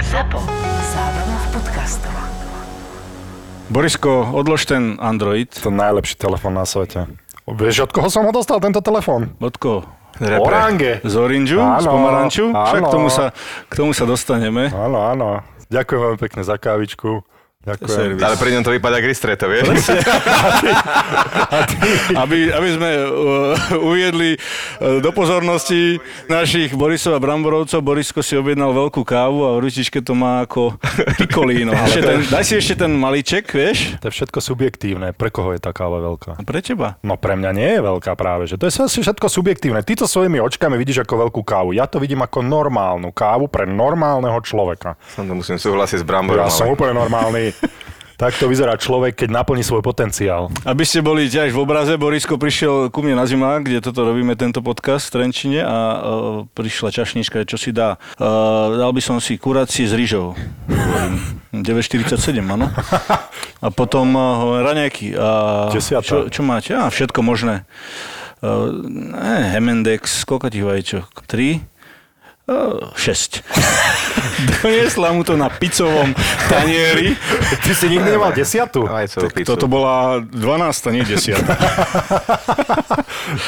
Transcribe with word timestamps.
ZAPO. 0.00 0.40
Zábrná 0.96 1.36
v 1.36 1.46
podcastov. 1.52 2.16
Borisko, 3.68 4.24
odlož 4.32 4.64
ten 4.64 4.96
Android. 4.96 5.52
To 5.60 5.68
najlepší 5.68 6.16
telefon 6.16 6.56
na 6.56 6.64
svete. 6.64 7.12
Vieš, 7.44 7.84
od 7.84 7.92
koho 7.92 8.08
som 8.08 8.24
ho 8.24 8.32
dostal, 8.32 8.56
tento 8.64 8.80
telefon? 8.80 9.36
Odko? 9.36 9.84
Orange. 10.16 11.04
Z 11.04 11.12
oranžu? 11.12 11.60
Áno, 11.60 11.84
z 11.84 11.86
pomaranču? 11.92 12.44
Však 12.56 12.82
k 12.88 12.88
tomu, 12.88 13.08
sa, 13.12 13.36
k 13.68 13.72
tomu 13.76 13.92
sa 13.92 14.08
dostaneme. 14.08 14.72
Áno, 14.72 15.04
áno. 15.04 15.44
Ďakujem 15.68 16.00
veľmi 16.00 16.18
pekne 16.24 16.40
za 16.40 16.56
kávičku. 16.56 17.20
Ďakujem. 17.62 18.18
Ale 18.18 18.36
pri 18.42 18.50
ňom 18.58 18.62
to 18.66 18.74
vypadá 18.74 18.98
ako 18.98 19.06
ristreto, 19.06 19.46
vieš? 19.46 19.70
Aby, 22.22 22.50
aby 22.50 22.68
sme 22.74 22.90
uh, 23.06 23.86
uviedli 23.86 24.34
uh, 24.34 24.98
do 24.98 25.10
pozornosti 25.14 26.02
našich 26.26 26.74
Borisov 26.74 27.14
a 27.14 27.20
Bramborovcov. 27.22 27.78
Borisko 27.78 28.20
si 28.24 28.34
objednal 28.34 28.74
veľkú 28.74 29.06
kávu 29.06 29.46
a 29.46 29.50
v 29.58 29.68
ručičke 29.68 30.02
to 30.02 30.16
má 30.16 30.42
ako 30.42 30.74
pikolíno. 31.22 31.70
Ešte 31.86 32.02
ten, 32.02 32.18
daj 32.26 32.44
si 32.44 32.54
ešte 32.58 32.74
ten 32.82 32.92
malíček, 32.94 33.46
vieš? 33.46 33.94
To 34.02 34.10
je 34.10 34.14
všetko 34.14 34.38
subjektívne. 34.42 35.14
Pre 35.14 35.30
koho 35.30 35.54
je 35.54 35.60
tá 35.62 35.70
káva 35.70 36.02
veľká? 36.02 36.38
A 36.38 36.42
pre 36.42 36.64
teba. 36.64 36.98
No 37.04 37.14
pre 37.14 37.38
mňa 37.38 37.50
nie 37.54 37.70
je 37.78 37.80
veľká 37.82 38.12
práve, 38.18 38.50
že 38.50 38.58
to 38.58 38.66
je 38.66 38.74
všetko 38.88 39.26
subjektívne. 39.30 39.84
Ty 39.86 40.02
to 40.02 40.06
svojimi 40.10 40.42
očkami 40.42 40.74
vidíš 40.74 41.06
ako 41.06 41.28
veľkú 41.28 41.40
kávu. 41.46 41.76
Ja 41.76 41.86
to 41.86 42.02
vidím 42.02 42.24
ako 42.24 42.42
normálnu 42.42 43.14
kávu 43.14 43.46
pre 43.46 43.68
normálneho 43.68 44.38
človeka. 44.42 44.98
Som 45.14 45.30
to 45.30 45.34
musím 45.38 45.60
súhlasiť 45.60 46.02
s 46.02 46.04
Bramborom. 46.06 46.42
Ja 46.42 46.50
som 46.50 46.70
úplne 46.72 46.96
normálny. 46.96 47.51
Tak 48.22 48.38
to 48.38 48.46
vyzerá 48.46 48.78
človek, 48.78 49.18
keď 49.18 49.34
naplní 49.34 49.66
svoj 49.66 49.82
potenciál. 49.82 50.46
Aby 50.62 50.86
ste 50.86 51.02
boli 51.02 51.26
tiež 51.26 51.50
v 51.50 51.58
obraze, 51.58 51.98
Borisko 51.98 52.38
prišiel 52.38 52.86
ku 52.94 53.02
mne 53.02 53.18
na 53.18 53.26
zima, 53.26 53.58
kde 53.58 53.82
toto 53.82 54.06
robíme, 54.06 54.38
tento 54.38 54.62
podcast 54.62 55.10
v 55.10 55.18
Trenčine 55.18 55.66
a 55.66 55.76
uh, 55.98 55.98
prišla 56.54 56.94
čašnička, 56.94 57.42
čo 57.42 57.58
si 57.58 57.74
dá. 57.74 57.98
Uh, 58.22 58.78
dal 58.78 58.94
by 58.94 59.02
som 59.02 59.18
si 59.18 59.34
kuracie 59.42 59.90
s 59.90 59.96
rýžou. 59.98 60.38
Hovorím, 60.70 61.18
9,47, 61.50 62.38
áno. 62.46 62.70
A 63.58 63.74
potom 63.74 64.14
uh, 64.14 64.62
raňajky. 64.70 65.18
A 65.18 65.74
čo, 65.74 66.30
čo 66.30 66.42
máte? 66.46 66.78
Á, 66.78 66.94
všetko 66.94 67.26
možné. 67.26 67.66
Ne, 68.42 69.54
Hemendex, 69.54 70.26
koľko 70.26 70.50
tých 70.50 70.66
vajíčok? 70.66 71.26
3? 71.30 71.71
Uh, 72.52 72.92
6. 73.00 73.40
Doniesla 74.60 75.08
mu 75.16 75.24
to 75.24 75.40
na 75.40 75.48
picovom 75.48 76.12
tanieri. 76.52 77.16
Ty 77.64 77.72
si 77.72 77.88
nikdy 77.88 78.12
nemal 78.12 78.36
desiatu? 78.36 78.84
Pizzu. 79.32 79.48
Toto 79.48 79.64
bola 79.64 80.20
12, 80.20 80.92
nie 80.92 81.00
10. 81.00 81.40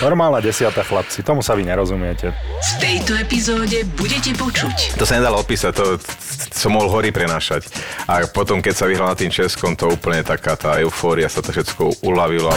Normálna 0.00 0.40
desiata, 0.40 0.80
chlapci. 0.80 1.20
Tomu 1.20 1.44
sa 1.44 1.52
vy 1.52 1.68
nerozumiete. 1.68 2.32
V 2.32 2.72
tejto 2.80 3.12
epizóde 3.20 3.84
budete 3.92 4.32
počuť 4.32 4.96
To 4.96 5.04
sa 5.04 5.20
nedalo 5.20 5.44
opísať, 5.44 5.72
to 5.76 6.00
som 6.48 6.72
mohol 6.72 6.88
hory 6.88 7.12
prenášať. 7.12 7.68
A 8.08 8.24
potom, 8.24 8.64
keď 8.64 8.72
sa 8.72 8.88
vyhral 8.88 9.12
na 9.12 9.18
tým 9.18 9.28
Českom, 9.28 9.76
to 9.76 9.92
úplne 9.92 10.24
taká 10.24 10.56
tá 10.56 10.80
eufória 10.80 11.28
sa 11.28 11.44
to 11.44 11.52
všetko 11.52 12.00
uľavilo. 12.00 12.48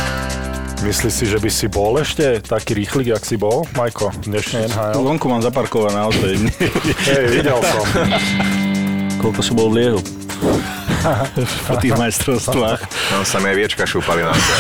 Myslíš 0.78 1.10
si, 1.10 1.26
že 1.26 1.42
by 1.42 1.50
si 1.50 1.66
bol 1.66 1.98
ešte 1.98 2.38
taký 2.38 2.78
rýchly, 2.78 3.10
jak 3.10 3.26
si 3.26 3.34
bol, 3.34 3.66
Majko, 3.74 4.14
dnešnej 4.30 4.70
NHL? 4.70 5.02
Vonku 5.02 5.26
mám 5.26 5.42
zaparkované 5.42 5.98
auto. 5.98 6.22
Hej, 7.10 7.24
videl 7.34 7.60
som. 7.62 7.84
Koľko 9.18 9.42
som 9.42 9.54
bol 9.58 9.74
v 9.74 9.76
Liehu. 9.82 10.02
po 11.66 11.76
tých 11.80 11.96
majstrovstvách. 11.98 12.82
Tam 12.86 13.24
sa 13.24 13.38
mi 13.40 13.50
aj 13.54 13.58
viečka 13.58 13.84
šúpali 13.88 14.22
na 14.22 14.34
to. 14.34 14.54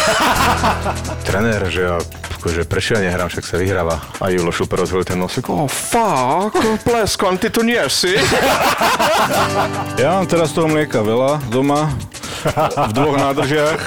Trenér, 1.27 1.61
že 1.69 1.81
ja 1.85 1.97
akože 2.37 2.63
prečo 2.69 2.95
ja 2.95 3.01
nehrám, 3.03 3.27
však 3.29 3.43
sa 3.45 3.57
vyhráva. 3.59 3.99
A 4.21 4.29
Julo 4.31 4.53
Šuper 4.53 4.79
rozhodol 4.81 5.03
ten 5.05 5.19
nosík. 5.19 5.49
Oh, 5.49 5.67
fuck, 5.67 6.53
pleskan, 6.85 7.37
ty 7.37 7.49
tu 7.51 7.61
nie 7.65 7.81
si. 7.91 8.15
Ja 9.99 10.17
mám 10.17 10.25
teraz 10.29 10.53
toho 10.53 10.69
mlieka 10.69 11.01
veľa 11.03 11.41
doma. 11.51 11.91
V 12.87 12.91
dvoch 12.93 13.17
nádržiach. 13.17 13.81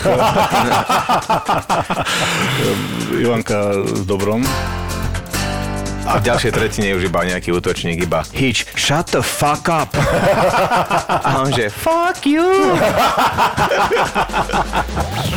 Ivanka 3.25 3.73
s 3.87 4.03
dobrom. 4.05 4.43
A 6.09 6.19
v 6.19 6.23
ďalšej 6.27 6.53
tretine 6.57 6.97
už 6.97 7.13
iba 7.13 7.21
nejaký 7.23 7.53
útočník, 7.53 8.05
iba 8.05 8.25
Hitch, 8.33 8.65
shut 8.79 9.11
the 9.13 9.21
fuck 9.21 9.69
up. 9.69 9.93
A 11.29 11.45
on 11.45 11.53
že, 11.53 11.69
fuck 11.69 12.25
you. 12.25 12.47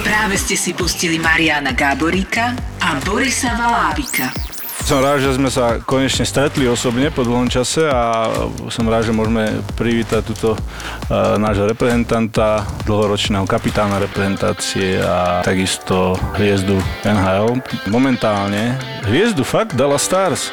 Práve 0.04 0.36
ste 0.40 0.56
si 0.56 0.72
pustili 0.72 1.20
Mariana 1.20 1.76
Gáboríka 1.76 2.56
a 2.80 2.96
Borisa 3.04 3.54
Valábika. 3.60 4.53
Som 4.84 5.00
rád, 5.00 5.24
že 5.24 5.40
sme 5.40 5.48
sa 5.48 5.80
konečne 5.80 6.28
stretli 6.28 6.68
osobne 6.68 7.08
po 7.08 7.24
dlhom 7.24 7.48
čase 7.48 7.88
a 7.88 8.28
som 8.68 8.84
rád, 8.92 9.08
že 9.08 9.16
môžeme 9.16 9.64
privítať 9.80 10.28
túto 10.28 10.60
uh, 10.60 11.40
nášho 11.40 11.72
reprezentanta, 11.72 12.68
dlhoročného 12.84 13.48
kapitána 13.48 14.04
reprezentácie 14.04 15.00
a 15.00 15.40
takisto 15.40 16.20
hviezdu 16.36 16.76
NHL. 17.08 17.64
Momentálne 17.88 18.76
hviezdu 19.08 19.48
fakt 19.48 19.72
Dallas 19.80 20.04
Stars. 20.04 20.52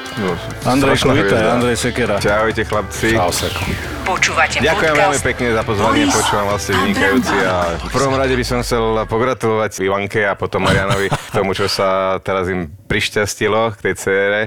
Andrej 0.63 1.03
strašná 1.03 1.11
Kovita, 1.11 1.35
hviezda. 1.35 1.51
Andrej 1.51 1.77
Sekera. 1.83 2.17
Čaute 2.23 2.63
chlapci. 2.63 3.09
Čau, 3.19 3.31
Seko. 3.35 4.00
Počúvate 4.11 4.59
Ďakujem 4.59 4.91
podcast 4.91 5.07
veľmi 5.07 5.21
pekne 5.23 5.49
za 5.55 5.63
pozvanie, 5.63 6.03
Boris 6.03 6.19
počúvam 6.19 6.47
vlastne 6.51 6.73
a 6.75 6.79
vynikajúci 6.83 7.37
a 7.47 7.57
v 7.79 7.93
prvom 7.95 8.15
rade 8.19 8.35
by 8.35 8.43
som 8.43 8.59
chcel 8.67 8.83
pogratulovať 9.07 9.71
Ivanke 9.87 10.27
a 10.27 10.35
potom 10.35 10.67
Marianovi 10.67 11.15
k 11.15 11.31
tomu, 11.31 11.55
čo 11.55 11.71
sa 11.71 12.19
teraz 12.19 12.51
im 12.51 12.75
prišťastilo 12.91 13.79
k 13.79 13.87
tej 13.87 13.95
cére. 13.95 14.41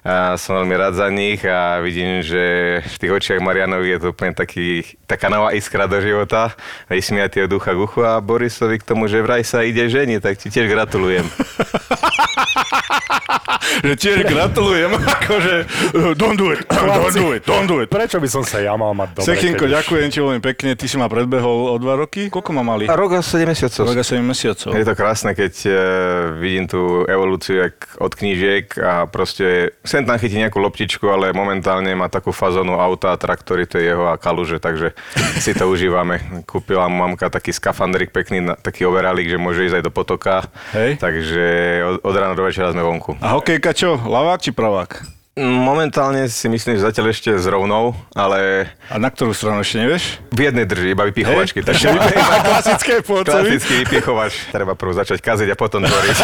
A 0.00 0.40
som 0.40 0.56
veľmi 0.64 0.74
rád 0.80 0.96
za 0.96 1.12
nich 1.12 1.44
a 1.44 1.76
vidím, 1.84 2.24
že 2.24 2.40
v 2.80 2.96
tých 2.96 3.12
očiach 3.12 3.44
Marianovi 3.44 3.92
je 3.92 3.98
to 4.00 4.16
úplne 4.16 4.32
taký, 4.32 4.80
taká 5.04 5.28
nová 5.28 5.52
iskra 5.52 5.84
do 5.84 6.00
života. 6.00 6.56
Vysmiatý 6.88 7.44
od 7.44 7.52
ducha 7.52 7.76
k 7.76 7.84
uchu 7.84 8.00
a 8.08 8.16
Borisovi 8.24 8.80
k 8.80 8.88
tomu, 8.88 9.12
že 9.12 9.20
vraj 9.20 9.44
sa 9.44 9.60
ide 9.60 9.84
ženi, 9.92 10.16
tak 10.16 10.40
ti 10.40 10.48
tiež 10.48 10.72
gratulujem. 10.72 11.28
že 13.84 13.94
tiež 13.96 14.18
gratulujem, 14.26 14.90
akože 15.20 15.54
don't 16.16 16.36
do 16.36 16.52
it, 16.52 16.64
don't 16.68 17.14
do 17.14 17.28
it, 17.36 17.42
don't 17.44 17.68
do 17.68 17.76
it. 17.84 17.88
Prečo 17.88 18.18
by 18.20 18.28
som 18.28 18.42
sa 18.44 18.60
ja 18.60 18.74
mal 18.76 18.92
mať 18.96 19.20
dobre? 19.20 19.36
Už- 19.36 19.70
ďakujem 19.70 20.08
ti 20.10 20.18
veľmi 20.20 20.40
pekne, 20.42 20.70
ty 20.76 20.86
si 20.88 20.96
ma 20.96 21.06
predbehol 21.08 21.72
o 21.72 21.76
dva 21.78 21.96
roky. 21.96 22.28
Koľko 22.28 22.50
ma 22.56 22.62
mali? 22.64 22.84
A 22.88 22.94
rok 22.96 23.18
a 23.18 23.22
7 23.22 23.46
mesiacov. 23.46 23.84
Rok 23.88 24.00
a 24.00 24.04
7 24.04 24.20
mesiacov. 24.24 24.70
Je 24.74 24.86
to 24.86 24.94
krásne, 24.96 25.32
keď 25.32 25.52
uh, 25.66 25.74
vidím 26.40 26.64
tú 26.66 27.04
evolúciu 27.06 27.62
jak 27.62 27.76
od 28.00 28.12
knížiek 28.12 28.66
a 28.80 29.06
proste 29.08 29.76
sem 29.90 30.06
tam 30.06 30.14
chytí 30.22 30.38
nejakú 30.38 30.62
loptičku, 30.62 31.02
ale 31.10 31.34
momentálne 31.34 31.90
má 31.98 32.06
takú 32.06 32.30
fazónu 32.30 32.78
auta, 32.78 33.18
traktory, 33.18 33.66
to 33.66 33.82
je 33.82 33.90
jeho 33.90 34.06
a 34.06 34.14
kaluže, 34.14 34.62
takže 34.62 34.94
si 35.44 35.50
to 35.50 35.66
užívame. 35.66 36.22
Kúpila 36.46 36.86
mu 36.86 37.02
mamka 37.02 37.26
taký 37.26 37.50
skafandrik 37.50 38.14
pekný, 38.14 38.54
taký 38.62 38.86
overalík, 38.86 39.26
že 39.26 39.42
môže 39.42 39.66
ísť 39.66 39.82
aj 39.82 39.84
do 39.84 39.92
potoka. 39.92 40.46
Hej. 40.70 41.02
Takže 41.02 41.46
od, 41.82 41.96
od 42.06 42.14
rána 42.14 42.38
do 42.38 42.46
večera 42.46 42.70
sme 42.70 42.86
vonku. 42.86 43.18
A 43.18 43.34
hokejka 43.34 43.74
čo? 43.74 43.98
Lavák 43.98 44.38
či 44.38 44.54
pravák? 44.54 45.19
Momentálne 45.38 46.26
si 46.26 46.50
myslím, 46.50 46.74
že 46.74 46.82
zatiaľ 46.82 47.14
ešte 47.14 47.30
s 47.38 47.46
rovnou, 47.46 47.94
ale 48.18 48.66
A 48.90 48.98
na 48.98 49.14
ktorú 49.14 49.30
stranu 49.30 49.62
ešte 49.62 49.78
nevieš? 49.78 50.18
v 50.34 50.50
jednej 50.50 50.66
drží, 50.66 50.90
iba 50.90 51.06
vypichovačky. 51.06 51.62
Ešte 51.62 51.86
klasické 52.50 52.94
pôcovi. 53.06 53.54
Klasický 53.54 53.74
vypichovač. 53.86 54.50
Treba 54.50 54.74
prv 54.74 54.90
začať 54.90 55.22
kaziť 55.22 55.54
a 55.54 55.56
potom 55.56 55.86
tvoriť. 55.86 56.16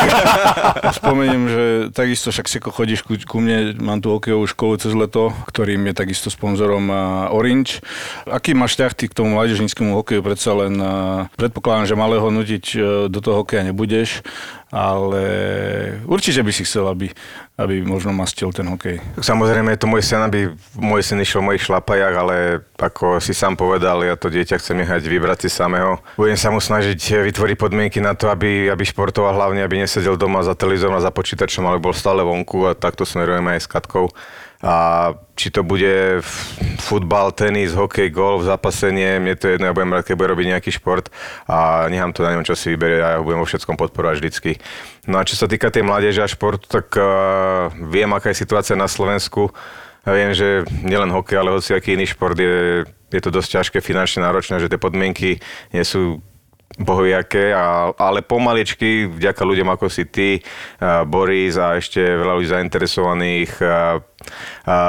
Spomeniem, 0.99 1.43
že 1.47 1.65
takisto 1.95 2.35
však 2.35 2.47
si 2.51 2.59
chodíš 2.59 3.07
ku, 3.07 3.15
ku 3.15 3.39
mne, 3.39 3.79
mám 3.79 4.03
tu 4.03 4.11
hokejovú 4.11 4.51
školu 4.51 4.75
cez 4.83 4.91
leto, 4.91 5.31
ktorým 5.55 5.87
je 5.87 5.95
takisto 5.95 6.27
sponzorom 6.27 6.91
Orange. 7.31 7.79
Aký 8.27 8.59
máš 8.59 8.75
ťah 8.75 8.91
ty 8.91 9.07
k 9.07 9.15
tomu 9.15 9.39
mládežníckému 9.39 9.95
hokeju? 10.03 10.19
Predsa 10.27 10.51
len 10.67 10.75
predpokladám, 11.39 11.87
že 11.87 11.95
malého 11.95 12.27
nutiť 12.27 12.65
e, 12.75 12.79
do 13.07 13.19
toho 13.23 13.47
hokeja 13.47 13.63
nebudeš, 13.63 14.27
ale 14.75 15.25
určite 16.11 16.43
by 16.43 16.51
si 16.51 16.67
chcel, 16.67 16.91
aby, 16.91 17.15
aby 17.57 17.81
možno 17.81 18.13
mastil 18.13 18.53
ten 18.53 18.69
hokej. 18.69 19.01
Samozrejme 19.17 19.73
je 19.73 19.81
to 19.81 19.89
môj 19.89 20.05
sen, 20.05 20.21
aby 20.21 20.53
môj 20.77 21.01
syn 21.01 21.25
išiel 21.25 21.41
v 21.41 21.49
mojich 21.53 21.65
šlapajach, 21.65 22.15
ale 22.15 22.61
ako 22.77 23.17
si 23.17 23.33
sám 23.33 23.57
povedal, 23.57 24.05
ja 24.05 24.13
to 24.13 24.29
dieťa 24.29 24.61
chcem 24.61 24.85
nechať 24.85 25.01
vybrať 25.09 25.49
si 25.49 25.51
samého. 25.57 25.97
Budem 26.21 26.37
sa 26.37 26.53
mu 26.53 26.61
snažiť 26.61 27.01
vytvoriť 27.33 27.57
podmienky 27.57 28.05
na 28.05 28.13
to, 28.13 28.29
aby, 28.29 28.69
aby 28.69 28.85
športoval 28.85 29.33
hlavne, 29.33 29.65
aby 29.65 29.81
nesedel 29.81 30.21
doma 30.21 30.45
za 30.45 30.53
televízorom 30.53 31.01
a 31.01 31.05
za 31.05 31.09
počítačom, 31.09 31.65
ale 31.65 31.81
bol 31.81 31.97
stále 31.97 32.21
vonku 32.21 32.69
a 32.69 32.77
takto 32.77 33.09
smerujeme 33.09 33.57
aj 33.57 33.65
s 33.65 33.73
Katkou. 33.73 34.13
A 34.67 35.15
či 35.39 35.55
to 35.55 35.63
bude 35.63 36.27
futbal, 36.83 37.31
tenis, 37.31 37.71
hokej, 37.71 38.11
golf, 38.11 38.43
zapasenie, 38.43 39.23
mne 39.23 39.39
to 39.39 39.47
je 39.47 39.55
jedno, 39.55 39.71
ja 39.71 39.77
budem 39.77 39.95
rád, 39.95 40.03
keď 40.11 40.15
bude 40.19 40.33
robiť 40.35 40.47
nejaký 40.59 40.71
šport 40.75 41.07
a 41.47 41.87
nechám 41.87 42.11
to 42.11 42.27
na 42.27 42.35
ňom, 42.35 42.43
čo 42.43 42.59
si 42.59 42.75
vyberie 42.75 42.99
a 42.99 43.15
ja 43.15 43.19
ho 43.21 43.27
budem 43.27 43.39
vo 43.39 43.47
všetkom 43.47 43.79
podporovať 43.79 44.17
vždycky. 44.19 44.59
No 45.07 45.23
a 45.23 45.27
čo 45.29 45.39
sa 45.39 45.47
týka 45.47 45.71
tej 45.71 45.87
mládeže 45.87 46.19
a 46.19 46.27
športu, 46.27 46.67
tak 46.67 46.91
uh, 46.99 47.71
viem, 47.79 48.11
aká 48.11 48.35
je 48.35 48.43
situácia 48.43 48.75
na 48.75 48.91
Slovensku. 48.91 49.55
Ja 50.03 50.19
viem, 50.19 50.35
že 50.35 50.67
nielen 50.83 51.15
hokej, 51.15 51.39
ale 51.39 51.55
hoci 51.55 51.71
aký 51.71 51.95
iný 51.95 52.11
šport 52.11 52.35
je, 52.35 52.83
je 53.15 53.21
to 53.23 53.31
dosť 53.31 53.63
ťažké, 53.63 53.79
finančne 53.79 54.27
náročné, 54.27 54.59
že 54.59 54.67
tie 54.67 54.83
podmienky 54.83 55.39
nie 55.71 55.85
sú 55.87 56.19
bohoviaké, 56.77 57.55
ale 57.97 58.21
pomaličky, 58.21 59.09
vďaka 59.09 59.43
ľuďom 59.47 59.69
ako 59.73 59.87
si 59.89 60.05
ty, 60.05 60.45
Boris 61.09 61.57
a 61.57 61.79
ešte 61.79 62.03
veľa 62.03 62.37
ľudí 62.37 62.49
zainteresovaných, 62.53 63.53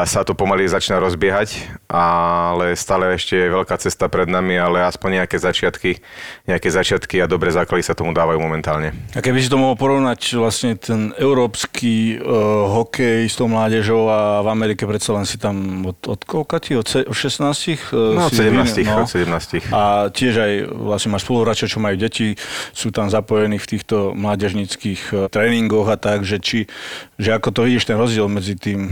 sa 0.07 0.21
to 0.25 0.33
pomaly 0.33 0.65
začína 0.65 0.97
rozbiehať, 0.97 1.69
ale 1.91 2.74
stále 2.74 3.13
ešte 3.13 3.38
je 3.38 3.53
veľká 3.53 3.77
cesta 3.77 4.09
pred 4.09 4.25
nami, 4.25 4.57
ale 4.57 4.81
aspoň 4.81 5.24
nejaké 5.24 5.38
začiatky, 5.38 6.01
nejaké 6.50 6.69
začiatky 6.74 7.21
a 7.21 7.29
dobré 7.29 7.53
základy 7.53 7.85
sa 7.85 7.94
tomu 7.94 8.12
dávajú 8.12 8.41
momentálne. 8.41 8.97
A 9.13 9.21
keby 9.21 9.38
si 9.38 9.51
to 9.51 9.62
mohol 9.62 9.77
porovnať 9.77 10.33
vlastne 10.41 10.73
ten 10.81 11.13
európsky 11.21 12.18
uh, 12.18 12.65
hokej 12.81 13.30
s 13.30 13.38
tou 13.38 13.45
mládežou 13.45 14.09
a 14.09 14.41
v 14.41 14.50
Amerike 14.50 14.89
predsa 14.89 15.13
len 15.13 15.30
si 15.30 15.38
tam 15.38 15.85
od, 15.85 16.00
od 16.09 16.21
koľka 16.25 16.57
ti? 16.57 16.73
Od, 16.73 16.88
se, 16.88 17.06
od 17.06 17.13
16? 17.13 17.94
Uh, 17.94 18.18
No, 18.18 18.27
od 18.27 18.33
si 18.33 18.41
17, 18.41 18.81
vyvinul, 18.81 19.06
od 19.06 19.12
17. 19.13 19.69
A 19.69 20.09
tiež 20.09 20.33
aj 20.41 20.53
vlastne 20.73 21.13
máš 21.13 21.30
spoluhráčov, 21.30 21.66
čo 21.67 21.83
majú 21.83 21.95
deti, 21.99 22.39
sú 22.71 22.89
tam 22.89 23.11
zapojení 23.11 23.59
v 23.59 23.67
týchto 23.67 24.15
mládežnických 24.15 25.01
eh, 25.13 25.17
tréningoch 25.27 25.87
a 25.91 25.97
tak, 25.99 26.23
že, 26.23 26.39
či, 26.39 26.65
že 27.19 27.35
ako 27.35 27.51
to 27.53 27.61
vidíš 27.67 27.87
ten 27.87 27.99
rozdiel 27.99 28.31
medzi 28.31 28.55
tým 28.55 28.89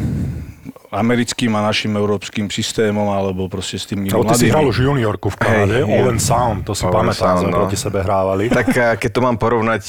americkým 0.96 1.52
a 1.60 1.62
našim 1.66 1.92
európskym 1.92 2.48
systémom, 2.48 3.12
alebo 3.12 3.52
proste 3.52 3.76
s 3.76 3.86
tými 3.90 4.08
Ale 4.12 4.24
ty 4.32 4.48
si 4.48 4.48
mladými. 4.48 4.54
hral 4.56 4.66
už 4.72 4.78
juniorku 4.80 5.28
v 5.28 5.38
Kanade, 5.38 5.78
All 5.84 6.08
and 6.08 6.24
Sound, 6.24 6.64
to 6.64 6.72
si 6.72 6.88
and 6.88 6.96
pamätám, 6.96 7.44
Sound, 7.44 7.52
no. 7.52 7.68
proti 7.68 7.78
sebe 7.78 8.00
hrávali. 8.00 8.48
Tak 8.48 8.68
a 8.80 8.88
keď 8.96 9.12
to 9.12 9.22
mám 9.22 9.36
porovnať, 9.36 9.84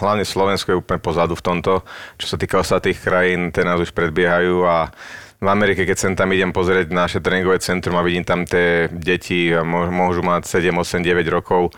hlavne 0.00 0.24
Slovensko 0.24 0.72
je 0.72 0.80
úplne 0.80 1.00
pozadu 1.02 1.36
v 1.36 1.44
tomto, 1.44 1.84
čo 2.16 2.26
sa 2.26 2.36
týka 2.40 2.56
ostatných 2.62 2.96
krajín, 2.96 3.52
tie 3.52 3.66
nás 3.68 3.76
už 3.76 3.92
predbiehajú 3.92 4.64
a 4.64 4.88
v 5.36 5.48
Amerike, 5.52 5.84
keď 5.84 5.96
sem 6.00 6.12
tam 6.16 6.32
idem 6.32 6.48
pozrieť 6.48 6.88
naše 6.88 7.20
tréningové 7.20 7.60
centrum 7.60 7.92
a 8.00 8.06
vidím 8.06 8.24
tam 8.24 8.48
tie 8.48 8.88
deti, 8.88 9.52
môžu, 9.52 9.92
môžu 9.92 10.20
mať 10.24 10.48
7, 10.48 10.72
8, 10.72 11.04
9 11.04 11.28
rokov, 11.28 11.76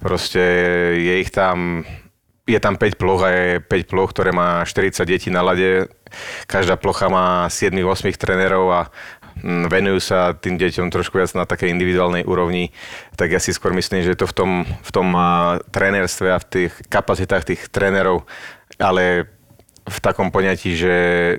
proste 0.00 0.42
je 0.96 1.14
ich 1.20 1.30
tam, 1.32 1.86
je 2.46 2.58
tam 2.60 2.78
5 2.78 3.00
ploch 3.00 3.22
a 3.24 3.30
je 3.30 3.46
5 3.60 3.90
ploch, 3.90 4.10
ktoré 4.12 4.30
má 4.30 4.62
40 4.62 5.02
detí 5.06 5.28
na 5.28 5.42
lade. 5.42 5.88
Každá 6.46 6.78
plocha 6.78 7.10
má 7.10 7.50
7-8 7.50 8.14
trénerov 8.16 8.70
a 8.72 8.80
mm, 9.42 9.66
venujú 9.68 10.00
sa 10.00 10.32
tým 10.32 10.56
deťom 10.56 10.88
trošku 10.88 11.18
viac 11.18 11.34
na 11.34 11.44
takej 11.44 11.74
individuálnej 11.74 12.24
úrovni, 12.24 12.70
tak 13.18 13.34
ja 13.34 13.40
si 13.42 13.52
skôr 13.52 13.74
myslím, 13.74 14.06
že 14.06 14.16
to 14.16 14.24
v 14.30 14.34
tom, 14.34 14.50
v 14.64 14.90
tom 14.94 15.12
trénerstve 15.70 16.26
a 16.30 16.38
v 16.40 16.46
tých 16.46 16.72
kapacitách 16.88 17.42
tých 17.44 17.62
trénerov, 17.68 18.24
ale 18.78 19.35
v 19.86 19.98
takom 20.02 20.34
poňatí, 20.34 20.74
že 20.74 20.94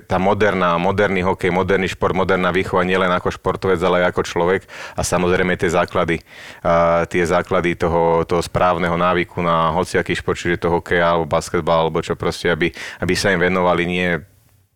tá 0.08 0.16
moderná, 0.16 0.80
moderný 0.80 1.20
hokej, 1.20 1.52
moderný 1.52 1.92
šport, 1.92 2.16
moderná 2.16 2.48
výchova 2.48 2.80
nielen 2.80 3.12
ako 3.12 3.36
športovec, 3.36 3.76
ale 3.84 4.00
aj 4.00 4.16
ako 4.16 4.22
človek 4.24 4.62
a 4.96 5.04
samozrejme 5.04 5.52
tie 5.60 5.68
základy, 5.68 6.24
a 6.64 7.04
tie 7.04 7.28
základy 7.28 7.76
toho, 7.76 8.24
toho 8.24 8.40
správneho 8.40 8.96
návyku 8.96 9.44
na 9.44 9.76
hociaký 9.76 10.16
šport, 10.16 10.40
čiže 10.40 10.64
to 10.64 10.72
hokej 10.72 10.96
alebo 10.96 11.28
basketbal, 11.28 11.86
alebo 11.86 12.00
čo 12.00 12.16
proste, 12.16 12.48
aby, 12.48 12.72
aby 13.04 13.12
sa 13.12 13.36
im 13.36 13.44
venovali 13.44 13.84
nie 13.84 14.16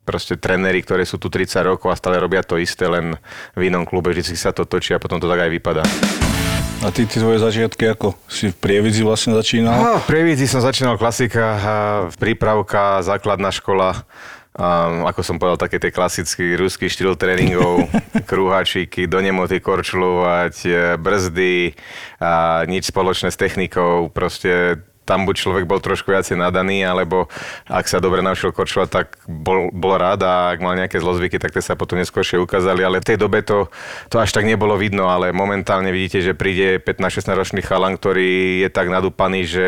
proste 0.05 0.37
tréneri, 0.37 0.85
ktoré 0.85 1.09
sú 1.09 1.17
tu 1.17 1.33
30 1.33 1.73
rokov 1.73 1.89
a 1.89 1.97
stále 1.97 2.21
robia 2.21 2.45
to 2.45 2.61
isté, 2.61 2.85
len 2.85 3.17
v 3.57 3.73
inom 3.73 3.89
klube, 3.89 4.13
vždy 4.13 4.37
sa 4.37 4.53
to 4.53 4.69
točí 4.69 4.93
a 4.93 5.01
potom 5.01 5.17
to 5.17 5.31
tak 5.31 5.49
aj 5.49 5.51
vypadá. 5.51 5.85
A 6.83 6.91
ty, 6.91 7.07
ty 7.07 7.23
tvoje 7.23 7.39
začiatky 7.39 7.95
ako? 7.95 8.19
Si 8.27 8.51
v 8.51 8.57
Prievidzi 8.59 9.07
vlastne 9.07 9.39
začínal? 9.39 9.79
No, 9.79 9.93
v 10.03 10.07
Prievidzi 10.11 10.51
som 10.51 10.59
začínal 10.59 10.99
klasika, 10.99 11.55
prípravka, 12.19 13.07
základná 13.07 13.55
škola, 13.55 14.03
a 14.53 14.67
ako 15.09 15.21
som 15.23 15.39
povedal, 15.39 15.63
také 15.63 15.79
tie 15.79 15.95
klasický 15.95 16.59
ruský 16.59 16.91
štýl 16.91 17.15
tréningov, 17.15 17.87
krúhačíky, 18.31 19.07
do 19.07 19.23
nemoty 19.23 19.63
korčulovať, 19.63 20.55
e, 20.67 20.79
brzdy, 20.99 21.73
a 22.19 22.67
nič 22.67 22.91
spoločné 22.91 23.31
s 23.31 23.39
technikou, 23.39 24.11
proste 24.11 24.83
tam 25.03 25.27
buď 25.27 25.35
človek 25.35 25.65
bol 25.67 25.83
trošku 25.83 26.15
viacej 26.15 26.39
nadaný, 26.39 26.87
alebo 26.87 27.27
ak 27.67 27.91
sa 27.91 27.99
dobre 27.99 28.23
naučil 28.23 28.55
korčovať, 28.55 28.89
tak 28.89 29.07
bol, 29.27 29.69
bol 29.75 29.99
rád 29.99 30.23
a 30.23 30.55
ak 30.55 30.63
mal 30.63 30.79
nejaké 30.79 31.03
zlozvyky, 31.03 31.43
tak 31.43 31.51
tie 31.51 31.63
sa 31.63 31.75
potom 31.75 31.99
neskôršie 31.99 32.39
ukázali, 32.39 32.87
ale 32.87 33.03
v 33.03 33.09
tej 33.13 33.19
dobe 33.19 33.43
to, 33.43 33.67
to 34.09 34.23
až 34.23 34.31
tak 34.31 34.47
nebolo 34.47 34.79
vidno, 34.79 35.11
ale 35.11 35.35
momentálne 35.35 35.91
vidíte, 35.91 36.23
že 36.23 36.39
príde 36.39 36.79
15-16 36.79 37.35
ročný 37.35 37.61
chalan, 37.67 37.99
ktorý 37.99 38.63
je 38.63 38.69
tak 38.71 38.87
nadúpaný, 38.89 39.45
že 39.45 39.67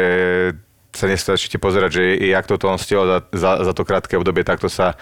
sa 0.95 1.11
nestačíte 1.11 1.59
pozerať, 1.59 1.91
že 1.99 2.03
jak 2.31 2.47
toto 2.47 2.71
on 2.71 2.79
stihol 2.79 3.05
za, 3.05 3.19
za, 3.35 3.51
za 3.67 3.73
to 3.75 3.83
krátke 3.83 4.15
obdobie 4.15 4.47
takto 4.47 4.71
sa 4.71 4.95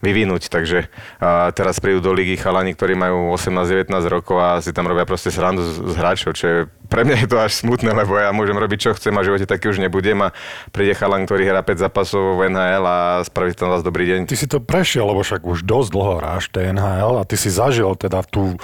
vyvinúť. 0.00 0.46
Takže 0.48 0.86
a 1.18 1.50
teraz 1.50 1.82
prídu 1.82 1.98
do 1.98 2.14
ligy 2.14 2.38
chalani, 2.38 2.72
ktorí 2.72 2.94
majú 2.94 3.34
18-19 3.34 3.90
rokov 4.06 4.38
a 4.38 4.62
si 4.62 4.70
tam 4.70 4.86
robia 4.86 5.02
proste 5.02 5.34
srandu 5.34 5.66
z, 5.66 5.90
z 5.90 5.94
hráčov, 5.98 6.30
čo 6.38 6.44
je, 6.46 6.58
pre 6.86 7.02
mňa 7.02 7.26
je 7.26 7.28
to 7.28 7.38
až 7.42 7.52
smutné, 7.66 7.90
lebo 7.90 8.14
ja 8.14 8.30
môžem 8.30 8.54
robiť, 8.54 8.78
čo 8.78 8.90
chcem 8.94 9.14
a 9.18 9.20
v 9.26 9.34
živote 9.34 9.46
taký 9.50 9.74
už 9.74 9.82
nebudem 9.82 10.22
a 10.22 10.30
príde 10.70 10.94
chalan, 10.94 11.26
ktorý 11.26 11.50
hrá 11.50 11.66
5 11.66 11.84
zápasov 11.90 12.38
v 12.38 12.54
NHL 12.54 12.84
a 12.86 12.98
spraví 13.26 13.58
tam 13.58 13.74
vás 13.74 13.82
dobrý 13.82 14.06
deň. 14.06 14.30
Ty 14.30 14.38
si 14.38 14.46
to 14.46 14.62
prešiel, 14.62 15.10
lebo 15.10 15.26
však 15.26 15.42
už 15.42 15.66
dosť 15.66 15.88
dlho 15.90 16.12
hráš 16.22 16.48
TNHL 16.54 17.18
a 17.18 17.26
ty 17.26 17.34
si 17.34 17.50
zažil 17.50 17.90
teda 17.98 18.22
tú, 18.22 18.54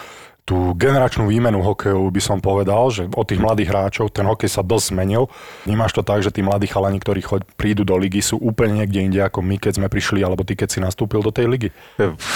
tú 0.51 0.75
generačnú 0.75 1.31
výmenu 1.31 1.63
hokejov, 1.63 2.11
by 2.11 2.19
som 2.19 2.43
povedal, 2.43 2.91
že 2.91 3.07
od 3.15 3.23
tých 3.23 3.39
mladých 3.39 3.71
hráčov 3.71 4.11
ten 4.11 4.27
hokej 4.27 4.51
sa 4.51 4.67
dosť 4.67 4.91
zmenil. 4.91 5.31
Vnímaš 5.63 5.95
to 5.95 6.03
tak, 6.03 6.27
že 6.27 6.35
tí 6.35 6.43
mladí 6.43 6.67
chalani, 6.67 6.99
ktorí 6.99 7.23
choď, 7.23 7.47
prídu 7.55 7.87
do 7.87 7.95
ligy, 7.95 8.19
sú 8.19 8.35
úplne 8.43 8.83
niekde 8.83 8.99
inde 8.99 9.23
ako 9.23 9.47
my, 9.47 9.63
keď 9.63 9.79
sme 9.79 9.87
prišli, 9.87 10.27
alebo 10.27 10.43
ty, 10.43 10.59
keď 10.59 10.69
si 10.75 10.83
nastúpil 10.83 11.23
do 11.23 11.31
tej 11.31 11.47
ligy? 11.47 11.71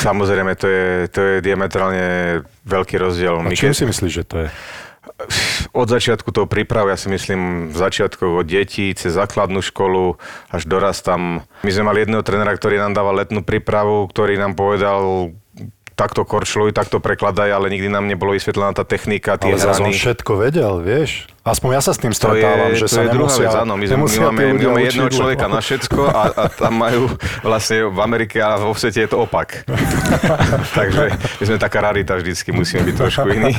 Samozrejme, 0.07 0.55
to 0.55 0.71
je, 0.71 1.11
to 1.11 1.21
je 1.27 1.35
diametrálne 1.43 2.07
veľký 2.63 3.03
rozdiel. 3.03 3.43
A 3.43 3.51
čím 3.51 3.75
keď- 3.75 3.83
si 3.83 3.85
myslíš, 3.91 4.13
že 4.15 4.25
to 4.25 4.37
je? 4.47 4.49
od 5.77 5.87
začiatku 5.87 6.33
toho 6.33 6.49
prípravu, 6.49 6.89
ja 6.89 6.99
si 6.99 7.13
myslím, 7.13 7.71
začiatku 7.77 8.41
od 8.41 8.47
detí, 8.49 8.89
cez 8.97 9.13
základnú 9.15 9.61
školu, 9.61 10.17
až 10.49 10.65
doraz 10.65 11.05
tam. 11.05 11.45
My 11.61 11.71
sme 11.71 11.93
mali 11.93 12.03
jedného 12.03 12.25
trenera, 12.25 12.51
ktorý 12.57 12.81
nám 12.81 12.97
dával 12.97 13.21
letnú 13.21 13.45
prípravu, 13.45 14.09
ktorý 14.09 14.41
nám 14.41 14.57
povedal, 14.57 15.31
takto 15.95 16.27
korčluj, 16.27 16.75
takto 16.75 16.99
prekladaj, 16.99 17.55
ale 17.55 17.71
nikdy 17.71 17.87
nám 17.87 18.11
nebolo 18.11 18.35
vysvetlená 18.35 18.75
tá 18.75 18.83
technika, 18.83 19.39
tie 19.39 19.55
Ale 19.55 19.63
hrany. 19.63 19.95
všetko 19.95 20.33
vedel, 20.43 20.83
vieš? 20.83 21.31
Aspoň 21.45 21.71
ja 21.77 21.83
sa 21.85 21.93
s 21.93 22.01
tým 22.01 22.09
To 22.09 22.17
je, 22.17 22.41
stretávam, 22.41 22.73
že 22.73 22.87
to 22.89 22.95
sa 22.97 23.01
je 23.05 23.09
druhá 23.13 23.29
nemusia, 23.29 23.49
vec, 23.53 23.63
áno. 23.69 23.73
My, 23.77 23.85
my 23.85 23.97
máme, 24.01 24.43
my 24.57 24.65
máme 24.65 24.83
jedného 24.89 25.11
človeka 25.13 25.45
na 25.45 25.61
všetko 25.61 26.01
a, 26.09 26.23
a 26.33 26.43
tam 26.49 26.73
majú 26.73 27.03
vlastne 27.45 27.85
v 27.85 27.99
Amerike 28.01 28.41
a 28.41 28.57
vo 28.57 28.73
svete 28.73 29.05
je 29.05 29.09
to 29.13 29.29
opak. 29.29 29.69
Takže 30.79 31.05
my 31.13 31.45
sme 31.45 31.59
taká 31.61 31.85
rarita 31.85 32.17
vždycky, 32.17 32.49
musíme 32.49 32.89
byť 32.89 32.95
trošku 32.97 33.29
iní. 33.29 33.53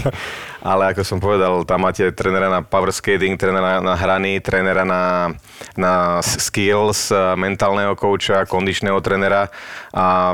Ale 0.66 0.98
ako 0.98 1.02
som 1.06 1.22
povedal, 1.22 1.62
tam 1.62 1.86
máte 1.86 2.10
trénera 2.10 2.50
na 2.50 2.66
power 2.66 2.90
skating, 2.90 3.38
trénera 3.38 3.78
na 3.78 3.94
hrany, 3.94 4.42
trénera 4.42 4.82
na, 4.82 5.30
na 5.78 6.26
skills, 6.26 7.14
mentálneho 7.38 7.94
kouča, 7.94 8.50
kondičného 8.50 8.98
trénera 8.98 9.54
a 9.94 10.34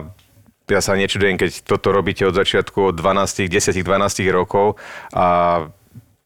ja 0.72 0.80
sa 0.80 0.96
nečudujem, 0.96 1.36
keď 1.36 1.68
toto 1.68 1.92
robíte 1.92 2.24
od 2.24 2.34
začiatku 2.34 2.92
od 2.92 2.96
12, 2.96 3.52
10, 3.52 3.84
12 3.84 4.32
rokov 4.32 4.80
a 5.12 5.68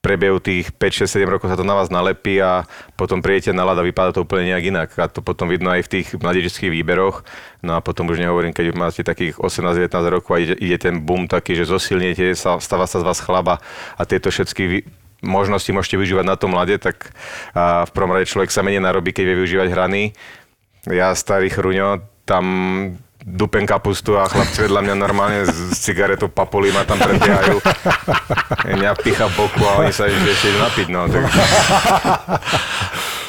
prebehu 0.06 0.38
tých 0.38 0.69
5, 0.69 1.10
6, 1.10 1.25
7 1.25 1.25
rokov 1.25 1.50
sa 1.50 1.58
to 1.58 1.65
na 1.65 1.74
vás 1.74 1.89
nalepí 1.89 2.38
a 2.38 2.70
potom 2.93 3.25
prídete 3.25 3.50
na 3.58 3.65
ľad 3.65 3.81
a 3.81 3.88
vypadá 3.89 4.13
to 4.13 4.22
úplne 4.22 4.53
nejak 4.53 4.70
inak. 4.70 4.89
A 5.01 5.10
to 5.10 5.25
potom 5.25 5.50
vidno 5.50 5.74
aj 5.74 5.89
v 5.89 5.91
tých 5.98 6.13
mladíčských 6.13 6.70
výberoch. 6.70 7.25
No 7.65 7.74
a 7.74 7.79
potom 7.81 8.05
už 8.13 8.22
nehovorím, 8.22 8.53
keď 8.53 8.77
máte 8.77 9.01
takých 9.01 9.41
18-19 9.41 9.89
rokov 10.13 10.38
a 10.38 10.46
ide, 10.46 10.53
ide 10.62 10.77
ten 10.77 11.01
boom 11.01 11.25
taký, 11.25 11.58
že 11.58 11.65
zosilniete, 11.65 12.38
sa, 12.38 12.62
stáva 12.62 12.86
sa 12.86 13.01
z 13.01 13.08
vás 13.10 13.17
chlaba 13.17 13.58
a 13.98 14.05
tieto 14.05 14.29
všetky 14.29 14.63
vy- 14.70 14.86
možnosti 15.25 15.74
môžete 15.74 15.98
využívať 15.98 16.25
na 16.29 16.38
tom 16.38 16.53
mlade, 16.53 16.77
tak 16.77 17.10
v 17.58 17.89
prvom 17.89 18.13
rade 18.13 18.29
človek 18.29 18.53
sa 18.53 18.62
menej 18.62 18.86
narobí, 18.86 19.10
keď 19.10 19.25
vie 19.25 19.36
využívať 19.41 19.67
hrany. 19.74 20.13
Ja, 20.86 21.17
starý 21.17 21.50
chruňo, 21.50 22.05
tam 22.29 22.46
dupen 23.25 23.65
kapustu 23.65 24.22
a 24.22 24.29
chlapci 24.29 24.70
vedľa 24.70 24.86
mňa 24.86 24.96
normálne 25.01 25.50
s 25.50 25.82
cigaretou 25.82 26.29
papuli 26.29 26.70
ma 26.70 26.86
tam 26.86 27.01
prebiehajú. 27.01 27.58
Mňa 28.70 28.94
picha 29.03 29.25
boku 29.34 29.65
a 29.65 29.82
oni 29.82 29.89
sa 29.89 30.05
ešte 30.05 30.29
ešte 30.29 30.53
napiť, 30.53 30.88
no. 30.94 31.10
Tak, 31.10 31.25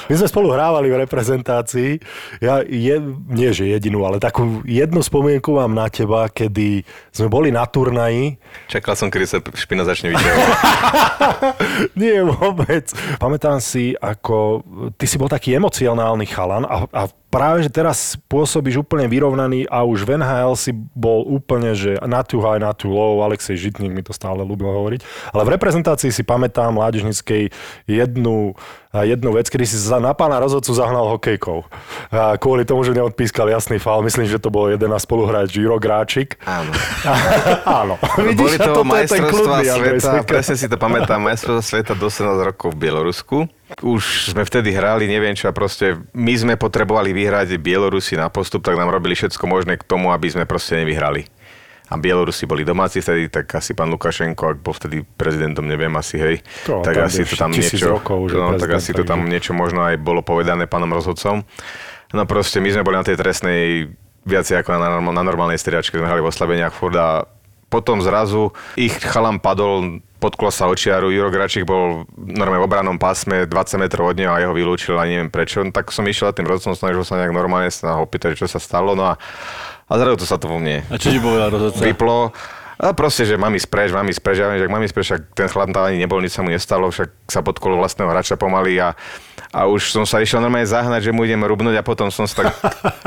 My 0.07 0.15
sme 0.15 0.31
spolu 0.31 0.55
hrávali 0.55 0.87
v 0.87 1.03
reprezentácii. 1.03 1.99
Ja 2.39 2.63
je, 2.63 2.95
nie 3.27 3.51
že 3.51 3.67
jedinú, 3.67 4.07
ale 4.07 4.23
takú 4.23 4.63
jednu 4.63 5.03
spomienku 5.03 5.59
mám 5.59 5.75
na 5.75 5.91
teba, 5.91 6.31
kedy 6.31 6.87
sme 7.11 7.27
boli 7.27 7.51
na 7.51 7.67
turnaji. 7.67 8.39
čakal 8.71 8.95
som, 8.95 9.11
kedy 9.11 9.27
sa 9.27 9.39
špina 9.43 9.83
začne 9.83 10.15
vidieť. 10.15 10.37
Nie 12.01 12.23
vôbec. 12.23 12.87
Pamätám 13.19 13.59
si, 13.59 13.99
ako 13.99 14.63
ty 14.95 15.11
si 15.11 15.19
bol 15.19 15.27
taký 15.27 15.59
emocionálny 15.59 16.27
chalan 16.31 16.63
a, 16.63 16.87
a 16.87 17.03
práve, 17.37 17.67
že 17.67 17.71
teraz 17.71 18.17
pôsobíš 18.31 18.81
úplne 18.81 19.11
vyrovnaný 19.11 19.67
a 19.69 19.85
už 19.85 20.07
v 20.07 20.17
NHL 20.17 20.55
si 20.57 20.73
bol 20.73 21.27
úplne, 21.27 21.75
že 21.77 21.99
not 22.07 22.31
too 22.31 22.41
high, 22.41 22.63
not 22.63 22.79
too 22.81 22.89
low, 22.89 23.21
Alexej 23.21 23.59
Žitník 23.59 23.93
mi 23.93 24.01
to 24.01 24.15
stále 24.15 24.41
ľúbil 24.41 24.71
hovoriť. 24.71 25.01
Ale 25.35 25.43
v 25.45 25.53
reprezentácii 25.59 26.15
si 26.15 26.23
pamätám 26.25 26.73
mládežnickej 26.73 27.51
jednu, 27.85 28.57
jednu 29.03 29.35
vec, 29.35 29.51
kedy 29.51 29.67
si 29.67 29.77
sa 29.77 30.01
na 30.01 30.15
pána 30.15 30.41
rozhodcu 30.41 30.71
zahnal 30.73 31.19
hokejkou. 31.19 31.67
A 32.15 32.39
kvôli 32.41 32.65
tomu, 32.65 32.87
že 32.87 32.95
neodpískal 32.95 33.51
jasný 33.51 33.83
faul, 33.83 34.07
myslím, 34.07 34.31
že 34.31 34.41
to 34.41 34.49
bol 34.49 34.71
jeden 34.71 34.89
spoluhráč 34.97 35.53
Jiro 35.53 35.77
Gráčik. 35.77 36.41
Áno. 36.47 36.73
Áno. 37.85 37.95
Boli 38.17 38.57
a 38.57 38.65
to 38.65 38.81
toto 38.81 38.95
je 38.97 39.09
ten 39.11 39.25
sveta, 39.27 39.75
adresník. 39.77 40.25
presne 40.25 40.55
si 40.57 40.67
to 40.71 40.77
pamätám, 40.79 41.21
majstrovstvá 41.21 41.65
sveta 41.65 41.93
do 41.99 42.09
18 42.09 42.49
rokov 42.55 42.73
v 42.73 42.79
Bielorusku. 42.89 43.37
už 43.83 44.33
sme 44.33 44.47
vtedy 44.47 44.71
hrali, 44.71 45.11
neviem 45.11 45.35
čo, 45.35 45.51
a 45.51 45.53
proste 45.53 45.99
my 46.15 46.35
sme 46.39 46.55
potrebovali 46.55 47.11
vyhrať 47.11 47.59
Bielorusi 47.59 48.15
na 48.15 48.31
postup, 48.31 48.63
tak 48.63 48.79
nám 48.79 48.95
robili 48.95 49.19
všetko 49.19 49.45
možné 49.51 49.75
k 49.77 49.85
tomu, 49.85 50.15
aby 50.15 50.31
sme 50.31 50.47
proste 50.47 50.79
nevyhrali. 50.79 51.27
A 51.87 51.95
Bielorusi 51.95 52.51
boli 52.51 52.67
domáci 52.67 52.99
vtedy, 52.99 53.31
tak 53.31 53.47
asi 53.55 53.71
pán 53.71 53.95
Lukašenko, 53.95 54.43
ak 54.55 54.59
bol 54.59 54.75
vtedy 54.75 55.07
prezidentom, 55.07 55.63
neviem 55.63 55.95
asi, 55.95 56.19
hej, 56.19 56.37
To, 56.67 56.83
tak 56.83 56.99
tam 56.99 57.07
asi 57.07 57.23
to 57.23 57.35
tam 57.39 57.51
niečo, 57.55 57.87
rokov 57.95 58.21
no, 58.35 58.59
tak 58.59 58.71
asi 58.75 58.91
to 58.91 59.07
tam 59.07 59.23
niečo 59.31 59.55
možno 59.55 59.87
aj 59.87 59.95
bolo 60.03 60.19
povedané 60.27 60.67
pánom 60.67 60.91
rozhodcom. 60.91 61.47
No 62.11 62.23
proste 62.27 62.59
my 62.59 62.75
sme 62.75 62.83
boli 62.83 62.99
na 62.99 63.07
tej 63.07 63.19
trestnej 63.19 63.91
viacej 64.27 64.67
ako 64.67 64.75
na, 64.75 64.99
na 64.99 65.23
normálnej 65.23 65.59
striačke, 65.59 65.95
sme 65.95 66.11
hrali 66.11 66.23
v 66.23 66.31
oslabeniach 66.35 66.75
furt 66.75 66.99
a 66.99 67.31
potom 67.71 68.03
zrazu 68.03 68.55
ich 68.79 68.95
chalam 69.03 69.39
padol 69.39 70.03
pod 70.17 70.33
klosa 70.35 70.65
očiaru, 70.67 71.13
Juro 71.13 71.29
Gračík 71.29 71.69
bol 71.69 72.09
normálne 72.17 72.65
v 72.65 72.67
obranom 72.67 72.97
pásme 72.97 73.45
20 73.45 73.83
metrov 73.83 74.11
od 74.11 74.17
neho 74.17 74.33
a 74.33 74.41
jeho 74.41 74.57
vylúčil 74.57 74.97
a 74.97 75.05
neviem 75.05 75.29
prečo. 75.29 75.61
No, 75.61 75.71
tak 75.71 75.93
som 75.93 76.09
išiel 76.09 76.33
tým 76.33 76.49
rozhodcom, 76.49 76.73
snažil 76.73 77.05
sa 77.05 77.21
nejak 77.21 77.37
normálne 77.37 77.69
sa 77.69 78.01
ho 78.01 78.09
opýtať, 78.09 78.39
čo 78.39 78.49
sa 78.49 78.57
stalo. 78.57 78.97
No 78.97 79.13
a, 79.13 79.21
a 79.87 79.93
zrazu 79.95 80.17
to 80.23 80.27
sa 80.27 80.37
to 80.37 80.51
vo 80.51 80.59
mne 80.59 80.83
A 80.91 80.99
čo 80.99 81.15
ti 81.15 81.19
povedal 81.19 81.51
rozhodca? 81.51 81.83
vyplo. 81.83 82.35
A 82.77 82.93
proste, 82.93 83.25
že 83.25 83.41
mám 83.41 83.57
ísť 83.57 83.73
preč, 83.73 83.89
mám 83.89 84.05
ísť 84.05 84.21
preč. 84.21 84.37
Ja 84.37 84.53
viem, 84.53 84.61
že 84.61 84.69
ak 84.69 84.75
mám 84.77 84.85
ísť 84.85 84.93
preč, 84.93 85.07
však 85.09 85.23
ten 85.33 85.49
chlap 85.49 85.73
tam 85.73 85.89
ani 85.89 85.97
nebol, 85.97 86.21
nič 86.21 86.37
sa 86.37 86.45
mu 86.45 86.53
nestalo, 86.53 86.93
však 86.93 87.09
sa 87.25 87.41
podkolo 87.41 87.81
vlastného 87.81 88.05
hráča 88.05 88.37
pomaly 88.37 88.77
a, 88.77 88.93
a 89.49 89.65
už 89.65 89.97
som 89.97 90.05
sa 90.05 90.21
išiel 90.21 90.45
normálne 90.45 90.69
zahnať, 90.69 91.09
že 91.09 91.11
mu 91.17 91.25
idem 91.25 91.41
rubnúť 91.41 91.73
a 91.73 91.81
potom 91.81 92.13
som 92.13 92.29
sa 92.29 92.45
tak... 92.45 92.53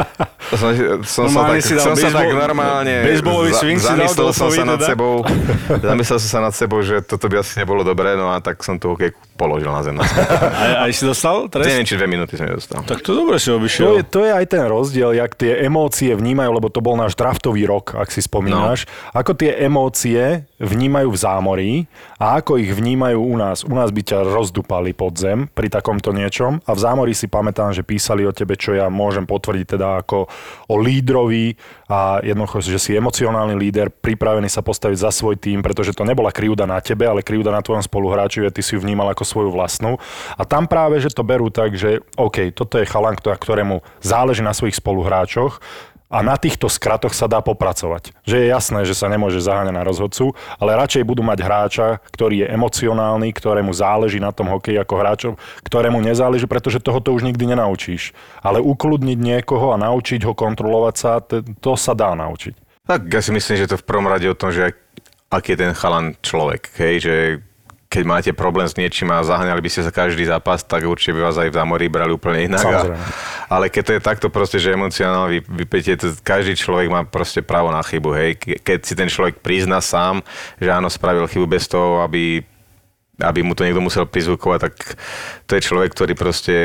som, 0.57 0.73
som 1.05 1.25
sa 1.29 1.53
tak, 1.53 1.61
som 1.61 1.93
sa 1.93 2.09
tak 2.09 2.33
baseball- 2.33 2.41
normálne... 2.49 2.95
baseballový 3.05 3.51
swing 3.53 3.77
si 3.77 3.93
dal 3.93 4.09
som 4.33 4.49
sa 4.49 4.65
nad 4.65 4.81
sebou, 4.81 5.21
zamyslel 5.93 6.17
som 6.17 6.29
sa 6.33 6.41
nad 6.41 6.53
sebou, 6.57 6.81
že 6.81 7.05
toto 7.05 7.29
by 7.29 7.45
asi 7.45 7.61
nebolo 7.61 7.85
dobré, 7.85 8.17
no 8.17 8.33
a 8.33 8.41
tak 8.41 8.65
som 8.65 8.81
tú 8.81 8.97
hokejku 8.97 9.21
položil 9.39 9.71
na 9.71 9.79
zem. 9.79 9.95
A, 10.03 10.83
aj 10.83 10.91
si 10.91 11.07
dostal 11.07 11.47
trest? 11.47 11.71
Neviem, 11.71 11.87
či 11.87 11.95
dve 11.95 12.11
minúty 12.11 12.35
som 12.35 12.43
nedostal. 12.43 12.83
Tak 12.83 12.99
to 12.99 13.15
dobre 13.15 13.39
si 13.39 13.47
To 13.47 13.95
je, 13.95 14.03
to 14.03 14.27
je 14.27 14.31
aj 14.35 14.45
ten 14.51 14.67
rozdiel, 14.67 15.15
jak 15.15 15.39
tie 15.39 15.63
emócie 15.63 16.11
vnímajú, 16.11 16.51
lebo 16.51 16.67
to 16.67 16.83
bol 16.83 16.99
náš 16.99 17.15
draftový 17.15 17.63
rok, 17.63 17.95
ak 17.95 18.11
si 18.11 18.19
spomínaš. 18.19 18.83
No. 18.83 19.23
Ako 19.23 19.31
tie 19.39 19.55
emócie 19.63 20.43
vnímajú 20.59 21.15
v 21.15 21.17
zámorí 21.17 21.71
a 22.19 22.43
ako 22.43 22.59
ich 22.59 22.75
vnímajú 22.75 23.15
u 23.15 23.35
nás. 23.39 23.63
U 23.63 23.71
nás 23.71 23.95
by 23.95 24.01
ťa 24.03 24.27
rozdupali 24.27 24.91
pod 24.91 25.15
zem 25.15 25.47
pri 25.47 25.71
takomto 25.71 26.11
niečom 26.11 26.59
a 26.67 26.71
v 26.75 26.79
zámorí 26.83 27.15
si 27.15 27.31
pamätám, 27.31 27.71
že 27.71 27.87
písali 27.87 28.27
o 28.27 28.35
tebe, 28.35 28.59
čo 28.59 28.75
ja 28.75 28.91
môžem 28.91 29.23
potvrdiť 29.23 29.79
teda 29.79 30.03
ako 30.03 30.27
o 30.67 30.75
lídrovi 30.75 31.55
a 31.87 32.19
jednoducho, 32.19 32.59
že 32.59 32.81
si 32.81 32.91
emocionálny 32.93 33.55
líder, 33.55 33.87
pripravený 33.87 34.51
sa 34.51 34.59
postaviť 34.59 34.97
za 34.99 35.11
svoj 35.15 35.39
tým, 35.39 35.63
pretože 35.63 35.95
to 35.95 36.03
nebola 36.03 36.35
krivda 36.35 36.67
na 36.67 36.83
tebe, 36.83 37.07
ale 37.07 37.23
krivda 37.23 37.55
na 37.55 37.63
tvojom 37.63 37.81
spoluhráčovi 37.81 38.45
a 38.45 38.53
ty 38.53 38.59
si 38.59 38.75
ju 38.75 38.83
vnímal 38.83 39.09
ako 39.15 39.23
svoju 39.29 39.53
vlastnú. 39.53 40.01
A 40.33 40.41
tam 40.49 40.65
práve, 40.65 40.97
že 40.97 41.13
to 41.13 41.21
berú 41.21 41.53
tak, 41.53 41.77
že 41.77 42.01
OK, 42.17 42.49
toto 42.49 42.81
je 42.81 42.89
chalan, 42.89 43.13
ktorému 43.13 43.85
záleží 44.01 44.41
na 44.41 44.57
svojich 44.57 44.81
spoluhráčoch 44.81 45.61
a 46.09 46.25
na 46.25 46.33
týchto 46.41 46.65
skratoch 46.65 47.13
sa 47.13 47.29
dá 47.29 47.37
popracovať. 47.37 48.17
Že 48.25 48.35
je 48.41 48.45
jasné, 48.49 48.79
že 48.81 48.97
sa 48.97 49.05
nemôže 49.05 49.37
zaháňať 49.45 49.75
na 49.77 49.85
rozhodcu, 49.85 50.33
ale 50.57 50.73
radšej 50.73 51.05
budú 51.05 51.21
mať 51.21 51.39
hráča, 51.45 51.87
ktorý 52.09 52.43
je 52.43 52.47
emocionálny, 52.49 53.29
ktorému 53.29 53.69
záleží 53.69 54.17
na 54.17 54.33
tom 54.33 54.49
hokeji 54.49 54.81
ako 54.81 54.95
hráčom, 54.97 55.33
ktorému 55.61 56.01
nezáleží, 56.01 56.49
pretože 56.49 56.81
toho 56.81 56.97
to 56.97 57.13
už 57.13 57.21
nikdy 57.29 57.53
nenaučíš. 57.53 58.17
Ale 58.41 58.57
ukludniť 58.57 59.21
niekoho 59.21 59.69
a 59.69 59.77
naučiť 59.77 60.25
ho 60.25 60.33
kontrolovať 60.33 60.95
sa, 60.97 61.21
to 61.61 61.77
sa 61.77 61.93
dá 61.93 62.17
naučiť. 62.17 62.57
Tak 62.89 63.05
ja 63.05 63.21
si 63.21 63.29
myslím, 63.29 63.55
že 63.61 63.69
to 63.69 63.77
v 63.77 63.85
prvom 63.85 64.09
rade 64.09 64.25
o 64.25 64.33
tom, 64.33 64.49
že 64.49 64.73
aký 65.29 65.53
je 65.53 65.61
ten 65.61 65.73
chalan 65.77 66.17
človek, 66.25 66.73
hej, 66.81 66.95
že 67.05 67.15
keď 67.89 68.03
máte 68.05 68.31
problém 68.37 68.69
s 68.69 68.77
niečím 68.77 69.09
a 69.09 69.25
zaháňali 69.25 69.65
by 69.65 69.69
ste 69.73 69.81
sa 69.81 69.89
každý 69.89 70.21
zápas, 70.21 70.61
tak 70.61 70.85
určite 70.85 71.17
by 71.17 71.25
vás 71.25 71.41
aj 71.41 71.49
v 71.49 71.57
zámorí 71.57 71.89
brali 71.89 72.13
úplne 72.13 72.45
inak. 72.45 72.61
A, 72.61 72.81
ale 73.49 73.65
keď 73.73 73.81
to 73.81 73.91
je 73.97 74.01
takto 74.05 74.27
proste, 74.29 74.61
že 74.61 74.77
emocionálne 74.77 75.41
vy, 75.41 75.65
vypätie, 75.65 75.97
to 75.97 76.13
každý 76.21 76.53
človek 76.53 76.85
má 76.85 77.01
proste 77.01 77.41
právo 77.41 77.73
na 77.73 77.81
chybu, 77.81 78.09
hej. 78.13 78.37
Ke- 78.37 78.61
Keď 78.61 78.79
si 78.85 78.93
ten 78.93 79.09
človek 79.09 79.41
prizná 79.41 79.81
sám, 79.81 80.21
že 80.61 80.69
áno, 80.69 80.85
spravil 80.85 81.25
chybu 81.25 81.49
bez 81.49 81.65
toho, 81.65 82.05
aby 82.05 82.45
aby 83.19 83.43
mu 83.43 83.53
to 83.53 83.67
niekto 83.67 83.83
musel 83.83 84.07
prizvukovať, 84.07 84.59
tak 84.59 84.73
to 85.45 85.51
je 85.57 85.61
človek, 85.61 85.91
ktorý 85.91 86.13
proste 86.15 86.55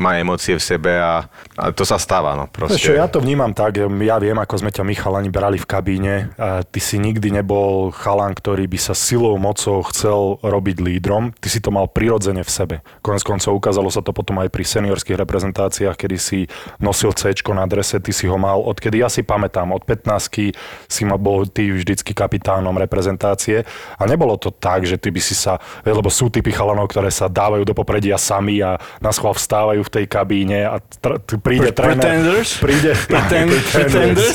má 0.00 0.16
emócie 0.16 0.56
v 0.56 0.62
sebe 0.62 0.96
a, 0.96 1.28
a 1.56 1.64
to 1.70 1.84
sa 1.84 2.00
stáva. 2.00 2.34
No, 2.34 2.48
proste. 2.48 2.80
Čo, 2.80 2.96
ja 2.96 3.06
to 3.06 3.20
vnímam 3.20 3.52
tak, 3.52 3.76
ja 3.80 4.16
viem, 4.16 4.38
ako 4.38 4.64
sme 4.64 4.70
ťa 4.72 4.82
my 4.86 4.94
chalani 4.96 5.30
brali 5.30 5.58
v 5.60 5.66
kabíne. 5.68 6.14
Ty 6.40 6.80
si 6.80 6.96
nikdy 6.96 7.30
nebol 7.30 7.92
chalan, 7.92 8.32
ktorý 8.32 8.64
by 8.66 8.78
sa 8.80 8.94
silou, 8.96 9.36
mocou 9.36 9.84
chcel 9.92 10.40
robiť 10.40 10.80
lídrom. 10.80 11.36
Ty 11.36 11.48
si 11.52 11.60
to 11.60 11.74
mal 11.74 11.90
prirodzene 11.90 12.40
v 12.40 12.50
sebe. 12.50 12.76
Konec 13.04 13.22
koncov 13.26 13.56
ukázalo 13.56 13.92
sa 13.92 14.00
to 14.00 14.14
potom 14.16 14.40
aj 14.40 14.48
pri 14.48 14.64
seniorských 14.64 15.20
reprezentáciách, 15.20 15.96
kedy 15.96 16.16
si 16.16 16.38
nosil 16.80 17.12
C 17.12 17.30
na 17.50 17.66
drese, 17.66 17.98
ty 17.98 18.12
si 18.14 18.26
ho 18.26 18.36
mal, 18.38 18.62
odkedy 18.62 19.02
ja 19.02 19.08
si 19.10 19.22
pamätám, 19.26 19.70
od 19.74 19.82
15 19.82 20.54
si 20.86 21.02
ma 21.04 21.16
bol 21.18 21.46
ty 21.46 21.70
vždycky 21.70 22.14
kapitánom 22.14 22.74
reprezentácie 22.78 23.66
a 23.98 24.02
nebolo 24.06 24.38
to 24.38 24.54
tak, 24.54 24.86
že 24.86 24.98
ty 24.98 25.10
by 25.10 25.20
si 25.22 25.34
sa, 25.34 25.58
lebo 25.90 26.08
sú 26.08 26.30
typy 26.30 26.50
chalanov, 26.50 26.88
ktoré 26.88 27.08
sa 27.08 27.26
dávajú 27.26 27.62
do 27.62 27.74
popredia 27.74 28.16
sami 28.16 28.58
a 28.58 28.74
na 28.98 29.10
schvál 29.10 29.32
vstávajú 29.32 29.80
v 29.80 29.90
tej 29.90 30.04
kabíne 30.06 30.58
a 30.66 30.78
tr- 30.78 31.20
t- 31.20 31.38
príde 31.38 31.70
Pre- 31.70 31.76
tréner, 31.76 32.00
pretenders? 32.00 32.50
príde, 32.58 32.90
Pretend- 33.12 33.64
pretenders? 33.74 34.30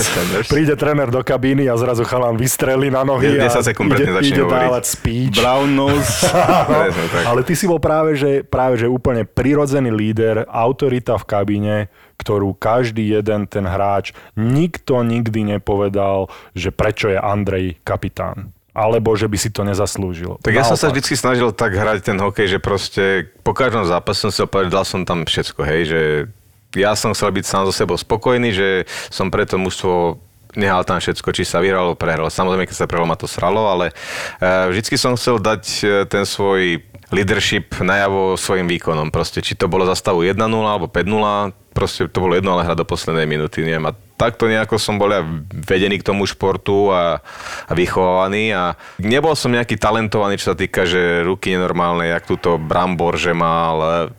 príde 0.47 0.73
tréner 0.75 1.09
do 1.09 1.19
kabíny 1.19 1.67
a 1.67 1.75
zrazu 1.75 2.03
chalan 2.03 2.35
vystrelí 2.35 2.87
na 2.87 3.03
nohy 3.03 3.35
a 3.37 3.51
10 3.51 3.69
sekúnd 3.73 3.91
ide, 3.91 4.07
ide 4.23 4.43
dávať 4.43 4.83
speech. 4.87 5.35
Brown 5.37 5.69
nose. 5.71 6.23
Ale 7.29 7.43
ty 7.43 7.53
si 7.53 7.67
bol 7.67 7.79
práve 7.79 8.15
že, 8.15 8.41
práve, 8.41 8.79
že 8.79 8.87
úplne 8.87 9.27
prirodzený 9.27 9.91
líder, 9.91 10.47
autorita 10.47 11.19
v 11.19 11.25
kabíne, 11.27 11.75
ktorú 12.15 12.55
každý 12.55 13.11
jeden 13.11 13.43
ten 13.45 13.67
hráč, 13.67 14.15
nikto 14.33 15.03
nikdy 15.03 15.57
nepovedal, 15.57 16.31
že 16.55 16.71
prečo 16.71 17.11
je 17.11 17.19
Andrej 17.19 17.75
kapitán. 17.83 18.54
Alebo 18.75 19.15
že 19.15 19.31
by 19.31 19.37
si 19.39 19.49
to 19.55 19.63
nezaslúžil. 19.63 20.35
Tak 20.43 20.51
ja 20.51 20.67
som 20.67 20.75
sa 20.75 20.91
Naopak. 20.91 20.99
vždy 20.99 21.15
snažil 21.15 21.49
tak 21.55 21.71
hrať 21.79 22.11
ten 22.11 22.19
hokej, 22.19 22.51
že 22.51 22.59
proste 22.59 23.31
po 23.39 23.55
každom 23.55 23.87
zápase 23.87 24.27
som 24.27 24.31
si 24.35 24.43
povedal, 24.43 24.83
dal 24.83 24.85
som 24.85 25.07
tam 25.07 25.23
všetko, 25.23 25.63
hej, 25.63 25.81
že 25.87 26.01
ja 26.75 26.91
som 26.93 27.15
chcel 27.15 27.31
byť 27.31 27.45
sám 27.47 27.63
so 27.65 27.73
sebou 27.73 27.95
spokojný, 27.95 28.51
že 28.51 28.83
som 29.07 29.31
preto 29.31 29.55
mužstvo 29.55 30.19
nehal 30.59 30.83
tam 30.83 30.99
všetko, 30.99 31.35
či 31.35 31.43
sa 31.47 31.63
vyhralo, 31.63 31.95
prehralo. 31.95 32.31
Samozrejme, 32.31 32.67
keď 32.67 32.75
sa 32.75 32.87
prehralo, 32.87 33.11
ma 33.11 33.19
to 33.19 33.27
sralo, 33.27 33.71
ale 33.71 33.91
uh, 33.91 34.67
vždycky 34.71 34.95
som 34.95 35.15
chcel 35.19 35.39
dať 35.39 35.63
eh, 35.83 35.87
ten 36.07 36.23
svoj 36.23 36.83
leadership 37.13 37.75
najavo 37.79 38.39
svojim 38.39 38.65
výkonom. 38.65 39.11
Proste, 39.13 39.43
či 39.43 39.53
to 39.53 39.69
bolo 39.69 39.85
za 39.85 39.93
stavu 39.93 40.25
1-0 40.25 40.35
alebo 40.41 40.89
5-0, 40.89 41.75
proste 41.75 42.07
to 42.09 42.17
bolo 42.23 42.33
jedno, 42.33 42.55
ale 42.55 42.65
hrať 42.65 42.81
do 42.81 42.87
poslednej 42.87 43.27
minúty. 43.29 43.61
Neviem. 43.61 43.91
A 43.91 43.95
takto 44.15 44.47
nejako 44.47 44.79
som 44.79 44.95
bol 44.95 45.11
ja 45.11 45.21
vedený 45.51 45.99
k 45.99 46.07
tomu 46.07 46.23
športu 46.27 46.91
a, 46.91 47.19
a 47.67 47.73
vychovávaný 47.75 48.55
a 48.55 48.63
nebol 48.99 49.35
som 49.35 49.51
nejaký 49.51 49.75
talentovaný, 49.75 50.39
čo 50.39 50.51
sa 50.51 50.57
týka, 50.57 50.87
že 50.87 51.23
ruky 51.23 51.55
nenormálne, 51.55 52.11
jak 52.11 52.27
túto 52.27 52.55
Brambor, 52.55 53.19
že 53.19 53.35
mal 53.35 54.09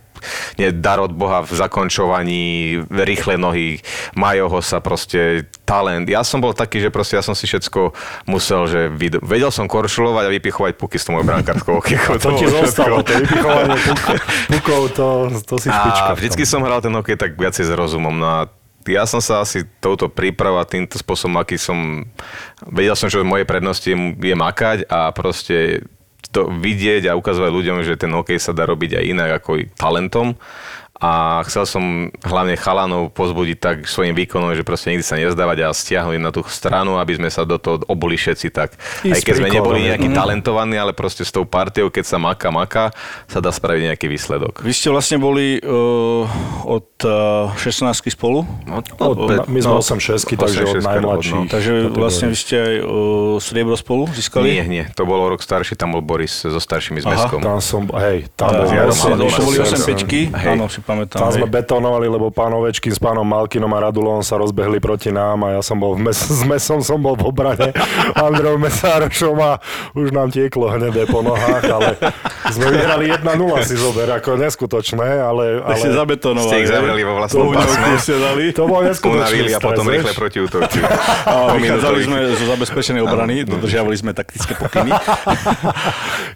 nie, 0.57 0.73
dar 0.73 0.99
od 1.01 1.13
Boha 1.13 1.45
v 1.45 1.53
zakončovaní, 1.53 2.45
rýchle 2.89 3.37
nohy, 3.37 3.81
Majoho 4.17 4.59
sa 4.65 4.81
proste 4.81 5.49
talent. 5.69 6.09
Ja 6.09 6.25
som 6.25 6.41
bol 6.41 6.57
taký, 6.57 6.81
že 6.81 6.93
proste 6.93 7.21
ja 7.21 7.23
som 7.25 7.37
si 7.37 7.45
všetko 7.45 7.93
musel, 8.31 8.67
že 8.67 8.81
vid- 8.93 9.21
vedel 9.21 9.53
som 9.53 9.69
koršulovať 9.69 10.25
a 10.27 10.35
vypichovať 10.35 10.73
puky 10.81 10.97
s 10.97 11.05
tou 11.07 11.17
mojou 11.17 11.29
brankárskou 11.29 11.77
okiechou. 11.81 12.17
To 12.21 12.33
ti 12.39 12.47
zostalo, 12.49 13.05
to 13.05 13.13
vypichovanie 13.13 13.77
pukov, 14.51 14.83
to, 14.97 15.07
to 15.45 15.55
si 15.61 15.69
špička. 15.69 16.11
A 16.13 16.17
vždycky 16.17 16.43
som 16.49 16.65
hral 16.65 16.81
ten 16.81 16.93
hokej 16.95 17.17
tak 17.21 17.37
viacej 17.37 17.69
s 17.69 17.73
rozumom. 17.73 18.15
No 18.17 18.27
a 18.27 18.41
ja 18.89 19.05
som 19.05 19.19
sa 19.19 19.43
asi 19.43 19.67
touto 19.83 20.07
prípravou 20.07 20.63
a 20.63 20.69
týmto 20.69 20.97
spôsobom, 20.97 21.37
aký 21.43 21.59
som... 21.59 22.09
Vedel 22.63 22.95
som, 22.95 23.11
že 23.11 23.27
moje 23.27 23.45
prednosti 23.45 23.87
je, 23.93 24.35
makať 24.39 24.87
a 24.89 25.11
proste 25.11 25.87
to 26.31 26.51
vidieť 26.51 27.07
a 27.07 27.17
ukazovať 27.19 27.51
ľuďom, 27.53 27.77
že 27.87 27.99
ten 27.99 28.11
hokej 28.11 28.43
sa 28.43 28.53
dá 28.53 28.67
robiť 28.67 28.99
aj 28.99 29.05
inak 29.05 29.31
ako 29.43 29.51
talentom. 29.79 30.35
A 30.97 31.45
chcel 31.45 31.69
som 31.69 32.09
hlavne 32.25 32.57
chalanov 32.57 33.13
pozbudiť 33.13 33.57
tak 33.61 33.77
svojim 33.85 34.17
výkonom, 34.17 34.57
že 34.57 34.65
proste 34.65 34.89
nikdy 34.89 35.05
sa 35.05 35.21
nezdávať 35.21 35.69
a 35.69 35.77
stiahnuť 35.77 36.17
na 36.17 36.33
tú 36.33 36.41
stranu, 36.49 36.97
aby 36.97 37.21
sme 37.21 37.29
sa 37.29 37.45
do 37.45 37.61
toho 37.61 37.85
obuli 37.85 38.17
všetci 38.17 38.49
tak. 38.49 38.81
I 39.05 39.13
aj 39.13 39.21
keď 39.21 39.35
sme 39.45 39.53
neboli 39.53 39.93
nejakí 39.93 40.09
talentovaní, 40.17 40.81
ale 40.81 40.97
proste 40.97 41.21
s 41.21 41.29
tou 41.29 41.45
partiou, 41.45 41.93
keď 41.93 42.05
sa 42.09 42.17
maká, 42.17 42.49
maká, 42.49 42.97
sa 43.29 43.45
dá 43.45 43.53
spraviť 43.53 43.93
nejaký 43.93 44.07
výsledok. 44.09 44.65
Vy 44.65 44.73
ste 44.73 44.89
vlastne 44.89 45.21
boli 45.21 45.61
uh, 45.61 46.25
od 46.65 46.89
uh, 47.05 47.53
16 47.61 47.93
spolu? 48.09 48.49
No, 48.65 48.81
Od, 48.81 49.49
my 49.53 49.59
sme 49.61 49.77
8-6, 49.77 50.33
takže 50.33 50.65
od 50.65 50.81
8-6 50.81 50.91
najmladších. 50.97 51.37
no. 51.37 51.51
Takže 51.53 51.73
vlastne 51.93 52.27
vy 52.33 52.37
ste 52.41 52.57
aj 52.57 52.75
uh, 52.81 52.89
striebro 53.37 53.77
spolu 53.77 54.09
získali? 54.17 54.49
Nie, 54.57 54.65
nie, 54.65 54.85
to 54.97 55.05
bol 55.05 55.21
o 55.21 55.29
rok 55.29 55.45
starší, 55.45 55.77
tam 55.77 55.93
bol 55.93 56.01
Boris 56.01 56.33
so 56.41 56.57
staršími 56.57 57.05
Aha, 57.05 57.05
zmeskom. 57.05 57.41
Tam 57.45 57.61
som, 57.61 57.85
hej, 58.01 58.33
tam 58.33 58.49
Tam 58.49 58.65
bol 58.65 58.69
vlastne, 58.73 59.13
Halom, 59.13 59.29
to 59.29 59.43
boli 59.45 59.59
Halom, 59.61 59.77
8 59.77 59.89
peťky, 59.93 60.21
Hej. 60.33 60.57
áno, 60.57 60.65
si 60.73 60.81
pamätám. 60.87 61.19
Tam 61.19 61.31
hej. 61.35 61.43
sme 61.43 61.47
betonovali, 61.51 62.07
lebo 62.07 62.31
pán 62.31 62.55
Ovečkin 62.55 62.95
s 62.95 63.03
pánom 63.03 63.27
Malkinom 63.27 63.69
a 63.75 63.91
Radulom 63.91 64.23
sa 64.23 64.39
rozbehli 64.39 64.79
proti 64.79 65.11
nám 65.11 65.43
a 65.43 65.59
ja 65.59 65.63
som 65.67 65.83
bol 65.83 65.99
v 65.99 66.07
mes- 66.07 66.31
s 66.41 66.47
mesom 66.47 66.81
som 66.81 67.03
bol 67.03 67.19
v 67.19 67.27
obrane 67.27 67.75
Andrejom 68.27 68.63
Mesárošom 68.63 69.37
a 69.43 69.59
už 69.99 70.15
nám 70.15 70.31
tieklo 70.31 70.71
hnedé 70.71 71.11
po 71.11 71.27
nohách, 71.27 71.65
ale 71.67 71.99
sme 72.55 72.71
vyhrali 72.71 73.11
1-0 73.11 73.27
si 73.67 73.75
zober, 73.75 74.07
ako 74.15 74.39
neskutočné, 74.39 75.19
ale... 75.19 75.61
Tak 75.67 75.77
ste 75.83 75.91
ale 75.91 75.99
zabetonovali. 76.07 76.47
Ste 76.47 76.57
ich 76.63 76.69
hej? 76.71 76.75
zavreli 76.79 77.03
vo 77.03 77.15
vlastnom 77.19 77.45
To 77.51 77.59
pásme. 77.59 78.53
to 78.55 78.65
bol 78.65 78.81
neskutočný 78.87 79.15
Unavili 79.17 79.51
a 79.51 79.59
potom 79.59 79.85
rýchle 79.91 80.13
proti 80.15 80.39
útoky. 80.39 80.79
A 81.27 81.57
vychádzali 81.59 81.99
sme 82.07 82.19
zo 82.37 82.45
zabezpečenej 82.47 83.03
obrany, 83.03 83.43
dodržiavali 83.43 83.97
sme 83.99 84.13
taktické 84.15 84.55
pokyny. 84.55 84.93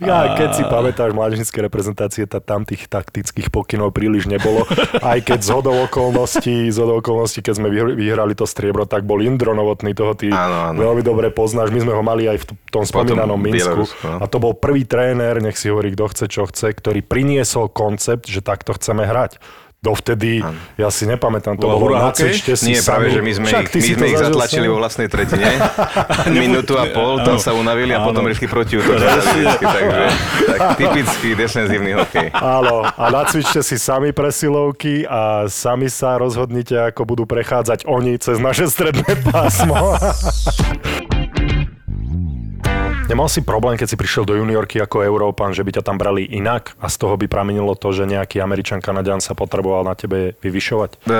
Ja, 0.01 0.35
keď 0.35 0.49
si 0.57 0.63
pamätáš, 0.65 1.13
mládežníckej 1.13 1.63
reprezentácie, 1.69 2.25
tá, 2.25 2.41
tam 2.41 2.65
tých 2.65 2.89
taktických 2.89 3.53
pokynov 3.53 3.93
príliš 3.93 4.27
nebolo. 4.41 4.65
Aj 4.99 5.21
keď 5.21 5.39
z 5.39 5.51
hodou 5.53 5.77
okolností, 5.85 6.73
z 6.73 6.79
hodou 6.81 6.99
okolností, 6.99 7.45
keď 7.45 7.55
sme 7.61 7.69
vyhr- 7.69 7.93
vyhrali 7.93 8.33
to 8.33 8.49
striebro, 8.49 8.89
tak 8.89 9.05
bol 9.05 9.21
Indro 9.21 9.53
Novotný, 9.53 9.93
toho 9.93 10.17
ty 10.17 10.33
Áno, 10.33 10.73
áno. 10.73 10.79
veľmi 10.81 11.05
dobre 11.05 11.29
poznáš. 11.29 11.69
My 11.69 11.85
sme 11.85 11.93
ho 11.93 12.01
mali 12.01 12.25
aj 12.25 12.41
v 12.41 12.45
tom 12.73 12.83
spomínanom 12.83 13.37
Minsku. 13.37 13.61
Bielorusku, 13.61 14.03
no. 14.03 14.19
A 14.19 14.25
to 14.25 14.41
bol 14.41 14.57
prvý 14.57 14.89
tréner, 14.89 15.39
nech 15.39 15.61
si 15.61 15.69
hovorí, 15.69 15.93
kto 15.93 16.09
chce, 16.09 16.25
čo 16.27 16.49
chce, 16.49 16.73
ktorý 16.73 17.05
priniesol 17.05 17.69
koncept, 17.69 18.27
že 18.27 18.41
takto 18.41 18.73
chceme 18.73 19.05
hrať. 19.05 19.37
Dovtedy, 19.81 20.45
ja 20.77 20.93
si 20.93 21.09
nepamätám, 21.09 21.57
to 21.57 21.65
bolo 21.65 21.97
hokej? 21.97 22.37
nacvičte 22.37 22.53
si 22.53 22.77
Nie, 22.77 22.85
práve, 22.85 23.17
že 23.17 23.25
my 23.25 23.33
sme 23.33 23.47
Však 23.49 23.65
ich, 23.65 23.81
my 23.81 23.91
sme 23.97 24.07
ich 24.13 24.21
zatlačili 24.21 24.67
vo 24.69 24.77
vlastnej 24.77 25.09
tretine. 25.09 25.57
Minútu 26.37 26.77
a 26.77 26.85
pol, 26.93 27.25
tam 27.25 27.41
sa 27.41 27.57
unavili 27.57 27.97
a 27.97 28.05
potom 28.05 28.29
rýchli 28.29 28.45
proti. 28.45 28.77
Takže 29.57 30.05
tak 30.53 30.61
typický 30.77 31.33
defenzívny 31.33 31.97
hokej. 31.97 32.29
Áno, 32.37 32.85
a 32.85 33.05
nacvičte 33.09 33.65
si 33.65 33.81
sami 33.81 34.13
presilovky 34.13 35.09
a 35.09 35.49
sami 35.49 35.89
sa 35.89 36.21
rozhodnite, 36.21 36.77
ako 36.93 37.17
budú 37.17 37.25
prechádzať 37.25 37.89
oni 37.89 38.21
cez 38.21 38.37
naše 38.37 38.69
stredné 38.69 39.17
pásmo. 39.33 39.97
Nemal 43.11 43.27
si 43.27 43.43
problém, 43.43 43.75
keď 43.75 43.91
si 43.91 43.99
prišiel 43.99 44.23
do 44.23 44.39
juniorky 44.39 44.79
ako 44.79 45.03
Európan, 45.03 45.51
že 45.51 45.67
by 45.67 45.75
ťa 45.75 45.83
tam 45.83 45.99
brali 45.99 46.31
inak 46.31 46.79
a 46.79 46.87
z 46.87 46.95
toho 46.95 47.19
by 47.19 47.27
pramenilo 47.27 47.75
to, 47.75 47.91
že 47.91 48.07
nejaký 48.07 48.39
Američan, 48.39 48.79
Kanadian 48.79 49.19
sa 49.19 49.35
potreboval 49.35 49.83
na 49.83 49.99
tebe 49.99 50.39
vyvyšovať? 50.39 51.11
E, 51.11 51.15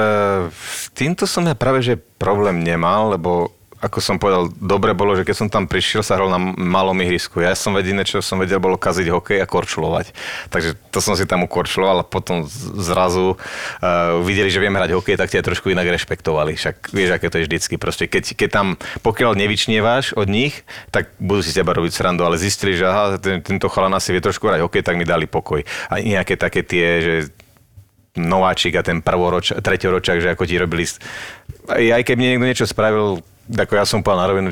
týmto 0.95 1.27
som 1.27 1.43
ja 1.43 1.59
práve 1.59 1.83
že 1.83 1.99
problém 1.99 2.63
nemal, 2.63 3.19
lebo 3.19 3.51
ako 3.81 3.99
som 4.05 4.21
povedal, 4.21 4.53
dobre 4.61 4.93
bolo, 4.93 5.17
že 5.17 5.25
keď 5.25 5.37
som 5.37 5.49
tam 5.49 5.65
prišiel, 5.65 6.05
sa 6.05 6.21
hral 6.21 6.29
na 6.29 6.37
malom 6.37 6.97
ihrisku. 7.01 7.41
Ja 7.41 7.57
som 7.57 7.73
jediné, 7.81 8.05
čo 8.05 8.21
som 8.21 8.37
vedel, 8.37 8.61
bolo 8.61 8.77
kaziť 8.77 9.09
hokej 9.09 9.41
a 9.41 9.49
korčulovať. 9.49 10.13
Takže 10.53 10.77
to 10.93 11.01
som 11.01 11.17
si 11.17 11.25
tam 11.25 11.49
ukorčuloval 11.49 12.05
a 12.05 12.07
potom 12.07 12.45
zrazu 12.77 13.41
uh, 13.41 14.21
videli, 14.21 14.53
že 14.53 14.61
viem 14.61 14.77
hrať 14.77 14.93
hokej, 14.93 15.17
tak 15.17 15.33
ťa 15.33 15.49
trošku 15.49 15.73
inak 15.73 15.89
rešpektovali. 15.97 16.61
Však 16.61 16.93
vieš, 16.93 17.17
aké 17.17 17.33
to 17.33 17.41
je 17.41 17.49
vždycky. 17.49 17.75
Proste 17.81 18.05
keď, 18.05 18.37
keď 18.37 18.49
tam, 18.53 18.67
pokiaľ 19.01 19.33
nevyčnievaš 19.41 20.13
od 20.13 20.29
nich, 20.29 20.61
tak 20.93 21.17
budú 21.17 21.41
si 21.41 21.57
teba 21.57 21.73
robiť 21.73 21.97
srandu, 21.97 22.29
ale 22.29 22.37
zistili, 22.37 22.77
že 22.77 22.85
aha, 22.85 23.17
ten, 23.17 23.41
tento 23.41 23.73
chalan 23.73 23.97
asi 23.97 24.13
vie 24.13 24.21
trošku 24.21 24.45
hrať 24.45 24.61
hokej, 24.61 24.85
tak 24.85 25.01
mi 25.01 25.09
dali 25.09 25.25
pokoj. 25.25 25.65
A 25.89 26.05
nejaké 26.05 26.37
také 26.37 26.61
tie, 26.61 26.87
že 27.01 27.15
nováčik 28.13 28.77
a 28.77 28.85
ten 28.85 29.01
prvoroč, 29.01 29.57
treťoročák, 29.57 30.21
že 30.21 30.29
ako 30.37 30.45
ti 30.45 30.61
robili... 30.61 30.85
Aj, 31.71 32.03
keď 32.03 32.15
mne 32.19 32.29
niekto 32.37 32.49
niečo 32.51 32.67
spravil, 32.67 33.23
ako 33.51 33.73
ja 33.75 33.85
som 33.85 34.03
povedal 34.03 34.23
na 34.23 34.29
rovinu, 34.31 34.49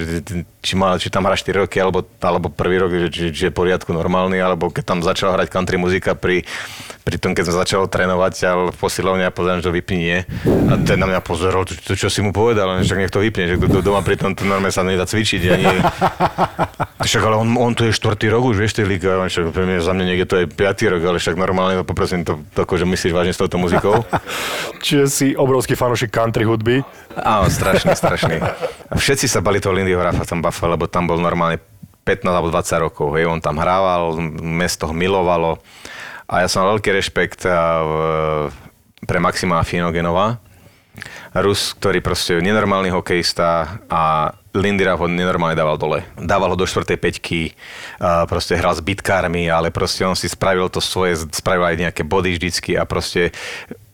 či, 0.58 0.74
mal, 0.74 0.98
či 0.98 1.08
tam 1.08 1.24
hrá 1.26 1.38
4 1.38 1.64
roky, 1.64 1.78
alebo, 1.78 2.02
alebo 2.18 2.50
prvý 2.50 2.82
rok, 2.82 2.90
že, 2.90 3.08
či, 3.10 3.22
či 3.30 3.42
je 3.48 3.52
poriadku 3.54 3.94
normálny, 3.94 4.42
alebo 4.42 4.74
keď 4.74 4.84
tam 4.84 4.98
začal 5.00 5.34
hrať 5.38 5.48
country 5.54 5.78
muzika 5.78 6.18
pri, 6.18 6.42
pri 7.06 7.16
tom, 7.16 7.32
keď 7.32 7.44
som 7.48 7.56
začal 7.56 7.82
trénovať, 7.86 8.32
ale 8.44 8.62
v 8.74 8.78
posilovni 8.78 9.24
a 9.24 9.32
pozerám, 9.32 9.62
že 9.62 9.70
to 9.70 9.74
vypni. 9.74 10.26
A 10.68 10.74
ten 10.82 10.98
na 10.98 11.06
mňa 11.06 11.20
pozeral, 11.22 11.62
to, 11.62 11.78
to, 11.78 11.94
čo 11.94 12.10
si 12.10 12.20
mu 12.20 12.34
povedal, 12.34 12.82
však 12.82 12.98
nech 12.98 13.14
to 13.14 13.22
vypne, 13.22 13.48
že 13.48 13.54
kto 13.56 13.78
to 13.78 13.80
doma 13.80 14.02
pri 14.02 14.18
tom 14.18 14.34
to 14.34 14.42
normálne 14.42 14.74
sa 14.74 14.82
nedá 14.82 15.06
cvičiť. 15.06 15.42
Ani... 15.48 15.66
Však 16.98 17.22
ale 17.24 17.38
on, 17.38 17.48
on 17.56 17.72
tu 17.78 17.86
je 17.86 17.94
štvrtý 17.94 18.26
rok 18.28 18.52
už, 18.52 18.58
vieš, 18.58 18.74
tej 18.74 18.90
liga, 18.90 19.22
však 19.22 19.54
pre 19.54 19.64
mňa, 19.64 19.86
za 19.86 19.94
mňa 19.94 20.04
niekde 20.04 20.26
to 20.26 20.36
je 20.42 20.44
piatý 20.50 20.90
rok, 20.90 20.98
ale 21.06 21.22
však 21.22 21.38
normálne, 21.38 21.78
no 21.78 21.86
poprosím 21.86 22.26
to, 22.26 22.42
to 22.52 22.66
akože 22.66 22.84
myslíš 22.84 23.14
vážne 23.14 23.32
s 23.32 23.38
touto 23.38 23.54
muzikou? 23.56 24.02
Čiže 24.84 25.04
si 25.06 25.26
obrovský 25.32 25.78
fanúšik 25.78 26.10
country 26.10 26.42
hudby. 26.42 26.82
Áno, 27.22 27.46
strašný, 27.46 27.94
strašný. 27.94 28.42
A 28.90 28.94
všetci 28.98 29.30
sa 29.30 29.38
bali 29.38 29.62
toho 29.62 29.78
Lindyho 29.78 30.02
Raffa 30.02 30.26
v 30.26 30.30
Buffalo, 30.58 30.74
lebo 30.74 30.90
tam 30.90 31.06
bol 31.06 31.22
normálne 31.22 31.62
15 32.02 32.26
alebo 32.26 32.50
20 32.50 32.82
rokov. 32.82 33.14
Hej. 33.14 33.30
On 33.30 33.38
tam 33.38 33.62
hrával, 33.62 34.18
mesto 34.42 34.90
ho 34.90 34.94
milovalo. 34.96 35.62
A 36.26 36.42
ja 36.42 36.50
som 36.50 36.66
mal 36.66 36.74
veľký 36.74 36.90
rešpekt 36.98 37.46
v- 37.46 38.50
pre 39.06 39.22
Maxima 39.22 39.62
Finogenova. 39.62 40.42
Rus, 41.30 41.78
ktorý 41.78 42.02
proste 42.02 42.34
je 42.34 42.42
nenormálny 42.42 42.90
hokejista 42.90 43.78
a 43.86 44.34
Lindy 44.50 44.82
Ruff 44.82 44.98
ho 44.98 45.06
nenormálne 45.06 45.54
dával 45.54 45.78
dole. 45.78 46.02
Dával 46.18 46.50
ho 46.50 46.58
do 46.58 46.66
štvrtej 46.66 46.98
peťky, 46.98 47.54
a 48.02 48.26
proste 48.26 48.58
hral 48.58 48.74
s 48.74 48.82
bitkármi, 48.82 49.46
ale 49.46 49.70
proste 49.70 50.02
on 50.02 50.18
si 50.18 50.26
spravil 50.26 50.66
to 50.66 50.82
svoje, 50.82 51.22
spravil 51.30 51.70
aj 51.70 51.76
nejaké 51.78 52.02
body 52.02 52.34
vždycky 52.34 52.74
a 52.74 52.82
proste 52.82 53.30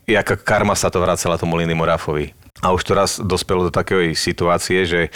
jaká 0.09 0.41
karma 0.41 0.73
sa 0.73 0.89
to 0.89 0.97
vracala 0.97 1.37
tomu 1.37 1.61
Lindymu 1.61 1.85
Raffovi. 1.85 2.33
A 2.63 2.71
už 2.71 2.87
to 2.87 2.93
raz 2.95 3.19
dospelo 3.19 3.67
do 3.67 3.73
takej 3.75 4.15
situácie, 4.15 4.87
že, 4.87 5.11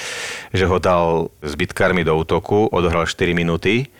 že 0.51 0.64
ho 0.66 0.83
dal 0.83 1.31
s 1.38 1.55
bitkármi 1.55 2.03
do 2.03 2.18
útoku, 2.18 2.66
odohral 2.74 3.07
4 3.07 3.31
minúty 3.31 3.94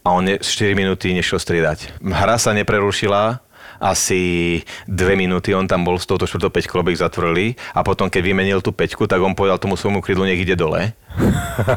a 0.00 0.16
on 0.16 0.24
ne, 0.24 0.40
4 0.40 0.72
minúty 0.72 1.12
nešiel 1.12 1.36
striedať. 1.36 2.00
Hra 2.00 2.40
sa 2.40 2.56
neprerušila, 2.56 3.44
asi 3.82 4.62
dve 4.86 5.18
minúty 5.18 5.50
on 5.50 5.66
tam 5.66 5.82
bol 5.82 5.98
s 5.98 6.06
touto 6.06 6.22
štvrtou 6.22 6.54
ich 6.62 7.02
zatvorili 7.02 7.58
a 7.74 7.82
potom, 7.82 8.06
keď 8.06 8.22
vymenil 8.22 8.58
tú 8.62 8.70
peťku, 8.70 9.10
tak 9.10 9.18
on 9.18 9.34
povedal 9.34 9.58
tomu 9.58 9.74
svojmu 9.74 9.98
krydlu, 9.98 10.22
nech 10.22 10.38
ide 10.38 10.54
dole 10.54 10.94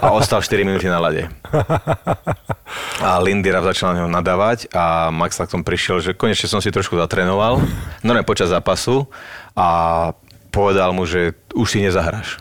a 0.06 0.08
ostal 0.14 0.46
4 0.46 0.62
minúty 0.62 0.86
na 0.86 1.02
lade. 1.02 1.26
A 3.02 3.18
Lindy 3.20 3.50
Ruff 3.50 3.66
začal 3.66 3.92
na 3.92 3.96
neho 4.00 4.10
nadávať 4.10 4.70
a 4.72 5.10
Max 5.10 5.42
tak 5.42 5.50
tom 5.50 5.66
prišiel, 5.66 6.00
že 6.00 6.12
konečne 6.14 6.46
som 6.46 6.62
si 6.62 6.70
trošku 6.70 6.94
zatrénoval, 6.96 7.60
no 8.06 8.12
počas 8.22 8.54
zápasu 8.54 9.10
a 9.58 10.14
povedal 10.56 10.96
mu, 10.96 11.04
že 11.04 11.36
už 11.52 11.68
si 11.68 11.84
nezahráš 11.84 12.40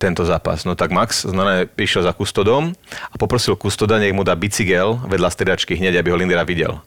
tento 0.00 0.22
zápas. 0.22 0.62
No 0.62 0.78
tak 0.78 0.94
Max 0.94 1.26
ne, 1.26 1.66
išiel 1.76 2.06
za 2.06 2.14
kustodom 2.14 2.72
a 3.10 3.14
poprosil 3.18 3.58
kustoda, 3.58 3.98
nech 3.98 4.14
mu 4.14 4.22
dá 4.22 4.38
bicykel 4.38 4.96
vedľa 5.10 5.28
striedačky 5.28 5.76
hneď, 5.76 6.00
aby 6.00 6.08
ho 6.14 6.16
Lindera 6.16 6.46
videl. 6.46 6.78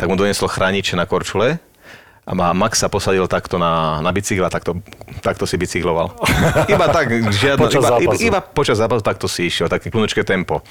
Tak 0.00 0.06
mu 0.06 0.16
doneslo 0.16 0.48
chrániče 0.48 0.96
na 0.96 1.04
korčule 1.04 1.60
a 2.22 2.38
ma- 2.38 2.54
Max 2.54 2.78
sa 2.78 2.86
posadil 2.86 3.26
takto 3.26 3.58
na, 3.58 3.98
na 3.98 4.14
bicykel 4.14 4.46
a 4.46 4.50
takto, 4.50 4.78
takto 5.18 5.42
si 5.42 5.58
bicykloval. 5.58 6.14
Iba 6.70 6.86
tak, 6.86 7.10
žiadno, 7.10 7.66
Počas 7.66 7.82
iba, 7.82 7.88
iba, 7.98 8.14
zápasu. 8.14 8.22
iba 8.22 8.38
počas 8.38 8.76
zápasu 8.78 9.02
takto 9.02 9.26
si 9.26 9.50
išiel, 9.50 9.66
také 9.66 9.90
kľúčké 9.90 10.22
tempo. 10.22 10.62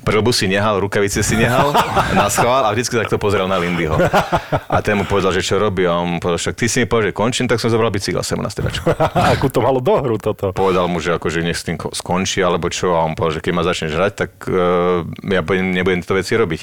Prilbu 0.00 0.32
si 0.32 0.48
nehal, 0.48 0.80
rukavice 0.80 1.20
si 1.20 1.36
nehal, 1.36 1.76
na 2.18 2.32
schvál 2.32 2.64
a 2.64 2.72
vždycky 2.72 2.96
takto 2.96 3.20
pozeral 3.20 3.44
na 3.44 3.60
Lindyho. 3.60 4.00
A 4.64 4.80
ten 4.80 4.96
mu 4.96 5.04
povedal, 5.04 5.36
že 5.36 5.44
čo 5.44 5.60
robí 5.60 5.84
a 5.84 5.92
on 5.94 6.16
povedal, 6.18 6.40
však 6.40 6.56
ty 6.56 6.72
si 6.72 6.80
mi 6.80 6.86
povedal, 6.88 7.12
že 7.12 7.16
končím, 7.16 7.46
tak 7.46 7.60
som 7.60 7.68
zobral 7.68 7.92
bicykel 7.92 8.24
sem 8.24 8.40
na 8.40 8.48
striedačku 8.48 8.88
Akú 9.36 9.52
to 9.52 9.60
malo 9.60 9.84
dohru 9.84 10.16
toto. 10.16 10.56
povedal 10.56 10.88
mu, 10.88 11.04
že 11.04 11.20
akože 11.20 11.44
nech 11.44 11.60
s 11.60 11.68
tým 11.68 11.76
ko- 11.76 11.92
skončí, 11.92 12.40
alebo 12.40 12.72
čo, 12.72 12.96
a 12.96 13.04
on 13.04 13.12
povedal, 13.12 13.38
že 13.38 13.44
keď 13.44 13.52
ma 13.52 13.62
začneš 13.62 13.92
hrať, 13.92 14.12
tak 14.16 14.30
uh, 14.48 15.04
ja 15.20 15.44
budem, 15.44 15.68
nebudem 15.68 16.00
tieto 16.00 16.16
veci 16.16 16.32
robiť. 16.32 16.60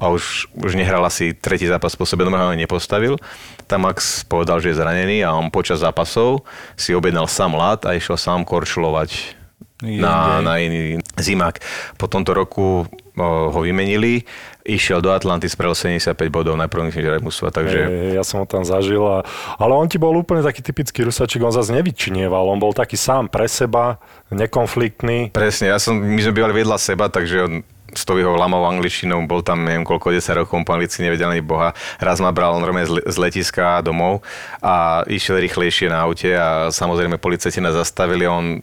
A 0.00 0.08
už, 0.08 0.56
už 0.56 0.72
nehral 0.72 1.04
asi 1.04 1.36
tretí 1.36 1.68
zápas 1.68 1.92
po 1.92 2.08
sebe, 2.08 2.24
ho 2.24 2.32
ani 2.32 2.64
nepostavil. 2.64 3.20
Tam 3.64 3.88
Max 3.88 4.22
povedal, 4.28 4.60
že 4.60 4.72
je 4.72 4.80
zranený 4.80 5.24
a 5.24 5.32
on 5.34 5.48
počas 5.48 5.80
zápasov 5.80 6.44
si 6.76 6.92
objednal 6.92 7.28
sám 7.28 7.56
lat 7.56 7.82
a 7.88 7.96
išiel 7.96 8.16
sám 8.20 8.44
korčulovať 8.44 9.40
na, 9.84 10.40
na 10.40 10.56
iný 10.62 11.02
zimák. 11.18 11.60
Po 12.00 12.06
tomto 12.06 12.32
roku 12.32 12.88
ho 13.14 13.60
vymenili, 13.62 14.26
išiel 14.66 14.98
do 14.98 15.14
Atlanty, 15.14 15.46
spravil 15.46 15.78
75 15.78 16.18
bodov, 16.34 16.58
najprv 16.58 16.90
myslím, 16.90 17.02
že 17.04 17.22
mužstva, 17.22 17.48
takže... 17.54 17.78
E, 17.78 18.18
ja 18.18 18.26
som 18.26 18.42
ho 18.42 18.46
tam 18.48 18.66
zažil. 18.66 19.02
A, 19.06 19.22
ale 19.54 19.72
on 19.76 19.86
ti 19.86 20.02
bol 20.02 20.10
úplne 20.18 20.42
taký 20.42 20.66
typický 20.66 21.06
rusačik, 21.06 21.38
on 21.46 21.54
zase 21.54 21.70
nevyčinieval. 21.70 22.42
On 22.50 22.58
bol 22.58 22.74
taký 22.74 22.98
sám 22.98 23.30
pre 23.30 23.46
seba, 23.46 24.02
nekonfliktný. 24.34 25.30
Presne, 25.30 25.70
ja 25.70 25.78
som, 25.78 25.94
my 25.94 26.18
sme 26.18 26.34
bývali 26.34 26.66
vedľa 26.66 26.78
seba, 26.80 27.06
takže 27.06 27.36
on 27.46 27.52
s 27.94 28.04
tou 28.04 28.18
jeho 28.18 28.34
lamou 28.36 28.66
angličtinou, 28.66 29.24
bol 29.26 29.40
tam 29.40 29.64
neviem 29.64 29.86
koľko, 29.86 30.12
10 30.12 30.44
rokov, 30.44 30.66
po 30.66 30.74
anglicky 30.74 31.00
nevedel 31.02 31.30
ani 31.30 31.42
boha. 31.42 31.72
Raz 32.02 32.18
ma 32.20 32.34
bral 32.34 32.58
normálne 32.60 32.86
z 32.86 32.92
le- 33.00 33.06
z 33.06 33.16
letiska 33.16 33.80
domov 33.80 34.20
a 34.60 35.06
išiel 35.06 35.40
rýchlejšie 35.40 35.88
na 35.88 36.04
aute 36.04 36.30
a 36.34 36.68
samozrejme 36.74 37.16
policajti 37.16 37.62
nás 37.62 37.78
zastavili 37.78 38.26
on 38.26 38.60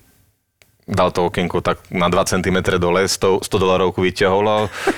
dal 0.91 1.13
to 1.13 1.29
okienko 1.29 1.61
tak 1.61 1.77
na 1.93 2.09
2 2.09 2.25
cm 2.25 2.57
dole, 2.81 3.07
100, 3.07 3.47
100 3.47 3.63
dolarovku 3.63 4.01
vyťahol 4.01 4.45
a 4.49 4.57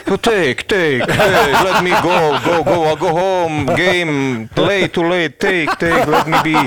no 0.09 0.15
take, 0.17 0.65
take, 0.65 1.05
take, 1.05 1.53
let 1.61 1.83
me 1.85 1.93
go, 2.01 2.39
go, 2.41 2.63
go, 2.63 2.95
go 2.95 3.09
home, 3.13 3.69
game, 3.77 4.47
late, 4.57 4.89
too 4.89 5.05
late, 5.05 5.37
take, 5.37 5.69
take, 5.77 6.07
let 6.07 6.25
me 6.25 6.39
be. 6.41 6.57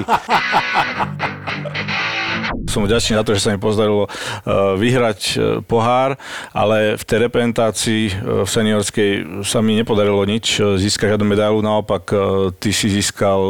Som 2.77 2.85
vďačný 2.85 3.17
za 3.17 3.25
to, 3.25 3.33
že 3.33 3.41
sa 3.41 3.51
mi 3.57 3.59
podarilo 3.59 4.05
vyhrať 4.77 5.21
pohár, 5.65 6.21
ale 6.53 7.01
v 7.01 7.05
tej 7.09 7.19
reprezentácii 7.25 8.03
v 8.45 8.49
seniorskej 8.49 9.11
sa 9.49 9.65
mi 9.65 9.81
nepodarilo 9.81 10.21
nič, 10.29 10.61
získať 10.61 11.17
žiadnu 11.17 11.25
medailu, 11.25 11.65
naopak 11.65 12.12
ty 12.61 12.71
si 12.77 12.93
získal 12.93 13.41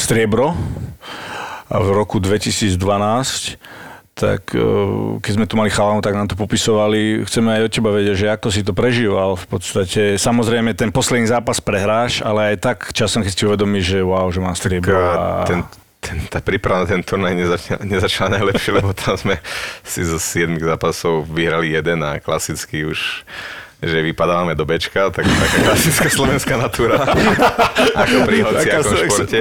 striebro 0.00 0.56
v 1.68 1.88
roku 1.92 2.16
2012 2.18 3.60
tak 4.20 4.52
e, 4.52 4.60
keď 5.24 5.32
sme 5.32 5.46
tu 5.48 5.56
mali 5.56 5.72
chalanu, 5.72 6.04
tak 6.04 6.12
nám 6.12 6.28
to 6.28 6.36
popisovali. 6.36 7.24
Chceme 7.24 7.56
aj 7.56 7.62
od 7.64 7.72
teba 7.72 7.90
vedieť, 7.96 8.16
že 8.20 8.28
ako 8.28 8.48
si 8.52 8.60
to 8.60 8.76
prežíval. 8.76 9.40
V 9.40 9.46
podstate, 9.48 10.20
samozrejme, 10.20 10.76
ten 10.76 10.92
posledný 10.92 11.24
zápas 11.24 11.56
prehráš, 11.64 12.20
ale 12.20 12.52
aj 12.52 12.56
tak 12.60 12.78
časom, 12.92 13.24
keď 13.24 13.32
si 13.32 13.48
uvedomíš, 13.48 13.84
že 13.96 14.00
wow, 14.04 14.28
že 14.28 14.44
mám 14.44 14.52
striebro. 14.52 14.92
A... 14.92 15.48
Ten, 15.48 15.64
ten, 16.00 16.16
tá 16.32 16.40
príprava 16.40 16.82
na 16.82 16.88
ten 16.88 17.04
turnaj 17.04 17.36
nezačala, 17.36 17.80
nezačala 17.84 18.28
najlepšie, 18.40 18.70
lebo 18.80 18.90
tam 18.96 19.20
sme 19.20 19.36
si 19.84 20.00
zo 20.02 20.16
7 20.16 20.56
zápasov 20.56 21.28
vyhrali 21.28 21.76
jeden 21.76 22.00
a 22.02 22.18
klasicky 22.18 22.88
už 22.88 23.28
že 23.80 24.04
vypadávame 24.04 24.52
do 24.52 24.68
bečka, 24.68 25.08
tak 25.08 25.24
taká 25.24 25.56
klasická 25.72 26.08
slovenská 26.20 26.54
natúra. 26.60 27.00
ako 28.04 28.16
pri 28.28 28.36
hociakom 28.44 28.92
športe. 28.92 29.36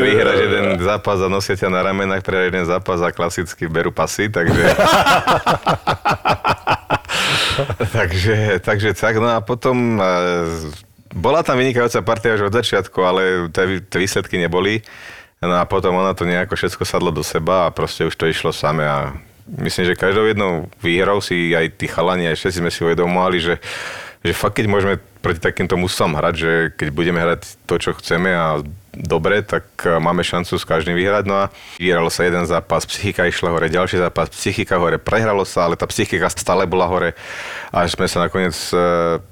Vyhráš 0.00 0.38
jeden 0.48 0.80
zápas 0.80 1.20
a 1.20 1.28
nosia 1.28 1.60
ťa 1.60 1.68
na 1.68 1.84
ramenách, 1.84 2.24
pre 2.24 2.48
jeden 2.48 2.64
zápas 2.64 3.04
a 3.04 3.12
klasicky 3.12 3.68
berú 3.68 3.92
pasy, 3.92 4.32
takže... 4.32 4.64
takže, 7.92 8.36
takže 8.64 8.96
tak, 8.96 9.20
no 9.20 9.28
a 9.28 9.44
potom 9.44 10.00
bola 11.12 11.44
tam 11.44 11.60
vynikajúca 11.60 12.00
partia 12.00 12.40
už 12.40 12.48
od 12.48 12.56
začiatku, 12.56 12.98
ale 13.04 13.52
tie 13.52 13.98
výsledky 14.00 14.40
neboli. 14.40 14.80
No 15.40 15.56
a 15.56 15.64
potom 15.64 15.96
ona 15.96 16.12
to 16.12 16.28
nejako 16.28 16.52
všetko 16.52 16.84
sadlo 16.84 17.08
do 17.08 17.24
seba 17.24 17.64
a 17.64 17.72
proste 17.72 18.04
už 18.04 18.12
to 18.12 18.28
išlo 18.28 18.52
same 18.52 18.84
a 18.84 19.16
myslím, 19.48 19.88
že 19.88 19.96
každou 19.96 20.28
jednou 20.28 20.68
výhrou 20.84 21.24
si 21.24 21.56
aj 21.56 21.80
tí 21.80 21.88
chalani, 21.88 22.28
aj 22.28 22.36
všetci 22.36 22.60
sme 22.60 22.68
si 22.68 22.84
uvedomovali, 22.84 23.40
že, 23.40 23.56
že 24.20 24.36
fakt 24.36 24.60
keď 24.60 24.68
môžeme 24.68 25.00
proti 25.24 25.40
takýmto 25.40 25.80
musom 25.80 26.12
hrať, 26.12 26.34
že 26.36 26.52
keď 26.76 26.88
budeme 26.92 27.24
hrať 27.24 27.56
to, 27.64 27.80
čo 27.80 27.96
chceme 27.96 28.28
a 28.36 28.60
dobre, 28.92 29.40
tak 29.40 29.64
e, 29.88 29.96
máme 29.96 30.20
šancu 30.20 30.60
s 30.60 30.68
každým 30.68 30.92
vyhrať. 30.92 31.24
No 31.24 31.48
a 31.48 31.48
vyhralo 31.80 32.12
sa 32.12 32.28
jeden 32.28 32.44
zápas, 32.44 32.84
psychika 32.84 33.24
išla 33.24 33.48
hore, 33.48 33.72
ďalší 33.72 33.96
zápas, 33.96 34.28
psychika 34.36 34.76
hore, 34.76 35.00
prehralo 35.00 35.48
sa, 35.48 35.64
ale 35.64 35.80
tá 35.80 35.88
psychika 35.88 36.28
stále 36.28 36.68
bola 36.68 36.84
hore, 36.84 37.16
až 37.72 37.96
sme 37.96 38.04
sa 38.12 38.28
nakoniec 38.28 38.52
e, 38.76 38.76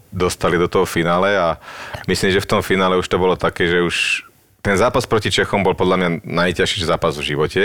dostali 0.08 0.56
do 0.56 0.72
toho 0.72 0.88
finále 0.88 1.36
a 1.36 1.60
myslím, 2.08 2.32
že 2.32 2.40
v 2.40 2.48
tom 2.48 2.60
finále 2.64 2.96
už 2.96 3.04
to 3.12 3.20
bolo 3.20 3.36
také, 3.36 3.68
že 3.68 3.84
už 3.84 4.27
ten 4.62 4.74
zápas 4.74 5.06
proti 5.06 5.30
Čechom 5.30 5.62
bol 5.62 5.78
podľa 5.78 5.96
mňa 5.96 6.10
najťažší 6.26 6.86
zápas 6.86 7.14
v 7.16 7.34
živote 7.34 7.62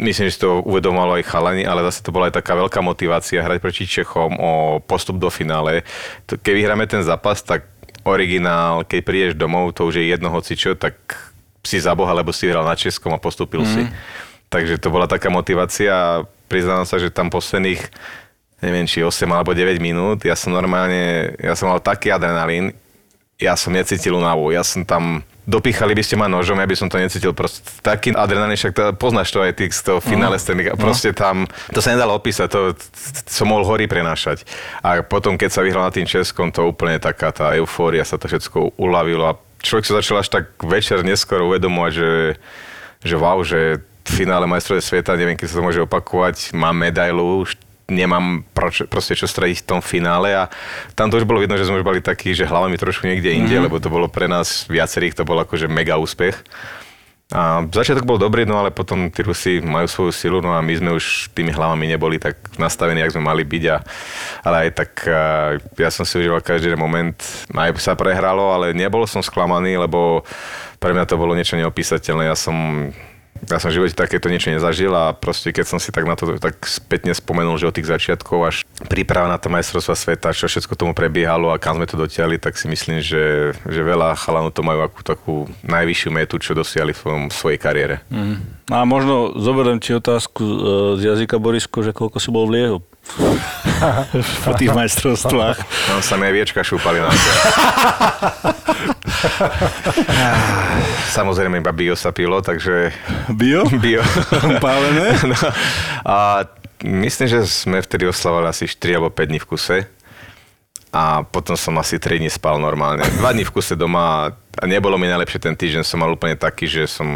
Myslím, 0.00 0.32
že 0.32 0.40
si 0.40 0.44
to 0.48 0.64
uvedomalo 0.64 1.20
aj 1.20 1.28
chalani, 1.28 1.68
ale 1.68 1.84
zase 1.84 2.00
to 2.00 2.16
bola 2.16 2.32
aj 2.32 2.40
taká 2.40 2.56
veľká 2.56 2.80
motivácia 2.80 3.44
hrať 3.44 3.58
proti 3.60 3.84
Čechom 3.84 4.40
o 4.40 4.80
postup 4.80 5.20
do 5.20 5.28
finále. 5.28 5.84
Keď 6.24 6.48
vyhráme 6.48 6.88
ten 6.88 7.04
zápas, 7.04 7.44
tak 7.44 7.68
originál, 8.08 8.88
keď 8.88 9.00
prídeš 9.04 9.34
domov, 9.36 9.76
to 9.76 9.84
už 9.84 10.00
je 10.00 10.08
jedno 10.08 10.32
hocičo, 10.32 10.80
tak 10.80 10.96
si 11.60 11.76
za 11.76 11.92
Boha, 11.92 12.16
lebo 12.16 12.32
si 12.32 12.48
hral 12.48 12.64
na 12.64 12.72
Českom 12.72 13.12
a 13.12 13.20
postupil 13.20 13.68
mm. 13.68 13.68
si. 13.68 13.82
Takže 14.48 14.80
to 14.80 14.88
bola 14.88 15.04
taká 15.04 15.28
motivácia. 15.28 16.24
Priznám 16.48 16.88
sa, 16.88 16.96
že 16.96 17.12
tam 17.12 17.28
posledných 17.28 17.84
neviem, 18.64 18.88
či 18.88 19.04
8 19.04 19.28
alebo 19.28 19.52
9 19.52 19.76
minút, 19.82 20.22
ja 20.22 20.38
som 20.38 20.54
normálne, 20.54 21.34
ja 21.36 21.52
som 21.58 21.66
mal 21.66 21.82
taký 21.82 22.14
adrenalín, 22.14 22.70
ja 23.34 23.58
som 23.58 23.74
necítil 23.74 24.14
únavu, 24.14 24.54
ja 24.54 24.62
som 24.62 24.86
tam 24.86 25.26
dopíchali 25.42 25.94
by 25.94 26.02
ste 26.06 26.14
ma 26.14 26.30
nožom, 26.30 26.58
ja 26.58 26.66
by 26.66 26.76
som 26.78 26.86
to 26.86 27.02
necítil. 27.02 27.34
Proste 27.34 27.66
taký 27.82 28.14
adrenalín, 28.14 28.54
však 28.54 28.72
to, 28.72 28.82
poznáš 28.94 29.34
to 29.34 29.42
aj 29.42 29.58
ty 29.58 29.66
z 29.66 29.82
toho 29.82 29.98
finále 29.98 30.38
mm. 30.38 30.42
scény. 30.42 30.62
A 30.70 30.74
proste 30.78 31.10
tam, 31.10 31.50
to 31.74 31.82
sa 31.82 31.94
nedalo 31.94 32.14
opísať, 32.14 32.46
to, 32.46 32.60
som 33.26 33.50
mohol 33.50 33.66
hory 33.66 33.90
prenášať. 33.90 34.46
A 34.86 35.02
potom, 35.02 35.34
keď 35.34 35.50
sa 35.50 35.64
vyhral 35.66 35.82
na 35.82 35.94
tým 35.94 36.06
Českom, 36.06 36.54
to 36.54 36.70
úplne 36.70 37.02
taká 37.02 37.34
tá 37.34 37.54
eufória, 37.58 38.06
sa 38.06 38.18
to 38.18 38.30
všetko 38.30 38.78
uľavilo 38.78 39.24
a 39.26 39.38
človek 39.62 39.86
sa 39.86 39.98
začal 39.98 40.16
až 40.22 40.28
tak 40.30 40.44
večer 40.62 41.02
neskoro 41.02 41.50
uvedomovať, 41.50 41.92
že, 41.94 42.12
že 43.02 43.14
wow, 43.18 43.38
že 43.42 43.82
v 44.02 44.10
finále 44.10 44.50
majstrovie 44.50 44.82
sveta, 44.82 45.14
neviem, 45.14 45.38
keď 45.38 45.46
sa 45.46 45.56
to 45.62 45.66
môže 45.66 45.80
opakovať, 45.86 46.54
mám 46.58 46.74
medailu, 46.74 47.46
nemám 47.90 48.46
proč, 48.54 48.86
proste 48.86 49.18
čo 49.18 49.26
strediť 49.26 49.62
v 49.62 49.68
tom 49.68 49.80
finále 49.82 50.34
a 50.34 50.50
tam 50.94 51.10
to 51.10 51.18
už 51.18 51.26
bolo 51.26 51.42
vidno, 51.42 51.58
že 51.58 51.66
sme 51.66 51.82
už 51.82 51.86
boli 51.86 52.00
takí, 52.02 52.34
že 52.34 52.46
hlavami 52.48 52.78
trošku 52.78 53.06
niekde 53.06 53.34
inde, 53.34 53.58
mm-hmm. 53.58 53.66
lebo 53.66 53.82
to 53.82 53.90
bolo 53.90 54.06
pre 54.06 54.30
nás 54.30 54.66
viacerých, 54.70 55.18
to 55.18 55.26
bol 55.26 55.38
akože 55.40 55.66
mega 55.66 55.98
úspech. 55.98 56.38
A 57.32 57.64
začiatok 57.64 58.04
bol 58.04 58.20
dobrý, 58.20 58.44
no 58.44 58.60
ale 58.60 58.68
potom 58.68 59.08
tí 59.08 59.24
Rusi 59.24 59.64
majú 59.64 59.88
svoju 59.88 60.12
silu, 60.12 60.38
no 60.44 60.52
a 60.52 60.60
my 60.60 60.74
sme 60.76 60.90
už 60.92 61.32
tými 61.32 61.48
hlavami 61.48 61.88
neboli 61.88 62.20
tak 62.20 62.36
nastavení, 62.60 63.00
jak 63.00 63.16
sme 63.16 63.24
mali 63.24 63.40
byť. 63.40 63.64
A, 63.72 63.76
ale 64.44 64.56
aj 64.68 64.70
tak 64.76 64.90
ja 65.80 65.88
som 65.88 66.04
si 66.04 66.20
užíval 66.20 66.44
každý 66.44 66.76
moment. 66.76 67.16
Aj 67.56 67.72
sa 67.80 67.96
prehralo, 67.96 68.52
ale 68.52 68.76
nebol 68.76 69.08
som 69.08 69.24
sklamaný, 69.24 69.80
lebo 69.80 70.28
pre 70.76 70.92
mňa 70.92 71.08
to 71.08 71.16
bolo 71.16 71.32
niečo 71.32 71.56
neopísateľné. 71.56 72.28
Ja 72.28 72.36
som 72.36 72.92
ja 73.50 73.58
som 73.58 73.74
v 73.74 73.82
živote 73.82 73.98
takéto 73.98 74.30
niečo 74.30 74.54
nezažil 74.54 74.94
a 74.94 75.10
proste 75.10 75.50
keď 75.50 75.66
som 75.66 75.78
si 75.82 75.90
tak 75.90 76.06
na 76.06 76.14
to 76.14 76.38
tak 76.38 76.62
spätne 76.62 77.10
spomenul, 77.10 77.58
že 77.58 77.66
od 77.66 77.74
tých 77.74 77.90
začiatkov 77.90 78.38
až 78.46 78.56
príprava 78.86 79.26
na 79.26 79.38
to 79.38 79.50
majstrovstva 79.50 79.98
sveta, 79.98 80.36
čo 80.36 80.46
všetko 80.46 80.78
tomu 80.78 80.92
prebiehalo 80.94 81.50
a 81.50 81.58
kam 81.58 81.78
sme 81.78 81.90
to 81.90 81.98
dotiahli, 81.98 82.38
tak 82.38 82.54
si 82.54 82.70
myslím, 82.70 83.02
že, 83.02 83.56
že 83.66 83.80
veľa 83.82 84.14
chalanov 84.14 84.54
to 84.54 84.62
majú 84.62 84.86
akú 84.86 85.00
takú 85.02 85.34
najvyššiu 85.66 86.10
metu, 86.14 86.38
čo 86.38 86.54
dosiahli 86.54 86.94
v 86.94 87.30
svojej 87.34 87.58
kariére. 87.58 87.98
Mm. 88.12 88.62
A 88.70 88.86
možno 88.86 89.34
zoberiem 89.36 89.82
ti 89.82 89.92
otázku 89.92 90.40
e, 90.40 90.56
z 91.02 91.12
jazyka 91.12 91.36
Borisko, 91.42 91.82
že 91.82 91.90
koľko 91.90 92.22
si 92.22 92.30
bol 92.30 92.46
v 92.46 92.52
Liehu? 92.56 92.78
Po 94.46 94.52
tých 94.54 94.72
majstrovstvách. 94.72 95.58
Tam 95.60 96.00
sa 96.00 96.14
mi 96.14 96.30
aj 96.30 96.34
viečka 96.34 96.60
šúpali 96.62 97.02
na. 97.02 97.10
Samozrejme 101.12 101.60
iba 101.60 101.72
bio 101.74 101.94
sa 101.98 102.14
pilo, 102.14 102.40
takže... 102.40 102.94
Bio? 103.34 103.66
Bio. 103.68 104.02
Pálené? 104.64 105.14
No. 105.32 105.38
A 106.04 106.44
myslím, 106.82 107.28
že 107.30 107.46
sme 107.46 107.78
vtedy 107.80 108.04
oslavovali 108.04 108.50
asi 108.50 108.66
4 108.68 108.98
alebo 108.98 109.08
5 109.08 109.30
dní 109.30 109.38
v 109.38 109.48
kuse. 109.48 109.76
A 110.92 111.24
potom 111.24 111.56
som 111.56 111.72
asi 111.80 111.96
3 111.96 112.20
dní 112.20 112.28
spal 112.28 112.60
normálne. 112.60 113.00
2 113.00 113.22
dní 113.32 113.44
v 113.48 113.54
kuse 113.54 113.78
doma 113.78 114.34
a 114.34 114.64
nebolo 114.68 115.00
mi 115.00 115.08
najlepšie 115.08 115.40
ten 115.40 115.56
týždeň. 115.56 115.82
Som 115.86 116.04
mal 116.04 116.12
úplne 116.12 116.36
taký, 116.36 116.68
že 116.68 116.84
som 116.84 117.08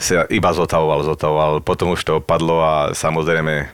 sa 0.00 0.26
iba 0.26 0.50
zotavoval, 0.50 1.06
zotavoval. 1.06 1.62
Potom 1.62 1.94
už 1.94 2.02
to 2.02 2.18
opadlo 2.18 2.58
a 2.58 2.74
samozrejme 2.90 3.70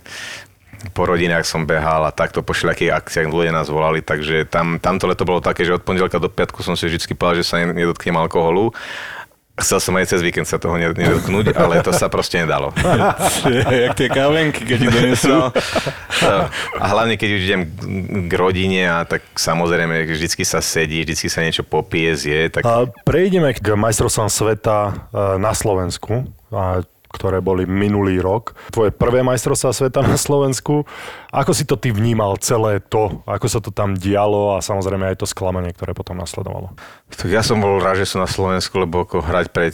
po 0.93 1.09
rodinách 1.09 1.49
som 1.49 1.65
behal 1.65 2.05
a 2.07 2.15
takto 2.15 2.45
po 2.45 2.55
všelijakých 2.55 2.95
akciách 2.95 3.33
ľudia 3.33 3.55
nás 3.55 3.71
volali, 3.71 4.05
takže 4.05 4.47
tam, 4.47 4.79
tamto 4.83 5.07
leto 5.09 5.27
bolo 5.27 5.41
také, 5.41 5.67
že 5.67 5.75
od 5.75 5.83
pondelka 5.83 6.21
do 6.21 6.31
piatku 6.31 6.63
som 6.63 6.75
si 6.75 6.87
vždy 6.87 7.15
povedal, 7.17 7.43
že 7.43 7.49
sa 7.49 7.63
nedotknem 7.63 8.15
alkoholu 8.15 8.75
Chcel 9.57 9.81
som 9.81 9.97
aj 9.97 10.13
cez 10.13 10.21
víkend 10.21 10.45
sa 10.45 10.61
toho 10.61 10.77
nedotknúť, 10.77 11.57
ale 11.57 11.81
to 11.81 11.89
sa 11.89 12.13
proste 12.13 12.45
nedalo. 12.45 12.77
Jak 13.89 13.97
tie 13.97 14.13
kávenky, 14.13 14.69
keď 14.69 14.77
ti 14.85 14.89
donesú. 14.93 15.33
No, 15.33 15.49
a 16.77 16.85
hlavne, 16.93 17.17
keď 17.17 17.29
už 17.33 17.41
idem 17.41 17.63
k 18.29 18.33
rodine, 18.37 18.85
a 18.85 19.09
tak 19.09 19.25
samozrejme, 19.33 20.13
vždycky 20.13 20.45
sa 20.45 20.61
sedí, 20.61 21.01
vždycky 21.01 21.33
sa 21.33 21.41
niečo 21.41 21.65
popije, 21.65 22.11
zje. 22.21 22.41
Tak... 22.53 22.69
A 22.69 22.85
prejdeme 23.09 23.57
k 23.57 23.65
majstrovstvám 23.73 24.29
sveta 24.29 24.79
e, 24.93 25.41
na 25.41 25.57
Slovensku. 25.57 26.29
A 26.53 26.85
ktoré 27.17 27.41
boli 27.41 27.65
minulý 27.65 28.21
rok. 28.21 28.53
Tvoje 28.69 28.93
prvé 28.93 29.25
majstrovstvá 29.25 29.73
sveta 29.73 30.05
na 30.05 30.21
Slovensku. 30.21 30.85
Ako 31.33 31.57
si 31.57 31.65
to 31.65 31.81
ty 31.81 31.89
vnímal 31.89 32.37
celé 32.37 32.85
to? 32.85 33.25
Ako 33.25 33.49
sa 33.49 33.65
to 33.65 33.73
tam 33.73 33.97
dialo 33.97 34.55
a 34.55 34.61
samozrejme 34.61 35.09
aj 35.09 35.25
to 35.25 35.27
sklamanie, 35.27 35.73
ktoré 35.73 35.97
potom 35.97 36.21
nasledovalo? 36.21 36.77
Tak 37.09 37.33
ja 37.33 37.41
som 37.41 37.59
bol 37.65 37.81
rád, 37.81 38.05
že 38.05 38.13
som 38.13 38.21
na 38.21 38.29
Slovensku, 38.29 38.77
lebo 38.77 39.09
ako 39.09 39.25
hrať 39.25 39.49
pred 39.49 39.73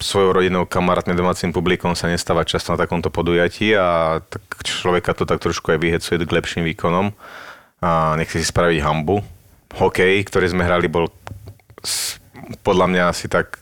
svojou 0.00 0.32
rodinou, 0.32 0.64
kamarátne 0.64 1.12
domácim 1.12 1.52
publikom 1.52 1.92
sa 1.92 2.08
nestáva 2.08 2.48
často 2.48 2.72
na 2.72 2.80
takomto 2.80 3.12
podujatí 3.12 3.76
a 3.76 4.18
tak 4.24 4.40
človeka 4.64 5.12
to 5.12 5.28
tak 5.28 5.44
trošku 5.44 5.76
aj 5.76 5.78
vyhecuje 5.78 6.16
k 6.24 6.34
lepším 6.40 6.64
výkonom 6.72 7.12
a 7.84 8.16
nechce 8.16 8.40
si 8.40 8.48
spraviť 8.48 8.80
hambu. 8.80 9.20
Hokej, 9.76 10.24
ktorý 10.24 10.50
sme 10.50 10.64
hrali, 10.64 10.88
bol 10.88 11.12
podľa 12.64 12.86
mňa 12.90 13.02
asi 13.12 13.28
tak 13.28 13.60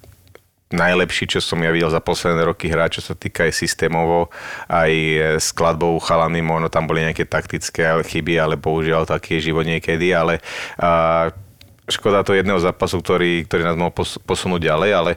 najlepší, 0.69 1.33
čo 1.33 1.41
som 1.41 1.65
ja 1.65 1.73
videl 1.73 1.89
za 1.89 2.05
posledné 2.05 2.45
roky 2.45 2.69
hrať, 2.69 3.01
čo 3.01 3.03
sa 3.13 3.15
týka 3.17 3.49
aj 3.49 3.53
systémovo, 3.57 4.29
aj 4.69 4.93
skladbou 5.41 5.97
chalany, 5.97 6.45
možno 6.45 6.69
tam 6.69 6.85
boli 6.85 7.01
nejaké 7.01 7.25
taktické 7.25 8.05
chyby, 8.05 8.37
ale 8.37 8.61
bohužiaľ 8.61 9.09
taký 9.09 9.41
je 9.41 9.53
život 9.53 9.65
niekedy, 9.65 10.13
ale 10.13 10.45
a, 10.77 11.33
škoda 11.89 12.21
to 12.21 12.37
jedného 12.37 12.61
zápasu, 12.61 13.01
ktorý, 13.01 13.49
ktorý 13.49 13.63
nás 13.65 13.77
mohol 13.81 13.97
posunúť 14.29 14.61
ďalej, 14.69 14.91
ale 14.93 15.13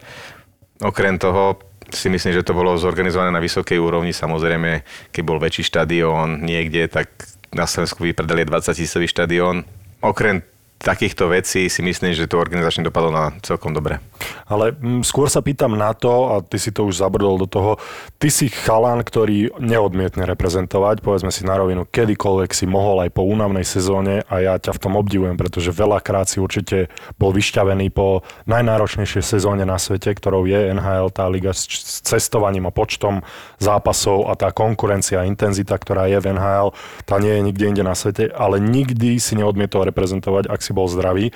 okrem 0.80 1.20
toho 1.20 1.60
si 1.92 2.08
myslím, 2.08 2.32
že 2.32 2.48
to 2.48 2.56
bolo 2.56 2.80
zorganizované 2.80 3.36
na 3.36 3.44
vysokej 3.44 3.76
úrovni. 3.76 4.16
Samozrejme, 4.16 4.88
keď 5.12 5.24
bol 5.28 5.44
väčší 5.44 5.68
štadión 5.68 6.40
niekde, 6.40 6.88
tak 6.88 7.12
na 7.52 7.68
Slovensku 7.68 8.08
vypredali 8.08 8.48
20 8.48 8.72
tisícový 8.72 9.12
štadión. 9.12 9.68
Okrem 10.00 10.40
takýchto 10.82 11.30
vecí 11.30 11.70
si 11.70 11.82
myslím, 11.86 12.18
že 12.18 12.26
to 12.26 12.42
organizačne 12.42 12.90
dopadlo 12.90 13.14
na 13.14 13.26
celkom 13.46 13.72
dobre. 13.72 14.02
Ale 14.50 14.74
mm, 14.74 15.06
skôr 15.06 15.30
sa 15.30 15.40
pýtam 15.46 15.78
na 15.78 15.94
to, 15.94 16.34
a 16.34 16.36
ty 16.42 16.58
si 16.58 16.74
to 16.74 16.90
už 16.90 17.00
zabrdol 17.00 17.38
do 17.38 17.48
toho, 17.48 17.78
ty 18.18 18.34
si 18.34 18.50
chalan, 18.50 19.06
ktorý 19.06 19.54
neodmietne 19.62 20.26
reprezentovať, 20.26 21.06
povedzme 21.06 21.30
si 21.30 21.46
na 21.46 21.58
rovinu, 21.58 21.86
kedykoľvek 21.86 22.52
si 22.52 22.66
mohol 22.66 23.06
aj 23.06 23.10
po 23.14 23.24
únavnej 23.26 23.64
sezóne 23.64 24.26
a 24.28 24.42
ja 24.42 24.58
ťa 24.58 24.76
v 24.76 24.82
tom 24.82 24.94
obdivujem, 24.98 25.38
pretože 25.38 25.70
veľakrát 25.74 26.28
si 26.28 26.42
určite 26.42 26.90
bol 27.22 27.32
vyšťavený 27.32 27.94
po 27.94 28.26
najnáročnejšej 28.50 29.24
sezóne 29.24 29.64
na 29.64 29.78
svete, 29.78 30.12
ktorou 30.12 30.50
je 30.50 30.74
NHL, 30.74 31.14
tá 31.14 31.30
liga 31.30 31.54
s 31.54 32.02
cestovaním 32.02 32.68
a 32.68 32.74
počtom 32.74 33.22
zápasov 33.62 34.28
a 34.28 34.34
tá 34.34 34.50
konkurencia, 34.50 35.26
intenzita, 35.30 35.78
ktorá 35.78 36.10
je 36.10 36.18
v 36.18 36.34
NHL, 36.34 36.74
tá 37.06 37.22
nie 37.22 37.32
je 37.38 37.42
nikde 37.46 37.66
inde 37.70 37.84
na 37.86 37.94
svete, 37.94 38.34
ale 38.34 38.58
nikdy 38.58 39.22
si 39.22 39.38
neodmietol 39.38 39.86
reprezentovať, 39.86 40.50
ak 40.50 40.60
si 40.60 40.71
bol 40.72 40.90
zdravý. 40.92 41.36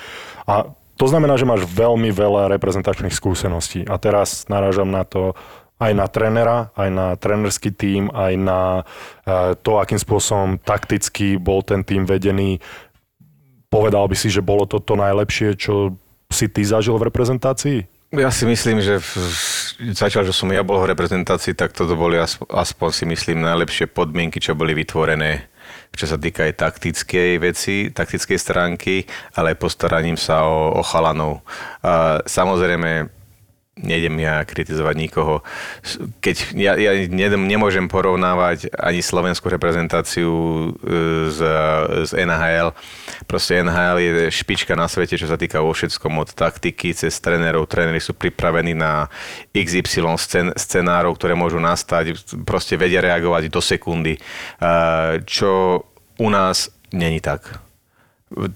A 0.50 0.72
to 0.96 1.06
znamená, 1.12 1.36
že 1.36 1.48
máš 1.48 1.68
veľmi 1.68 2.12
veľa 2.12 2.48
reprezentačných 2.56 3.12
skúseností. 3.12 3.84
A 3.84 4.00
teraz 4.00 4.48
narážam 4.48 4.88
na 4.88 5.04
to 5.04 5.36
aj 5.76 5.92
na 5.92 6.08
trénera, 6.08 6.72
aj 6.80 6.90
na 6.90 7.08
trénerský 7.20 7.76
tím, 7.76 8.08
aj 8.16 8.34
na 8.40 8.62
e, 9.28 9.60
to, 9.60 9.76
akým 9.76 10.00
spôsobom 10.00 10.56
takticky 10.56 11.36
bol 11.36 11.60
ten 11.68 11.84
tým 11.84 12.08
vedený. 12.08 12.64
Povedal 13.68 14.08
by 14.08 14.16
si, 14.16 14.32
že 14.32 14.40
bolo 14.40 14.64
to 14.64 14.80
to 14.80 14.96
najlepšie, 14.96 15.60
čo 15.60 16.00
si 16.32 16.48
ty 16.48 16.64
zažil 16.64 16.96
v 16.96 17.12
reprezentácii? 17.12 17.80
Ja 18.16 18.32
si 18.32 18.48
myslím, 18.48 18.80
že 18.80 19.04
začal, 19.92 20.24
že 20.24 20.32
som 20.32 20.48
ja 20.48 20.64
bol 20.64 20.80
v 20.80 20.96
reprezentácii, 20.96 21.52
tak 21.52 21.76
toto 21.76 22.00
boli 22.00 22.16
aspoň 22.24 22.90
si 22.96 23.04
myslím 23.04 23.44
najlepšie 23.44 23.92
podmienky, 23.92 24.40
čo 24.40 24.56
boli 24.56 24.72
vytvorené 24.72 25.52
čo 25.94 26.06
sa 26.10 26.18
týka 26.18 26.48
aj 26.48 26.58
taktickej 26.58 27.32
veci, 27.40 27.94
taktickej 27.94 28.40
stránky, 28.40 28.96
ale 29.38 29.54
aj 29.54 29.62
postaraním 29.62 30.18
sa 30.18 30.48
o, 30.48 30.80
o 30.80 30.82
chalanov. 30.82 31.46
A 31.86 32.24
samozrejme, 32.26 33.15
nejdem 33.76 34.16
ja 34.24 34.40
kritizovať 34.48 34.96
nikoho. 34.96 35.44
Keď 36.24 36.56
ja, 36.56 36.80
ja 36.80 36.96
nemôžem 37.36 37.92
porovnávať 37.92 38.72
ani 38.72 39.04
slovenskú 39.04 39.52
reprezentáciu 39.52 40.32
e, 40.32 40.68
z, 41.28 41.40
z 42.08 42.12
NHL. 42.16 42.72
Proste 43.28 43.60
NHL 43.60 43.98
je 44.00 44.12
špička 44.32 44.80
na 44.80 44.88
svete, 44.88 45.20
čo 45.20 45.28
sa 45.28 45.36
týka 45.36 45.60
vo 45.60 45.76
všetkom 45.76 46.14
od 46.24 46.32
taktiky 46.32 46.96
cez 46.96 47.20
trénerov. 47.20 47.68
Tréneri 47.68 48.00
sú 48.00 48.16
pripravení 48.16 48.72
na 48.72 49.12
XY 49.52 50.16
scén, 50.16 50.56
scenárov, 50.56 51.20
ktoré 51.20 51.36
môžu 51.36 51.60
nastať. 51.60 52.16
Proste 52.48 52.80
vedia 52.80 53.04
reagovať 53.04 53.52
do 53.52 53.60
sekundy. 53.60 54.16
Čo 55.28 55.84
u 56.16 56.28
nás 56.32 56.72
není 56.96 57.20
tak. 57.20 57.60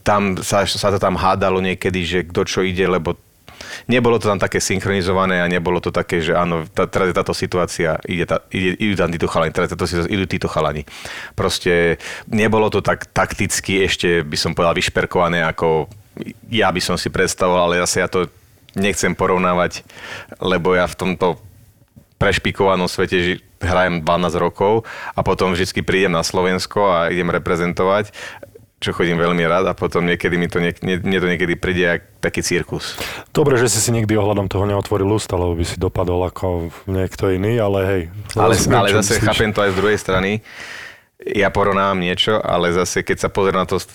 Tam 0.08 0.40
sa, 0.40 0.64
sa 0.64 0.90
to 0.96 1.00
tam 1.00 1.20
hádalo 1.20 1.60
niekedy, 1.60 2.08
že 2.08 2.20
kto 2.32 2.42
čo 2.48 2.60
ide, 2.64 2.88
lebo 2.88 3.20
nebolo 3.88 4.20
to 4.20 4.30
tam 4.30 4.40
také 4.40 4.60
synchronizované 4.62 5.42
a 5.44 5.52
nebolo 5.52 5.80
to 5.80 5.90
také, 5.90 6.20
že 6.20 6.36
áno, 6.36 6.66
tá, 6.70 6.86
teraz 6.86 7.12
je 7.12 7.16
táto 7.16 7.34
situácia, 7.34 8.00
ide 8.06 8.26
tá, 8.26 8.44
ide, 8.52 8.76
idú 8.80 8.96
tam 9.00 9.12
títo 9.12 9.28
chalani, 9.28 9.52
teraz 9.54 9.70
táto 9.72 9.88
situácia, 9.88 10.14
idú 10.14 10.26
títo 10.26 10.48
chalani. 10.52 10.84
Proste 11.34 11.98
nebolo 12.30 12.68
to 12.72 12.80
tak 12.84 13.10
takticky 13.12 13.84
ešte, 13.86 14.24
by 14.24 14.38
som 14.38 14.52
povedal, 14.54 14.76
vyšperkované, 14.76 15.44
ako 15.46 15.88
ja 16.52 16.70
by 16.74 16.82
som 16.84 17.00
si 17.00 17.08
predstavoval, 17.08 17.72
ale 17.72 17.84
zase 17.86 18.04
ja 18.04 18.10
to 18.12 18.28
nechcem 18.76 19.16
porovnávať, 19.18 19.82
lebo 20.44 20.76
ja 20.78 20.86
v 20.86 20.98
tomto 21.00 21.28
prešpikovanom 22.20 22.92
svete 22.92 23.40
hrajem 23.64 24.04
12 24.04 24.36
rokov 24.36 24.84
a 25.16 25.20
potom 25.24 25.56
vždy 25.56 25.82
prídem 25.84 26.12
na 26.12 26.24
Slovensko 26.24 26.84
a 26.92 27.00
idem 27.12 27.32
reprezentovať 27.32 28.12
čo 28.80 28.96
chodím 28.96 29.20
veľmi 29.20 29.44
rád 29.44 29.68
a 29.68 29.76
potom 29.76 30.08
niekedy 30.08 30.40
mi 30.40 30.48
to, 30.48 30.64
nie, 30.64 30.72
nie 30.84 31.20
to 31.20 31.28
niekedy 31.28 31.60
príde 31.60 31.84
jak 31.84 32.02
taký 32.24 32.40
cirkus. 32.40 32.96
Dobre, 33.36 33.60
že 33.60 33.68
si 33.68 33.84
si 33.84 33.92
nikdy 33.92 34.16
ohľadom 34.16 34.48
toho 34.48 34.64
neotvoril 34.64 35.12
ústa, 35.12 35.36
lebo 35.36 35.52
by 35.56 35.66
si 35.68 35.76
dopadol 35.76 36.24
ako 36.24 36.72
niekto 36.88 37.28
iný, 37.28 37.60
ale 37.60 37.80
hej. 37.84 38.02
Ale, 38.40 38.56
ale 38.56 38.96
zase 39.04 39.20
chápem 39.20 39.52
to 39.52 39.60
aj 39.60 39.76
z 39.76 39.80
druhej 39.80 40.00
strany. 40.00 40.40
Ja 41.20 41.52
porovnávam 41.52 42.00
niečo, 42.00 42.40
ale 42.40 42.72
zase 42.72 43.04
keď 43.04 43.28
sa 43.28 43.30
pozriem 43.30 43.60
na 43.60 43.68
to 43.68 43.84
z, 43.84 43.88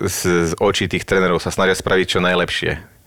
z, 0.00 0.18
z 0.48 0.52
očí 0.56 0.88
tých 0.88 1.04
trénerov, 1.04 1.36
sa 1.36 1.52
snažia 1.52 1.76
spraviť 1.76 2.06
čo 2.16 2.20
najlepšie 2.24 3.00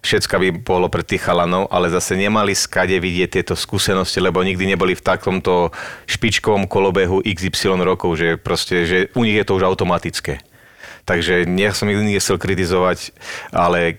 všetko 0.00 0.34
by 0.40 0.48
bolo 0.64 0.88
pre 0.88 1.04
tých 1.04 1.22
chalanov, 1.24 1.68
ale 1.68 1.92
zase 1.92 2.16
nemali 2.16 2.56
skade 2.56 2.96
vidieť 2.96 3.40
tieto 3.40 3.54
skúsenosti, 3.54 4.18
lebo 4.18 4.40
nikdy 4.40 4.74
neboli 4.74 4.96
v 4.96 5.04
takomto 5.04 5.70
špičkovom 6.08 6.66
kolobehu 6.66 7.20
XY 7.22 7.84
rokov, 7.84 8.16
že 8.18 8.40
proste, 8.40 8.88
že 8.88 8.98
u 9.14 9.22
nich 9.22 9.36
je 9.36 9.46
to 9.46 9.60
už 9.60 9.68
automatické. 9.68 10.40
Takže 11.10 11.42
nech 11.42 11.74
som 11.74 11.90
nikdy 11.90 12.06
nechcel 12.06 12.38
kritizovať, 12.38 13.10
ale 13.50 13.98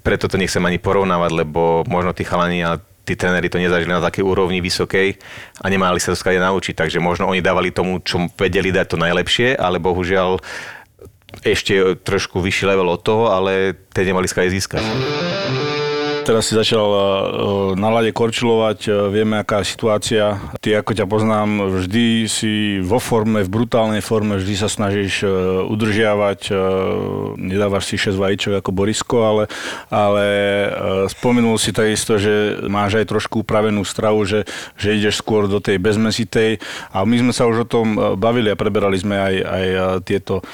preto 0.00 0.24
to 0.24 0.40
nechcem 0.40 0.64
ani 0.64 0.80
porovnávať, 0.80 1.44
lebo 1.44 1.84
možno 1.84 2.16
tí 2.16 2.24
chalani 2.24 2.64
a 2.64 2.80
tí 3.04 3.12
tréneri 3.12 3.52
to 3.52 3.60
nezažili 3.60 3.92
na 3.92 4.00
takej 4.00 4.24
úrovni 4.24 4.64
vysokej 4.64 5.20
a 5.60 5.66
nemali 5.68 6.00
sa 6.00 6.16
to 6.16 6.16
skade 6.16 6.40
naučiť. 6.40 6.72
Takže 6.72 6.96
možno 6.96 7.28
oni 7.28 7.44
dávali 7.44 7.68
tomu, 7.68 8.00
čo 8.00 8.24
vedeli 8.40 8.72
dať 8.72 8.86
to 8.88 8.96
najlepšie, 8.96 9.52
ale 9.52 9.76
bohužiaľ 9.76 10.40
ešte 11.44 12.00
trošku 12.00 12.40
vyšší 12.40 12.72
level 12.72 12.88
od 12.88 13.04
toho, 13.04 13.28
ale 13.28 13.76
tie 13.92 14.08
nemali 14.08 14.24
skade 14.24 14.48
získať. 14.48 14.80
Teraz 16.20 16.52
si 16.52 16.54
začal 16.54 16.84
e, 16.84 17.00
na 17.80 17.88
lade 17.88 18.12
korčilovať, 18.12 18.78
e, 18.84 18.90
vieme, 19.08 19.40
aká 19.40 19.64
je 19.64 19.72
situácia. 19.72 20.36
Ty, 20.60 20.84
ako 20.84 20.92
ťa 20.92 21.06
poznám, 21.08 21.80
vždy 21.80 22.28
si 22.28 22.76
vo 22.84 23.00
forme, 23.00 23.40
v 23.40 23.48
brutálnej 23.48 24.04
forme, 24.04 24.36
vždy 24.36 24.54
sa 24.60 24.68
snažíš 24.68 25.24
e, 25.24 25.28
udržiavať. 25.64 26.52
Nedávaš 27.40 27.88
si 27.88 27.96
6 27.96 28.20
vajíčok 28.20 28.52
ako 28.60 28.70
Borisko, 28.70 29.16
ale, 29.24 29.44
ale 29.88 30.24
spomenul 31.08 31.56
si 31.56 31.72
takisto, 31.72 32.20
že 32.20 32.68
máš 32.68 33.00
aj 33.00 33.08
trošku 33.08 33.40
upravenú 33.40 33.80
stravu, 33.88 34.20
že, 34.28 34.44
že 34.76 35.00
ideš 35.00 35.24
skôr 35.24 35.48
do 35.48 35.56
tej 35.56 35.80
bezmesitej. 35.80 36.60
A 36.92 37.08
my 37.08 37.16
sme 37.16 37.32
sa 37.32 37.48
už 37.48 37.64
o 37.64 37.70
tom 37.70 37.96
bavili 38.20 38.52
a 38.52 38.60
preberali 38.60 39.00
sme 39.00 39.16
aj, 39.16 39.34
aj 39.40 39.66
tieto, 40.04 40.44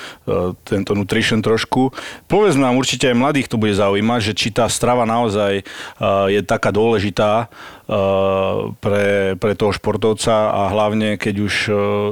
tento 0.62 0.92
nutrition 0.94 1.42
trošku. 1.42 1.90
Povedz 2.30 2.54
nám, 2.54 2.78
určite 2.78 3.10
aj 3.10 3.18
mladých 3.18 3.50
to 3.50 3.58
bude 3.58 3.74
zaujímať, 3.74 4.20
že 4.22 4.32
či 4.36 4.48
tá 4.54 4.70
strava 4.70 5.02
naozaj 5.08 5.55
naozaj 5.56 6.32
je 6.32 6.40
taká 6.44 6.70
dôležitá 6.72 7.48
pre, 8.82 9.38
pre 9.38 9.52
toho 9.54 9.70
športovca 9.70 10.50
a 10.50 10.60
hlavne 10.74 11.14
keď 11.14 11.34
už, 11.38 11.54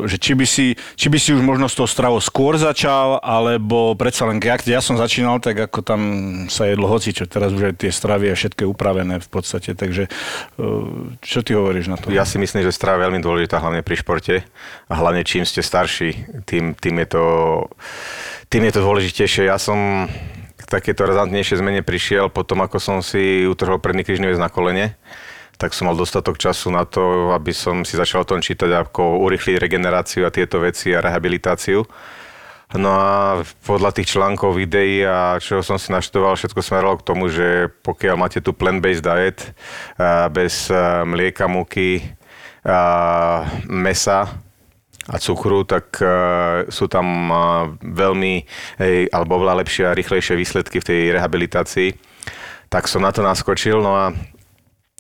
že 0.07 0.17
či 0.23 0.33
by, 0.39 0.47
si, 0.47 0.67
či 0.95 1.11
by 1.11 1.19
si 1.19 1.35
už 1.35 1.43
možno 1.43 1.67
s 1.67 1.75
tou 1.75 1.85
stravou 1.91 2.23
skôr 2.23 2.55
začal, 2.55 3.19
alebo 3.19 3.99
predsa 3.99 4.31
len, 4.31 4.39
keď 4.39 4.79
ja 4.79 4.81
som 4.81 4.95
začínal, 4.95 5.43
tak 5.43 5.67
ako 5.67 5.83
tam 5.83 6.01
sa 6.47 6.71
jedlo 6.71 6.87
hoci, 6.87 7.11
čo 7.11 7.27
teraz 7.27 7.51
už 7.51 7.75
aj 7.75 7.83
tie 7.83 7.91
stravy 7.91 8.31
je 8.31 8.39
všetko 8.47 8.71
upravené 8.71 9.19
v 9.19 9.29
podstate, 9.29 9.75
takže 9.75 10.07
čo 11.19 11.39
ty 11.43 11.59
hovoríš 11.59 11.91
na 11.91 11.99
to? 11.99 12.15
Ja 12.15 12.23
si 12.23 12.39
myslím, 12.39 12.63
že 12.63 12.71
strava 12.71 13.03
je 13.03 13.11
veľmi 13.11 13.21
dôležitá, 13.21 13.59
hlavne 13.59 13.83
pri 13.83 13.99
športe 13.99 14.47
a 14.87 14.93
hlavne 14.95 15.27
čím 15.27 15.43
ste 15.43 15.59
starší, 15.59 16.47
tým, 16.47 16.79
tým 16.79 17.03
je 17.03 17.09
to 17.19 17.25
tým 18.47 18.71
je 18.71 18.73
to 18.79 18.87
dôležitejšie. 18.87 19.51
Ja 19.51 19.59
som 19.59 20.07
takéto 20.75 21.07
razantnejšie 21.07 21.63
zmene 21.63 21.87
prišiel 21.87 22.35
potom, 22.35 22.67
ako 22.67 22.83
som 22.83 22.99
si 22.99 23.47
utrhol 23.47 23.79
predný 23.79 24.03
väz 24.03 24.43
na 24.43 24.51
kolene 24.51 24.99
tak 25.55 25.71
som 25.71 25.87
mal 25.87 25.95
dostatok 25.95 26.35
času 26.35 26.71
na 26.75 26.83
to, 26.83 27.31
aby 27.31 27.55
som 27.55 27.87
si 27.87 27.95
začal 27.95 28.27
o 28.27 28.29
tom 28.29 28.43
čítať, 28.43 28.71
ako 28.75 29.23
urychliť 29.23 29.57
regeneráciu 29.63 30.27
a 30.27 30.35
tieto 30.35 30.59
veci 30.59 30.91
a 30.91 31.03
rehabilitáciu. 31.03 31.87
No 32.75 32.91
a 32.91 33.39
podľa 33.63 33.95
tých 33.95 34.19
článkov, 34.19 34.59
videí 34.59 35.07
a 35.07 35.39
čo 35.39 35.63
som 35.63 35.79
si 35.79 35.95
naštoval, 35.95 36.35
všetko 36.35 36.59
smerovalo 36.59 36.99
k 36.99 37.07
tomu, 37.07 37.31
že 37.31 37.71
pokiaľ 37.87 38.17
máte 38.19 38.43
tu 38.43 38.51
plant-based 38.51 39.05
diet, 39.05 39.55
bez 40.35 40.75
mlieka, 41.07 41.47
múky, 41.47 42.03
mesa, 43.71 44.27
a 45.05 45.17
cukru, 45.21 45.69
tak 45.69 46.01
uh, 46.01 46.65
sú 46.73 46.89
tam 46.89 47.07
uh, 47.29 47.39
veľmi, 47.81 48.35
hej, 48.81 49.13
alebo 49.13 49.37
oveľa 49.41 49.61
lepšie 49.61 49.85
a 49.85 49.97
rýchlejšie 49.97 50.35
výsledky 50.37 50.81
v 50.81 50.89
tej 50.89 51.01
rehabilitácii. 51.13 51.89
Tak 52.73 52.89
som 52.89 53.05
na 53.05 53.13
to 53.13 53.21
naskočil, 53.21 53.85
no 53.85 53.93
a 53.93 54.05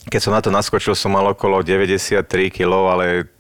keď 0.04 0.20
som 0.20 0.36
na 0.36 0.44
to 0.44 0.52
naskočil, 0.52 0.92
som 0.92 1.16
mal 1.16 1.24
okolo 1.32 1.64
93 1.64 2.20
kg, 2.52 2.72
ale 2.92 3.32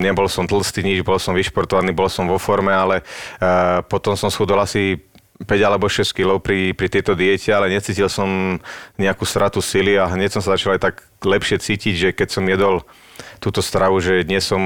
nebol 0.00 0.24
som 0.32 0.48
tlstý 0.48 0.80
nič, 0.80 1.04
bol 1.04 1.20
som 1.20 1.36
vyšportovaný, 1.36 1.92
bol 1.92 2.08
som 2.08 2.24
vo 2.24 2.40
forme, 2.40 2.72
ale 2.72 3.04
uh, 3.04 3.84
potom 3.84 4.16
som 4.16 4.32
schudol 4.32 4.64
asi 4.64 4.96
5 5.40 5.48
alebo 5.60 5.88
6 5.88 6.12
kg 6.12 6.36
pri, 6.40 6.76
pri 6.76 6.88
tejto 6.88 7.16
diete, 7.16 7.48
ale 7.52 7.72
necítil 7.72 8.12
som 8.12 8.60
nejakú 9.00 9.24
stratu 9.24 9.64
sily 9.64 9.96
a 9.96 10.08
hneď 10.08 10.36
som 10.36 10.44
sa 10.44 10.56
začal 10.56 10.76
aj 10.76 10.84
tak 10.84 10.94
lepšie 11.24 11.56
cítiť, 11.60 11.94
že 11.96 12.08
keď 12.12 12.28
som 12.28 12.44
jedol 12.44 12.84
túto 13.38 13.64
stravu, 13.64 13.98
že 13.98 14.26
dnes 14.26 14.44
som 14.44 14.60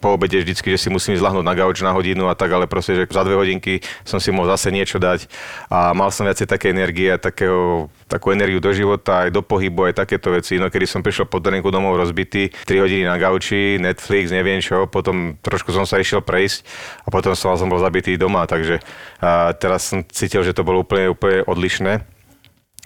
po 0.00 0.14
obede 0.16 0.40
vždycky, 0.40 0.74
že 0.74 0.78
si 0.78 0.88
musím 0.88 1.18
zlahnúť 1.18 1.44
na 1.44 1.54
gauč 1.54 1.82
na 1.82 1.92
hodinu 1.92 2.30
a 2.30 2.34
tak, 2.34 2.52
ale 2.54 2.70
proste, 2.70 2.94
že 2.94 3.04
za 3.10 3.22
dve 3.22 3.36
hodinky 3.36 3.84
som 4.06 4.22
si 4.22 4.30
mohol 4.30 4.50
zase 4.54 4.70
niečo 4.72 5.02
dať 5.02 5.26
a 5.68 5.92
mal 5.92 6.08
som 6.14 6.24
viacej 6.24 6.46
také 6.48 6.70
energie 6.70 7.10
a 7.10 7.18
takého, 7.18 7.88
takú 8.06 8.30
energiu 8.30 8.62
do 8.62 8.70
života, 8.70 9.26
aj 9.26 9.30
do 9.34 9.42
pohybu, 9.42 9.90
aj 9.90 10.04
takéto 10.06 10.30
veci. 10.32 10.56
No 10.56 10.70
kedy 10.70 10.86
som 10.86 11.00
prišiel 11.02 11.26
po 11.28 11.42
tréningu 11.42 11.68
domov 11.68 11.98
rozbitý, 11.98 12.54
3 12.64 12.84
hodiny 12.84 13.04
na 13.04 13.18
gauči, 13.18 13.76
Netflix, 13.82 14.30
neviem 14.30 14.62
čo, 14.62 14.86
potom 14.86 15.36
trošku 15.42 15.74
som 15.74 15.84
sa 15.84 16.00
išiel 16.00 16.22
prejsť 16.24 16.64
a 17.04 17.08
potom 17.10 17.34
som, 17.34 17.56
som 17.58 17.68
bol 17.68 17.82
zabitý 17.82 18.16
doma, 18.16 18.46
takže 18.48 18.80
a 19.24 19.56
teraz 19.56 19.88
som 19.88 20.04
cítil, 20.04 20.44
že 20.44 20.52
to 20.52 20.66
bolo 20.66 20.84
úplne, 20.84 21.08
úplne 21.08 21.44
odlišné. 21.48 22.13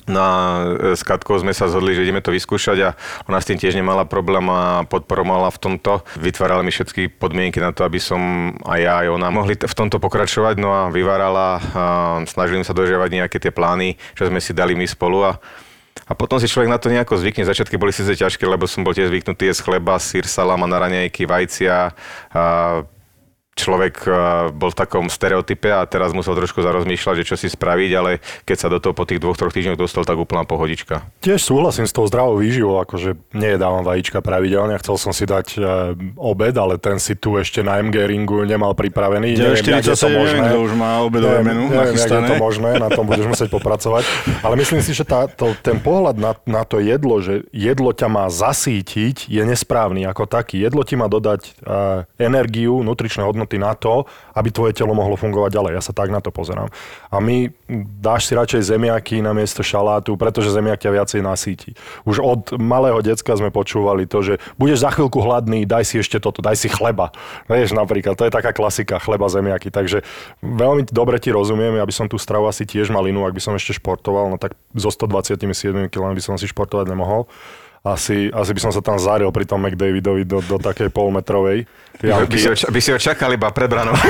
No 0.09 0.19
a 0.19 0.35
e, 0.65 0.97
s 0.97 1.05
Katkou 1.05 1.37
sme 1.39 1.53
sa 1.53 1.69
zhodli, 1.69 1.93
že 1.93 2.03
ideme 2.09 2.25
to 2.25 2.33
vyskúšať 2.33 2.79
a 2.83 2.91
ona 3.29 3.39
s 3.39 3.49
tým 3.49 3.61
tiež 3.61 3.77
nemala 3.77 4.09
problém 4.09 4.49
a 4.49 4.89
podporovala 4.89 5.53
v 5.53 5.59
tomto. 5.61 6.03
Vytvárala 6.17 6.65
mi 6.65 6.73
všetky 6.73 7.13
podmienky 7.21 7.61
na 7.61 7.77
to, 7.77 7.85
aby 7.85 8.01
som 8.01 8.53
aj 8.65 8.79
ja, 8.81 8.95
aj 9.05 9.09
ona 9.13 9.29
mohli 9.29 9.55
v 9.55 9.75
tomto 9.77 10.01
pokračovať. 10.01 10.57
No 10.57 10.73
a 10.73 10.81
vyvárala, 10.89 11.61
a 11.61 11.83
snažili 12.25 12.65
sa 12.65 12.73
dožiavať 12.75 13.11
nejaké 13.13 13.37
tie 13.39 13.53
plány, 13.53 14.01
čo 14.17 14.27
sme 14.27 14.41
si 14.41 14.57
dali 14.57 14.73
my 14.75 14.89
spolu 14.89 15.29
a 15.29 15.33
a 16.09 16.17
potom 16.17 16.41
si 16.41 16.49
človek 16.49 16.73
na 16.73 16.81
to 16.81 16.89
nejako 16.89 17.21
zvykne. 17.21 17.45
Začiatky 17.45 17.77
boli 17.77 17.93
síce 17.93 18.17
ťažké, 18.17 18.41
lebo 18.49 18.65
som 18.65 18.81
bol 18.81 18.97
tiež 18.97 19.13
zvyknutý 19.13 19.45
jesť 19.53 19.69
chleba, 19.69 20.01
sír, 20.01 20.25
salama 20.25 20.65
na 20.65 20.81
raňajky, 20.81 21.29
vajcia, 21.29 21.93
a 22.33 22.43
človek 23.59 23.95
eh, 24.07 24.15
bol 24.55 24.71
v 24.71 24.79
takom 24.79 25.11
stereotype 25.11 25.67
a 25.75 25.83
teraz 25.91 26.15
musel 26.15 26.39
trošku 26.39 26.63
zarozmýšľať, 26.63 27.15
že 27.23 27.29
čo 27.29 27.37
si 27.37 27.51
spraviť, 27.51 27.91
ale 27.99 28.23
keď 28.47 28.57
sa 28.57 28.69
do 28.71 28.79
toho 28.79 28.95
po 28.95 29.03
tých 29.03 29.19
dvoch, 29.19 29.35
troch 29.35 29.51
týždňoch 29.51 29.79
dostal, 29.79 30.07
tak 30.07 30.15
úplná 30.15 30.47
pohodička. 30.47 31.03
Tiež 31.19 31.43
súhlasím 31.43 31.91
s 31.91 31.93
tou 31.93 32.07
zdravou 32.07 32.39
výživou, 32.39 32.79
akože 32.87 33.19
nejedávam 33.35 33.83
vajíčka 33.83 34.23
pravidelne, 34.23 34.79
chcel 34.79 34.97
som 35.01 35.11
si 35.11 35.27
dať 35.27 35.47
e, 35.57 35.61
obed, 36.15 36.55
ale 36.55 36.79
ten 36.79 37.03
si 37.03 37.19
tu 37.19 37.35
ešte 37.35 37.65
na 37.65 37.83
MG 37.83 38.07
ringu 38.07 38.47
nemal 38.47 38.77
pripravený. 38.77 39.35
9, 39.35 39.65
neviem, 39.65 39.83
je 39.83 39.97
to 39.99 40.11
možné. 40.13 40.47
Neviem, 40.47 40.63
už 40.63 40.73
má 40.79 41.03
obedové 41.03 41.41
menu 41.43 41.67
neviem, 41.73 41.97
je 41.97 42.07
to 42.07 42.37
možné, 42.39 42.71
na 42.77 42.89
tom 42.93 43.09
budeš 43.09 43.27
musieť 43.27 43.49
popracovať. 43.51 44.05
Ale 44.45 44.55
myslím 44.61 44.81
si, 44.85 44.93
že 44.93 45.03
tá, 45.03 45.27
to, 45.27 45.57
ten 45.65 45.81
pohľad 45.81 46.17
na, 46.21 46.33
na 46.45 46.63
to 46.63 46.79
jedlo, 46.79 47.19
že 47.25 47.49
jedlo 47.51 47.91
ťa 47.97 48.09
má 48.13 48.27
zasítiť, 48.29 49.27
je 49.27 49.43
nesprávny 49.43 50.05
ako 50.05 50.29
taký. 50.29 50.61
Jedlo 50.61 50.85
ti 50.85 50.95
má 50.95 51.09
dodať 51.09 51.57
uh, 51.65 52.05
energiu, 52.21 52.85
nutričné 52.85 53.25
hodnoty 53.25 53.48
hodnoty 53.49 53.57
na 53.57 53.73
to, 53.73 54.05
aby 54.37 54.53
tvoje 54.53 54.77
telo 54.77 54.93
mohlo 54.93 55.17
fungovať 55.17 55.51
ďalej. 55.57 55.73
Ja 55.81 55.83
sa 55.83 55.97
tak 55.97 56.13
na 56.13 56.21
to 56.21 56.29
pozerám. 56.29 56.69
A 57.09 57.17
my 57.25 57.49
dáš 57.99 58.29
si 58.29 58.37
radšej 58.37 58.77
zemiaky 58.77 59.25
na 59.25 59.33
miesto 59.33 59.65
šalátu, 59.65 60.21
pretože 60.21 60.53
zemiak 60.53 60.85
ťa 60.85 60.93
viacej 60.93 61.21
nasíti. 61.25 61.73
Už 62.05 62.21
od 62.21 62.61
malého 62.61 63.01
decka 63.01 63.33
sme 63.33 63.49
počúvali 63.49 64.05
to, 64.05 64.21
že 64.21 64.35
budeš 64.61 64.85
za 64.85 64.93
chvíľku 64.93 65.25
hladný, 65.25 65.65
daj 65.65 65.89
si 65.89 65.97
ešte 65.97 66.21
toto, 66.21 66.45
daj 66.45 66.61
si 66.61 66.69
chleba. 66.69 67.09
Vieš, 67.49 67.73
napríklad, 67.73 68.21
to 68.21 68.29
je 68.29 68.33
taká 68.33 68.53
klasika, 68.53 69.01
chleba, 69.01 69.33
zemiaky. 69.33 69.73
Takže 69.73 70.05
veľmi 70.45 70.85
dobre 70.93 71.17
ti 71.17 71.33
rozumiem, 71.33 71.81
aby 71.81 71.93
som 71.95 72.07
tú 72.07 72.21
stravu 72.21 72.45
asi 72.45 72.69
tiež 72.69 72.93
mal 72.93 73.07
inú, 73.09 73.25
ak 73.25 73.33
by 73.35 73.43
som 73.43 73.57
ešte 73.57 73.81
športoval, 73.81 74.29
no 74.29 74.37
tak 74.37 74.55
so 74.77 74.93
127 74.93 75.89
kg 75.89 76.13
by 76.13 76.23
som 76.23 76.37
si 76.37 76.45
športovať 76.51 76.93
nemohol 76.93 77.31
asi, 77.87 78.31
asi 78.35 78.51
by 78.55 78.61
som 78.61 78.73
sa 78.75 78.83
tam 78.83 78.99
zaril 78.99 79.31
pri 79.31 79.47
tom 79.47 79.63
McDavidovi 79.63 80.27
do, 80.27 80.43
do 80.43 80.59
takej 80.59 80.91
polmetrovej. 80.91 81.67
By, 81.99 82.31
by, 82.31 82.39
si 82.39 82.47
ho, 82.47 82.55
by 82.55 82.79
si 82.79 82.95
ho 82.95 82.99
čakal 82.99 83.35
iba 83.35 83.51
pred 83.51 83.67
branou. 83.67 83.91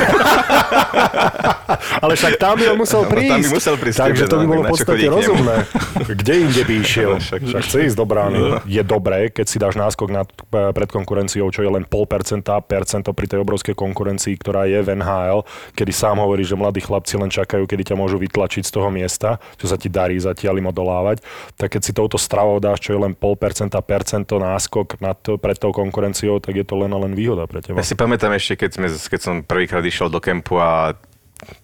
Ale 2.04 2.20
však 2.20 2.36
tam 2.36 2.60
by 2.60 2.76
on 2.76 2.84
musel 2.84 3.08
prísť. 3.08 3.32
Tam 3.32 3.40
by 3.40 3.48
musel 3.48 3.74
prísť. 3.80 3.98
Takže 4.04 4.24
to 4.28 4.36
by 4.40 4.44
bolo 4.44 4.62
v 4.64 4.72
podstate 4.76 5.06
rozumné. 5.08 5.56
Kde 6.20 6.34
inde 6.48 6.62
by 6.68 6.74
išiel? 6.84 7.16
Však, 7.16 7.40
však 7.48 7.62
chce 7.64 7.78
ísť 7.88 7.96
do 7.96 8.04
brány. 8.04 8.40
No. 8.40 8.60
Je 8.68 8.82
dobré, 8.84 9.32
keď 9.32 9.46
si 9.48 9.56
dáš 9.56 9.80
náskok 9.80 10.08
nad, 10.12 10.28
pred 10.52 10.88
konkurenciou, 10.92 11.48
čo 11.48 11.64
je 11.64 11.70
len 11.72 11.88
pol 11.88 12.04
percenta, 12.04 12.60
percento 12.60 13.16
pri 13.16 13.24
tej 13.24 13.40
obrovskej 13.40 13.72
konkurencii, 13.72 14.36
ktorá 14.36 14.68
je 14.68 14.84
v 14.84 14.92
NHL, 14.92 15.48
kedy 15.72 15.92
sám 15.92 16.20
hovorí, 16.20 16.44
že 16.44 16.60
mladí 16.60 16.84
chlapci 16.84 17.16
len 17.16 17.32
čakajú, 17.32 17.64
kedy 17.64 17.92
ťa 17.92 17.96
môžu 17.96 18.20
vytlačiť 18.20 18.68
z 18.68 18.72
toho 18.72 18.92
miesta, 18.92 19.40
čo 19.56 19.64
sa 19.64 19.80
ti 19.80 19.88
darí 19.88 20.20
zatiaľ 20.20 20.60
im 20.60 20.68
odolávať. 20.68 21.24
Tak 21.56 21.72
keď 21.76 21.80
si 21.80 21.96
touto 21.96 22.20
stravou 22.20 22.60
dáš, 22.60 22.84
čo 22.84 22.92
je 22.92 23.00
len 23.00 23.16
pol 23.16 23.32
percenta, 23.32 23.57
percento 23.66 24.38
náskok 24.38 25.02
nad, 25.02 25.18
pred 25.18 25.58
tou 25.58 25.74
konkurenciou, 25.74 26.38
tak 26.38 26.54
je 26.54 26.64
to 26.64 26.78
len 26.78 26.94
a 26.94 26.98
len 27.02 27.18
výhoda 27.18 27.50
pre 27.50 27.58
teba. 27.58 27.82
Ja 27.82 27.86
si 27.86 27.98
pamätám 27.98 28.30
ešte, 28.38 28.54
keď, 28.54 28.70
sme, 28.78 28.86
keď 28.86 29.20
som 29.20 29.34
prvýkrát 29.42 29.82
išiel 29.82 30.06
do 30.06 30.22
kempu 30.22 30.62
a 30.62 30.94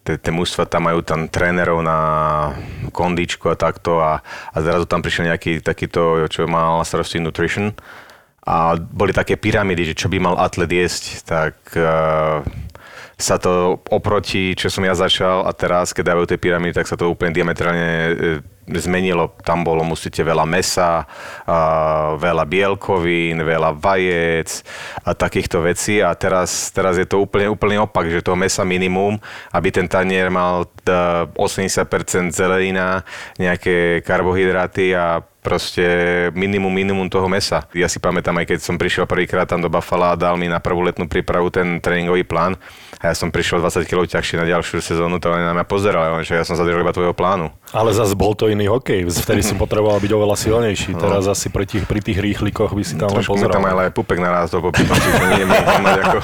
tie 0.07 0.33
mužstva 0.35 0.71
tam 0.71 0.87
majú 0.87 1.03
tam 1.03 1.27
trénerov 1.27 1.83
na 1.83 1.99
kondičku 2.95 3.51
a 3.51 3.59
takto 3.59 3.99
a, 3.99 4.23
a 4.55 4.57
zrazu 4.63 4.87
tam 4.87 5.03
prišiel 5.03 5.35
nejaký 5.35 5.63
takýto, 5.63 6.31
čo 6.31 6.47
mal 6.47 6.79
na 6.79 6.87
starosti 6.87 7.19
nutrition 7.19 7.75
a 8.45 8.77
boli 8.77 9.17
také 9.17 9.41
pyramidy, 9.41 9.93
že 9.93 9.99
čo 9.99 10.13
by 10.13 10.21
mal 10.21 10.37
atlet 10.37 10.69
jesť, 10.69 11.05
tak 11.25 11.57
uh, 11.81 12.45
sa 13.15 13.39
to 13.39 13.79
oproti, 13.91 14.59
čo 14.59 14.67
som 14.71 14.83
ja 14.83 14.95
začal 14.95 15.47
a 15.47 15.53
teraz, 15.55 15.95
keď 15.95 16.15
dávajú 16.15 16.27
tie 16.35 16.43
pyramidy, 16.43 16.75
tak 16.75 16.91
sa 16.91 16.99
to 16.99 17.11
úplne 17.11 17.31
diametrálne 17.31 17.91
uh, 18.11 18.15
zmenilo. 18.69 19.37
Tam 19.45 19.61
bolo, 19.61 19.85
musíte 19.85 20.25
veľa 20.25 20.49
mesa, 20.49 21.05
veľa 22.17 22.45
bielkovín, 22.49 23.45
veľa 23.45 23.77
vajec 23.77 24.65
a 25.05 25.13
takýchto 25.13 25.61
vecí. 25.61 26.01
A 26.01 26.17
teraz, 26.17 26.73
teraz 26.73 26.97
je 26.97 27.05
to 27.05 27.21
úplne, 27.21 27.53
úplne 27.53 27.77
opak, 27.85 28.09
že 28.09 28.25
to 28.25 28.33
mesa 28.39 28.65
minimum, 28.65 29.21
aby 29.53 29.69
ten 29.69 29.85
tanier 29.85 30.33
mal 30.33 30.65
80% 30.85 32.33
zelenina, 32.33 33.05
nejaké 33.37 34.01
karbohydráty 34.01 34.97
a 34.97 35.21
proste 35.45 35.85
minimum, 36.33 36.73
minimum 36.73 37.05
toho 37.13 37.29
mesa. 37.29 37.69
Ja 37.77 37.85
si 37.85 38.01
pamätám, 38.01 38.41
aj 38.41 38.49
keď 38.49 38.59
som 38.65 38.81
prišiel 38.81 39.05
prvýkrát 39.05 39.45
tam 39.45 39.61
do 39.61 39.69
Buffalo 39.69 40.09
a 40.09 40.17
dal 40.17 40.41
mi 40.41 40.49
na 40.49 40.57
prvú 40.57 40.81
letnú 40.81 41.05
prípravu 41.05 41.53
ten 41.53 41.85
tréningový 41.85 42.25
plán 42.25 42.57
ja 43.05 43.13
som 43.13 43.29
prišiel 43.29 43.61
20 43.61 43.85
kg 43.85 44.09
ťažšie 44.09 44.37
na 44.41 44.47
ďalšiu 44.49 44.81
sezónu, 44.81 45.21
to 45.21 45.29
len 45.29 45.45
na 45.45 45.53
mňa 45.53 45.67
pozeral, 45.69 46.25
že 46.25 46.41
ja 46.41 46.45
som 46.49 46.57
sa 46.57 46.65
držal 46.65 46.81
iba 46.81 46.97
tvojho 46.97 47.13
plánu. 47.13 47.53
Ale 47.77 47.93
zase 47.93 48.17
bol 48.17 48.33
to 48.33 48.49
iný 48.49 48.73
hokej, 48.73 49.05
vtedy 49.13 49.45
si 49.45 49.53
potreboval 49.63 50.01
byť 50.01 50.13
oveľa 50.15 50.37
silnejší, 50.41 50.97
no. 50.97 51.05
teraz 51.05 51.29
asi 51.29 51.53
pri 51.53 51.69
tých, 51.69 51.85
pri 51.85 52.01
tých 52.01 52.17
rýchlikoch 52.17 52.73
by 52.73 52.85
si 52.87 52.97
tam 52.97 53.13
len 53.13 53.21
pozeral. 53.21 53.61
tam 53.61 53.69
aj 53.69 53.93
pupek 53.93 54.19
narástol 54.23 54.65
po 54.65 54.73
nie 54.73 55.45
ako... 56.05 56.19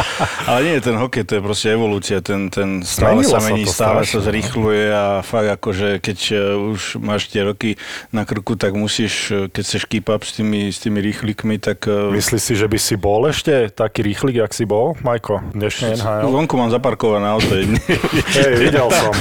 Ale 0.50 0.58
nie, 0.66 0.76
ten 0.82 0.96
hokej, 0.98 1.22
to 1.22 1.32
je 1.38 1.42
proste 1.42 1.68
evolúcia, 1.70 2.18
ten, 2.18 2.50
ten 2.50 2.82
stále 2.82 3.22
Zmenilo 3.22 3.30
sa 3.30 3.38
mení, 3.44 3.62
stále 3.68 4.02
sa 4.02 4.18
no. 4.18 4.26
zrýchluje 4.26 4.84
a 4.90 5.22
fakt 5.22 5.48
akože 5.60 6.02
keď 6.02 6.18
e, 6.32 6.36
už 6.74 6.98
máš 6.98 7.30
tie 7.30 7.46
roky 7.46 7.78
na 8.10 8.26
krku, 8.26 8.58
tak 8.58 8.74
musíš, 8.74 9.30
e, 9.30 9.46
keď 9.52 9.62
chceš 9.62 9.82
keep 9.86 10.10
up 10.10 10.26
s 10.26 10.34
tými, 10.34 10.72
s 10.72 10.82
tými 10.82 10.98
rýchlikmi, 10.98 11.62
tak... 11.62 11.86
E, 11.86 12.10
Myslíš 12.10 12.42
si, 12.42 12.54
že 12.58 12.66
by 12.66 12.78
si 12.80 12.94
bol 12.98 13.28
ešte 13.30 13.70
taký 13.70 14.02
rýchlik, 14.02 14.42
jak 14.42 14.52
si 14.52 14.64
bol, 14.66 14.98
Majko, 15.04 15.40
dnešný 15.52 16.00
NHL? 16.00 16.23
Vonku 16.28 16.58
mám 16.58 16.68
zaparkované 16.68 17.26
auto. 17.30 17.54
Hej, 18.36 18.52
videl 18.58 18.90
som. 18.90 19.14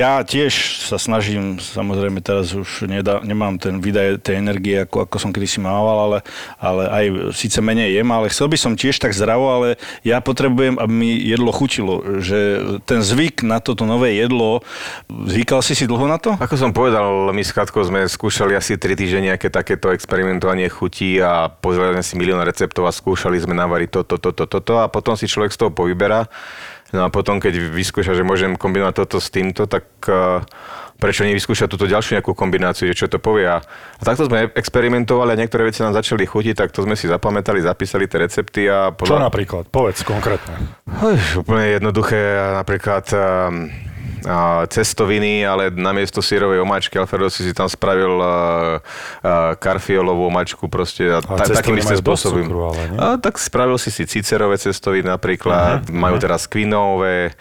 ja 0.00 0.24
tiež 0.24 0.82
sa 0.88 0.96
snažím, 0.96 1.60
samozrejme 1.60 2.24
teraz 2.24 2.56
už 2.56 2.88
nedá, 2.88 3.20
nemám 3.20 3.60
ten 3.60 3.78
výdaj 3.78 4.24
tej 4.24 4.40
energie, 4.40 4.82
ako, 4.82 5.06
ako 5.06 5.16
som 5.20 5.30
kedysi 5.30 5.62
mával, 5.62 6.10
ale, 6.10 6.18
ale 6.56 6.82
aj 6.88 7.04
síce 7.36 7.60
menej 7.60 8.00
jem, 8.00 8.08
ale 8.08 8.32
chcel 8.32 8.48
by 8.48 8.58
som 8.58 8.72
tiež 8.74 8.96
tak 8.96 9.12
zdravo, 9.12 9.46
ale 9.52 9.68
ja 10.02 10.18
potrebujem, 10.24 10.80
aby 10.80 10.92
mi 10.92 11.12
jedlo 11.20 11.52
chutilo. 11.52 12.00
Že 12.18 12.38
ten 12.88 13.04
zvyk 13.04 13.44
na 13.44 13.60
toto 13.60 13.84
nové 13.84 14.16
jedlo, 14.16 14.64
zvykal 15.06 15.60
si 15.60 15.76
si 15.76 15.84
dlho 15.84 16.08
na 16.08 16.16
to? 16.16 16.34
Ako 16.40 16.56
som 16.56 16.72
povedal, 16.72 17.28
my 17.30 17.42
s 17.44 17.52
Katkou 17.52 17.84
sme 17.84 18.08
skúšali 18.08 18.56
asi 18.56 18.80
3 18.80 18.96
týždne 18.96 19.34
nejaké 19.34 19.52
takéto 19.52 19.92
experimentovanie 19.92 20.72
chutí 20.72 21.20
a 21.20 21.52
pozreli 21.52 22.00
sme 22.00 22.04
si 22.06 22.14
milión 22.16 22.40
receptov 22.40 22.88
a 22.88 22.92
skúšali 22.94 23.36
sme 23.36 23.52
navariť 23.52 23.88
toto, 23.92 24.16
toto, 24.16 24.48
toto 24.48 24.70
to, 24.70 24.78
a 24.78 24.86
potom 24.86 25.18
si 25.18 25.26
človek 25.30 25.54
z 25.54 25.58
toho 25.62 25.70
povyberá. 25.70 26.26
No 26.90 27.06
a 27.06 27.08
potom, 27.08 27.38
keď 27.38 27.70
vyskúša, 27.70 28.18
že 28.18 28.26
môžem 28.26 28.58
kombinovať 28.58 29.06
toto 29.06 29.22
s 29.22 29.30
týmto, 29.30 29.70
tak 29.70 29.86
uh, 30.10 30.42
prečo 31.00 31.24
nevyskúšať 31.24 31.70
túto 31.70 31.88
ďalšiu 31.88 32.20
nejakú 32.20 32.36
kombináciu, 32.36 32.90
čo 32.92 33.06
to 33.06 33.16
povie. 33.22 33.48
A, 33.48 33.62
a 33.62 34.02
takto 34.02 34.28
sme 34.28 34.52
experimentovali 34.52 35.32
a 35.32 35.40
niektoré 35.40 35.70
veci 35.70 35.80
nám 35.80 35.96
začali 35.96 36.28
chutiť, 36.28 36.54
tak 36.58 36.74
to 36.74 36.84
sme 36.84 36.98
si 36.98 37.08
zapamätali, 37.08 37.64
zapísali 37.64 38.10
tie 38.10 38.26
recepty. 38.26 38.66
A 38.68 38.92
podľa... 38.92 39.16
Čo 39.16 39.22
napríklad? 39.22 39.64
Povedz 39.72 40.04
konkrétne. 40.04 40.60
Uj, 40.90 41.40
úplne 41.40 41.78
jednoduché, 41.80 42.20
napríklad 42.58 43.06
um, 43.14 43.70
cestoviny, 44.68 45.44
ale 45.46 45.70
namiesto 45.70 46.20
sírovej 46.20 46.60
omáčky 46.60 46.98
Alfredo 47.00 47.30
si 47.30 47.46
si 47.46 47.52
tam 47.56 47.70
spravil 47.70 48.20
karfiolovú 49.56 50.28
omáčku 50.28 50.68
proste 50.68 51.08
a, 51.08 51.24
ta, 51.24 51.48
takým 51.48 51.78
istým 51.78 52.00
spôsobom. 52.00 52.44
A, 52.98 53.16
tak 53.16 53.38
spravil 53.40 53.78
si 53.80 53.88
si 53.94 54.04
cicerové 54.04 54.58
cestoviny 54.58 55.08
napríklad, 55.08 55.86
uh-huh, 55.86 55.94
majú 55.94 56.16
uh-huh. 56.18 56.24
teraz 56.26 56.50
kvinové. 56.50 57.32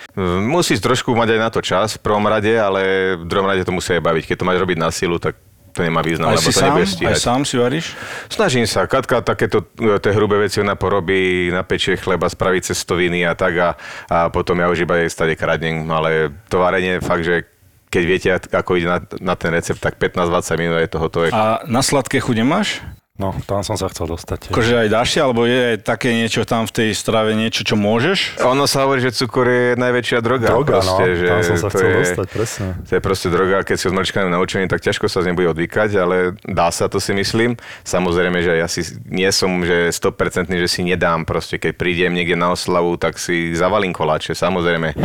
Musíš 0.46 0.80
trošku 0.80 1.12
mať 1.18 1.36
aj 1.36 1.40
na 1.40 1.50
to 1.50 1.60
čas 1.66 1.98
v 1.98 2.04
prvom 2.06 2.26
rade, 2.30 2.54
ale 2.54 3.16
v 3.18 3.26
druhom 3.26 3.50
rade 3.50 3.66
to 3.66 3.74
musí 3.74 3.98
aj 3.98 4.04
baviť. 4.04 4.24
Keď 4.30 4.36
to 4.40 4.48
máš 4.48 4.60
robiť 4.62 4.78
na 4.78 4.90
silu, 4.94 5.18
tak 5.18 5.36
to 5.80 5.88
nemá 5.88 6.04
význam, 6.04 6.36
aj 6.36 6.44
lebo 6.44 6.50
to 6.52 6.60
nebudeš 6.60 6.92
stíhať. 7.00 7.16
Aj 7.16 7.24
sám 7.24 7.42
si 7.48 7.56
varíš? 7.56 7.96
Snažím 8.28 8.68
sa. 8.68 8.84
Katka 8.84 9.24
takéto 9.24 9.64
e, 9.80 9.96
tie 10.04 10.12
hrubé 10.12 10.44
veci 10.44 10.60
ona 10.60 10.76
porobí, 10.76 11.48
napečie 11.48 11.96
chleba, 11.96 12.28
spraví 12.28 12.60
cestoviny 12.60 13.24
a 13.24 13.32
tak 13.32 13.54
a, 13.56 13.70
a 14.12 14.18
potom 14.28 14.60
ja 14.60 14.68
už 14.68 14.84
iba 14.84 15.00
jej 15.00 15.08
stade 15.08 15.40
kradnem, 15.40 15.88
ale 15.88 16.36
to 16.52 16.60
varenie 16.60 17.00
fakt, 17.00 17.24
že 17.24 17.48
keď 17.90 18.04
viete, 18.06 18.30
ako 18.52 18.76
ide 18.76 18.92
na, 18.92 19.00
na 19.24 19.34
ten 19.40 19.56
recept, 19.56 19.80
tak 19.80 19.98
15-20 19.98 20.62
minút 20.62 20.78
je 20.84 20.92
to 20.92 21.00
hotové. 21.00 21.28
A 21.32 21.64
na 21.66 21.82
sladké 21.82 22.22
chuť 22.22 22.36
nemáš? 22.44 22.84
No, 23.20 23.36
tam 23.44 23.62
som 23.68 23.76
sa 23.76 23.92
chcel 23.92 24.08
dostať. 24.08 24.48
Akože 24.48 24.80
aj 24.80 24.88
dáš 24.88 25.08
si, 25.12 25.20
alebo 25.20 25.44
je 25.44 25.76
aj 25.76 25.84
také 25.84 26.16
niečo 26.16 26.48
tam 26.48 26.64
v 26.64 26.72
tej 26.72 26.90
strave, 26.96 27.36
niečo, 27.36 27.68
čo 27.68 27.76
môžeš? 27.76 28.40
Ono 28.48 28.64
sa 28.64 28.88
hovorí, 28.88 29.04
že 29.04 29.12
cukor 29.12 29.44
je 29.44 29.66
najväčšia 29.76 30.24
droga. 30.24 30.56
Droga, 30.56 30.80
proste, 30.80 31.04
no, 31.04 31.16
že 31.16 31.26
tam 31.28 31.40
som 31.44 31.58
sa 31.60 31.68
chcel 31.68 31.88
je, 31.90 31.98
dostať, 32.00 32.28
presne. 32.32 32.68
To 32.88 32.92
je 32.96 33.02
proste 33.04 33.28
droga, 33.28 33.58
keď 33.68 33.76
si 33.76 33.86
od 33.92 33.96
malička 33.96 34.24
naučený, 34.24 34.66
tak 34.72 34.80
ťažko 34.80 35.12
sa 35.12 35.20
z 35.20 35.32
nej 35.32 35.36
bude 35.36 35.52
odvykať, 35.52 35.90
ale 36.00 36.16
dá 36.48 36.72
sa, 36.72 36.88
to 36.88 37.04
si 37.04 37.12
myslím. 37.12 37.60
Samozrejme, 37.84 38.40
že 38.40 38.54
ja 38.56 38.68
si 38.72 38.88
nie 39.12 39.28
som 39.36 39.52
že 39.68 39.92
100% 39.92 40.48
že 40.56 40.70
si 40.72 40.82
nedám, 40.88 41.28
proste 41.28 41.60
keď 41.60 41.76
prídem 41.76 42.16
niekde 42.16 42.40
na 42.40 42.56
oslavu, 42.56 42.96
tak 42.96 43.20
si 43.20 43.52
zavalím 43.52 43.92
koláče, 43.92 44.32
samozrejme. 44.32 44.96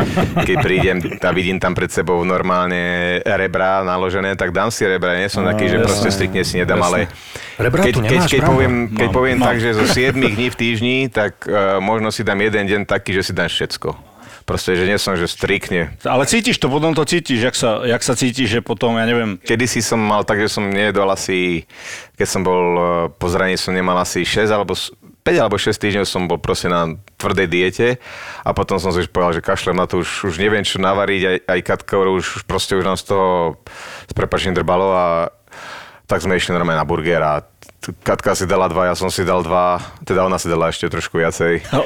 Keď 0.46 0.56
prídem 0.62 0.98
a 1.18 1.30
vidím 1.34 1.58
tam 1.58 1.74
pred 1.74 1.90
sebou 1.90 2.22
normálne 2.22 3.18
rebra 3.26 3.82
naložené, 3.82 4.38
tak 4.38 4.54
dám 4.54 4.70
si 4.70 4.86
rebra. 4.86 5.18
Nie 5.18 5.26
som 5.26 5.44
No, 5.44 5.52
taký, 5.52 5.68
že 5.68 5.76
jasné, 5.76 5.84
proste 5.84 6.08
striktne 6.08 6.42
si 6.46 6.54
nedám, 6.56 6.80
ale 6.80 7.10
Rebra 7.56 7.80
keď, 7.82 7.94
keď, 8.00 8.20
keď, 8.26 8.40
poviem, 8.42 8.74
keď 8.90 9.08
Mám, 9.08 9.14
poviem 9.14 9.38
mám. 9.38 9.46
tak, 9.48 9.56
že 9.58 9.70
zo 9.72 9.86
7 9.86 10.10
dní 10.16 10.46
v 10.48 10.56
týždni, 10.56 10.96
tak 11.06 11.44
uh, 11.44 11.78
možno 11.78 12.10
si 12.10 12.20
dám 12.20 12.40
jeden 12.40 12.64
deň 12.66 12.80
taký, 12.84 13.12
že 13.12 13.22
si 13.22 13.32
dám 13.32 13.46
všetko. 13.46 13.94
Proste, 14.44 14.76
že 14.76 14.84
nie 14.84 15.00
som, 15.00 15.14
že 15.14 15.24
striktne. 15.24 15.96
Ale 16.04 16.24
cítiš 16.24 16.60
to, 16.60 16.68
potom 16.68 16.92
to 16.92 17.00
cítiš, 17.02 17.40
jak 17.42 17.56
sa, 17.56 17.80
jak 17.80 18.02
sa 18.02 18.12
cítiš, 18.12 18.48
že 18.48 18.60
potom, 18.60 18.92
ja 18.94 19.08
neviem, 19.08 19.40
Kedy 19.40 19.64
si 19.64 19.80
som 19.80 19.96
mal 19.96 20.20
tak, 20.20 20.36
že 20.36 20.52
som 20.52 20.66
nejedol 20.66 21.08
asi, 21.08 21.64
keď 22.12 22.26
som 22.26 22.42
bol 22.42 22.64
uh, 22.74 22.84
po 23.08 23.24
zraní, 23.26 23.56
som 23.56 23.72
nemal 23.72 23.96
asi 23.96 24.20
6 24.20 24.44
alebo 24.46 24.74
s- 24.74 24.92
5 25.24 25.40
alebo 25.40 25.56
6 25.56 25.72
týždňov 25.72 26.04
som 26.04 26.28
bol 26.28 26.36
proste 26.36 26.68
na 26.68 26.84
tvrdej 27.16 27.48
diete 27.48 27.88
a 28.44 28.52
potom 28.52 28.76
som 28.76 28.92
si 28.92 29.00
už 29.00 29.08
povedal, 29.08 29.32
že 29.32 29.40
kašlem 29.40 29.72
na 29.72 29.88
to, 29.88 30.04
už, 30.04 30.28
už 30.28 30.36
neviem 30.36 30.60
čo 30.60 30.76
navariť, 30.76 31.22
aj, 31.24 31.36
aj 31.48 31.60
Katka 31.64 31.96
už, 31.96 32.20
už 32.20 32.42
proste 32.44 32.76
už 32.76 32.84
nám 32.84 33.00
z 33.00 33.08
toho 33.08 33.56
s 34.04 34.12
prepačením 34.12 34.52
drbalo 34.52 34.92
a 34.92 35.32
tak 36.14 36.22
sme 36.22 36.38
išli 36.38 36.54
normálne 36.54 36.78
na 36.78 36.86
burger 36.86 37.18
a 37.18 37.42
Katka 38.00 38.32
si 38.32 38.48
dala 38.48 38.64
dva, 38.72 38.88
ja 38.88 38.96
som 38.96 39.12
si 39.12 39.28
dal 39.28 39.44
dva, 39.44 39.76
teda 40.08 40.24
ona 40.24 40.40
si 40.40 40.48
dala 40.48 40.72
ešte 40.72 40.88
trošku 40.88 41.20
viacej. 41.20 41.60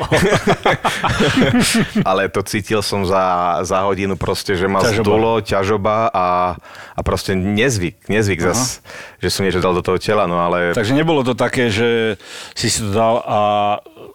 Ale 2.08 2.30
to 2.30 2.38
cítil 2.46 2.86
som 2.86 3.02
za, 3.02 3.18
za 3.66 3.82
hodinu 3.82 4.14
proste, 4.14 4.54
že 4.54 4.70
ma 4.70 4.78
Ťažoba. 4.78 5.02
zdulo, 5.02 5.32
ťažoba 5.42 5.96
a, 6.14 6.54
a 6.94 7.00
proste 7.02 7.34
nezvyk, 7.34 8.06
nezvyk 8.06 8.38
zas, 8.38 8.78
že 9.18 9.26
som 9.26 9.42
niečo 9.42 9.58
dal 9.58 9.74
do 9.74 9.82
toho 9.82 9.98
tela, 9.98 10.30
no 10.30 10.38
ale... 10.38 10.70
takže 10.70 10.94
nebolo 10.94 11.26
to 11.26 11.34
také, 11.34 11.66
že 11.66 12.14
si 12.54 12.70
si 12.70 12.78
to 12.78 12.94
dal 12.94 13.18
a 13.26 13.40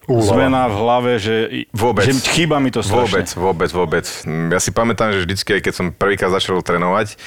Úlava. 0.07 0.36
zmena 0.36 0.61
v 0.72 0.76
hlave, 0.80 1.11
že, 1.20 1.36
Vôbec. 1.76 2.07
že 2.07 2.16
chýba 2.32 2.64
mi 2.64 2.72
to 2.72 2.80
strašne. 2.80 3.28
Vôbec, 3.28 3.30
vôbec, 3.36 3.70
vôbec. 3.76 4.05
Ja 4.51 4.59
si 4.64 4.72
pamätám, 4.72 5.11
že 5.11 5.28
vždycky, 5.28 5.59
keď 5.59 5.74
som 5.76 5.86
prvýkrát 5.91 6.32
začal 6.32 6.64
trénovať, 6.64 7.20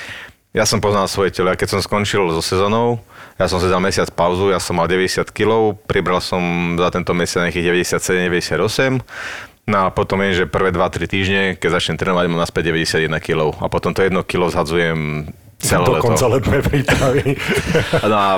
ja 0.56 0.64
som 0.64 0.80
poznal 0.80 1.04
svoje 1.04 1.36
telo. 1.36 1.52
A 1.52 1.58
keď 1.60 1.76
som 1.76 1.80
skončil 1.84 2.32
so 2.32 2.40
sezónou, 2.40 2.96
ja 3.36 3.44
som 3.44 3.60
si 3.60 3.68
dal 3.68 3.84
mesiac 3.84 4.08
pauzu, 4.16 4.48
ja 4.48 4.56
som 4.56 4.80
mal 4.80 4.88
90 4.88 5.28
kg, 5.28 5.76
pribral 5.84 6.24
som 6.24 6.40
za 6.80 6.88
tento 6.88 7.12
mesiac 7.12 7.44
nejakých 7.44 7.92
97-98. 7.92 9.04
No 9.68 9.76
a 9.84 9.92
potom 9.92 10.22
je, 10.24 10.42
že 10.42 10.44
prvé 10.48 10.72
2-3 10.72 11.04
týždne, 11.04 11.42
keď 11.60 11.76
začnem 11.76 12.00
trénovať, 12.00 12.24
mám 12.32 12.40
naspäť 12.40 12.72
91 12.72 13.12
kg. 13.20 13.52
A 13.60 13.68
potom 13.68 13.92
to 13.92 14.00
1 14.00 14.16
kg 14.24 14.48
zhadzujem 14.48 15.28
celé 15.60 15.84
Do 15.84 15.92
leto. 16.00 16.04
konca 16.08 16.26
letnej 16.32 16.62
prípravy. 16.64 17.36
No 18.06 18.16
a 18.16 18.30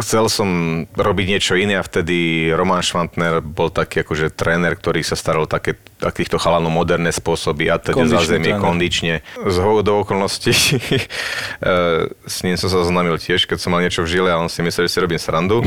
chcel 0.00 0.28
som 0.28 0.48
robiť 0.92 1.26
niečo 1.36 1.54
iné 1.56 1.78
a 1.78 1.84
vtedy 1.84 2.48
Roman 2.52 2.82
Švantner 2.84 3.40
bol 3.40 3.70
taký 3.70 4.02
akože 4.04 4.32
tréner, 4.34 4.76
ktorý 4.76 5.00
sa 5.04 5.16
staral 5.16 5.46
také, 5.46 5.76
takýchto 6.00 6.40
chalanov 6.40 6.72
moderné 6.72 7.12
spôsoby 7.14 7.70
a 7.70 7.78
teda 7.80 8.08
zázemie 8.08 8.56
tréner. 8.56 8.64
kondične. 8.64 9.14
Z 9.36 9.58
do 9.80 9.92
okolností 10.02 10.52
eh, 10.56 12.10
s 12.26 12.36
ním 12.42 12.56
som 12.58 12.68
sa 12.68 12.82
zoznámil 12.82 13.16
tiež, 13.20 13.46
keď 13.46 13.58
som 13.60 13.70
mal 13.72 13.80
niečo 13.84 14.02
v 14.04 14.10
žile 14.18 14.28
a 14.32 14.40
on 14.40 14.48
si 14.48 14.60
myslel, 14.60 14.88
že 14.88 14.92
si 14.96 15.00
robím 15.00 15.20
srandu. 15.20 15.62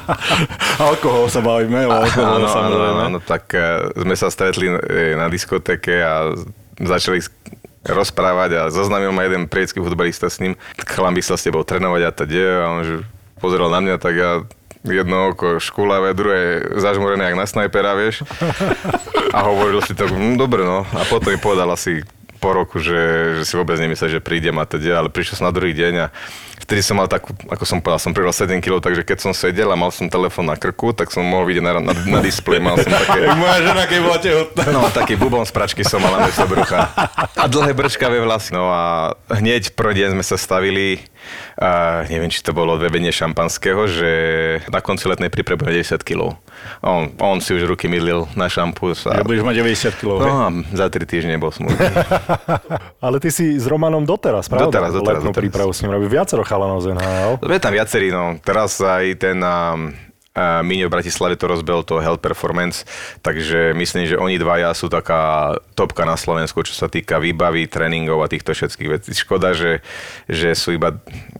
Alkohol 0.90 1.28
sa 1.28 1.40
bavíme, 1.44 1.86
o 1.86 1.92
alkohol 1.92 2.42
áno, 2.42 2.46
áno, 2.46 2.48
samozrejme. 2.48 3.00
áno, 3.06 3.18
tak 3.22 3.44
eh, 3.54 3.92
sme 3.94 4.14
sa 4.16 4.28
stretli 4.32 4.66
eh, 4.72 5.14
na 5.14 5.30
diskotéke 5.30 6.00
a 6.00 6.34
začali 6.80 7.20
rozprávať 7.84 8.50
a 8.60 8.62
zoznámil 8.68 9.12
ma 9.12 9.24
jeden 9.24 9.48
priecký 9.48 9.80
futbalista 9.80 10.28
s 10.28 10.40
ním. 10.40 10.56
Chalan 10.84 11.16
by 11.16 11.22
sa 11.24 11.40
s 11.40 11.44
tebou 11.48 11.64
trénovať 11.64 12.02
a 12.04 12.10
teda 12.12 12.44
a 12.60 12.66
on 12.68 12.80
že 12.84 12.96
pozeral 13.40 13.72
na 13.72 13.80
mňa, 13.80 13.96
tak 13.96 14.14
ja 14.16 14.30
jedno 14.84 15.32
oko 15.32 15.60
škulavé, 15.60 16.16
druhé 16.16 16.64
zažmorené 16.76 17.24
jak 17.24 17.36
na 17.36 17.46
snajpera, 17.48 17.92
vieš. 17.96 18.24
A 19.36 19.46
hovoril 19.46 19.78
si 19.84 19.94
tak, 19.94 20.10
hm, 20.10 20.40
dobre 20.40 20.64
no. 20.64 20.82
A 20.96 21.04
potom 21.06 21.30
mi 21.30 21.38
povedal 21.38 21.68
asi 21.70 22.02
po 22.40 22.56
roku, 22.56 22.80
že, 22.80 23.36
že 23.36 23.42
si 23.44 23.54
vôbec 23.54 23.76
nemyslel, 23.76 24.16
že 24.16 24.24
prídem 24.24 24.56
a 24.56 24.64
teda, 24.64 25.04
ale 25.04 25.12
prišiel 25.12 25.44
som 25.44 25.46
na 25.46 25.54
druhý 25.54 25.76
deň 25.76 25.94
a 26.00 26.06
vtedy 26.64 26.80
som 26.80 26.96
mal 26.96 27.10
takú, 27.10 27.36
ako 27.50 27.64
som 27.68 27.82
povedal, 27.84 28.00
som 28.00 28.14
pridal 28.16 28.32
7 28.32 28.62
kg, 28.64 28.80
takže 28.80 29.02
keď 29.04 29.18
som 29.20 29.32
sedel 29.36 29.68
a 29.68 29.76
mal 29.76 29.92
som 29.92 30.08
telefón 30.08 30.48
na 30.48 30.56
krku, 30.56 30.96
tak 30.96 31.12
som 31.12 31.20
mohol 31.26 31.50
vidieť 31.50 31.64
na, 31.66 31.72
na, 31.82 31.92
na 31.92 32.20
displeji, 32.24 32.64
mal 32.64 32.80
som 32.80 32.88
také... 32.88 33.26
Moja 33.42 33.58
žena, 33.60 33.82
keď 33.84 33.98
bola 34.00 34.18
tehotná. 34.22 34.62
No, 34.70 34.80
taký 34.88 35.14
bubon 35.18 35.44
z 35.44 35.52
pračky 35.52 35.82
som 35.84 35.98
mal 35.98 36.16
na 36.16 36.30
mesto 36.30 36.46
brucha. 36.46 36.88
A 37.36 37.44
dlhé 37.50 37.74
brčkavé 37.74 38.22
vlasy. 38.22 38.54
No 38.54 38.70
a 38.70 39.12
hneď 39.34 39.74
prvý 39.74 40.00
deň 40.04 40.14
sme 40.16 40.24
sa 40.24 40.38
stavili, 40.38 41.02
a 41.60 42.02
neviem, 42.08 42.32
či 42.32 42.40
to 42.40 42.56
bolo 42.56 42.76
odvebenie 42.76 43.12
šampanského, 43.12 43.84
že 43.90 44.10
na 44.72 44.80
konci 44.80 45.06
letnej 45.06 45.28
prípravy 45.28 45.60
bude 45.60 45.72
90 45.82 46.00
kg. 46.00 46.40
On, 46.80 47.12
on 47.20 47.38
si 47.44 47.52
už 47.56 47.68
ruky 47.68 47.88
mydlil 47.88 48.28
na 48.36 48.48
šampus. 48.48 49.04
A... 49.08 49.20
Že 49.20 49.28
budeš 49.28 49.44
mať 49.44 49.56
90 49.60 50.00
kg. 50.00 50.18
No 50.24 50.34
za 50.72 50.86
3 50.88 51.04
týždne 51.04 51.36
bol 51.36 51.52
smutný. 51.52 51.76
Ale 53.04 53.16
ty 53.20 53.28
si 53.28 53.56
s 53.56 53.64
Romanom 53.68 54.04
doteraz, 54.04 54.48
pravda? 54.48 54.72
Doteraz, 54.72 54.92
doteraz, 54.96 55.20
Letnú 55.20 55.32
doteraz. 55.32 55.42
prípravu 55.44 55.70
s 55.72 55.80
ním 55.84 55.92
robí 55.96 56.06
viacero 56.08 56.42
chalanov 56.44 56.80
z 56.80 56.96
NHL. 56.96 57.32
Je 57.44 57.60
tam 57.60 57.72
viacerí, 57.72 58.08
no. 58.08 58.36
Teraz 58.40 58.80
aj 58.80 59.04
ten 59.20 59.38
um, 59.40 59.92
uh, 60.36 60.62
Miňo 60.62 60.86
v 60.86 60.94
Bratislave 60.98 61.34
to 61.34 61.50
rozbehol, 61.50 61.82
to 61.82 61.98
Health 61.98 62.22
Performance, 62.22 62.86
takže 63.24 63.74
myslím, 63.74 64.04
že 64.06 64.20
oni 64.20 64.38
dvaja 64.38 64.70
sú 64.74 64.86
taká 64.86 65.54
topka 65.74 66.06
na 66.06 66.14
Slovensku, 66.14 66.62
čo 66.62 66.74
sa 66.74 66.86
týka 66.86 67.18
výbavy, 67.18 67.66
tréningov 67.66 68.22
a 68.22 68.30
týchto 68.30 68.54
všetkých 68.54 68.90
vecí. 68.90 69.10
Škoda, 69.16 69.56
že, 69.56 69.82
že 70.30 70.54
sú 70.54 70.76
iba, 70.76 70.94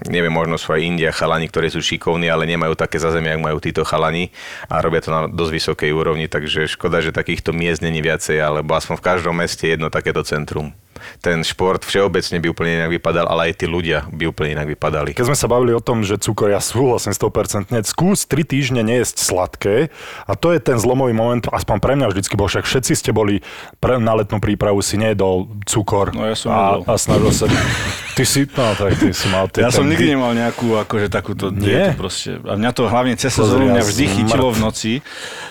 neviem, 0.09 0.33
možno 0.33 0.59
sú 0.59 0.75
aj 0.75 0.83
India 0.83 1.11
chalani, 1.15 1.47
ktorí 1.47 1.71
sú 1.71 1.81
šikovní, 1.83 2.27
ale 2.27 2.49
nemajú 2.51 2.75
také 2.75 2.99
zazemie, 2.99 3.35
ako 3.37 3.47
majú 3.47 3.59
títo 3.63 3.83
chalani 3.87 4.35
a 4.67 4.83
robia 4.83 5.05
to 5.05 5.11
na 5.15 5.31
dosť 5.31 5.53
vysokej 5.55 5.91
úrovni, 5.95 6.27
takže 6.27 6.71
škoda, 6.71 6.99
že 7.05 7.15
takýchto 7.15 7.55
miest 7.55 7.85
není 7.85 8.03
viacej, 8.03 8.39
alebo 8.43 8.75
aspoň 8.75 8.99
v 8.99 9.07
každom 9.07 9.35
meste 9.39 9.71
jedno 9.71 9.93
takéto 9.93 10.25
centrum. 10.27 10.75
Ten 11.25 11.43
šport 11.43 11.83
všeobecne 11.83 12.39
by 12.41 12.47
úplne 12.53 12.71
inak 12.81 12.91
vypadal, 12.95 13.27
ale 13.27 13.51
aj 13.51 13.65
tí 13.65 13.67
ľudia 13.67 14.07
by 14.13 14.31
úplne 14.31 14.59
inak 14.61 14.69
vypadali. 14.71 15.17
Keď 15.17 15.27
sme 15.27 15.39
sa 15.39 15.49
bavili 15.51 15.73
o 15.73 15.83
tom, 15.83 16.05
že 16.05 16.21
cukor, 16.21 16.53
ja 16.53 16.61
súhlasím 16.61 17.17
100%, 17.17 17.73
skús 17.89 18.29
3 18.29 18.45
týždne 18.45 18.83
nejesť 18.85 19.17
sladké 19.19 19.77
a 20.29 20.33
to 20.37 20.53
je 20.53 20.61
ten 20.61 20.77
zlomový 20.77 21.17
moment, 21.17 21.43
aspoň 21.51 21.77
pre 21.81 21.95
mňa 21.97 22.07
vždycky 22.13 22.35
bol, 22.37 22.47
však 22.47 22.69
všetci 22.69 22.93
ste 22.95 23.11
boli 23.11 23.41
pre, 23.81 23.97
na 23.97 24.13
letnú 24.15 24.39
prípravu, 24.39 24.81
si 24.85 25.01
nejedol 25.01 25.49
cukor 25.65 26.13
No 26.15 26.27
ja 26.27 26.37
som 26.37 26.51
a, 26.53 26.59
jedol. 26.59 26.83
a 26.87 26.93
snažil 26.99 27.33
sa... 27.33 27.45
Ty 28.21 28.25
si, 28.29 28.45
no 28.45 28.77
tak 28.77 28.93
ty 29.01 29.09
si 29.17 29.27
mal... 29.33 29.49
Ty, 29.49 29.65
Ja 29.65 29.71
som 29.73 29.89
nikdy 29.89 30.13
nemal 30.13 30.37
nejakú 30.37 30.77
akože 30.77 31.09
takúto 31.09 31.49
Nie? 31.49 31.89
dietu 31.89 31.97
proste. 31.97 32.37
A 32.45 32.53
mňa 32.53 32.71
to 32.71 32.85
hlavne 32.85 33.17
cez 33.17 33.33
sezónu 33.33 33.65
mňa 33.67 33.81
vždy 33.81 34.05
chytilo 34.07 34.53
v 34.53 34.59
noci. 34.61 34.93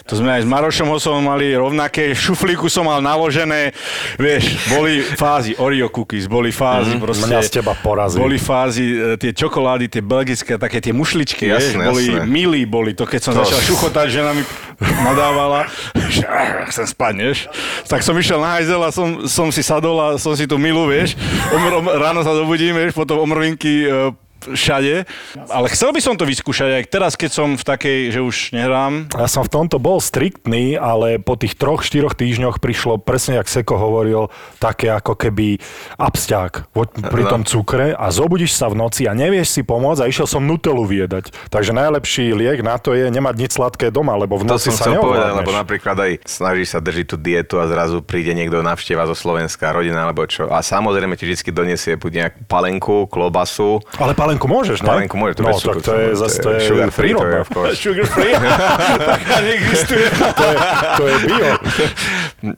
To 0.06 0.14
sme 0.14 0.30
aj 0.32 0.42
s 0.42 0.48
Marošom 0.48 0.90
Hosom 0.90 1.22
mali 1.22 1.50
rovnaké, 1.52 2.14
šuflíku 2.14 2.66
som 2.66 2.86
mal 2.86 2.98
naložené, 3.00 3.74
vieš, 4.18 4.58
boli 4.68 5.02
fázy 5.02 5.54
Oreo 5.56 5.86
cookies, 5.88 6.26
boli 6.26 6.50
fázy 6.50 6.94
Mhm, 6.94 7.02
proste. 7.02 7.26
mňa 7.26 7.42
z 7.42 7.50
teba 7.52 7.74
porazí. 7.74 8.18
Boli 8.18 8.38
fázy, 8.38 8.86
e, 8.90 9.18
tie 9.18 9.34
čokolády, 9.34 9.86
tie 9.88 10.02
belgické, 10.02 10.58
také 10.58 10.78
tie 10.78 10.90
mušličky, 10.92 11.46
vieš, 11.48 11.74
Jasné, 11.74 11.86
boli 11.86 12.06
milí, 12.26 12.62
boli 12.66 12.94
to, 12.94 13.06
keď 13.06 13.22
som 13.22 13.34
To- 13.34 13.42
začal 13.42 13.62
šuchotať, 13.62 14.06
žena 14.12 14.34
mi 14.34 14.42
nadávala, 14.80 15.68
že 16.08 16.24
"Ah, 16.24 16.64
chcem 16.72 16.88
spať, 16.88 17.14
vieš. 17.20 17.40
Tak 17.86 18.00
som 18.02 18.16
išiel 18.16 18.40
na 18.40 18.58
hajzel 18.58 18.80
a 18.80 18.90
som, 18.90 19.28
som 19.28 19.48
si 19.52 19.60
sadol 19.60 20.00
a 20.00 20.08
som 20.16 20.34
si 20.34 20.48
tú 20.48 20.56
milu, 20.56 20.88
vieš. 20.88 21.20
Omr, 21.52 21.72
omr, 21.84 21.92
ráno 22.00 22.24
sa 22.24 22.32
zobudím, 22.32 22.76
vieš, 22.76 22.96
potom 22.96 23.20
omrvinky 23.20 23.86
e, 23.86 24.12
všade. 24.48 25.10
Ale 25.50 25.68
chcel 25.72 25.92
by 25.92 26.02
som 26.04 26.16
to 26.16 26.24
vyskúšať 26.24 26.70
aj 26.80 26.84
teraz, 26.88 27.14
keď 27.20 27.32
som 27.32 27.48
v 27.60 27.64
takej, 27.64 28.00
že 28.14 28.20
už 28.24 28.36
nehrám. 28.56 29.12
Ja 29.16 29.28
som 29.28 29.44
v 29.44 29.52
tomto 29.52 29.82
bol 29.82 30.00
striktný, 30.00 30.80
ale 30.80 31.20
po 31.20 31.36
tých 31.36 31.60
troch, 31.60 31.84
štyroch 31.84 32.16
týždňoch 32.16 32.64
prišlo 32.64 33.02
presne, 33.02 33.40
jak 33.42 33.52
Seko 33.52 33.76
hovoril, 33.76 34.32
také 34.62 34.94
ako 34.94 35.16
keby 35.20 35.60
absťák 36.00 36.72
pri 37.10 37.24
tom 37.28 37.44
cukre 37.44 37.92
a 37.96 38.08
zobudíš 38.14 38.56
sa 38.56 38.72
v 38.72 38.80
noci 38.80 39.10
a 39.10 39.16
nevieš 39.18 39.60
si 39.60 39.62
pomôcť 39.66 40.06
a 40.06 40.10
išiel 40.10 40.28
som 40.30 40.46
Nutellu 40.46 40.86
viedať. 40.88 41.32
Takže 41.52 41.76
najlepší 41.76 42.32
liek 42.36 42.62
na 42.64 42.78
to 42.80 42.96
je 42.96 43.10
nemať 43.10 43.36
nič 43.36 43.52
sladké 43.56 43.92
doma, 43.92 44.16
lebo 44.16 44.40
v 44.40 44.48
To 44.48 44.56
noci 44.56 44.72
som 44.72 44.76
sa 44.76 44.96
povedať, 44.96 45.32
lebo 45.36 45.52
napríklad 45.52 45.98
aj 45.98 46.12
snažíš 46.28 46.76
sa 46.76 46.80
držiť 46.80 47.06
tú 47.10 47.18
dietu 47.20 47.56
a 47.58 47.68
zrazu 47.68 48.00
príde 48.06 48.32
niekto 48.36 48.62
navštieva 48.62 49.08
zo 49.10 49.16
Slovenska, 49.16 49.74
rodina 49.74 50.06
alebo 50.06 50.26
čo. 50.30 50.48
A 50.50 50.62
samozrejme 50.62 51.18
ti 51.18 51.28
vždy 51.28 51.52
donesie 51.52 51.94
buď 51.98 52.12
nejakú 52.26 52.40
palenku, 52.46 52.98
klobasu. 53.10 53.82
Ale 54.00 54.14
Pálenku 54.30 54.46
môžeš, 54.46 54.86
ne? 54.86 54.90
Pálenku 54.94 55.18
môžeš, 55.18 55.36
to 55.36 55.42
no, 55.42 55.50
bez 55.50 55.58
cukru, 55.58 55.82
tak 55.82 55.90
to 55.90 55.94
je, 55.98 56.08
zase 56.14 56.38
to 56.38 56.50
je 56.54 56.60
sugar 56.70 56.90
free, 56.94 57.18
to 57.18 57.26
je 57.26 57.34
prírodné. 57.34 57.42
of 57.42 57.50
course. 57.50 57.78
Sugar 57.90 58.06
free? 58.06 58.34
Taká 59.18 59.38
neexistuje. 59.42 60.06
To 60.14 60.46
je, 60.46 60.58
to 60.94 61.04
je 61.10 61.16
bio. 61.26 61.50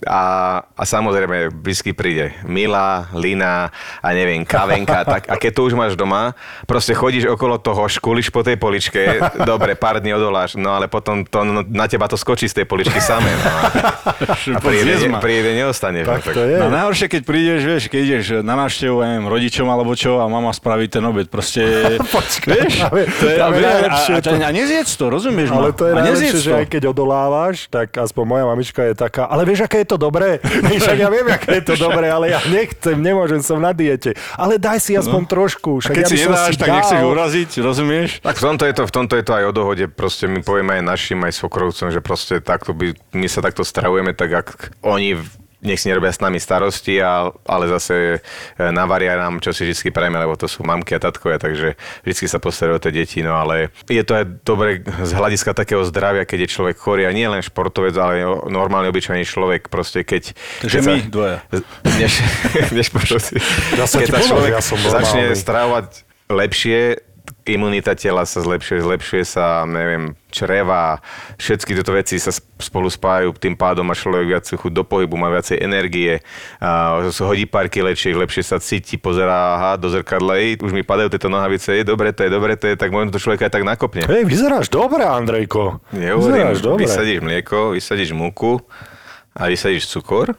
A, 0.04 0.22
a 0.68 0.84
samozrejme, 0.84 1.56
whisky 1.64 1.96
príde. 1.96 2.36
Mila, 2.44 3.08
Lina 3.16 3.72
a 4.04 4.08
neviem, 4.12 4.44
kavenka. 4.44 5.08
tak, 5.16 5.32
a 5.32 5.40
keď 5.40 5.52
to 5.56 5.62
už 5.72 5.74
máš 5.80 5.96
doma, 5.96 6.36
proste 6.68 6.92
chodíš 6.92 7.32
okolo 7.32 7.56
toho, 7.56 7.88
škúliš 7.88 8.36
po 8.36 8.44
tej 8.44 8.60
poličke, 8.60 9.24
dobre, 9.48 9.80
pár 9.80 10.04
dní 10.04 10.12
odoláš, 10.12 10.60
no 10.60 10.76
ale 10.76 10.92
potom 10.92 11.24
to, 11.24 11.48
no, 11.48 11.64
na 11.64 11.88
teba 11.88 12.12
to 12.12 12.20
skočí 12.20 12.52
z 12.52 12.60
tej 12.60 12.66
poličky 12.68 13.00
samé. 13.00 13.32
No, 13.32 13.48
a, 13.48 13.64
a 14.28 15.20
pri 15.24 15.32
jede 15.40 15.52
neostaneš. 15.56 16.04
Tak 16.04 16.20
no, 16.28 16.36
to 16.36 16.44
je. 16.44 16.58
No 16.60 16.68
najhoršie, 16.68 17.08
keď 17.08 17.22
prídeš, 17.24 17.62
vieš, 17.64 17.84
keď 17.88 18.02
ideš 18.04 18.26
na 18.44 18.60
návštevu, 18.60 19.00
neviem, 19.08 19.26
rodičom 19.32 19.72
alebo 19.72 19.96
čo 19.96 20.20
a 20.20 20.28
mama 20.28 20.52
spraví 20.52 20.92
ten 20.92 21.06
obed, 21.08 21.32
proste, 21.32 21.61
vieš, 22.52 22.74
práve- 22.80 23.06
to 23.12 23.26
je, 23.26 23.36
a, 23.36 23.40
práve 23.42 23.56
a, 23.56 23.60
a, 23.60 23.72
najlepšie 23.72 24.12
a, 24.12 24.20
to- 24.20 24.34
a 24.38 24.52
nezjedz 24.52 24.92
to, 24.94 25.06
rozumieš 25.08 25.48
ma? 25.50 25.58
Ale 25.58 25.70
to 25.72 25.84
je 25.84 25.92
a 25.92 25.96
najlepšie, 25.98 26.40
že 26.40 26.52
to. 26.52 26.58
aj 26.58 26.66
keď 26.68 26.82
odolávaš, 26.88 27.58
tak 27.68 27.88
aspoň 27.94 28.24
moja 28.24 28.46
mamička 28.46 28.82
je 28.84 28.94
taká, 28.94 29.24
ale 29.26 29.42
vieš, 29.44 29.64
aké 29.64 29.82
je 29.82 29.90
to 29.90 29.98
dobré? 29.98 30.42
Však 30.82 30.98
ja 30.98 31.08
viem, 31.08 31.28
aké 31.28 31.50
je 31.58 31.66
to 31.66 31.76
dobré, 31.86 32.08
ale 32.08 32.30
ja 32.30 32.40
nechcem, 32.46 32.96
nemôžem, 32.96 33.40
som 33.40 33.58
na 33.58 33.72
diete. 33.72 34.12
Ale 34.34 34.56
daj 34.56 34.80
si 34.80 34.94
aspoň 34.94 35.22
trošku. 35.26 35.78
A 35.78 35.82
Však 35.82 35.94
keď 35.94 36.04
ja 36.04 36.10
si 36.10 36.18
nedáš, 36.20 36.48
si 36.48 36.58
tak 36.58 36.68
dal. 36.68 36.76
nechceš 36.78 37.00
uraziť, 37.02 37.50
rozumieš? 37.60 38.10
Tak 38.20 38.36
v 38.36 38.44
tomto, 38.44 38.64
je 38.64 38.74
to, 38.74 38.84
v 38.84 38.94
tomto 38.94 39.14
je 39.16 39.24
to 39.24 39.34
aj 39.34 39.44
o 39.44 39.54
dohode, 39.54 39.86
proste 39.88 40.26
my 40.26 40.40
povieme 40.40 40.72
aj 40.74 40.84
našim, 40.84 41.20
aj 41.20 41.34
svokrovcom, 41.34 41.88
že 41.88 42.00
proste 42.00 42.40
takto 42.40 42.72
by, 42.72 42.94
my 43.12 43.28
sa 43.28 43.40
takto 43.40 43.62
stravujeme, 43.62 44.12
tak 44.12 44.30
ak 44.32 44.48
oni 44.82 45.18
nech 45.62 45.78
si 45.78 45.90
nerobia 45.90 46.10
s 46.10 46.20
nami 46.22 46.42
starosti, 46.42 46.98
a, 47.02 47.30
ale 47.46 47.66
zase 47.70 48.18
e, 48.18 48.70
navaria 48.74 49.14
nám, 49.14 49.38
čo 49.38 49.54
si 49.54 49.70
vždy 49.70 49.94
prajeme, 49.94 50.18
lebo 50.18 50.34
to 50.34 50.50
sú 50.50 50.66
mamky 50.66 50.98
a 50.98 51.00
tatkovia, 51.00 51.38
takže 51.38 51.78
vždy 52.02 52.26
sa 52.26 52.42
postarajú 52.42 52.78
o 52.78 52.84
tie 52.84 52.94
deti, 52.94 53.22
no 53.22 53.38
ale 53.38 53.70
je 53.86 54.02
to 54.02 54.18
aj 54.18 54.26
dobre 54.42 54.82
z 54.82 55.12
hľadiska 55.14 55.54
takého 55.54 55.86
zdravia, 55.86 56.26
keď 56.26 56.50
je 56.50 56.54
človek 56.58 56.76
chorý 56.82 57.06
a 57.06 57.14
nie 57.14 57.30
len 57.30 57.46
športovec, 57.46 57.94
ale 57.98 58.26
normálny 58.50 58.90
obyčajný 58.90 59.22
človek, 59.22 59.70
proste 59.70 60.02
keď... 60.02 60.34
Takže 60.66 60.78
keď 60.82 60.86
my 60.86 60.96
dvaja. 61.14 61.38
Než, 62.02 62.14
než 62.78 62.88
ti 62.90 62.94
sa 63.86 63.98
povedal, 64.02 64.22
človek 64.26 64.52
že 64.52 64.58
ja 64.58 64.62
som 64.66 64.78
začne 64.82 65.24
normálny. 65.30 65.38
stravovať 65.38 65.88
lepšie, 66.32 66.82
imunita 67.44 67.96
tela 67.96 68.24
sa 68.24 68.40
zlepšuje, 68.40 68.86
zlepšuje 68.86 69.24
sa, 69.26 69.66
neviem, 69.66 70.14
čreva, 70.30 71.02
všetky 71.36 71.76
tieto 71.76 71.92
veci 71.92 72.16
sa 72.16 72.32
sp- 72.32 72.48
spolu 72.58 72.88
spájajú, 72.88 73.36
tým 73.36 73.58
pádom 73.58 73.84
má 73.84 73.92
človek 73.92 74.26
viac 74.30 74.46
chuť 74.48 74.72
do 74.72 74.86
pohybu, 74.86 75.18
má 75.18 75.28
viacej 75.28 75.60
energie, 75.60 76.22
a 76.62 77.02
hodí 77.04 77.44
pár 77.44 77.68
kilečiek, 77.68 78.16
lepšie 78.16 78.44
sa 78.46 78.58
cíti, 78.62 78.96
pozerá 78.96 79.58
aha, 79.58 79.72
do 79.76 79.90
zrkadla, 79.90 80.40
ej, 80.40 80.62
už 80.62 80.72
mi 80.72 80.86
padajú 80.86 81.12
tieto 81.12 81.28
nohavice, 81.28 81.74
je 81.74 81.84
dobre 81.84 82.14
to 82.16 82.24
je, 82.24 82.30
dobre 82.32 82.54
to 82.56 82.70
je, 82.72 82.76
tak 82.78 82.94
možno 82.94 83.12
to 83.12 83.20
človeka 83.20 83.50
aj 83.50 83.54
tak 83.58 83.66
nakopne. 83.68 84.06
Hej, 84.08 84.24
vyzeráš 84.24 84.72
dobre, 84.72 85.04
Andrejko. 85.04 85.82
Nehovorím, 85.92 86.48
Vyzeráš 86.48 86.60
dobre. 86.64 86.88
vysadíš 86.88 87.20
mlieko, 87.20 87.76
vysadíš 87.76 88.12
múku 88.16 88.62
a 89.36 89.52
vysadíš 89.52 89.92
cukor 89.92 90.36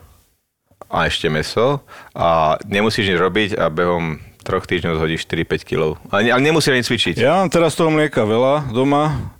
a 0.93 1.09
ešte 1.09 1.29
meso 1.33 1.81
a 2.13 2.61
nemusíš 2.69 3.13
nič 3.13 3.19
robiť 3.21 3.51
a 3.57 3.73
behom 3.73 4.21
troch 4.43 4.67
týždňov 4.67 4.99
zhodíš 4.99 5.25
4-5 5.27 5.63
kg. 5.67 5.81
Ale, 6.11 6.27
ne- 6.27 6.33
ale 6.35 6.43
nemusíš 6.43 6.75
ani 6.75 6.85
cvičiť. 6.85 7.15
Ja 7.19 7.43
mám 7.43 7.51
teraz 7.51 7.79
toho 7.79 7.91
mlieka 7.91 8.27
veľa 8.27 8.75
doma, 8.75 9.33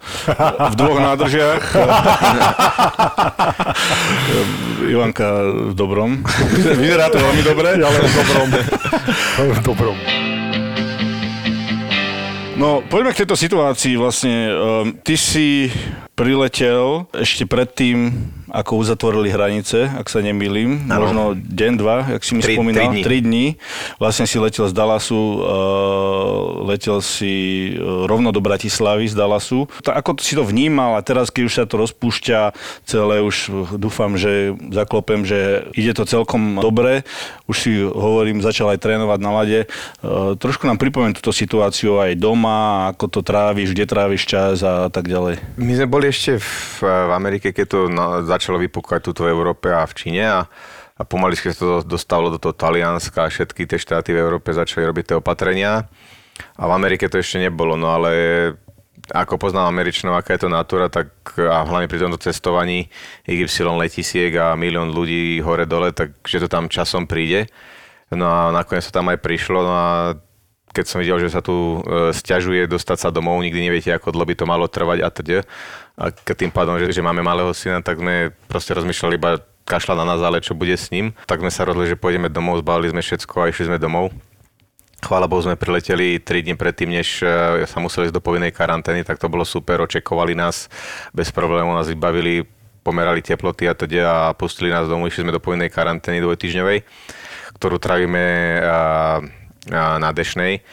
v 0.71 0.75
dvoch 0.79 0.99
nádržiach. 1.03 1.65
Ivanka 4.93 5.29
v 5.71 5.75
dobrom. 5.75 6.23
Vyzerá 6.79 7.11
to 7.11 7.19
veľmi 7.19 7.43
dobre. 7.43 7.69
Ale 7.79 7.99
v 7.99 8.15
dobrom. 8.15 8.49
v 9.57 9.61
dobrom. 9.63 9.97
No, 12.53 12.79
poďme 12.87 13.11
k 13.17 13.25
tejto 13.25 13.35
situácii 13.35 13.99
vlastne. 13.99 14.35
Um, 14.53 14.95
ty 15.03 15.19
si 15.19 15.73
priletel 16.23 17.11
ešte 17.11 17.51
predtým, 17.51 18.15
ako 18.47 18.79
uzatvorili 18.79 19.33
hranice, 19.33 19.91
ak 19.91 20.07
sa 20.07 20.23
nemýlim. 20.23 20.87
Áno. 20.87 21.03
Možno 21.03 21.23
deň, 21.35 21.73
dva, 21.75 22.07
jak 22.15 22.23
si 22.23 22.33
mi 22.39 22.43
Tri- 22.47 22.55
spomínal. 22.55 22.79
tri 22.79 22.87
dní. 22.87 23.03
Tri 23.03 23.19
dní. 23.19 23.47
Vlastne 23.99 24.31
si 24.31 24.39
letel 24.39 24.71
z 24.71 24.75
Dallasu, 24.77 25.19
uh, 25.19 25.43
letel 26.71 27.03
si 27.03 27.33
uh, 27.75 28.07
rovno 28.07 28.31
do 28.31 28.39
Bratislavy 28.39 29.11
z 29.11 29.19
Dallasu. 29.19 29.67
Ta, 29.83 29.99
ako 29.99 30.21
si 30.23 30.39
to 30.39 30.47
vnímal 30.47 30.95
a 30.95 31.03
teraz, 31.03 31.35
keď 31.35 31.43
už 31.49 31.55
sa 31.59 31.65
to 31.67 31.81
rozpúšťa 31.81 32.55
celé, 32.87 33.25
už 33.25 33.51
dúfam, 33.81 34.15
že 34.15 34.55
zaklopem, 34.71 35.27
že 35.27 35.67
ide 35.75 35.91
to 35.97 36.07
celkom 36.07 36.63
dobre. 36.63 37.03
Už 37.51 37.57
si 37.57 37.73
hovorím, 37.83 38.45
začal 38.45 38.71
aj 38.77 38.85
trénovať 38.85 39.19
na 39.19 39.31
lade. 39.33 39.61
Uh, 40.05 40.39
trošku 40.39 40.69
nám 40.69 40.79
pripomeň 40.79 41.19
túto 41.19 41.35
situáciu 41.35 41.99
aj 41.99 42.21
doma, 42.21 42.93
ako 42.95 43.11
to 43.11 43.21
tráviš, 43.25 43.73
kde 43.75 43.89
tráviš 43.89 44.29
čas 44.29 44.61
a 44.61 44.93
tak 44.93 45.09
ďalej. 45.09 45.41
My 45.57 45.73
sme 45.73 45.89
boli 45.89 46.12
ešte 46.13 46.39
v, 46.39 46.85
v 46.85 47.13
Amerike, 47.17 47.51
keď 47.51 47.67
to 47.67 47.81
na, 47.89 48.21
začalo 48.23 48.61
vypúkať 48.61 49.01
tuto 49.01 49.25
v 49.25 49.33
Európe 49.33 49.73
a 49.73 49.89
v 49.89 49.97
Číne 49.97 50.25
a, 50.29 50.41
a 50.95 51.03
pomaličky 51.03 51.51
sa 51.51 51.59
to 51.59 51.73
dostalo 51.83 52.29
do 52.29 52.37
toho 52.37 52.53
Talianska 52.53 53.25
a 53.25 53.33
všetky 53.33 53.65
tie 53.65 53.81
štáty 53.81 54.13
v 54.13 54.21
Európe 54.21 54.53
začali 54.53 54.85
robiť 54.85 55.05
tie 55.09 55.17
opatrenia. 55.17 55.89
A 56.61 56.63
v 56.69 56.73
Amerike 56.73 57.09
to 57.09 57.17
ešte 57.17 57.41
nebolo, 57.41 57.81
no 57.81 57.91
ale 57.91 58.13
ako 59.11 59.35
poznám 59.35 59.73
Američanov, 59.73 60.15
aká 60.15 60.39
je 60.39 60.47
to 60.47 60.51
natúra, 60.53 60.87
tak 60.87 61.11
a 61.35 61.67
hlavne 61.67 61.91
pri 61.91 62.07
tomto 62.07 62.23
cestovaní 62.23 62.87
XY 63.27 63.83
letisiek 63.83 64.31
a 64.39 64.55
milión 64.55 64.95
ľudí 64.95 65.43
hore-dole, 65.43 65.91
takže 65.91 66.47
to 66.47 66.49
tam 66.49 66.71
časom 66.71 67.11
príde. 67.11 67.51
No 68.13 68.29
a 68.29 68.55
nakoniec 68.55 68.87
sa 68.87 69.03
tam 69.03 69.11
aj 69.11 69.19
prišlo, 69.25 69.59
no 69.65 69.73
a 69.73 69.89
keď 70.73 70.85
som 70.89 70.99
videl, 71.05 71.21
že 71.21 71.29
sa 71.29 71.45
tu 71.45 71.85
e, 71.85 72.11
stiažuje 72.17 72.65
dostať 72.65 72.99
sa 72.99 73.09
domov, 73.13 73.45
nikdy 73.45 73.69
neviete, 73.69 73.93
ako 73.93 74.11
dlho 74.11 74.27
by 74.27 74.35
to 74.35 74.45
malo 74.49 74.67
trvať 74.67 74.99
a 75.05 75.09
teda. 75.13 75.39
A 76.01 76.09
tým 76.13 76.49
pádom, 76.49 76.81
že, 76.81 76.89
že 76.89 77.05
máme 77.05 77.21
malého 77.21 77.53
syna, 77.53 77.85
tak 77.85 78.01
sme 78.01 78.33
proste 78.49 78.73
rozmýšľali 78.73 79.15
iba 79.21 79.45
kašľa 79.69 79.95
na 80.03 80.05
nás, 80.09 80.21
ale 80.25 80.41
čo 80.41 80.57
bude 80.57 80.73
s 80.73 80.89
ním. 80.89 81.13
Tak 81.29 81.45
sme 81.45 81.53
sa 81.53 81.69
rozhodli, 81.69 81.93
že 81.93 82.01
pôjdeme 82.01 82.33
domov, 82.33 82.65
zbavili 82.65 82.91
sme 82.91 83.05
všetko 83.05 83.35
a 83.45 83.49
išli 83.53 83.69
sme 83.69 83.79
domov. 83.79 84.11
Chvála 85.03 85.27
Bohu, 85.27 85.43
sme 85.43 85.59
prileteli 85.59 86.23
3 86.23 86.47
dní 86.47 86.55
predtým, 86.55 86.95
než 86.95 87.21
e, 87.21 87.67
sa 87.67 87.83
museli 87.83 88.09
ísť 88.09 88.17
do 88.17 88.23
povinnej 88.23 88.55
karantény, 88.55 89.03
tak 89.03 89.19
to 89.19 89.27
bolo 89.27 89.43
super, 89.43 89.83
očekovali 89.83 90.33
nás 90.33 90.71
bez 91.11 91.35
problémov, 91.35 91.75
nás 91.75 91.91
vybavili, 91.91 92.47
pomerali 92.87 93.19
teploty 93.19 93.67
a 93.67 93.75
teda 93.75 94.31
a 94.31 94.35
pustili 94.35 94.71
nás 94.71 94.87
domov, 94.87 95.11
išli 95.11 95.27
sme 95.27 95.35
do 95.35 95.43
povinnej 95.43 95.75
karantény 95.75 96.23
dvojtyžňovej, 96.23 96.87
ktorú 97.59 97.83
trávime 97.83 98.59
a 98.63 98.79
na 99.71 100.11
Dešnej 100.11 100.65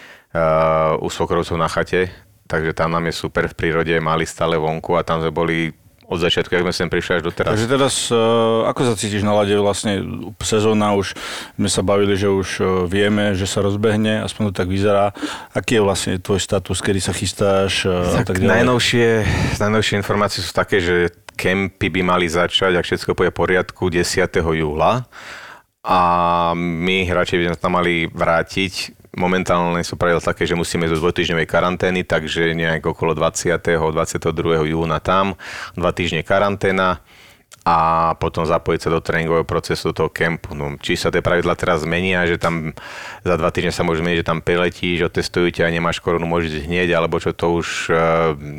u 0.98 1.08
svokrovcov 1.10 1.58
na 1.58 1.66
chate, 1.66 2.10
takže 2.46 2.74
tam 2.74 2.94
nám 2.94 3.10
je 3.10 3.14
super 3.14 3.50
v 3.50 3.58
prírode, 3.58 3.94
mali 3.98 4.26
stále 4.26 4.58
vonku 4.58 4.98
a 4.98 5.06
tam 5.06 5.22
sme 5.22 5.34
boli 5.34 5.74
od 6.10 6.18
začiatku, 6.18 6.50
ak 6.50 6.66
sme 6.66 6.74
sem 6.74 6.90
prišli 6.90 7.22
až 7.22 7.30
doteraz. 7.30 7.54
Takže 7.54 7.70
teraz, 7.70 8.10
uh, 8.10 8.66
ako 8.66 8.82
sa 8.82 8.94
cítiš 8.98 9.22
na 9.22 9.30
lade 9.30 9.54
vlastne? 9.54 10.02
Sezóna 10.42 10.98
už, 10.98 11.14
sme 11.54 11.70
sa 11.70 11.86
bavili, 11.86 12.18
že 12.18 12.26
už 12.26 12.50
uh, 12.62 12.66
vieme, 12.90 13.38
že 13.38 13.46
sa 13.46 13.62
rozbehne, 13.62 14.26
aspoň 14.26 14.50
to 14.50 14.54
tak 14.58 14.74
vyzerá. 14.74 15.14
Aký 15.54 15.78
je 15.78 15.86
vlastne 15.86 16.18
tvoj 16.18 16.42
status, 16.42 16.82
kedy 16.82 16.98
sa 16.98 17.14
chystáš 17.14 17.86
a 17.86 18.26
tak 18.26 18.34
Tak 18.34 18.42
ďalej? 18.42 18.54
najnovšie, 18.58 19.08
najnovšie 19.62 19.96
informácie 20.02 20.42
sú 20.42 20.50
také, 20.50 20.82
že 20.82 21.14
kempy 21.38 21.94
by 21.94 22.02
mali 22.02 22.26
začať, 22.26 22.74
ak 22.74 22.90
všetko 22.90 23.14
bude 23.14 23.30
v 23.30 23.38
poriadku, 23.38 23.94
10. 23.94 24.34
júla. 24.34 25.06
A 25.90 26.00
my 26.54 27.10
hráči 27.10 27.42
by 27.42 27.50
sme 27.50 27.58
tam 27.58 27.74
mali 27.82 28.06
vrátiť. 28.06 28.94
Momentálne 29.18 29.82
sú 29.82 29.98
pravidla 29.98 30.22
také, 30.22 30.46
že 30.46 30.54
musíme 30.54 30.86
do 30.86 30.94
dvojtýždňovej 31.02 31.50
karantény, 31.50 32.06
takže 32.06 32.54
nejak 32.54 32.86
okolo 32.86 33.18
20. 33.18 33.58
22. 33.58 34.70
júna 34.70 35.02
tam, 35.02 35.34
dva 35.74 35.90
týždne 35.90 36.22
karanténa 36.22 37.02
a 37.66 37.78
potom 38.18 38.46
zapojiť 38.48 38.80
sa 38.82 38.90
do 38.90 39.02
tréningového 39.04 39.46
procesu, 39.46 39.92
do 39.92 40.06
toho 40.06 40.10
kempu. 40.10 40.58
No, 40.58 40.78
či 40.82 40.98
sa 40.98 41.14
tie 41.14 41.26
pravidla 41.26 41.54
teraz 41.54 41.84
zmenia, 41.86 42.26
že 42.26 42.42
tam 42.42 42.72
za 43.22 43.36
dva 43.36 43.50
týždne 43.54 43.74
sa 43.74 43.86
môže 43.86 44.02
zmeniť, 44.02 44.22
že 44.24 44.30
tam 44.30 44.40
preletíš, 44.42 45.06
otestujú 45.06 45.54
ťa 45.54 45.68
a 45.68 45.74
nemáš 45.74 46.02
koronu, 46.02 46.26
môžeš 46.26 46.66
hneď, 46.66 46.98
alebo 46.98 47.22
čo 47.22 47.36
to 47.36 47.60
už 47.60 47.68
uh, 47.92 47.98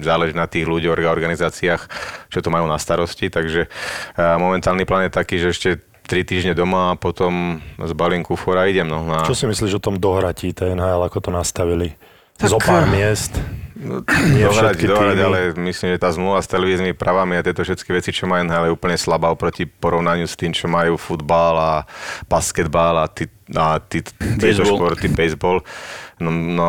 záleží 0.05 0.37
na 0.37 0.47
tých 0.47 0.69
ľuďoch 0.69 1.01
a 1.01 1.15
organizáciách, 1.15 1.83
čo 2.29 2.39
to 2.39 2.53
majú 2.53 2.71
na 2.71 2.79
starosti. 2.79 3.33
Takže 3.33 3.67
uh, 3.67 4.37
momentálny 4.39 4.87
plán 4.87 5.09
je 5.09 5.17
taký, 5.17 5.43
že 5.43 5.59
ešte 5.59 5.90
tri 6.11 6.27
týždne 6.27 6.59
doma 6.59 6.93
a 6.93 6.99
potom 6.99 7.63
zbalím 7.79 8.27
kufor 8.27 8.59
a 8.59 8.67
idem. 8.67 8.91
No, 8.91 9.07
na... 9.07 9.23
Čo 9.23 9.39
si 9.39 9.47
myslíš 9.47 9.79
o 9.79 9.85
tom 9.85 10.03
dohratí 10.03 10.51
TNHL, 10.51 11.07
ako 11.07 11.23
to 11.23 11.31
nastavili? 11.31 11.95
Zo 12.43 12.59
pár 12.59 12.91
miest. 12.91 13.39
Nie 13.81 14.45
dohrať, 14.45 14.77
dohrať, 14.85 15.19
ale 15.25 15.39
myslím, 15.57 15.97
že 15.97 16.03
tá 16.03 16.13
zmluva 16.13 16.45
s 16.45 16.49
televíznymi 16.53 16.93
právami 16.93 17.41
a 17.41 17.45
tieto 17.45 17.65
všetky 17.65 17.97
veci, 17.97 18.13
čo 18.13 18.29
majú 18.29 18.45
NHL, 18.45 18.69
je 18.69 18.77
úplne 18.77 18.97
slabá 19.01 19.33
oproti 19.33 19.65
porovnaniu 19.65 20.29
s 20.29 20.37
tým, 20.37 20.53
čo 20.53 20.69
majú 20.69 21.01
futbal 21.01 21.55
a 21.57 21.73
basketbal 22.29 23.01
a, 23.01 23.07
ty, 23.09 23.25
a 23.57 23.81
ty, 23.81 24.05
tieto 24.37 24.69
Baseball. 24.69 24.77
športy, 24.77 25.07
baseball. 25.17 25.59
No, 26.21 26.29
no, 26.29 26.69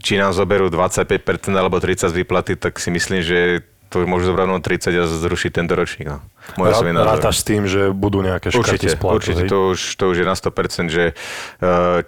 či 0.00 0.16
nám 0.16 0.32
zoberú 0.32 0.72
25% 0.72 1.52
alebo 1.52 1.76
30% 1.76 2.08
z 2.08 2.14
výplaty, 2.24 2.56
tak 2.56 2.80
si 2.80 2.88
myslím, 2.88 3.20
že 3.20 3.60
to 3.90 4.06
môžu 4.06 4.30
zobrať 4.30 4.46
len 4.46 4.62
30 4.62 4.94
a 4.94 5.04
zrušiť 5.04 5.50
tento 5.50 5.74
ročník. 5.74 6.14
No. 6.14 6.22
Osobný 6.56 6.94
Rá- 6.94 7.02
názor. 7.02 7.10
Rátaš 7.18 7.36
s 7.42 7.44
tým, 7.44 7.62
že 7.66 7.90
budú 7.90 8.22
nejaké 8.22 8.54
škrty 8.54 8.62
Určite, 8.62 8.88
z 8.88 8.96
platu, 8.96 9.16
určite 9.18 9.42
hej? 9.44 9.50
to 9.50 9.58
už, 9.74 9.80
to 9.98 10.04
už 10.14 10.16
je 10.22 10.26
na 10.26 10.36
100%, 10.38 10.94
že 10.94 11.04
uh, 11.12 12.00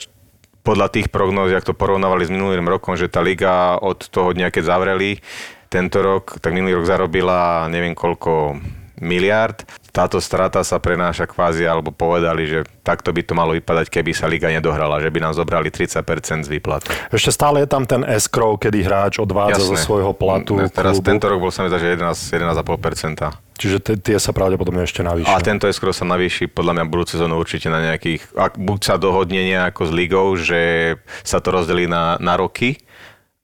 podľa 0.63 0.89
tých 0.95 1.11
prognóz, 1.11 1.51
jak 1.51 1.67
to 1.67 1.75
porovnávali 1.75 2.23
s 2.23 2.31
minulým 2.31 2.71
rokom, 2.71 2.95
že 2.95 3.11
tá 3.11 3.19
liga 3.19 3.75
od 3.83 3.99
toho 4.07 4.31
dňa, 4.31 4.55
keď 4.55 4.63
zavreli 4.63 5.19
tento 5.67 5.99
rok, 5.99 6.39
tak 6.39 6.55
minulý 6.55 6.79
rok 6.79 6.87
zarobila 6.87 7.67
neviem 7.67 7.99
koľko 7.99 8.63
miliard. 9.03 9.67
Táto 9.93 10.25
strata 10.25 10.65
sa 10.65 10.81
prenáša 10.81 11.29
kvázi, 11.29 11.69
alebo 11.69 11.93
povedali, 11.93 12.49
že 12.49 12.65
takto 12.81 13.13
by 13.13 13.29
to 13.29 13.37
malo 13.37 13.53
vypadať, 13.53 13.93
keby 13.93 14.17
sa 14.17 14.25
liga 14.25 14.49
nedohrala, 14.49 14.97
že 15.05 15.13
by 15.13 15.21
nám 15.21 15.37
zobrali 15.37 15.69
30% 15.69 16.01
z 16.45 16.49
výplat. 16.49 16.81
Ešte 17.13 17.29
stále 17.29 17.61
je 17.61 17.69
tam 17.69 17.85
ten 17.85 18.01
escrow, 18.09 18.57
kedy 18.57 18.89
hráč 18.89 19.21
odvádza 19.21 19.61
zo 19.61 19.77
svojho 19.77 20.17
platu. 20.17 20.57
Teraz 20.73 20.97
klubu. 20.97 21.13
tento 21.13 21.29
rok 21.29 21.39
bol 21.45 21.53
sa 21.53 21.61
mi 21.61 21.69
že 21.69 21.93
11, 21.93 22.09
11,5%. 22.09 23.53
Čiže 23.61 23.77
t- 23.85 24.01
tie 24.01 24.17
sa 24.17 24.33
pravdepodobne 24.33 24.81
ešte 24.81 25.05
navýšia. 25.05 25.29
A 25.29 25.45
tento 25.45 25.69
escrow 25.69 25.93
sa 25.93 26.09
navýši 26.09 26.49
podľa 26.49 26.81
mňa 26.81 26.85
budúcu 26.89 27.13
sezónu 27.13 27.37
určite 27.37 27.69
na 27.69 27.85
nejakých, 27.93 28.33
ak 28.33 28.57
buď 28.57 28.79
sa 28.81 28.97
dohodne 28.97 29.45
nejako 29.45 29.87
s 29.87 29.93
ligou, 29.93 30.33
že 30.41 30.97
sa 31.21 31.45
to 31.45 31.53
rozdelí 31.53 31.85
na, 31.85 32.17
na 32.17 32.41
roky, 32.41 32.81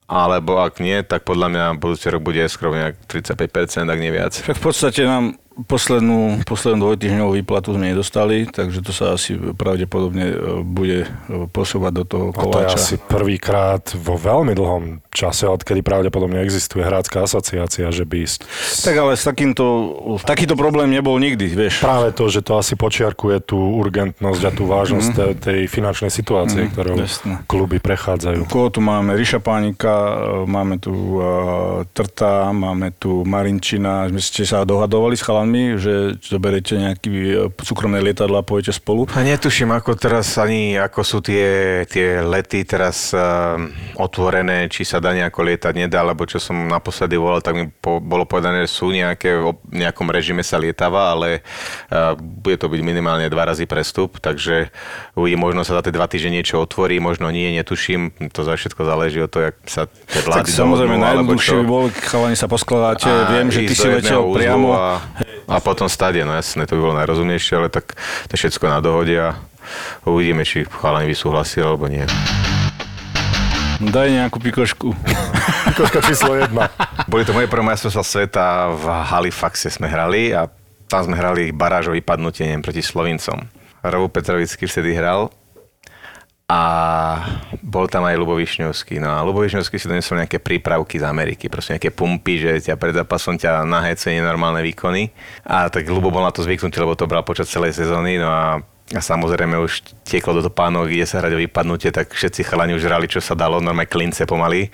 alebo 0.09 0.65
ak 0.65 0.81
nie, 0.81 1.05
tak 1.05 1.29
podľa 1.29 1.53
mňa 1.53 1.65
budúci 1.77 2.09
rok 2.09 2.25
bude 2.25 2.41
escrow 2.41 2.73
nejak 2.73 2.97
35%, 3.05 3.85
ak 3.85 4.01
nie 4.01 4.09
viac. 4.09 4.33
V 4.33 4.61
podstate 4.65 5.05
nám 5.05 5.37
poslednú, 5.67 6.47
poslednú 6.47 6.87
dvojtyžňovú 6.87 7.33
výplatu 7.43 7.75
sme 7.75 7.91
nedostali, 7.91 8.47
takže 8.47 8.79
to 8.85 8.93
sa 8.95 9.19
asi 9.19 9.35
pravdepodobne 9.35 10.27
e, 10.31 10.37
bude 10.63 10.99
e, 11.03 11.09
posúvať 11.51 11.93
do 11.99 12.05
toho 12.07 12.27
A 12.31 12.35
to 12.35 12.39
je 12.39 12.67
koláča. 12.71 12.79
asi 12.79 12.95
prvýkrát 13.01 13.83
vo 13.99 14.15
veľmi 14.15 14.55
dlhom 14.55 15.03
čase, 15.11 15.51
odkedy 15.51 15.83
pravdepodobne 15.83 16.39
existuje 16.45 16.85
hrácká 16.85 17.27
asociácia, 17.27 17.91
že 17.91 18.07
by... 18.07 18.21
Tak 18.85 18.95
ale 18.95 19.19
s 19.19 19.25
takýmto, 19.27 19.65
takýto 20.23 20.55
problém 20.55 20.93
nebol 20.93 21.19
nikdy, 21.19 21.51
vieš. 21.51 21.83
Práve 21.83 22.15
to, 22.15 22.31
že 22.31 22.45
to 22.45 22.59
asi 22.59 22.79
počiarkuje 22.79 23.43
tú 23.43 23.59
urgentnosť 23.59 24.43
a 24.47 24.51
tú 24.55 24.67
vážnosť 24.67 25.09
tej, 25.15 25.33
tej 25.39 25.61
finančnej 25.71 26.13
situácie, 26.13 26.71
ktorou 26.71 26.99
jasné. 26.99 27.43
kluby 27.51 27.81
prechádzajú. 27.81 28.47
Koho 28.47 28.69
tu 28.71 28.79
máme? 28.85 29.17
Ríša 29.19 29.41
Pánika, 29.43 29.91
e, 29.91 30.15
máme 30.47 30.77
tu 30.79 30.93
uh, 30.93 31.83
Trta, 31.91 32.53
máme 32.53 32.93
tu 32.95 33.25
Marinčina. 33.25 34.07
My 34.11 34.21
ste 34.21 34.45
sa 34.45 34.63
dohadovali 34.63 35.17
s 35.17 35.25
chalami, 35.25 35.48
že 35.79 36.19
zoberete 36.21 36.77
nejaký 36.77 37.11
e, 37.11 37.35
súkromné 37.63 38.03
lietadla 38.03 38.43
a 38.43 38.47
pojete 38.47 38.75
spolu? 38.75 39.07
A 39.15 39.23
netuším, 39.23 39.73
ako 39.73 39.95
teraz 39.95 40.37
ani, 40.37 40.77
ako 40.77 41.01
sú 41.01 41.19
tie, 41.23 41.83
tie 41.87 42.21
lety 42.21 42.67
teraz 42.67 43.15
uh, 43.15 43.57
otvorené, 43.97 44.69
či 44.69 44.85
sa 44.85 44.99
dá 44.99 45.15
nejako 45.15 45.47
lietať, 45.49 45.73
nedá, 45.79 46.05
lebo 46.05 46.27
čo 46.27 46.43
som 46.43 46.55
naposledy 46.69 47.15
volal, 47.15 47.41
tak 47.41 47.55
mi 47.55 47.65
po, 47.71 48.03
bolo 48.03 48.27
povedané, 48.27 48.67
že 48.67 48.75
sú 48.75 48.91
nejaké, 48.91 49.39
v 49.39 49.55
nejakom 49.73 50.11
režime 50.11 50.43
sa 50.43 50.59
lietava, 50.59 51.15
ale 51.15 51.41
uh, 51.89 52.19
bude 52.19 52.59
to 52.59 52.67
byť 52.69 52.81
minimálne 52.83 53.31
dva 53.31 53.49
razy 53.49 53.65
prestup, 53.65 54.19
takže 54.19 54.69
uvidí, 55.15 55.39
možno 55.39 55.63
sa 55.63 55.79
za 55.79 55.87
tie 55.87 55.95
dva 55.95 56.11
týždne 56.11 56.43
niečo 56.43 56.59
otvorí, 56.59 56.99
možno 56.99 57.31
nie, 57.31 57.55
netuším, 57.55 58.33
to 58.35 58.43
za 58.43 58.59
všetko 58.59 58.83
záleží 58.83 59.23
od 59.23 59.31
toho, 59.31 59.43
jak 59.53 59.57
sa 59.65 59.87
tie 59.87 60.21
Tak 60.21 60.27
vlády 60.27 60.51
samozrejme, 60.51 60.97
dohodnú, 60.99 61.07
alebo 61.07 61.39
najjednoduchšie 61.39 61.55
by 61.55 61.67
bolo, 61.67 61.87
chalani 61.95 62.37
sa 62.37 62.49
poskladáte. 62.51 63.09
Viem, 63.31 63.49
že 63.53 63.61
ty 63.69 63.75
si 63.75 63.87
letel 63.89 64.21
priamo. 64.35 64.69
A, 64.75 65.01
a 65.49 65.65
potom 65.65 65.89
stade, 65.89 66.21
no 66.29 66.37
jasné, 66.37 66.69
to 66.69 66.77
by 66.77 66.81
bolo 66.85 67.01
najrozumnejšie, 67.01 67.53
ale 67.57 67.69
tak 67.73 67.97
to 68.29 68.37
všetko 68.37 68.69
na 68.69 68.85
dohode 68.85 69.17
a 69.17 69.41
uvidíme, 70.05 70.45
či 70.45 70.69
chalani 70.69 71.09
vysúhlasili 71.09 71.65
alebo 71.65 71.89
nie. 71.89 72.05
Daj 73.79 74.09
nejakú 74.11 74.43
pikošku. 74.43 74.93
Koška 75.79 76.05
číslo 76.05 76.35
jedna. 76.37 76.69
Boli 77.07 77.25
to 77.25 77.33
moje 77.33 77.49
prvé 77.49 77.65
majstrovstvá 77.65 78.05
sveta 78.05 78.47
v 78.75 78.85
Halifaxe 78.91 79.71
sme 79.73 79.89
hrali 79.89 80.35
a 80.35 80.51
tam 80.91 81.09
sme 81.09 81.17
hrali 81.17 81.55
barážové 81.55 82.03
padnutie 82.03 82.45
neviem, 82.45 82.65
proti 82.65 82.83
Slovincom. 82.83 83.49
Robo 83.87 84.11
Petrovický 84.11 84.67
vtedy 84.67 84.99
hral 84.99 85.31
a 86.49 86.61
bol 87.61 87.85
tam 87.93 88.09
aj 88.09 88.17
Lubo 88.17 88.33
Višňovský. 88.33 88.97
No 89.05 89.13
a 89.13 89.21
Lubo 89.21 89.45
Višňovský 89.45 89.77
si 89.77 89.85
donesol 89.85 90.25
nejaké 90.25 90.41
prípravky 90.41 90.97
z 90.97 91.05
Ameriky, 91.05 91.53
proste 91.53 91.77
nejaké 91.77 91.93
pumpy, 91.93 92.41
že 92.41 92.73
ťa 92.73 92.81
pred 92.81 92.97
zápasom 92.97 93.37
ťa 93.37 93.69
nahecuje 93.69 94.17
nenormálne 94.17 94.65
výkony. 94.65 95.13
A 95.45 95.69
tak 95.69 95.85
Lubo 95.93 96.09
bol 96.09 96.25
na 96.25 96.33
to 96.33 96.41
zvyknutý, 96.41 96.81
lebo 96.81 96.97
to 96.97 97.05
bral 97.05 97.21
počas 97.21 97.53
celej 97.53 97.77
sezóny. 97.77 98.17
No 98.17 98.33
a 98.33 98.65
a 98.89 99.05
samozrejme 99.05 99.61
už 99.61 99.85
tieklo 100.01 100.41
do 100.41 100.49
pánov, 100.49 100.89
ide 100.89 101.05
sa 101.05 101.21
hrať 101.21 101.37
o 101.37 101.43
vypadnutie, 101.45 101.93
tak 101.93 102.09
všetci 102.09 102.41
chalani 102.41 102.73
už 102.73 102.89
hrali, 102.89 103.05
čo 103.05 103.21
sa 103.21 103.37
dalo, 103.37 103.61
normálne 103.61 103.85
klince 103.85 104.25
pomaly. 104.25 104.73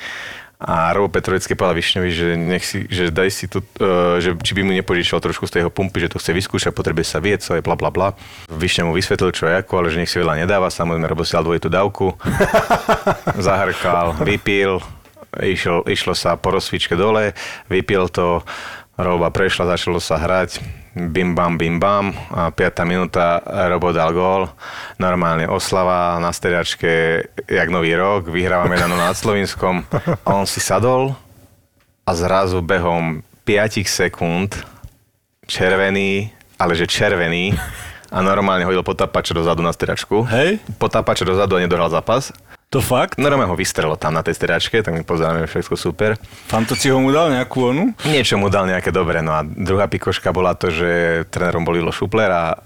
A 0.63 0.95
Robo 0.95 1.11
Petrovický 1.11 1.59
povedal 1.59 1.77
Višňovi, 1.77 2.11
že, 2.15 2.29
nech 2.39 2.65
si, 2.65 2.87
že 2.87 3.11
daj 3.11 3.31
si 3.35 3.51
tu, 3.51 3.61
uh, 3.61 4.17
že 4.23 4.39
či 4.39 4.53
by 4.55 4.63
mu 4.63 4.73
nepožičal 4.73 5.19
trošku 5.19 5.51
z 5.51 5.53
tej 5.53 5.61
jeho 5.67 5.73
pumpy, 5.75 6.07
že 6.07 6.15
to 6.15 6.23
chce 6.23 6.31
vyskúšať, 6.31 6.73
potrebuje 6.73 7.05
sa 7.05 7.19
vieť, 7.19 7.43
co 7.43 7.59
je 7.59 7.63
bla 7.63 7.75
bla 7.75 7.91
bla. 7.91 8.15
Višňa 8.49 8.87
mu 8.87 8.95
vysvetlil, 8.95 9.35
čo 9.35 9.51
je 9.51 9.55
ako, 9.61 9.73
ale 9.83 9.91
že 9.91 10.01
nech 10.01 10.11
si 10.11 10.23
veľa 10.23 10.39
nedáva, 10.41 10.71
samozrejme 10.71 11.11
Robo 11.11 11.27
si 11.27 11.35
dal 11.35 11.45
dvojitú 11.45 11.69
dávku, 11.69 12.15
zahrkal, 13.47 14.15
vypil, 14.23 14.79
išlo, 15.43 15.83
išlo 15.91 16.15
sa 16.15 16.39
po 16.39 16.55
rozsvičke 16.55 16.95
dole, 16.95 17.35
vypil 17.67 18.07
to, 18.09 18.47
Roba 18.95 19.35
prešla, 19.35 19.75
začalo 19.75 19.99
sa 19.99 20.23
hrať, 20.23 20.63
bim 20.95 21.35
bam, 21.35 21.59
bim 21.59 21.83
bam, 21.83 22.15
a 22.31 22.55
5. 22.55 22.87
minúta 22.87 23.43
Robo 23.45 23.91
dal 23.91 24.15
gól, 24.15 24.47
normálne 24.97 25.51
oslava 25.51 26.23
na 26.23 26.31
stedačke, 26.31 27.27
jak 27.51 27.69
nový 27.69 27.99
rok, 27.99 28.31
vyhrávame 28.31 28.79
1 28.79 28.87
nad 28.95 29.19
Slovinskom, 29.19 29.83
a 30.23 30.29
on 30.31 30.47
si 30.47 30.63
sadol 30.63 31.19
a 32.07 32.11
zrazu 32.15 32.63
behom 32.63 33.27
5 33.43 33.83
sekúnd 33.85 34.55
červený, 35.51 36.31
ale 36.57 36.73
že 36.79 36.87
červený, 36.87 37.59
a 38.15 38.23
normálne 38.23 38.63
hodil 38.63 38.87
potápača 38.87 39.35
dozadu 39.35 39.59
na 39.59 39.75
stedačku. 39.75 40.23
Hej? 40.31 40.63
Potápača 40.79 41.27
dozadu 41.27 41.59
a 41.59 41.63
nedohral 41.67 41.91
zápas. 41.91 42.31
To 42.75 42.83
fakt? 42.83 43.23
Normálne 43.23 43.47
ho 43.47 43.55
vystrelo 43.55 43.95
tam 43.95 44.19
na 44.19 44.27
tej 44.27 44.35
stedačke, 44.35 44.83
tak 44.83 44.99
my 44.99 45.07
pozeráme 45.07 45.47
všetko 45.47 45.79
super. 45.79 46.19
Fantoci 46.51 46.91
ho 46.91 46.99
mu 46.99 47.15
dal 47.15 47.31
nejakú 47.31 47.71
onu? 47.71 47.95
Niečo 48.03 48.35
mu 48.35 48.51
dal 48.51 48.67
nejaké 48.67 48.91
dobré. 48.91 49.23
No 49.23 49.31
a 49.31 49.47
druhá 49.47 49.87
pikoška 49.87 50.35
bola 50.35 50.59
to, 50.59 50.75
že 50.75 51.23
trénerom 51.31 51.63
bol 51.63 51.79
Ilo 51.79 51.95
Šupler 51.95 52.27
a 52.35 52.59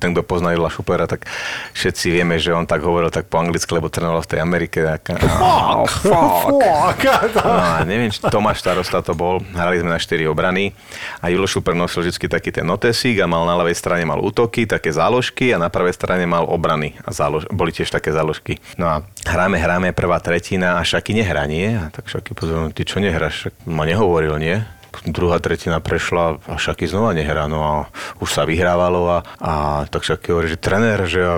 ten, 0.00 0.16
kto 0.16 0.24
pozná 0.24 0.56
Ila 0.56 0.72
Šuplera, 0.72 1.04
tak 1.04 1.28
všetci 1.76 2.08
vieme, 2.08 2.40
že 2.40 2.56
on 2.56 2.64
tak 2.64 2.80
hovoril 2.80 3.12
tak 3.12 3.28
po 3.28 3.36
anglicky, 3.36 3.68
lebo 3.76 3.92
trénoval 3.92 4.24
v 4.24 4.30
tej 4.32 4.40
Amerike. 4.40 4.80
Tak, 4.80 5.20
oh, 5.44 5.84
fuck. 5.84 7.04
No 7.44 7.52
a 7.60 7.84
neviem, 7.84 8.08
či 8.08 8.24
Tomáš 8.24 8.64
Starosta 8.64 9.04
to 9.04 9.12
bol, 9.12 9.44
hrali 9.52 9.84
sme 9.84 9.92
na 9.92 10.00
4 10.00 10.24
obrany 10.32 10.72
a 11.20 11.28
Julo 11.28 11.44
Šuper 11.44 11.76
nosil 11.76 12.08
vždy 12.08 12.26
taký 12.26 12.50
ten 12.50 12.64
notesík 12.64 13.20
a 13.20 13.28
mal 13.28 13.44
na 13.44 13.54
ľavej 13.60 13.76
strane 13.76 14.08
mal 14.08 14.24
útoky, 14.24 14.64
také 14.64 14.96
záložky 14.96 15.52
a 15.52 15.60
na 15.60 15.68
pravej 15.68 15.92
strane 15.92 16.24
mal 16.24 16.48
obrany 16.48 16.96
a 17.04 17.12
zálož, 17.12 17.44
boli 17.52 17.70
tiež 17.70 17.92
také 17.92 18.16
záložky. 18.16 18.56
No 18.80 18.88
a 18.88 19.04
hráme, 19.28 19.60
hráme, 19.60 19.92
prvá 19.92 20.16
tretina 20.24 20.80
a 20.80 20.86
Šaky 20.86 21.12
nehrá, 21.20 21.44
nie? 21.44 21.76
A 21.76 21.92
tak 21.92 22.08
Šaky 22.08 22.32
pozoril, 22.32 22.72
ty 22.72 22.88
čo 22.88 22.96
nehráš? 22.96 23.52
Ma 23.68 23.84
nehovoril, 23.84 24.40
nie? 24.40 24.79
Druhá 25.06 25.38
tretina 25.38 25.80
prešla 25.80 26.42
a 26.44 26.54
Šaky 26.58 26.90
znova 26.90 27.14
nehrá, 27.14 27.46
no 27.46 27.60
a 27.62 27.74
už 28.18 28.28
sa 28.30 28.42
vyhrávalo 28.44 29.06
a, 29.06 29.18
a 29.40 29.52
tak 29.88 30.04
Šaky 30.04 30.34
hovorí, 30.34 30.48
že 30.50 30.58
trenér, 30.60 31.06
že 31.06 31.20
ja 31.22 31.34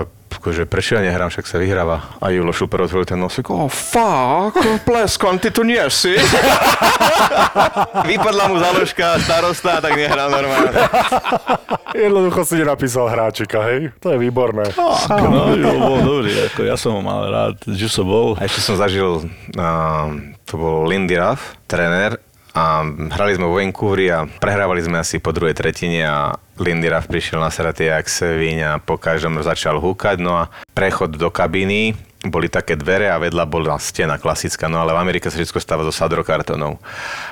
že 0.51 0.65
prečo 0.65 0.97
ja 0.97 1.01
nehrám, 1.05 1.29
však 1.29 1.45
sa 1.45 1.61
vyhráva. 1.61 2.19
A 2.19 2.33
Julo 2.33 2.51
Šuper 2.51 2.83
otvoril 2.83 3.05
ten 3.05 3.21
nosík, 3.21 3.47
oh 3.53 3.69
fuck, 3.69 4.57
pleskon, 4.83 5.39
ty 5.39 5.53
tu 5.53 5.63
nie 5.63 5.79
si. 5.87 6.17
Vypadla 8.09 8.51
mu 8.51 8.59
záložka 8.59 9.21
starosta, 9.23 9.79
tak 9.79 9.95
nehral 9.95 10.27
normálne. 10.33 10.73
Jednoducho 11.93 12.41
si 12.43 12.59
nenapísal 12.59 13.07
hráčika, 13.07 13.61
hej? 13.69 13.93
To 14.01 14.11
je 14.11 14.17
výborné. 14.17 14.73
No, 14.75 15.53
jo, 15.53 15.71
bol 15.93 15.99
dobrý, 16.01 16.33
ako 16.49 16.59
ja 16.65 16.75
som 16.75 16.97
ho 16.97 17.01
mal 17.05 17.29
rád, 17.29 17.55
že 17.69 17.87
som 17.87 18.09
bol. 18.09 18.35
A 18.35 18.49
ešte 18.49 18.59
som 18.65 18.75
zažil, 18.75 19.29
uh, 19.55 20.07
to 20.43 20.53
bol 20.57 20.89
Lindy 20.89 21.15
Ruff, 21.15 21.55
tréner, 21.69 22.17
a 22.53 22.85
hrali 22.85 23.33
sme 23.33 23.49
vo 23.49 23.57
Vancouveri 23.57 24.13
a 24.13 24.29
prehrávali 24.29 24.85
sme 24.85 25.01
asi 25.01 25.17
po 25.17 25.33
druhej 25.33 25.57
tretine 25.57 26.05
a 26.05 26.37
Lindy 26.61 26.85
Ruff 26.85 27.09
prišiel 27.09 27.41
na 27.41 27.49
sratie 27.49 27.89
jak 27.89 28.05
sviň 28.05 28.57
a 28.61 28.71
po 28.77 29.01
každom 29.01 29.41
začal 29.41 29.81
húkať, 29.81 30.21
no 30.21 30.37
a 30.37 30.53
prechod 30.77 31.17
do 31.17 31.33
kabíny, 31.33 31.97
boli 32.23 32.47
také 32.47 32.77
dvere 32.77 33.09
a 33.09 33.17
vedľa 33.19 33.43
bola 33.49 33.75
stena 33.81 34.21
klasická, 34.21 34.69
no 34.69 34.79
ale 34.79 34.93
v 34.93 35.01
Amerike 35.01 35.27
sa 35.27 35.35
všetko 35.35 35.59
stáva 35.59 35.83
zo 35.83 35.91
sadrokartonov. 35.91 36.77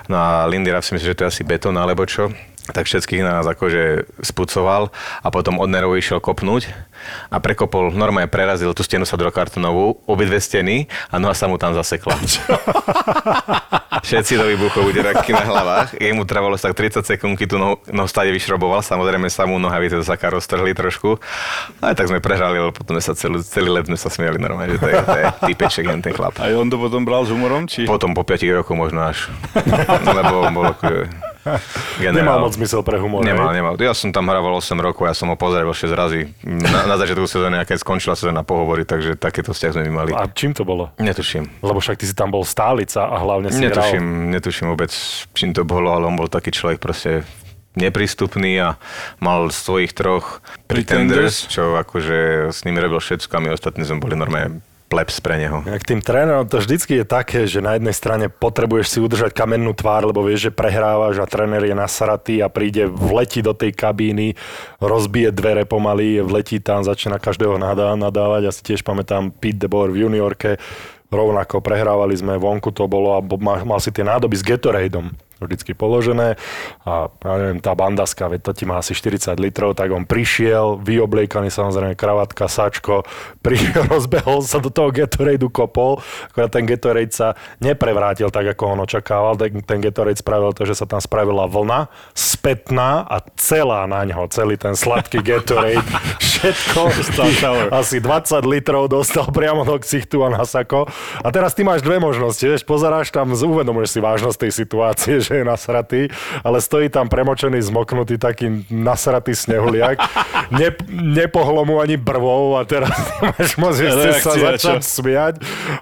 No 0.09 0.15
a 0.17 0.49
Lindy 0.49 0.73
Ruff 0.73 0.89
si 0.89 0.97
myslí, 0.97 1.13
že 1.13 1.17
to 1.17 1.23
je 1.29 1.31
asi 1.37 1.43
betón 1.45 1.77
alebo 1.77 2.03
čo, 2.03 2.33
tak 2.71 2.87
všetkých 2.87 3.23
na 3.23 3.39
nás 3.39 3.47
akože 3.47 4.07
spucoval 4.23 4.89
a 5.21 5.27
potom 5.29 5.59
od 5.59 5.69
nervov 5.69 5.99
išiel 5.99 6.23
kopnúť 6.23 6.71
a 7.29 7.37
prekopol, 7.41 7.91
normálne 7.93 8.29
prerazil 8.29 8.71
tú 8.73 8.83
stenu 8.85 9.05
sadrokartonovú, 9.07 10.03
obidve 10.05 10.39
steny 10.39 10.87
a 11.09 11.17
noha 11.17 11.35
sa 11.35 11.47
mu 11.49 11.57
tam 11.57 11.73
zasekla. 11.75 12.15
Všetci 14.01 14.33
do 14.39 14.47
výbuchov 14.49 14.87
uderáky 14.87 15.35
na 15.35 15.45
hlavách. 15.45 15.99
Jemu 15.99 16.25
trvalo 16.25 16.55
tak 16.57 16.73
30 16.73 17.05
sekúnd, 17.05 17.37
tú 17.37 17.59
nohu, 17.59 17.75
nohu 17.91 18.09
stade 18.09 18.33
vyšroboval. 18.33 18.81
Samozrejme 18.81 19.29
samú 19.29 19.61
nohavice 19.61 19.99
do 19.99 20.05
saka 20.07 20.31
roztrhli 20.31 20.73
trošku. 20.73 21.21
Aj 21.83 21.93
tak 21.93 22.09
sme 22.09 22.23
prehrali, 22.23 22.57
ale 22.57 22.71
potom 22.73 22.97
sa 22.97 23.13
celý, 23.13 23.43
celý 23.45 23.69
let 23.69 23.85
sme 23.85 23.99
sa 23.99 24.09
smiali 24.09 24.41
normálne, 24.41 24.73
že 24.73 24.81
to 24.81 24.87
je, 24.89 24.95
to 24.95 25.17
je 25.19 25.25
typeček 25.53 25.85
jen 25.85 26.01
ten 26.01 26.15
chlap. 26.15 26.33
A 26.39 26.49
on 26.55 26.71
to 26.71 26.79
potom 26.81 27.05
bral 27.05 27.27
s 27.27 27.29
humorom, 27.29 27.67
či? 27.69 27.85
Potom 27.85 28.17
po 28.17 28.25
5 28.25 28.41
rokoch 28.63 28.79
možno 28.79 29.05
až. 29.05 29.29
Lebo 30.17 30.49
bol 30.49 30.65
akože 30.71 31.30
Nemal 32.01 32.41
moc 32.41 32.53
zmysel 32.53 32.85
pre 32.85 33.01
humor. 33.01 33.25
Nemal, 33.25 33.49
hej? 33.51 33.61
nemal. 33.61 33.73
Ja 33.81 33.93
som 33.97 34.13
tam 34.13 34.29
hrával 34.29 34.53
8 34.57 34.77
rokov, 34.77 35.09
ja 35.09 35.15
som 35.17 35.29
ho 35.33 35.37
pozdravil 35.37 35.73
6 35.73 35.91
razy 35.93 36.29
na, 36.45 36.85
na 36.85 36.95
začiatku 36.97 37.25
sezóny, 37.25 37.61
keď 37.65 37.77
skončila 37.81 38.13
sezóna 38.13 38.45
pohovory, 38.45 38.85
takže 38.85 39.17
takéto 39.17 39.51
vzťah 39.51 39.71
sme 39.73 39.83
my 39.89 39.93
mali. 39.93 40.11
A 40.13 40.29
čím 40.29 40.53
to 40.53 40.61
bolo? 40.61 40.93
Netuším. 41.01 41.49
Lebo 41.65 41.81
však 41.81 41.97
ty 41.97 42.05
si 42.05 42.13
tam 42.13 42.29
bol 42.29 42.45
stálica 42.45 43.09
a 43.09 43.15
hlavne 43.17 43.49
si 43.49 43.61
hral. 43.65 43.73
Netuším, 43.73 44.05
netuším 44.33 44.65
vôbec, 44.69 44.91
čím 45.33 45.51
to 45.51 45.65
bolo, 45.65 45.91
ale 45.93 46.05
on 46.05 46.15
bol 46.15 46.29
taký 46.29 46.53
človek 46.53 46.77
proste 46.77 47.25
neprístupný 47.75 48.59
a 48.59 48.75
mal 49.23 49.47
svojich 49.47 49.95
troch 49.95 50.43
pretenders, 50.67 51.47
čo 51.47 51.79
akože 51.79 52.51
s 52.51 52.67
nimi 52.67 52.83
robil 52.83 52.99
všetko 52.99 53.31
a 53.31 53.43
my 53.43 53.49
ostatní 53.55 53.87
sme 53.87 54.03
boli 54.03 54.19
normálne 54.19 54.59
plebs 54.91 55.23
pre 55.23 55.39
neho. 55.39 55.63
Jak 55.63 55.87
tým 55.87 56.03
trénerom 56.03 56.43
to 56.51 56.59
vždycky 56.59 56.99
je 56.99 57.05
také, 57.07 57.47
že 57.47 57.63
na 57.63 57.79
jednej 57.79 57.95
strane 57.95 58.27
potrebuješ 58.27 58.87
si 58.91 58.99
udržať 58.99 59.31
kamennú 59.31 59.71
tvár, 59.71 60.03
lebo 60.03 60.19
vieš, 60.19 60.51
že 60.51 60.51
prehrávaš 60.51 61.23
a 61.23 61.25
tréner 61.31 61.63
je 61.63 61.71
nasratý 61.71 62.43
a 62.43 62.51
príde, 62.51 62.91
vletí 62.91 63.39
do 63.39 63.55
tej 63.55 63.71
kabíny, 63.71 64.35
rozbije 64.83 65.31
dvere 65.31 65.63
pomaly, 65.63 66.19
vletí 66.19 66.59
tam, 66.59 66.83
začne 66.83 67.15
na 67.15 67.19
každého 67.23 67.55
nadá, 67.55 67.95
nadávať. 67.95 68.41
Ja 68.43 68.51
si 68.51 68.61
tiež 68.67 68.83
pamätám 68.83 69.31
Pete 69.31 69.63
DeBoer 69.63 69.95
v 69.95 70.11
juniorke, 70.11 70.59
rovnako 71.07 71.63
prehrávali 71.63 72.19
sme, 72.19 72.35
vonku 72.35 72.75
to 72.75 72.91
bolo 72.91 73.15
a 73.15 73.23
mal, 73.23 73.63
mal 73.63 73.79
si 73.79 73.95
tie 73.95 74.03
nádoby 74.03 74.35
s 74.35 74.43
Gatoradeom 74.43 75.30
vždycky 75.45 75.73
položené. 75.73 76.37
A 76.85 77.09
ja 77.09 77.35
neviem, 77.37 77.59
tá 77.59 77.73
bandaska, 77.73 78.29
veď 78.29 78.41
to 78.45 78.51
ti 78.53 78.63
má 78.69 78.77
asi 78.77 78.93
40 78.93 79.37
litrov, 79.41 79.73
tak 79.73 79.89
on 79.89 80.05
prišiel, 80.05 80.77
vyobliekaný 80.81 81.49
samozrejme, 81.49 81.97
kravatka, 81.97 82.45
sačko, 82.45 83.03
prišiel, 83.45 83.89
rozbehol 83.89 84.45
sa 84.45 84.61
do 84.61 84.69
toho 84.69 84.93
Gatorade 84.93 85.43
kopol, 85.51 85.99
akorát 86.31 86.51
ten 86.53 86.65
Gatorade 86.69 87.13
sa 87.13 87.33
neprevrátil 87.59 88.29
tak, 88.29 88.53
ako 88.55 88.77
on 88.77 88.79
očakával, 88.85 89.33
ten, 89.35 89.61
ten 89.65 89.79
Gatorade 89.81 90.21
spravil 90.21 90.53
to, 90.53 90.63
že 90.69 90.77
sa 90.77 90.85
tam 90.85 91.01
spravila 91.01 91.49
vlna, 91.49 91.89
spätná 92.13 93.03
a 93.09 93.25
celá 93.35 93.89
na 93.89 94.05
ňo, 94.05 94.29
celý 94.29 94.55
ten 94.55 94.77
sladký 94.77 95.25
Gatorade, 95.29 95.81
všetko, 96.21 96.81
asi 97.73 97.97
20 97.99 98.45
litrov 98.45 98.87
dostal 98.91 99.27
priamo 99.29 99.65
do 99.65 99.77
ksichtu 99.77 100.21
a 100.25 100.29
na 100.29 100.43
sako. 100.45 100.87
A 101.21 101.27
teraz 101.29 101.53
ty 101.53 101.65
máš 101.65 101.81
dve 101.81 101.97
možnosti, 101.97 102.41
vieš, 102.41 102.63
pozeráš 102.65 103.09
tam, 103.09 103.33
uvedomuješ 103.33 103.97
si 103.97 103.99
vážnosť 103.99 104.37
tej 104.37 104.51
situácie, 104.51 105.15
že 105.21 105.30
je 105.31 105.43
nasratý, 105.47 106.01
ale 106.43 106.61
stojí 106.61 106.89
tam 106.91 107.07
premočený, 107.07 107.61
zmoknutý 107.61 108.19
taký 108.19 108.67
nasratý 108.69 109.35
snehuliak. 109.35 109.97
Ne, 110.51 110.67
nepohlo 110.91 111.63
mu 111.63 111.79
ani 111.79 111.95
brvou 111.95 112.59
a 112.59 112.67
teraz 112.67 112.91
máš 113.23 113.55
moc, 113.55 113.71
že 113.71 113.87
sa 114.19 114.35
začať 114.35 114.83
smiať. 114.83 115.33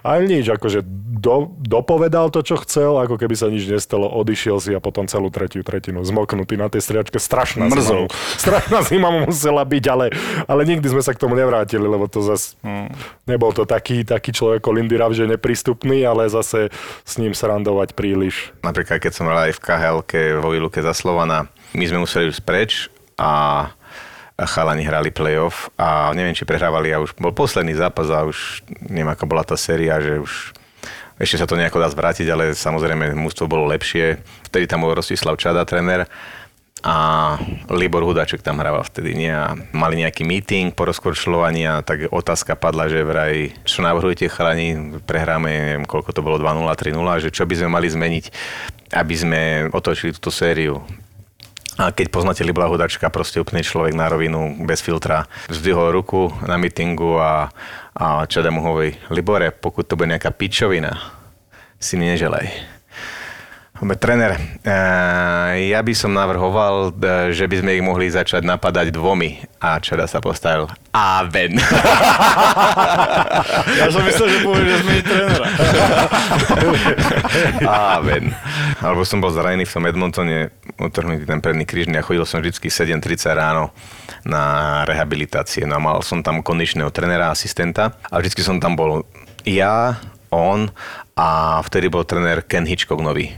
A 0.06 0.22
nič, 0.22 0.46
akože 0.46 0.86
do, 1.20 1.52
dopovedal 1.60 2.32
to, 2.32 2.40
čo 2.40 2.56
chcel, 2.64 2.96
ako 2.96 3.20
keby 3.20 3.36
sa 3.36 3.52
nič 3.52 3.68
nestalo, 3.68 4.08
odišiel 4.08 4.56
si 4.56 4.72
a 4.72 4.80
potom 4.80 5.04
celú 5.04 5.28
tretiu 5.28 5.60
tretinu 5.60 6.00
zmoknutý 6.00 6.56
na 6.56 6.72
tej 6.72 6.80
striačke. 6.80 7.20
Strašná 7.20 7.68
Mrzol. 7.68 8.08
zima. 8.08 8.40
Strašná 8.40 8.78
zima 8.88 9.08
mu 9.12 9.28
musela 9.28 9.60
byť, 9.60 9.84
ale, 9.92 10.08
ale 10.48 10.62
nikdy 10.64 10.88
sme 10.88 11.04
sa 11.04 11.12
k 11.12 11.20
tomu 11.20 11.36
nevrátili, 11.36 11.84
lebo 11.84 12.08
to 12.08 12.24
zase 12.24 12.56
Hmm. 12.60 12.92
nebol 13.28 13.52
to 13.52 13.64
taký, 13.64 14.04
taký 14.04 14.32
človek 14.32 14.60
ako 14.60 14.76
Lindy 14.76 14.96
Ruff, 15.00 15.16
že 15.16 15.24
neprístupný, 15.26 16.04
ale 16.04 16.28
zase 16.28 16.68
s 17.04 17.14
ním 17.16 17.32
srandovať 17.32 17.96
príliš. 17.96 18.52
Napríklad, 18.60 19.00
keď 19.00 19.12
som 19.12 19.28
hral 19.28 19.48
aj 19.50 19.56
v 19.56 19.62
khl 19.64 19.98
vo 20.38 20.48
výluke 20.52 20.78
za 20.80 20.92
Slovana, 20.92 21.48
my 21.72 21.84
sme 21.84 22.04
museli 22.04 22.28
už 22.30 22.40
preč 22.44 22.88
a 23.16 23.66
a 24.40 24.48
chalani 24.48 24.80
hrali 24.88 25.12
playoff 25.12 25.68
a 25.76 26.16
neviem, 26.16 26.32
či 26.32 26.48
prehrávali 26.48 26.88
a 26.96 27.04
už 27.04 27.12
bol 27.20 27.28
posledný 27.28 27.76
zápas 27.76 28.08
a 28.08 28.24
už 28.24 28.64
neviem, 28.88 29.12
aká 29.12 29.28
bola 29.28 29.44
tá 29.44 29.52
séria, 29.52 30.00
že 30.00 30.16
už 30.16 30.56
ešte 31.20 31.36
sa 31.36 31.44
to 31.44 31.60
nejako 31.60 31.84
dá 31.84 31.92
zvrátiť, 31.92 32.26
ale 32.32 32.56
samozrejme 32.56 33.12
mústvo 33.12 33.44
bolo 33.44 33.68
lepšie. 33.68 34.24
Vtedy 34.48 34.64
tam 34.64 34.88
bol 34.88 34.96
Rostislav 34.96 35.36
Čada, 35.36 35.68
tréner 35.68 36.08
a 36.80 37.36
Libor 37.68 38.00
Hudaček 38.08 38.40
tam 38.40 38.56
hrával 38.56 38.80
vtedy, 38.88 39.12
nie? 39.12 39.28
A 39.28 39.52
mali 39.76 40.00
nejaký 40.00 40.24
meeting 40.24 40.72
po 40.72 40.88
rozkorčľovaní 40.88 41.68
a 41.68 41.84
tak 41.84 42.08
otázka 42.08 42.56
padla, 42.56 42.88
že 42.88 43.04
vraj, 43.04 43.52
čo 43.68 43.84
navrhujete 43.84 44.32
chalani, 44.32 44.96
prehráme, 45.04 45.52
neviem, 45.52 45.84
koľko 45.84 46.16
to 46.16 46.24
bolo, 46.24 46.40
2-0, 46.40 46.64
3-0, 46.64 47.24
že 47.28 47.28
čo 47.28 47.44
by 47.44 47.54
sme 47.60 47.68
mali 47.68 47.84
zmeniť, 47.92 48.24
aby 48.96 49.14
sme 49.14 49.40
otočili 49.76 50.16
túto 50.16 50.32
sériu. 50.32 50.80
A 51.78 51.94
keď 51.94 52.10
poznáte 52.10 52.42
Libora 52.42 52.66
Hudačka, 52.66 53.12
proste 53.14 53.38
úplný 53.38 53.62
človek 53.62 53.94
na 53.94 54.10
rovinu, 54.10 54.58
bez 54.66 54.82
filtra, 54.82 55.30
zdvihol 55.46 55.94
ruku 55.94 56.32
na 56.42 56.58
mítingu 56.58 57.20
a, 57.20 57.52
a 57.94 58.26
mu 58.50 58.60
hovorí, 58.64 58.98
Libore, 59.12 59.54
pokud 59.54 59.86
to 59.86 59.94
bude 59.94 60.10
nejaká 60.10 60.34
pičovina, 60.34 60.98
si 61.78 61.94
mi 61.94 62.10
neželaj. 62.10 62.79
Tréner, 63.80 64.36
eh, 64.60 65.72
ja 65.72 65.80
by 65.80 65.92
som 65.96 66.12
navrhoval, 66.12 66.92
eh, 67.00 67.32
že 67.32 67.48
by 67.48 67.64
sme 67.64 67.80
ich 67.80 67.84
mohli 67.84 68.12
začať 68.12 68.44
napadať 68.44 68.92
dvomi. 68.92 69.40
A 69.56 69.80
Čada 69.80 70.04
sa 70.04 70.20
postavil. 70.20 70.68
Aven. 70.92 71.56
Ja 73.70 73.88
som 73.88 74.04
myslel, 74.04 74.28
že 74.28 74.38
povie, 74.44 74.62
že 74.68 74.76
zmení 74.84 75.02
trénera. 75.04 75.46
Aven. 77.96 78.36
Alebo 78.84 79.02
som 79.08 79.24
bol 79.24 79.32
zranený 79.32 79.64
v 79.64 79.72
tom 79.72 79.88
Edmontone, 79.88 80.52
utrhnutý 80.76 81.24
ten 81.24 81.40
predný 81.40 81.64
krížny 81.64 81.96
a 81.96 82.04
chodil 82.04 82.28
som 82.28 82.44
vždy 82.44 82.52
7.30 82.68 83.00
ráno 83.32 83.72
na 84.28 84.84
rehabilitácie. 84.84 85.64
No 85.64 85.80
a 85.80 85.80
mal 85.80 86.04
som 86.04 86.20
tam 86.20 86.44
kondičného 86.44 86.92
trénera, 86.92 87.32
asistenta 87.32 87.96
a 88.12 88.20
vždy 88.20 88.44
som 88.44 88.60
tam 88.60 88.76
bol 88.76 89.08
ja, 89.48 89.96
on 90.28 90.68
a 91.16 91.60
vtedy 91.64 91.88
bol 91.88 92.04
tréner 92.04 92.44
Ken 92.44 92.68
Hitchcock 92.68 93.00
nový. 93.00 93.32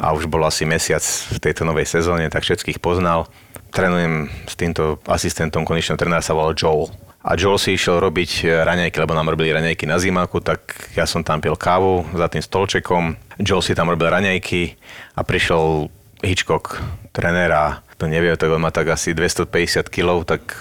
A 0.00 0.16
už 0.16 0.26
bol 0.32 0.40
asi 0.48 0.64
mesiac 0.64 1.04
v 1.04 1.38
tejto 1.38 1.68
novej 1.68 1.84
sezóne, 1.84 2.32
tak 2.32 2.40
všetkých 2.40 2.80
poznal. 2.80 3.28
Trénujem 3.68 4.32
s 4.48 4.54
týmto 4.56 4.96
asistentom 5.04 5.68
kondičného 5.68 6.00
trénera, 6.00 6.24
sa 6.24 6.32
volal 6.32 6.56
Joel. 6.56 6.88
A 7.20 7.36
Joel 7.36 7.60
si 7.60 7.76
išiel 7.76 8.00
robiť 8.00 8.64
raňajky, 8.64 8.96
lebo 8.96 9.12
nám 9.12 9.28
robili 9.28 9.52
raňajky 9.52 9.84
na 9.84 10.00
zimáku, 10.00 10.40
tak 10.40 10.88
ja 10.96 11.04
som 11.04 11.20
tam 11.20 11.44
pil 11.44 11.52
kávu 11.52 12.08
za 12.16 12.32
tým 12.32 12.40
stolčekom. 12.40 13.12
Joel 13.36 13.60
si 13.60 13.76
tam 13.76 13.92
robil 13.92 14.08
raňajky 14.08 14.80
a 15.14 15.20
prišiel 15.20 15.92
Hitchcock, 16.24 16.80
trénera, 17.12 17.84
to 18.00 18.08
nevie, 18.08 18.32
tak 18.40 18.48
on 18.48 18.64
má 18.64 18.72
tak 18.72 18.88
asi 18.88 19.12
250 19.12 19.92
kg, 19.92 20.24
tak, 20.24 20.56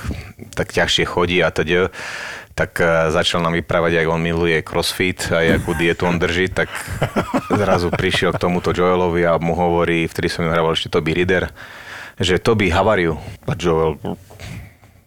tak 0.52 0.76
ťažšie 0.76 1.08
chodí 1.08 1.40
a 1.40 1.48
teda 1.56 1.88
tak 2.60 2.84
eh, 2.84 3.08
začal 3.08 3.40
nám 3.40 3.56
vyprávať, 3.56 4.04
ako 4.04 4.20
on 4.20 4.24
miluje 4.24 4.60
crossfit 4.60 5.32
a 5.32 5.40
akú 5.56 5.72
dietu 5.80 6.04
on 6.04 6.20
drží, 6.20 6.52
tak 6.52 6.68
zrazu 7.48 7.88
prišiel 7.88 8.36
k 8.36 8.44
tomuto 8.44 8.76
Joelovi 8.76 9.24
a 9.24 9.40
mu 9.40 9.56
hovorí, 9.56 10.04
vtedy 10.12 10.28
som 10.28 10.44
hrával 10.44 10.76
ešte 10.76 10.92
Toby 10.92 11.16
Reader, 11.16 11.48
že 12.20 12.36
Toby, 12.36 12.68
havariu. 12.68 13.16
A 13.48 13.56
Joel, 13.56 13.96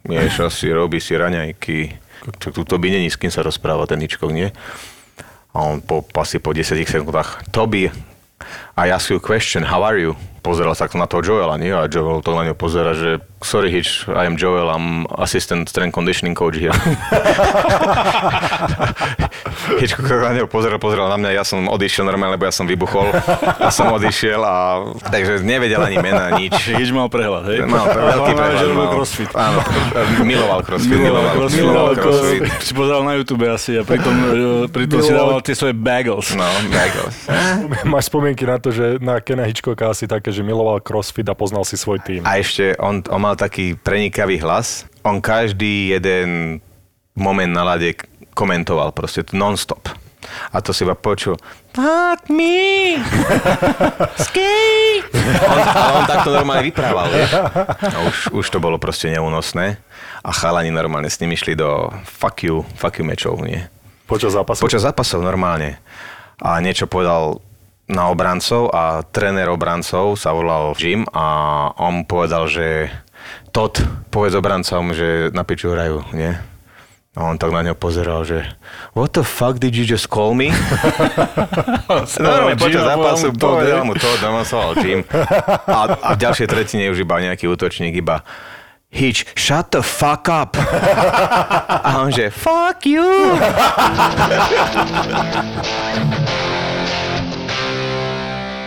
mieša 0.09 0.48
si, 0.48 0.72
robí 0.72 0.96
si 0.96 1.12
raňajky. 1.12 2.00
Tak 2.40 2.57
tu 2.57 2.64
Toby 2.64 2.88
není 2.88 3.12
s 3.12 3.20
kým 3.20 3.28
sa 3.28 3.44
rozpráva, 3.44 3.84
ten 3.84 4.00
Hitchcock, 4.00 4.32
nie? 4.32 4.48
A 5.53 5.68
on 5.68 5.84
po, 5.84 6.00
asi 6.16 6.40
po 6.40 6.57
10 6.57 6.80
sekundách, 6.88 7.53
Toby, 7.53 7.92
I 8.74 8.88
ask 8.88 9.12
you 9.12 9.20
a 9.20 9.22
question, 9.22 9.68
how 9.68 9.84
are 9.84 10.00
you? 10.00 10.16
Pozeral 10.40 10.72
sa 10.72 10.88
na 10.96 11.05
toho 11.07 11.20
Joela, 11.20 11.61
nie? 11.61 11.70
A 11.70 11.84
Joel 11.86 12.24
to 12.24 12.32
na 12.32 12.48
ňo 12.48 12.57
pozera, 12.57 12.96
že 12.96 13.20
sorry 13.43 13.70
Hitch, 13.70 14.07
I 14.09 14.24
am 14.24 14.36
Joel, 14.36 14.70
I'm 14.70 15.07
assistant 15.18 15.68
strength 15.68 15.95
conditioning 15.95 16.34
coach 16.34 16.57
here. 16.57 16.72
Sa 19.93 20.16
na 20.22 20.34
neho 20.34 20.47
pozeral, 20.47 20.78
pozeral 20.78 21.09
na 21.11 21.18
mňa, 21.18 21.30
ja 21.34 21.45
som 21.47 21.66
odišiel 21.66 22.07
normálne, 22.07 22.34
lebo 22.36 22.47
ja 22.47 22.55
som 22.55 22.66
vybuchol. 22.66 23.11
Ja 23.59 23.70
som 23.70 23.90
odišiel 23.90 24.40
a 24.43 24.82
takže 25.11 25.43
nevedel 25.43 25.82
ani 25.82 25.99
mena, 25.99 26.34
nič. 26.34 26.55
Hneď 26.72 26.90
mal 26.95 27.09
prehľad, 27.11 27.45
hej? 27.51 27.59
Mal 27.66 27.86
veľký 27.88 28.32
prehľad. 28.32 28.59
že 28.59 28.64
robil 28.68 28.78
mal. 28.78 28.93
crossfit. 28.95 29.30
Áno, 29.34 29.59
miloval 30.22 30.61
crossfit. 30.62 30.99
Miloval 30.99 31.32
crossfit. 31.34 31.61
Miloval 31.62 31.93
crossfit. 31.97 32.43
Si 32.62 32.72
pozeral 32.74 33.03
na 33.03 33.12
YouTube 33.18 33.45
asi 33.47 33.78
a 33.78 33.82
pritom, 33.82 34.14
pritom 34.70 34.99
si 35.01 35.11
Miloval- 35.11 35.38
dával 35.38 35.40
tie 35.43 35.55
svoje 35.57 35.74
bagels. 35.74 36.34
No, 36.34 36.47
bagels. 36.70 37.16
Máš 37.93 38.11
spomienky 38.11 38.45
na 38.47 38.59
to, 38.59 38.70
že 38.70 38.99
na 38.99 39.18
Kena 39.18 39.47
Hitchcocka 39.47 39.90
asi 39.90 40.07
také, 40.07 40.30
že 40.30 40.43
miloval 40.43 40.78
crossfit 40.80 41.26
a 41.26 41.34
poznal 41.34 41.62
si 41.62 41.74
svoj 41.74 41.99
tým. 42.03 42.22
A 42.22 42.38
ešte 42.38 42.74
on, 42.78 43.03
on 43.09 43.20
mal 43.20 43.31
taký 43.34 43.74
prenikavý 43.78 44.38
hlas. 44.40 44.86
On 45.02 45.18
každý 45.20 45.92
jeden 45.94 46.60
moment 47.14 47.52
na 47.52 47.64
lade 47.64 47.94
komentoval 48.32 48.92
proste 48.96 49.26
non-stop. 49.34 49.92
A 50.52 50.62
to 50.62 50.72
si 50.72 50.86
iba 50.86 50.94
počul. 50.94 51.36
Fuck 51.74 52.30
me! 52.30 52.96
Ski! 54.28 54.54
On, 55.44 55.58
ale 55.60 55.90
on 55.98 56.04
takto 56.08 56.30
normálne 56.30 56.64
vyprával, 56.64 57.10
vieš? 57.10 57.32
A 57.82 57.98
už, 58.06 58.16
už 58.32 58.46
to 58.48 58.58
bolo 58.62 58.78
proste 58.78 59.10
neúnosné. 59.12 59.76
A 60.22 60.30
chalani 60.30 60.70
normálne 60.70 61.10
s 61.10 61.18
nimi 61.18 61.34
šli 61.34 61.58
do 61.58 61.90
fuck 62.06 62.46
you, 62.46 62.62
fuck 62.78 62.96
you 62.96 63.04
mečov, 63.04 63.42
nie? 63.42 63.66
Počas 64.06 64.36
zápasu. 64.36 64.62
Počas 64.62 64.86
zápasov 64.86 65.24
normálne. 65.24 65.82
A 66.38 66.62
niečo 66.62 66.86
povedal 66.86 67.42
na 67.90 68.08
obrancov 68.08 68.70
a 68.70 69.02
tréner 69.02 69.50
obrancov 69.50 70.14
sa 70.16 70.30
volal 70.32 70.72
Jim 70.78 71.02
a 71.10 71.26
on 71.76 72.06
povedal, 72.06 72.46
že 72.46 72.88
Todd, 73.53 73.84
povedz 74.09 74.32
obrancom, 74.32 74.96
že 74.96 75.28
na 75.36 75.44
piču 75.44 75.76
hrajú, 75.76 76.00
nie? 76.16 76.32
A 77.12 77.28
on 77.28 77.36
tak 77.36 77.53
na 77.53 77.61
ňo 77.61 77.76
pozeral, 77.76 78.24
že 78.24 78.48
what 78.96 79.12
the 79.12 79.20
fuck 79.20 79.61
did 79.61 79.76
you 79.76 79.84
just 79.84 80.09
call 80.09 80.32
me? 80.32 80.48
no, 82.24 82.48
no, 82.48 82.57
počas 82.57 82.88
zápasu 82.88 83.36
povedal 83.36 83.84
mu 83.84 83.92
to, 83.92 84.09
doma 84.24 84.48
sa 84.48 84.72
volal 84.72 84.80
Jim. 84.80 85.05
A, 85.68 86.00
a 86.00 86.16
v 86.16 86.18
ďalšej 86.24 86.48
tretine 86.48 86.88
už 86.88 87.05
iba 87.05 87.20
nejaký 87.20 87.44
útočník, 87.53 88.00
iba 88.00 88.24
Hitch, 88.88 89.28
shut 89.36 89.68
the 89.76 89.84
fuck 89.84 90.32
up. 90.32 90.57
A 90.57 92.00
on 92.00 92.09
že, 92.09 92.32
fuck 92.32 92.88
you. 92.88 93.05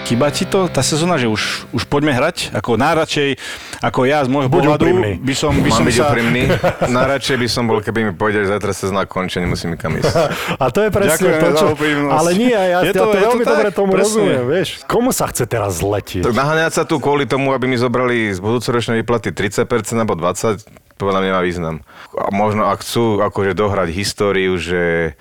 Chýba 0.06 0.30
ti 0.30 0.46
to, 0.46 0.70
tá 0.70 0.80
sezóna, 0.80 1.18
že 1.18 1.26
už, 1.26 1.66
už 1.74 1.90
poďme 1.90 2.14
hrať? 2.14 2.54
Ako 2.54 2.78
najradšej, 2.78 3.42
ako 3.82 4.06
ja 4.06 4.22
z 4.22 4.30
môjho 4.30 4.48
Buď 4.48 4.62
pohľadu, 4.62 4.84
úprimný. 4.86 5.12
by 5.18 5.34
som, 5.34 5.50
by 5.56 5.66
Mám 5.66 5.74
som 5.74 5.84
byť 5.84 5.96
sa... 5.96 6.04
úprimný. 6.06 6.42
Najradšej 7.02 7.36
by 7.36 7.48
som 7.50 7.64
bol, 7.66 7.82
keby 7.82 8.00
mi 8.04 8.14
povedali, 8.14 8.46
že 8.46 8.54
zajtra 8.54 8.72
sezóna 8.72 9.04
končí, 9.04 9.42
nemusím 9.42 9.74
nikam 9.74 9.98
ísť. 9.98 10.14
A 10.62 10.70
to 10.70 10.86
je 10.86 10.90
presne 10.90 11.26
to, 11.34 11.48
čo... 11.52 11.66
Ale 12.08 12.30
nie, 12.32 12.54
ja, 12.54 12.86
Je 12.86 12.88
ja 12.88 12.94
to- 12.94 13.02
to, 13.04 13.06
je 13.10 13.18
to 13.18 13.26
veľmi 13.26 13.44
tak, 13.44 13.52
dobre 13.52 13.70
tomu 13.74 13.92
presne. 13.92 14.06
rozumiem, 14.06 14.44
vieš. 14.46 14.68
Komu 14.86 15.10
sa 15.10 15.26
chce 15.26 15.44
teraz 15.44 15.82
zletieť? 15.82 16.22
Tak 16.22 16.38
naháňať 16.38 16.72
sa 16.72 16.84
tu 16.86 17.02
kvôli 17.02 17.26
tomu, 17.26 17.50
aby 17.50 17.66
mi 17.66 17.76
zobrali 17.76 18.30
z 18.30 18.38
budúcoročnej 18.38 19.02
výplaty 19.02 19.34
30% 19.34 19.66
alebo 19.96 20.14
20%, 20.14 20.70
podľa 20.96 21.20
mňa 21.20 21.30
nemá 21.32 21.42
význam. 21.44 21.76
A 22.16 22.32
možno 22.32 22.72
ak 22.72 22.80
chcú 22.80 23.20
akože 23.20 23.52
dohrať 23.52 23.92
históriu, 23.92 24.56
že 24.56 25.16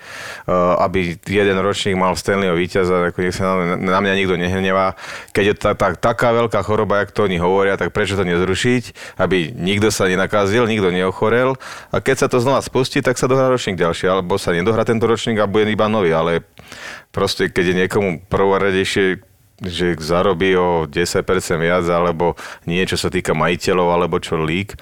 uh, 0.47 0.79
aby 0.79 1.19
jeden 1.27 1.57
ročník 1.59 1.99
mal 1.99 2.15
Stanleyho 2.15 2.55
víťaza, 2.55 3.11
ako 3.11 3.19
nech 3.19 3.35
sa 3.35 3.59
na, 3.59 3.75
na 3.75 3.99
mňa 3.99 4.13
nikto 4.15 4.35
nehnevá. 4.39 4.95
Keď 5.35 5.45
je 5.51 5.55
tá, 5.59 5.71
tá, 5.75 5.91
taká 5.91 6.31
veľká 6.31 6.63
choroba, 6.63 7.03
jak 7.03 7.11
to 7.11 7.27
oni 7.27 7.35
hovoria, 7.35 7.75
tak 7.75 7.91
prečo 7.91 8.15
to 8.15 8.23
nezrušiť, 8.23 9.17
aby 9.19 9.51
nikto 9.51 9.91
sa 9.91 10.07
nenakazil, 10.07 10.63
nikto 10.63 10.95
neochorel. 10.95 11.59
A 11.91 11.99
keď 11.99 12.23
sa 12.23 12.27
to 12.31 12.39
znova 12.39 12.63
spustí, 12.63 13.03
tak 13.03 13.19
sa 13.19 13.27
dohrá 13.27 13.51
ročník 13.51 13.75
ďalší, 13.75 14.07
alebo 14.07 14.39
sa 14.39 14.55
nedohrá 14.55 14.87
tento 14.87 15.03
ročník 15.03 15.43
a 15.43 15.51
bude 15.51 15.67
iba 15.67 15.91
nový, 15.91 16.15
ale 16.15 16.47
proste 17.11 17.51
keď 17.51 17.63
je 17.67 17.79
niekomu 17.83 18.09
prvoradejšie 18.31 19.35
že 19.63 19.95
zarobí 19.95 20.51
o 20.59 20.83
10% 20.83 21.23
viac, 21.63 21.87
alebo 21.87 22.35
niečo 22.67 22.99
sa 22.99 23.07
týka 23.07 23.31
majiteľov, 23.31 23.87
alebo 23.87 24.19
čo 24.19 24.35
lík. 24.35 24.75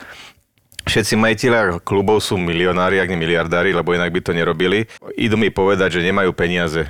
Všetci 0.84 1.16
majiteľia 1.16 1.80
klubov 1.82 2.20
sú 2.20 2.36
milionári, 2.36 3.00
ak 3.00 3.08
nie 3.08 3.20
miliardári, 3.24 3.72
lebo 3.72 3.96
inak 3.96 4.12
by 4.12 4.20
to 4.20 4.36
nerobili. 4.36 4.86
Idú 5.16 5.40
mi 5.40 5.48
povedať, 5.48 6.00
že 6.00 6.06
nemajú 6.06 6.36
peniaze. 6.36 6.86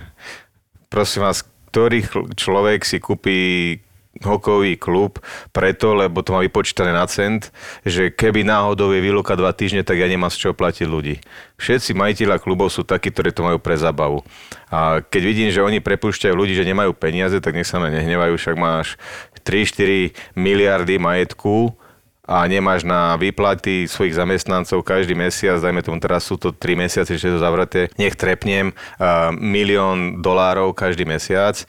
Prosím 0.90 1.30
vás, 1.30 1.46
ktorý 1.70 2.06
človek 2.34 2.86
si 2.86 2.98
kúpi 2.98 3.38
hokejový 4.22 4.78
klub 4.78 5.18
preto, 5.50 5.98
lebo 5.98 6.22
to 6.22 6.38
má 6.38 6.46
vypočítané 6.46 6.94
na 6.94 7.10
cent, 7.10 7.50
že 7.82 8.14
keby 8.14 8.46
náhodou 8.46 8.94
je 8.94 9.02
výluka 9.02 9.34
dva 9.34 9.50
týždne, 9.58 9.82
tak 9.82 9.98
ja 9.98 10.06
nemám 10.06 10.30
z 10.30 10.38
čoho 10.38 10.54
platiť 10.54 10.86
ľudí. 10.86 11.18
Všetci 11.58 11.98
majiteľia 11.98 12.38
klubov 12.38 12.70
sú 12.70 12.86
takí, 12.86 13.10
ktorí 13.10 13.34
to 13.34 13.42
majú 13.42 13.58
pre 13.58 13.74
zábavu. 13.74 14.22
A 14.70 15.02
keď 15.02 15.22
vidím, 15.26 15.50
že 15.50 15.66
oni 15.66 15.82
prepúšťajú 15.82 16.34
ľudí, 16.34 16.54
že 16.54 16.70
nemajú 16.70 16.94
peniaze, 16.94 17.42
tak 17.42 17.58
nech 17.58 17.66
sa 17.66 17.82
ma 17.82 17.90
nehnevajú, 17.90 18.38
však 18.38 18.56
máš 18.58 19.02
3-4 19.42 20.14
miliardy 20.38 21.02
majetku, 21.02 21.74
a 22.24 22.48
nemáš 22.48 22.88
na 22.88 23.20
výplaty 23.20 23.84
svojich 23.84 24.16
zamestnancov 24.16 24.80
každý 24.88 25.12
mesiac, 25.12 25.60
dajme 25.60 25.84
tomu 25.84 26.00
teraz 26.00 26.24
sú 26.24 26.40
to 26.40 26.56
3 26.56 26.80
mesiace, 26.80 27.20
že 27.20 27.36
to 27.36 27.40
zavreté, 27.40 27.92
nech 28.00 28.16
trepnem 28.16 28.72
uh, 28.72 29.36
milión 29.36 30.24
dolárov 30.24 30.72
každý 30.72 31.04
mesiac 31.04 31.68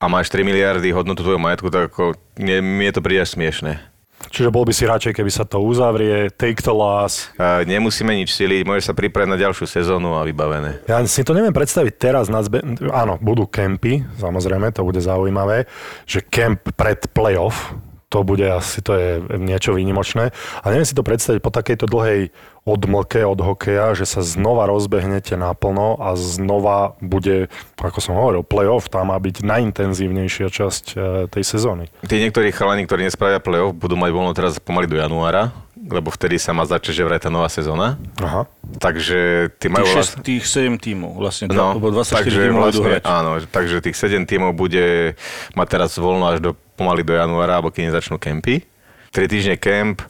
a 0.00 0.08
máš 0.08 0.32
3 0.32 0.48
miliardy 0.48 0.96
hodnotu 0.96 1.20
tvojho 1.20 1.38
majetku, 1.38 1.68
tak 1.68 1.92
ako, 1.92 2.16
mne, 2.40 2.64
mne 2.64 2.90
to 2.90 3.04
príde 3.04 3.20
až 3.20 3.36
smiešne. 3.36 3.92
Čiže 4.32 4.54
bol 4.54 4.62
by 4.62 4.70
si 4.70 4.86
radšej, 4.86 5.18
keby 5.18 5.30
sa 5.34 5.42
to 5.42 5.58
uzavrie, 5.58 6.30
take 6.38 6.62
the 6.62 6.70
loss. 6.70 7.28
Uh, 7.34 7.66
nemusíme 7.66 8.14
nič 8.14 8.32
siliť, 8.32 8.62
môžeš 8.62 8.88
sa 8.88 8.94
pripraviť 8.94 9.28
na 9.28 9.36
ďalšiu 9.36 9.66
sezónu 9.66 10.14
a 10.14 10.22
vybavené. 10.22 10.86
Ja 10.86 11.02
si 11.04 11.26
to 11.26 11.34
neviem 11.34 11.52
predstaviť 11.52 11.94
teraz. 11.98 12.30
Na 12.30 12.38
zbe... 12.40 12.62
Áno, 12.94 13.18
budú 13.18 13.50
kempy, 13.50 14.06
samozrejme, 14.22 14.70
to 14.70 14.86
bude 14.86 15.02
zaujímavé, 15.02 15.66
že 16.06 16.22
kemp 16.22 16.70
pred 16.78 17.02
playoff, 17.10 17.74
to 18.12 18.20
bude 18.20 18.44
asi, 18.44 18.84
to 18.84 18.92
je 18.92 19.08
niečo 19.40 19.72
výnimočné. 19.72 20.36
A 20.60 20.64
neviem 20.68 20.84
si 20.84 20.92
to 20.92 21.00
predstaviť 21.00 21.40
po 21.40 21.48
takejto 21.48 21.88
dlhej 21.88 22.28
odmlke 22.62 23.24
od 23.24 23.40
hokeja, 23.40 23.96
že 23.96 24.06
sa 24.06 24.20
znova 24.22 24.70
rozbehnete 24.70 25.34
naplno 25.34 25.98
a 25.98 26.14
znova 26.14 26.94
bude, 27.02 27.50
ako 27.80 27.98
som 27.98 28.14
hovoril, 28.14 28.46
playoff, 28.46 28.86
tam 28.86 29.10
má 29.10 29.18
byť 29.18 29.42
najintenzívnejšia 29.42 30.46
časť 30.46 30.84
e, 30.92 30.96
tej 31.26 31.42
sezóny. 31.42 31.90
Tí 32.06 32.22
niektorí 32.22 32.54
chalani, 32.54 32.86
ktorí 32.86 33.08
nespravia 33.08 33.42
playoff, 33.42 33.74
budú 33.74 33.98
mať 33.98 34.10
voľno 34.14 34.32
teraz 34.36 34.62
pomaly 34.62 34.86
do 34.86 35.00
januára, 35.00 35.50
lebo 35.92 36.08
vtedy 36.08 36.34
sa 36.36 36.50
má 36.50 36.64
začať, 36.64 36.96
že 36.96 37.02
vraj 37.04 37.20
tá 37.20 37.28
nová 37.28 37.46
sezóna. 37.46 38.00
Aha. 38.16 38.48
Takže 38.80 39.52
ty 39.56 39.68
majú 39.68 39.84
Tých, 39.84 40.18
6, 40.18 40.24
tých 40.24 40.44
7 40.44 40.80
tímov, 40.80 41.12
vlastne, 41.14 41.46
No, 41.46 41.76
lebo 41.76 41.92
24 41.92 42.16
takže 42.16 42.38
tímov 42.40 42.60
vlastne, 42.64 42.88
hrať. 42.88 43.02
áno, 43.04 43.30
takže 43.44 43.76
tých 43.78 43.96
7 43.96 44.24
tímov 44.24 44.50
bude 44.52 45.12
mať 45.52 45.66
teraz 45.68 45.94
voľno 45.94 46.24
až 46.26 46.38
do, 46.40 46.50
pomaly 46.74 47.02
do 47.02 47.12
januára, 47.12 47.60
alebo 47.60 47.68
keď 47.68 47.92
nezačnú 47.92 48.16
kempy. 48.16 48.64
3 49.12 49.28
týždne 49.28 49.56
kemp, 49.56 50.00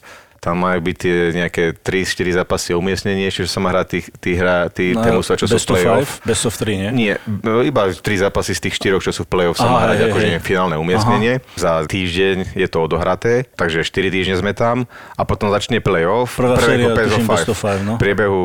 tam 0.43 0.59
majú 0.59 0.83
byť 0.83 0.95
tie 0.99 1.15
nejaké 1.31 1.63
3-4 1.79 2.43
zápasy 2.43 2.75
o 2.75 2.83
umiestnenie, 2.83 3.31
čiže 3.31 3.47
sa 3.47 3.63
má 3.63 3.71
hrať 3.71 3.87
tých, 3.87 4.05
tých, 4.19 4.37
hra, 4.43 4.67
tí, 4.67 4.91
No, 4.91 4.99
no, 4.99 5.23
čo 5.23 5.47
sú 5.47 5.55
v 5.55 5.63
of 5.63 5.71
play-off. 5.71 6.19
five, 6.19 6.27
best 6.27 6.43
of 6.43 6.53
3, 6.59 6.83
nie? 6.83 6.89
Nie, 6.91 7.13
no, 7.23 7.63
iba 7.63 7.87
3 7.87 8.03
zápasy 8.27 8.51
z 8.51 8.67
tých 8.67 8.75
4, 8.75 8.99
čo 8.99 9.15
sú 9.15 9.23
v 9.23 9.29
play-off, 9.31 9.55
sa 9.55 9.71
Aha, 9.71 9.73
má 9.73 9.79
hrať 9.87 10.03
hej, 10.03 10.07
akože 10.11 10.27
hej. 10.35 10.43
finálne 10.43 10.75
umiestnenie. 10.75 11.39
Za 11.55 11.87
týždeň 11.87 12.59
je 12.59 12.67
to 12.67 12.77
odohraté, 12.83 13.47
takže 13.55 13.87
4 13.87 14.11
týždne 14.11 14.35
sme 14.35 14.51
tam 14.51 14.83
a 15.15 15.23
potom 15.23 15.47
začne 15.47 15.79
play-off. 15.79 16.35
Prvá 16.35 16.59
séria, 16.59 16.91
best 16.91 17.15
of 17.15 17.23
tuším, 17.23 17.23
five. 17.23 17.39
best 17.39 17.47
of 17.47 17.57
five, 17.57 17.81
no. 17.87 17.95
V 17.95 18.03
priebehu 18.03 18.43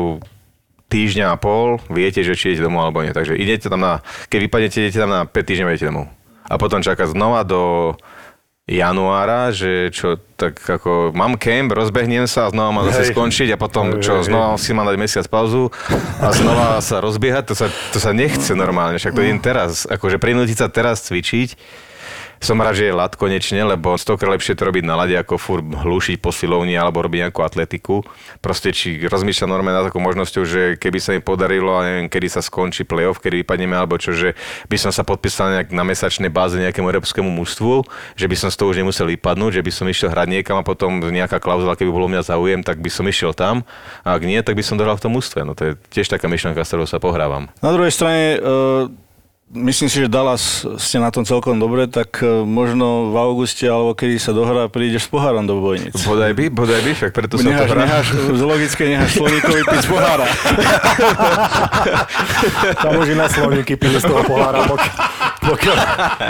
týždňa 0.87 1.25
a 1.29 1.37
pol 1.37 1.77
viete, 1.91 2.23
že 2.23 2.33
či 2.33 2.55
idete 2.55 2.65
domov 2.65 2.87
alebo 2.87 3.03
nie. 3.03 3.11
Takže 3.11 3.35
idete 3.35 3.67
tam 3.67 3.83
na, 3.83 3.99
keď 4.31 4.39
vypadnete, 4.47 4.77
idete 4.87 4.97
tam 4.97 5.11
na 5.11 5.21
5 5.27 5.35
týždňov, 5.35 5.67
idete 5.69 5.91
domov. 5.91 6.07
A 6.49 6.57
potom 6.57 6.81
čaká 6.81 7.05
znova 7.05 7.45
do 7.45 7.93
januára, 8.69 9.49
že 9.49 9.89
čo, 9.89 10.21
tak 10.37 10.61
ako 10.61 11.09
mám 11.17 11.41
camp, 11.41 11.73
rozbehnem 11.73 12.29
sa 12.29 12.45
a 12.45 12.53
znova 12.53 12.69
mám 12.69 12.85
zase 12.93 13.09
skončiť 13.09 13.49
a 13.53 13.57
potom 13.57 13.97
Hej, 13.97 14.05
čo, 14.05 14.13
hej, 14.21 14.29
znova 14.29 14.61
si 14.61 14.71
mám 14.77 14.85
dať 14.85 14.97
mesiac 15.01 15.25
pauzu 15.25 15.73
a 16.21 16.29
znova 16.29 16.77
sa 16.85 17.01
rozbiehať, 17.01 17.49
to 17.49 17.55
sa, 17.57 17.67
to 17.89 17.97
sa 17.97 18.13
nechce 18.13 18.53
normálne, 18.53 19.01
však 19.01 19.17
to 19.17 19.25
idem 19.25 19.41
teraz, 19.41 19.89
akože 19.89 20.21
prinútiť 20.21 20.57
sa 20.61 20.67
teraz 20.69 21.01
cvičiť, 21.09 21.57
som 22.39 22.55
rád, 22.55 22.79
že 22.79 22.87
je 22.87 22.95
lat 22.95 23.11
konečne, 23.19 23.59
lebo 23.67 23.99
stokrát 23.99 24.31
lepšie 24.35 24.55
to 24.55 24.63
robiť 24.63 24.83
na 24.87 24.95
lade, 24.95 25.15
ako 25.15 25.35
furt 25.35 25.63
hlušiť 25.63 26.23
po 26.23 26.31
silovni 26.31 26.79
alebo 26.79 27.03
robiť 27.03 27.27
nejakú 27.27 27.43
atletiku. 27.43 28.07
Proste 28.39 28.71
či 28.71 28.95
rozmýšľam 29.03 29.51
normálne 29.51 29.83
nad 29.83 29.87
takou 29.91 29.99
možnosťou, 29.99 30.43
že 30.47 30.61
keby 30.79 30.99
sa 31.03 31.11
mi 31.11 31.19
podarilo, 31.19 31.75
a 31.75 31.83
neviem, 31.83 32.07
kedy 32.07 32.27
sa 32.31 32.39
skončí 32.39 32.87
playoff, 32.87 33.19
kedy 33.19 33.43
vypadneme, 33.43 33.75
alebo 33.75 33.99
čo, 33.99 34.15
že 34.15 34.39
by 34.71 34.77
som 34.79 34.91
sa 34.95 35.03
podpísal 35.03 35.51
nejak 35.51 35.75
na 35.75 35.83
mesačnej 35.83 36.31
báze 36.31 36.55
nejakému 36.55 36.87
európskemu 36.87 37.27
mužstvu, 37.27 37.83
že 38.15 38.25
by 38.25 38.35
som 38.39 38.49
z 38.49 38.55
toho 38.55 38.71
už 38.71 38.79
nemusel 38.79 39.05
vypadnúť, 39.11 39.59
že 39.59 39.65
by 39.65 39.71
som 39.75 39.85
išiel 39.91 40.07
hrať 40.07 40.27
niekam 40.31 40.55
a 40.55 40.63
potom 40.63 41.03
nejaká 41.03 41.43
klauzula, 41.43 41.75
keby 41.75 41.91
bolo 41.91 42.07
mňa 42.07 42.23
záujem, 42.23 42.63
tak 42.63 42.79
by 42.79 42.87
som 42.87 43.03
išiel 43.03 43.35
tam. 43.35 43.67
A 44.07 44.15
ak 44.15 44.23
nie, 44.23 44.39
tak 44.39 44.55
by 44.55 44.63
som 44.63 44.79
dohral 44.79 44.95
v 44.95 45.03
tom 45.03 45.13
mužstve. 45.19 45.43
No 45.43 45.59
to 45.59 45.71
je 45.71 45.71
tiež 45.91 46.07
taká 46.07 46.31
myšlienka, 46.31 46.63
s 46.63 46.71
ktorou 46.71 46.87
sa 46.87 47.03
pohrávam. 47.03 47.51
Na 47.59 47.75
druhej 47.75 47.91
strane, 47.91 48.39
uh, 48.39 48.87
myslím 49.49 49.89
si, 49.89 50.05
že 50.05 50.07
Dallas 50.07 50.61
ste 50.77 51.01
na 51.01 51.09
tom 51.09 51.25
celkom 51.25 51.57
dobre, 51.57 51.89
tak 51.89 52.21
uh, 52.21 52.45
možno 52.45 53.09
v 53.09 53.15
auguste 53.17 53.65
alebo 53.65 53.97
kedy 53.97 54.21
sa 54.21 54.29
dohrá, 54.29 54.69
prídeš 54.69 55.05
s 55.05 55.09
pohárom 55.09 55.49
do 55.49 55.57
bojnic. 55.57 55.97
Bodaj 56.05 56.33
by, 56.37 56.45
bodaj 56.53 56.81
by, 56.85 56.91
však 56.93 57.11
preto 57.13 57.41
som 57.41 57.49
to 57.49 57.53
Necháš, 57.53 57.69
hral. 57.73 57.81
necháš, 57.85 58.07
z 58.13 58.41
logické 58.45 58.83
necháš 58.93 59.11
Slovíkovi 59.17 59.61
piť 59.65 59.79
z 59.81 59.87
pohára. 59.89 60.25
Tam 62.83 62.91
už 62.97 63.07
iné 63.09 63.25
slovníky 63.29 63.75
pili 63.75 63.97
z 63.97 64.05
toho 64.05 64.21
pohára, 64.23 64.61
pokiaľ, 64.69 64.93
pokiaľ, 65.41 65.77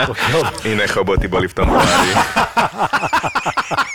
pokiaľ, 0.07 0.41
Iné 0.69 0.85
choboty 0.87 1.27
boli 1.27 1.47
v 1.51 1.55
tom 1.55 1.67
pohári. 1.67 2.11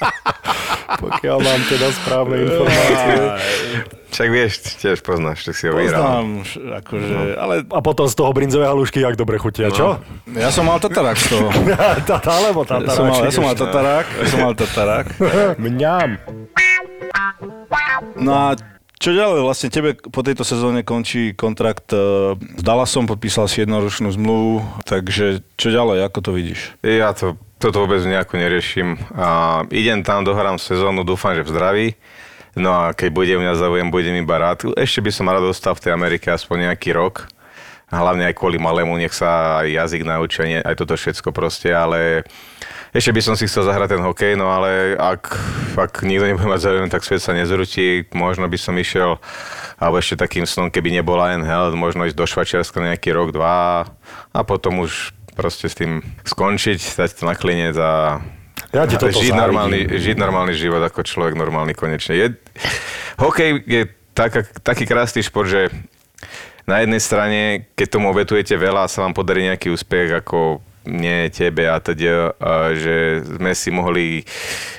pokiaľ 1.08 1.38
mám 1.44 1.60
teda 1.68 1.86
správne 1.92 2.36
informácie. 2.48 3.14
Však 4.14 4.28
vieš, 4.30 4.78
tiež 4.78 5.02
poznáš, 5.02 5.42
tak 5.42 5.58
si 5.58 5.66
ho 5.66 5.74
vyhral. 5.74 5.98
Poznám, 5.98 6.46
akože, 6.78 7.18
ale 7.34 7.54
A 7.66 7.82
potom 7.82 8.06
z 8.06 8.14
toho 8.14 8.30
brinzové 8.30 8.62
halušky, 8.62 9.02
jak 9.02 9.18
dobre 9.18 9.42
chutia, 9.42 9.74
čo? 9.74 9.98
ja 10.30 10.54
som 10.54 10.70
mal 10.70 10.78
tatarák 10.78 11.18
z 11.18 11.26
toho. 11.34 11.50
Tata 12.14 12.30
alebo 12.30 12.62
Ja 12.62 12.94
som 12.94 13.10
mal, 13.10 13.18
ja 13.26 13.32
som 13.34 13.42
mal 13.42 13.58
tatarák, 13.58 14.06
ja 14.06 14.26
som 14.30 14.38
mal 14.46 14.54
tatarák. 14.54 15.06
Mňam. 15.66 16.22
No 18.14 18.32
a 18.38 18.46
čo 19.02 19.10
ďalej? 19.10 19.40
Vlastne 19.42 19.68
tebe 19.74 19.98
po 19.98 20.22
tejto 20.22 20.46
sezóne 20.46 20.86
končí 20.86 21.34
kontrakt 21.34 21.90
eh, 21.90 22.38
s 22.38 22.62
Dallasom, 22.62 23.10
podpísal 23.10 23.50
si 23.50 23.66
jednoročnú 23.66 24.14
zmluvu, 24.14 24.62
takže 24.86 25.42
čo 25.58 25.74
ďalej, 25.74 26.06
ako 26.06 26.18
to 26.22 26.30
vidíš? 26.30 26.78
Ja 26.86 27.10
to, 27.18 27.34
toto 27.64 27.80
vôbec 27.80 28.04
nejako 28.04 28.36
neriešim. 28.36 29.00
A 29.16 29.64
idem 29.72 30.04
tam, 30.04 30.20
dohrám 30.20 30.60
sezónu, 30.60 31.00
dúfam, 31.00 31.32
že 31.32 31.40
v 31.40 31.48
zdraví. 31.48 31.88
No 32.52 32.76
a 32.76 32.92
keď 32.92 33.08
bude 33.08 33.32
mňa 33.40 33.56
záujem, 33.56 33.88
budem 33.88 34.20
iba 34.20 34.36
rád. 34.36 34.68
Ešte 34.76 35.00
by 35.00 35.08
som 35.08 35.32
rád 35.32 35.48
dostal 35.48 35.72
v 35.72 35.88
tej 35.88 35.96
Amerike 35.96 36.28
aspoň 36.28 36.68
nejaký 36.68 36.92
rok. 36.92 37.24
Hlavne 37.88 38.28
aj 38.28 38.36
kvôli 38.36 38.60
malému, 38.60 39.00
nech 39.00 39.16
sa 39.16 39.64
aj 39.64 39.80
jazyk 39.80 40.02
naučí, 40.04 40.44
aj 40.44 40.48
nie- 40.48 40.66
aj 40.66 40.76
toto 40.76 40.92
všetko 40.92 41.32
proste, 41.32 41.72
ale 41.72 42.28
ešte 42.92 43.16
by 43.16 43.20
som 43.24 43.34
si 43.38 43.48
chcel 43.48 43.64
zahrať 43.64 43.96
ten 43.96 44.02
hokej, 44.02 44.32
no 44.36 44.50
ale 44.52 44.98
ak, 45.00 45.22
ak 45.78 45.92
nikto 46.04 46.28
nebude 46.28 46.48
mať 46.48 46.68
záujem, 46.68 46.90
tak 46.92 47.06
svet 47.06 47.22
sa 47.24 47.32
nezrutí. 47.32 48.12
Možno 48.12 48.44
by 48.44 48.58
som 48.60 48.76
išiel 48.76 49.16
alebo 49.80 49.96
ešte 49.98 50.20
takým 50.20 50.44
snom, 50.44 50.68
keby 50.68 50.92
nebola 50.92 51.32
NHL, 51.38 51.72
možno 51.80 52.04
ísť 52.04 52.18
do 52.18 52.28
Švačiarska 52.28 52.76
nejaký 52.82 53.08
rok, 53.14 53.32
dva 53.32 53.88
a 54.36 54.40
potom 54.44 54.84
už 54.84 55.16
proste 55.34 55.66
s 55.68 55.74
tým 55.74 56.00
skončiť, 56.22 56.78
stať 56.78 57.20
to 57.20 57.28
na 57.28 57.34
klinec 57.34 57.74
a 57.76 58.22
Ja 58.74 58.86
ti 58.86 58.98
toto 58.98 59.14
žiť, 59.14 59.30
závidím. 59.30 59.42
normálny, 59.42 59.80
žiť 59.86 60.16
normálny 60.18 60.54
život 60.54 60.82
ako 60.82 61.06
človek 61.06 61.34
normálny 61.38 61.74
konečne. 61.74 62.14
Je, 62.18 62.26
hokej 63.18 63.62
je 63.66 63.82
tak, 64.14 64.50
taký 64.62 64.86
krásny 64.86 65.22
šport, 65.22 65.50
že 65.50 65.70
na 66.64 66.80
jednej 66.80 67.02
strane, 67.02 67.40
keď 67.76 67.86
tomu 67.98 68.08
obetujete 68.08 68.56
veľa 68.56 68.88
a 68.88 68.90
sa 68.90 69.04
vám 69.04 69.12
podarí 69.12 69.44
nejaký 69.44 69.68
úspech 69.68 70.24
ako 70.24 70.64
mne, 70.84 71.32
tebe 71.32 71.68
a 71.68 71.80
teda, 71.80 72.36
že 72.76 73.24
sme 73.24 73.52
si 73.56 73.68
mohli 73.72 74.06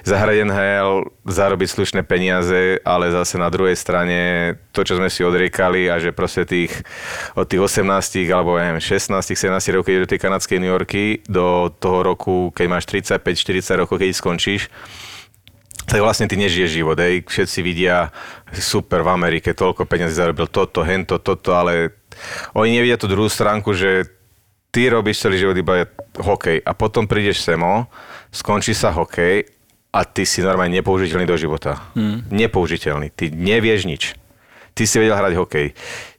zahrať 0.05 0.45
NHL, 0.45 1.09
zarobiť 1.25 1.69
slušné 1.69 2.01
peniaze, 2.05 2.77
ale 2.85 3.09
zase 3.09 3.41
na 3.41 3.49
druhej 3.49 3.73
strane 3.73 4.53
to, 4.69 4.85
čo 4.85 5.01
sme 5.01 5.09
si 5.09 5.25
odriekali 5.25 5.89
a 5.89 5.97
že 5.97 6.13
proste 6.13 6.45
tých, 6.45 6.71
od 7.33 7.49
tých 7.49 7.61
18 7.81 7.85
alebo 8.29 8.57
neviem, 8.57 8.81
16, 8.81 9.11
17 9.11 9.75
rokov, 9.75 9.89
keď 9.89 9.95
do 10.05 10.11
tej 10.13 10.19
kanadskej 10.21 10.57
New 10.61 10.71
Yorky, 10.71 11.25
do 11.25 11.73
toho 11.73 12.05
roku, 12.05 12.53
keď 12.53 12.65
máš 12.69 12.85
35-40 12.87 13.81
rokov, 13.81 13.97
keď 13.97 14.09
skončíš, 14.13 14.69
tak 15.85 16.01
vlastne 16.01 16.25
ty 16.25 16.33
nežiješ 16.33 16.81
život, 16.81 16.97
hej. 16.97 17.21
Všetci 17.21 17.59
vidia, 17.61 18.09
super, 18.49 19.05
v 19.05 19.13
Amerike 19.13 19.53
toľko 19.53 19.85
peniazí 19.85 20.17
zarobil 20.17 20.49
toto, 20.49 20.81
hento, 20.81 21.21
toto, 21.21 21.53
ale 21.53 22.01
oni 22.57 22.73
nevidia 22.73 22.97
tú 22.97 23.05
druhú 23.05 23.29
stránku, 23.29 23.77
že 23.77 24.14
ty 24.75 24.91
robíš 24.91 25.23
celý 25.23 25.39
život 25.39 25.55
iba 25.55 25.87
hokej 26.19 26.59
a 26.59 26.75
potom 26.75 27.07
prídeš 27.07 27.39
semo, 27.39 27.87
skončí 28.27 28.75
sa 28.75 28.91
hokej 28.91 29.47
a 29.95 30.03
ty 30.03 30.27
si 30.27 30.43
normálne 30.43 30.75
nepoužiteľný 30.83 31.23
do 31.23 31.39
života. 31.39 31.79
Hmm. 31.95 32.27
Nepoužiteľný. 32.27 33.15
Ty 33.15 33.31
nevieš 33.31 33.87
nič. 33.87 34.03
Ty 34.75 34.83
si 34.83 34.99
vedel 34.99 35.15
hrať 35.15 35.39
hokej. 35.39 35.71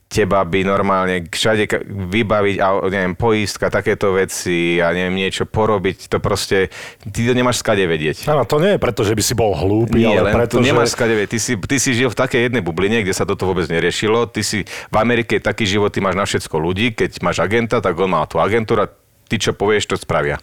Teba 0.07 0.39
by 0.47 0.63
normálne 0.63 1.27
všade 1.27 1.67
vybaviť, 1.87 2.55
a 2.63 2.79
neviem, 2.87 3.11
poistka, 3.11 3.67
takéto 3.67 4.15
veci 4.15 4.79
a 4.79 4.95
neviem, 4.95 5.19
niečo 5.19 5.43
porobiť, 5.43 6.07
to 6.07 6.23
proste, 6.23 6.71
ty 7.11 7.27
to 7.27 7.35
nemáš 7.35 7.59
skade 7.59 7.83
vedieť. 7.83 8.23
Áno, 8.31 8.47
to 8.47 8.63
nie 8.63 8.75
je 8.75 8.79
preto, 8.79 9.03
že 9.03 9.11
by 9.11 9.19
si 9.19 9.35
bol 9.35 9.51
hlúpy, 9.51 10.07
Nie, 10.07 10.23
ale 10.23 10.31
preto, 10.31 10.63
nemáš 10.63 10.95
že... 10.95 10.95
skade 10.95 11.11
vedieť. 11.11 11.31
Ty 11.35 11.39
si, 11.43 11.53
ty 11.59 11.75
si 11.75 11.91
žil 11.91 12.07
v 12.07 12.17
takej 12.23 12.47
jednej 12.47 12.63
bubline, 12.63 13.03
kde 13.03 13.11
sa 13.11 13.27
toto 13.27 13.43
vôbec 13.51 13.67
neriešilo. 13.67 14.31
Ty 14.31 14.47
si, 14.47 14.63
v 14.63 14.95
Amerike 14.95 15.37
je 15.37 15.43
taký 15.43 15.67
život, 15.67 15.91
ty 15.91 15.99
máš 15.99 16.15
na 16.15 16.23
všetko 16.23 16.55
ľudí. 16.55 16.95
Keď 16.95 17.19
máš 17.19 17.43
agenta, 17.43 17.83
tak 17.83 17.99
on 17.99 18.07
má 18.07 18.23
tú 18.31 18.39
agentúra, 18.39 18.87
ty 19.27 19.35
čo 19.35 19.51
povieš, 19.51 19.91
to 19.91 19.95
spravia. 19.99 20.39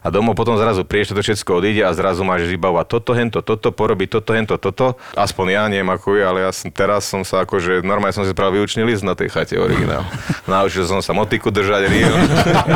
A 0.00 0.08
domov 0.08 0.32
potom 0.32 0.56
zrazu 0.56 0.88
prídeš, 0.88 1.12
toto 1.12 1.20
všetko 1.20 1.60
odíde 1.60 1.84
a 1.84 1.92
zrazu 1.92 2.24
máš 2.24 2.48
vybavovať 2.48 2.86
toto, 2.88 3.12
hento, 3.12 3.40
toto, 3.44 3.68
porobiť 3.68 4.08
toto, 4.18 4.30
hento, 4.32 4.56
toto. 4.56 4.96
Aspoň 5.12 5.46
ja 5.52 5.62
neviem 5.68 5.92
ako 5.92 6.16
je, 6.16 6.22
ale 6.24 6.38
ja 6.48 6.50
som, 6.50 6.72
teraz 6.72 7.04
som 7.04 7.20
sa 7.20 7.44
akože, 7.44 7.84
normálne 7.84 8.16
som 8.16 8.24
si 8.24 8.32
spravil 8.32 8.62
výučný 8.62 8.86
list 8.86 9.02
na 9.02 9.18
tej 9.18 9.28
chate 9.28 9.58
originál. 9.58 10.06
Naučil 10.50 10.86
som 10.86 11.02
sa 11.02 11.10
motiku 11.12 11.50
držať, 11.50 11.82
rio, 11.90 12.14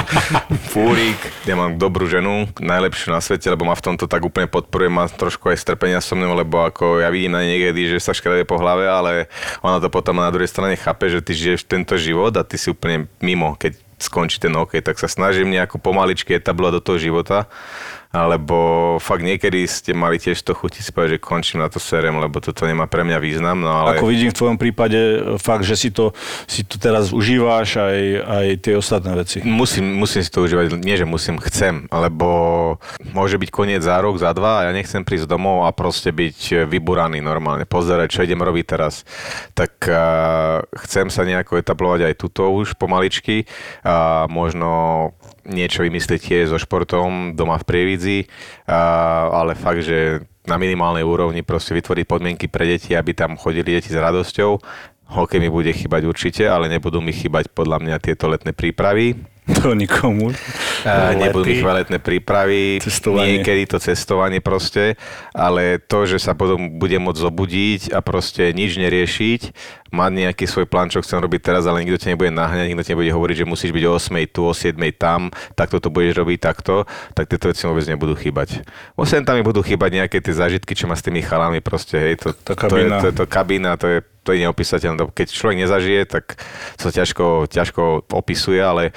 fúrik, 0.75 1.19
ja 1.47 1.55
mám 1.55 1.79
dobrú 1.79 2.11
ženu, 2.11 2.51
najlepšiu 2.59 3.15
na 3.15 3.23
svete, 3.23 3.47
lebo 3.47 3.63
ma 3.63 3.79
v 3.79 3.87
tomto 3.87 4.11
tak 4.11 4.27
úplne 4.27 4.51
podporuje, 4.51 4.91
má 4.91 5.07
trošku 5.07 5.49
aj 5.49 5.63
strpenia 5.63 6.03
so 6.03 6.19
mnou, 6.19 6.35
lebo 6.35 6.67
ako 6.67 6.99
ja 6.99 7.09
vidím 7.09 7.39
na 7.39 7.47
niekedy, 7.47 7.95
že 7.95 8.03
sa 8.03 8.11
škrade 8.11 8.43
po 8.43 8.59
hlave, 8.59 8.91
ale 8.91 9.31
ona 9.63 9.79
to 9.79 9.87
potom 9.87 10.19
na 10.19 10.29
druhej 10.35 10.51
strane 10.51 10.75
chápe, 10.75 11.07
že 11.07 11.23
ty 11.23 11.33
žiješ 11.39 11.71
tento 11.71 11.95
život 11.95 12.35
a 12.35 12.43
ty 12.43 12.59
si 12.59 12.73
úplne 12.75 13.07
mimo, 13.23 13.55
keď 13.55 13.86
skončí 13.97 14.37
ten 14.39 14.53
hokej, 14.53 14.85
tak 14.85 15.01
sa 15.01 15.09
snažím 15.09 15.49
nejako 15.53 15.81
pomaličky 15.81 16.37
etablovať 16.37 16.73
do 16.79 16.83
toho 16.85 16.99
života, 17.01 17.49
alebo 18.17 18.97
fakt 18.97 19.21
niekedy 19.21 19.69
ste 19.69 19.93
mali 19.93 20.17
tiež 20.17 20.41
to 20.41 20.57
chuti 20.57 20.81
si 20.81 20.89
povedať, 20.89 21.21
že 21.21 21.21
končím 21.21 21.61
na 21.61 21.69
to 21.69 21.77
serem, 21.77 22.17
lebo 22.17 22.41
toto 22.41 22.65
nemá 22.65 22.89
pre 22.89 23.05
mňa 23.05 23.19
význam, 23.21 23.61
no 23.61 23.69
ale... 23.69 24.01
Ako 24.01 24.09
vidím 24.09 24.33
v 24.33 24.39
tvojom 24.41 24.57
prípade 24.57 24.97
e, 24.97 25.19
fakt, 25.37 25.69
že 25.69 25.77
si 25.77 25.93
to, 25.93 26.17
si 26.49 26.65
to 26.65 26.81
teraz 26.81 27.13
užíváš 27.13 27.77
aj, 27.77 28.01
aj 28.25 28.47
tie 28.65 28.75
ostatné 28.75 29.13
veci. 29.13 29.45
Musím, 29.45 30.01
musím 30.01 30.25
si 30.25 30.31
to 30.33 30.49
užívať, 30.49 30.81
nie 30.81 30.97
že 30.97 31.05
musím, 31.05 31.37
chcem, 31.45 31.85
lebo 31.93 32.29
môže 33.13 33.37
byť 33.37 33.51
koniec 33.53 33.85
za 33.85 34.01
rok, 34.01 34.17
za 34.17 34.33
dva 34.33 34.65
a 34.65 34.65
ja 34.69 34.73
nechcem 34.73 35.05
prísť 35.05 35.29
domov 35.29 35.69
a 35.69 35.71
proste 35.77 36.09
byť 36.11 36.65
vyburaný 36.65 37.21
normálne, 37.21 37.69
pozerať, 37.69 38.17
čo 38.17 38.25
idem 38.25 38.41
robiť 38.41 38.65
teraz. 38.65 39.05
Tak 39.53 39.73
uh, 39.91 40.65
chcem 40.87 41.13
sa 41.13 41.23
nejako 41.29 41.61
etablovať 41.61 42.09
aj 42.09 42.15
tuto 42.17 42.49
už 42.49 42.79
pomaličky 42.81 43.45
a 43.85 44.25
možno 44.31 45.13
niečo 45.47 45.87
vymyslieť 45.87 46.21
tiež 46.21 46.45
so 46.53 46.59
športom 46.59 47.39
doma 47.39 47.57
v 47.57 47.67
Prievidzi, 47.67 48.19
ale 48.67 49.55
fakt, 49.55 49.87
že 49.87 50.27
na 50.47 50.59
minimálnej 50.59 51.03
úrovni 51.03 51.43
proste 51.43 51.75
vytvoriť 51.75 52.05
podmienky 52.07 52.47
pre 52.47 52.67
deti, 52.67 52.95
aby 52.95 53.15
tam 53.15 53.35
chodili 53.35 53.79
deti 53.79 53.91
s 53.91 53.99
radosťou. 53.99 54.59
Hokej 55.07 55.39
mi 55.39 55.51
bude 55.51 55.71
chýbať 55.71 56.03
určite, 56.07 56.43
ale 56.51 56.67
nebudú 56.67 56.99
mi 56.99 57.15
chýbať 57.15 57.51
podľa 57.55 57.79
mňa 57.83 57.97
tieto 58.03 58.27
letné 58.27 58.51
prípravy. 58.51 59.15
To 59.47 59.79
nikomu. 59.79 60.35
A 60.83 61.15
nebudú 61.15 61.47
mi 61.47 61.63
chýbať 61.63 61.87
letné 61.87 61.99
prípravy, 62.03 62.83
Cestovanie. 62.83 63.39
niekedy 63.39 63.63
to 63.71 63.79
cestovanie 63.79 64.43
proste, 64.43 64.99
ale 65.31 65.79
to, 65.79 66.03
že 66.03 66.19
sa 66.19 66.35
potom 66.35 66.79
budem 66.83 66.99
môcť 66.99 67.23
zobudiť 67.23 67.83
a 67.95 68.03
proste 68.03 68.51
nič 68.51 68.75
neriešiť, 68.75 69.41
mať 69.95 70.11
nejaký 70.27 70.45
svoj 70.51 70.67
plán, 70.67 70.91
čo 70.91 70.99
chcem 70.99 71.23
robiť 71.23 71.41
teraz, 71.47 71.63
ale 71.67 71.87
nikto 71.87 72.03
ťa 72.03 72.19
nebude 72.19 72.35
naháňať, 72.35 72.67
nikto 72.75 72.83
ti 72.83 72.93
nebude 72.99 73.15
hovoriť, 73.15 73.37
že 73.43 73.47
musíš 73.47 73.71
byť 73.71 73.85
o 73.87 73.93
8 73.95 74.35
tu, 74.35 74.41
o 74.47 74.55
7 74.55 74.75
tam, 74.99 75.31
takto 75.55 75.79
to 75.79 75.95
budeš 75.95 76.19
robiť 76.19 76.39
takto, 76.43 76.83
tak 77.15 77.31
tieto 77.31 77.47
veci 77.47 77.63
vôbec 77.71 77.87
nebudú 77.87 78.19
chýbať. 78.19 78.67
Osem 78.99 79.23
tam 79.23 79.39
mi 79.39 79.47
budú 79.47 79.63
chýbať 79.63 80.03
nejaké 80.03 80.19
tie 80.19 80.35
zážitky, 80.35 80.75
čo 80.75 80.91
má 80.91 80.99
s 80.99 81.07
tými 81.07 81.23
chalami 81.23 81.63
proste, 81.63 81.95
hej, 82.03 82.15
to, 82.19 82.35
Tá 82.35 82.59
to, 82.59 82.79
je, 82.79 82.91
to, 82.91 83.07
je, 83.11 83.15
to 83.15 83.25
kabína, 83.31 83.79
to 83.79 83.87
je 83.87 83.99
to 84.27 84.35
je 84.35 84.43
neopísateľné. 84.43 85.15
Keď 85.15 85.27
človek 85.31 85.63
nezažije, 85.63 86.03
tak 86.11 86.43
sa 86.75 86.91
ťažko, 86.91 87.47
ťažko 87.47 88.11
opisuje, 88.11 88.59
ale 88.59 88.91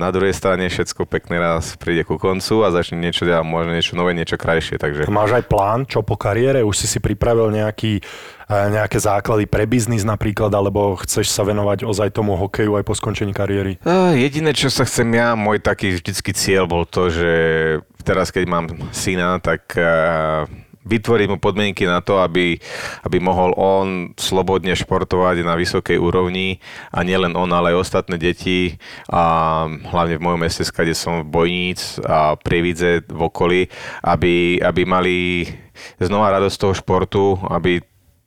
na 0.00 0.08
druhej 0.08 0.32
strane 0.32 0.72
všetko 0.72 1.04
pekne 1.04 1.36
raz 1.36 1.76
príde 1.76 2.08
ku 2.08 2.16
koncu 2.16 2.64
a 2.64 2.72
začne 2.72 2.96
niečo 2.96 3.28
ďalej, 3.28 3.44
možno 3.44 3.70
niečo 3.76 3.94
nové, 4.00 4.16
niečo 4.16 4.40
krajšie. 4.40 4.80
Takže 4.80 5.04
Máš 5.12 5.36
aj 5.36 5.44
plán, 5.44 5.84
čo 5.84 6.00
po 6.00 6.16
kariére? 6.16 6.64
Už 6.64 6.80
si 6.80 6.86
si 6.88 6.98
pripravil 7.02 7.52
nejaký, 7.52 8.00
eh, 8.00 8.66
nejaké 8.72 8.96
základy 8.96 9.44
pre 9.44 9.68
biznis 9.68 10.06
napríklad, 10.06 10.48
alebo 10.54 10.96
chceš 11.04 11.28
sa 11.28 11.44
venovať 11.44 11.84
ozaj 11.84 12.16
tomu 12.16 12.38
hokeju 12.38 12.80
aj 12.80 12.84
po 12.88 12.96
skončení 12.96 13.36
kariéry? 13.36 13.76
Uh, 13.84 14.16
jediné, 14.16 14.56
čo 14.56 14.72
sa 14.72 14.88
chcem 14.88 15.12
ja, 15.12 15.36
môj 15.36 15.60
taký 15.60 16.00
vždycky 16.00 16.32
cieľ 16.32 16.64
bol 16.64 16.88
to, 16.88 17.12
že 17.12 17.32
teraz, 18.06 18.30
keď 18.30 18.44
mám 18.46 18.64
syna, 18.94 19.42
tak 19.42 19.74
uh, 19.76 20.46
vytvoriť 20.86 21.26
mu 21.26 21.36
podmienky 21.42 21.84
na 21.84 21.98
to, 21.98 22.22
aby, 22.22 22.56
aby 23.02 23.18
mohol 23.18 23.50
on 23.58 24.14
slobodne 24.14 24.72
športovať 24.78 25.42
na 25.42 25.58
vysokej 25.58 25.98
úrovni 25.98 26.62
a 26.94 27.02
nielen 27.02 27.34
on, 27.34 27.50
ale 27.50 27.74
aj 27.74 27.82
ostatné 27.82 28.16
deti 28.16 28.78
a 29.10 29.66
hlavne 29.66 30.16
v 30.16 30.24
mojom 30.24 30.40
meste, 30.40 30.62
kde 30.62 30.94
som 30.94 31.26
v 31.26 31.30
Bojníc 31.30 31.98
a 32.06 32.38
Prievidze 32.38 33.02
v 33.04 33.20
okolí, 33.26 33.60
aby, 34.06 34.62
aby 34.62 34.82
mali 34.86 35.16
znova 35.98 36.30
radosť 36.38 36.56
toho 36.56 36.74
športu, 36.78 37.24
aby 37.50 37.82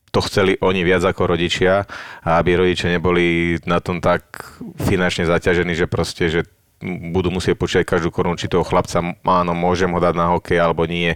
to 0.10 0.20
chceli 0.26 0.58
oni 0.60 0.82
viac 0.82 1.06
ako 1.06 1.38
rodičia 1.38 1.86
a 2.26 2.42
aby 2.42 2.58
rodičia 2.58 2.90
neboli 2.90 3.58
na 3.70 3.78
tom 3.78 4.02
tak 4.02 4.42
finančne 4.82 5.30
zaťažení, 5.30 5.78
že 5.78 5.86
proste, 5.86 6.34
že 6.34 6.42
budú 6.84 7.30
musieť 7.30 7.60
počítať 7.60 7.84
každú 7.84 8.10
korunu, 8.10 8.40
či 8.40 8.48
toho 8.48 8.64
chlapca, 8.64 9.04
áno, 9.14 9.52
môžem 9.52 9.92
ho 9.92 10.00
dať 10.00 10.16
na 10.16 10.32
hokej 10.32 10.60
alebo 10.60 10.88
nie, 10.88 11.16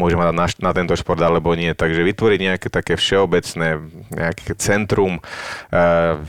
môžem 0.00 0.16
ho 0.16 0.24
dať 0.32 0.36
na, 0.36 0.46
na 0.48 0.72
tento 0.72 0.96
šport 0.96 1.20
alebo 1.20 1.52
nie. 1.52 1.76
Takže 1.76 2.00
vytvoriť 2.00 2.40
nejaké 2.40 2.68
také 2.72 2.96
všeobecné, 2.96 3.80
nejaké 4.08 4.56
centrum, 4.56 5.20
uh, 5.72 6.20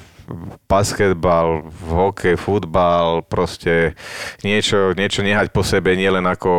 basketbal, 0.67 1.67
hokej, 1.89 2.39
futbal, 2.39 3.23
proste 3.27 3.93
niečo, 4.41 4.95
niečo 4.95 5.21
nehať 5.21 5.51
po 5.51 5.61
sebe 5.61 5.93
nielen 5.93 6.23
ako 6.23 6.51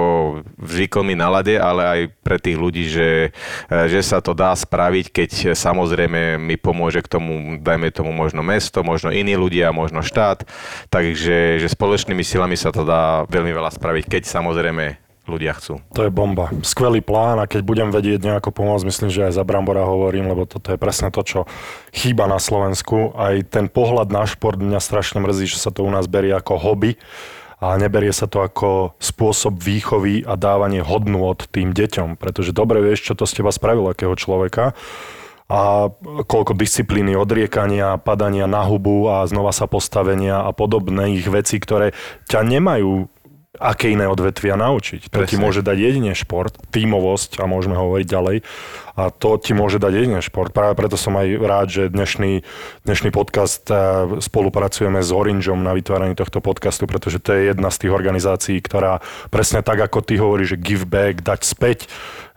zvykom 0.60 1.06
nalade, 1.14 1.56
ale 1.60 1.82
aj 1.84 2.00
pre 2.20 2.36
tých 2.40 2.58
ľudí, 2.58 2.84
že, 2.88 3.32
že 3.68 4.00
sa 4.00 4.24
to 4.24 4.32
dá 4.32 4.52
spraviť, 4.56 5.12
keď 5.12 5.30
samozrejme 5.54 6.40
mi 6.40 6.56
pomôže 6.56 7.04
k 7.04 7.08
tomu, 7.08 7.60
dajme 7.60 7.92
tomu 7.92 8.10
možno 8.10 8.40
mesto, 8.40 8.80
možno 8.80 9.12
iní 9.12 9.36
ľudia, 9.36 9.70
možno 9.70 10.00
štát. 10.00 10.48
Takže 10.88 11.60
že 11.60 11.68
spoločnými 11.68 12.24
silami 12.24 12.56
sa 12.56 12.72
to 12.72 12.82
dá 12.82 13.28
veľmi 13.28 13.52
veľa 13.52 13.70
spraviť, 13.72 14.04
keď 14.08 14.22
samozrejme 14.24 15.03
ľudia 15.24 15.56
chcú. 15.56 15.80
To 15.96 16.04
je 16.04 16.12
bomba. 16.12 16.52
Skvelý 16.60 17.00
plán 17.00 17.40
a 17.40 17.48
keď 17.48 17.64
budem 17.64 17.88
vedieť 17.88 18.20
nejako 18.24 18.52
pomôcť, 18.52 18.88
myslím, 18.88 19.10
že 19.10 19.26
aj 19.28 19.40
za 19.40 19.44
Brambora 19.44 19.84
hovorím, 19.88 20.28
lebo 20.28 20.44
toto 20.44 20.72
je 20.72 20.78
presne 20.80 21.08
to, 21.08 21.24
čo 21.24 21.40
chýba 21.96 22.28
na 22.28 22.36
Slovensku. 22.36 23.16
Aj 23.16 23.34
ten 23.48 23.72
pohľad 23.72 24.12
na 24.12 24.28
šport 24.28 24.60
mňa 24.60 24.80
strašne 24.80 25.24
mrzí, 25.24 25.56
že 25.56 25.58
sa 25.60 25.72
to 25.72 25.84
u 25.84 25.90
nás 25.90 26.04
berie 26.04 26.32
ako 26.36 26.60
hobby 26.60 27.00
a 27.64 27.80
neberie 27.80 28.12
sa 28.12 28.28
to 28.28 28.44
ako 28.44 28.92
spôsob 29.00 29.56
výchovy 29.56 30.26
a 30.28 30.36
dávanie 30.36 30.84
hodnôt 30.84 31.40
tým 31.48 31.72
deťom, 31.72 32.20
pretože 32.20 32.52
dobre 32.52 32.84
vieš, 32.84 33.08
čo 33.08 33.14
to 33.16 33.24
z 33.24 33.40
teba 33.40 33.48
spravilo, 33.48 33.88
akého 33.88 34.12
človeka 34.12 34.76
a 35.44 35.92
koľko 36.24 36.56
disciplíny, 36.56 37.12
odriekania, 37.12 38.00
padania 38.00 38.48
na 38.48 38.64
hubu 38.64 39.12
a 39.12 39.28
znova 39.28 39.52
sa 39.52 39.68
postavenia 39.68 40.40
a 40.40 40.50
podobných 40.56 41.28
vecí, 41.28 41.60
ktoré 41.60 41.92
ťa 42.32 42.40
nemajú 42.48 43.12
aké 43.54 43.94
iné 43.94 44.10
odvetvia 44.10 44.58
naučiť. 44.58 45.14
To 45.14 45.22
ti 45.22 45.38
Presne. 45.38 45.42
môže 45.42 45.60
dať 45.62 45.76
jedine 45.78 46.12
šport, 46.18 46.54
tímovosť 46.74 47.38
a 47.38 47.46
môžeme 47.46 47.78
hovoriť 47.78 48.06
ďalej. 48.06 48.36
A 48.94 49.10
to 49.10 49.38
ti 49.38 49.54
môže 49.54 49.78
dať 49.78 49.92
jedine 49.94 50.20
šport. 50.22 50.50
Práve 50.50 50.74
preto 50.74 50.98
som 50.98 51.14
aj 51.14 51.28
rád, 51.38 51.66
že 51.70 51.82
dnešný, 51.90 52.42
dnešný 52.82 53.10
podcast 53.14 53.62
eh, 53.70 53.78
spolupracujeme 54.18 55.02
s 55.02 55.10
Orangeom 55.14 55.62
na 55.62 55.74
vytváraní 55.74 56.18
tohto 56.18 56.42
podcastu, 56.42 56.90
pretože 56.90 57.22
to 57.22 57.34
je 57.34 57.54
jedna 57.54 57.70
z 57.70 57.86
tých 57.86 57.92
organizácií, 57.94 58.58
ktorá 58.58 58.98
presne 59.30 59.62
tak, 59.62 59.82
ako 59.82 60.02
ty 60.02 60.18
hovoríš, 60.18 60.58
že 60.58 60.62
give 60.62 60.86
back, 60.86 61.22
dať 61.22 61.40
späť 61.46 61.78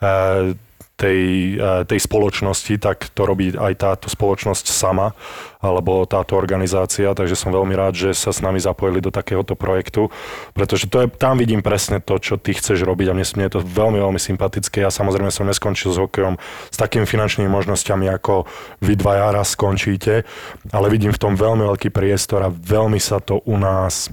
eh, 0.01 0.53
tej, 0.97 1.21
eh, 1.55 1.85
tej 1.85 1.99
spoločnosti, 2.01 2.81
tak 2.81 3.13
to 3.13 3.29
robí 3.29 3.53
aj 3.53 3.73
táto 3.77 4.09
spoločnosť 4.09 4.65
sama, 4.73 5.13
alebo 5.61 6.05
táto 6.09 6.37
organizácia, 6.37 7.13
takže 7.13 7.37
som 7.37 7.53
veľmi 7.53 7.73
rád, 7.77 7.93
že 7.93 8.09
sa 8.17 8.33
s 8.33 8.41
nami 8.41 8.57
zapojili 8.57 9.01
do 9.01 9.13
takéhoto 9.13 9.53
projektu, 9.53 10.09
pretože 10.57 10.89
to 10.89 11.05
je, 11.05 11.07
tam 11.09 11.37
vidím 11.37 11.61
presne 11.61 12.01
to, 12.01 12.17
čo 12.17 12.37
ty 12.37 12.57
chceš 12.57 12.81
robiť 12.81 13.09
a 13.09 13.15
mne, 13.17 13.25
mne 13.25 13.45
je 13.49 13.53
to 13.57 13.61
veľmi, 13.61 13.97
veľmi 14.01 14.21
sympatické. 14.21 14.81
Ja 14.81 14.89
samozrejme 14.89 15.29
som 15.29 15.45
neskončil 15.45 15.93
s 15.93 16.01
hokejom 16.01 16.37
s 16.73 16.77
takými 16.77 17.05
finančnými 17.05 17.49
možnosťami, 17.49 18.09
ako 18.17 18.49
vy 18.81 18.93
dvaja 18.97 19.33
raz 19.33 19.53
skončíte, 19.53 20.25
ale 20.73 20.87
vidím 20.89 21.13
v 21.13 21.21
tom 21.21 21.33
veľmi 21.37 21.65
veľký 21.73 21.93
priestor 21.93 22.41
a 22.45 22.53
veľmi 22.53 22.97
sa 22.97 23.21
to 23.21 23.41
u 23.45 23.57
nás 23.57 24.09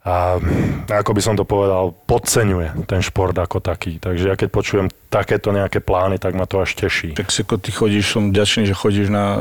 a 0.00 0.40
ako 0.88 1.12
by 1.12 1.20
som 1.20 1.36
to 1.36 1.44
povedal, 1.44 1.92
podceňuje 2.08 2.88
ten 2.88 3.04
šport 3.04 3.36
ako 3.36 3.60
taký. 3.60 4.00
Takže 4.00 4.32
ja 4.32 4.34
keď 4.36 4.48
počujem 4.48 4.86
takéto 5.10 5.50
nejaké 5.50 5.82
plány, 5.82 6.22
tak 6.22 6.38
ma 6.38 6.46
to 6.46 6.62
až 6.62 6.78
teší. 6.78 7.18
Tak 7.18 7.34
si 7.34 7.42
ako 7.42 7.58
ty 7.58 7.74
chodíš, 7.74 8.14
som 8.14 8.30
vďačný, 8.30 8.70
že 8.70 8.78
chodíš 8.78 9.10
na 9.10 9.34
e, 9.34 9.38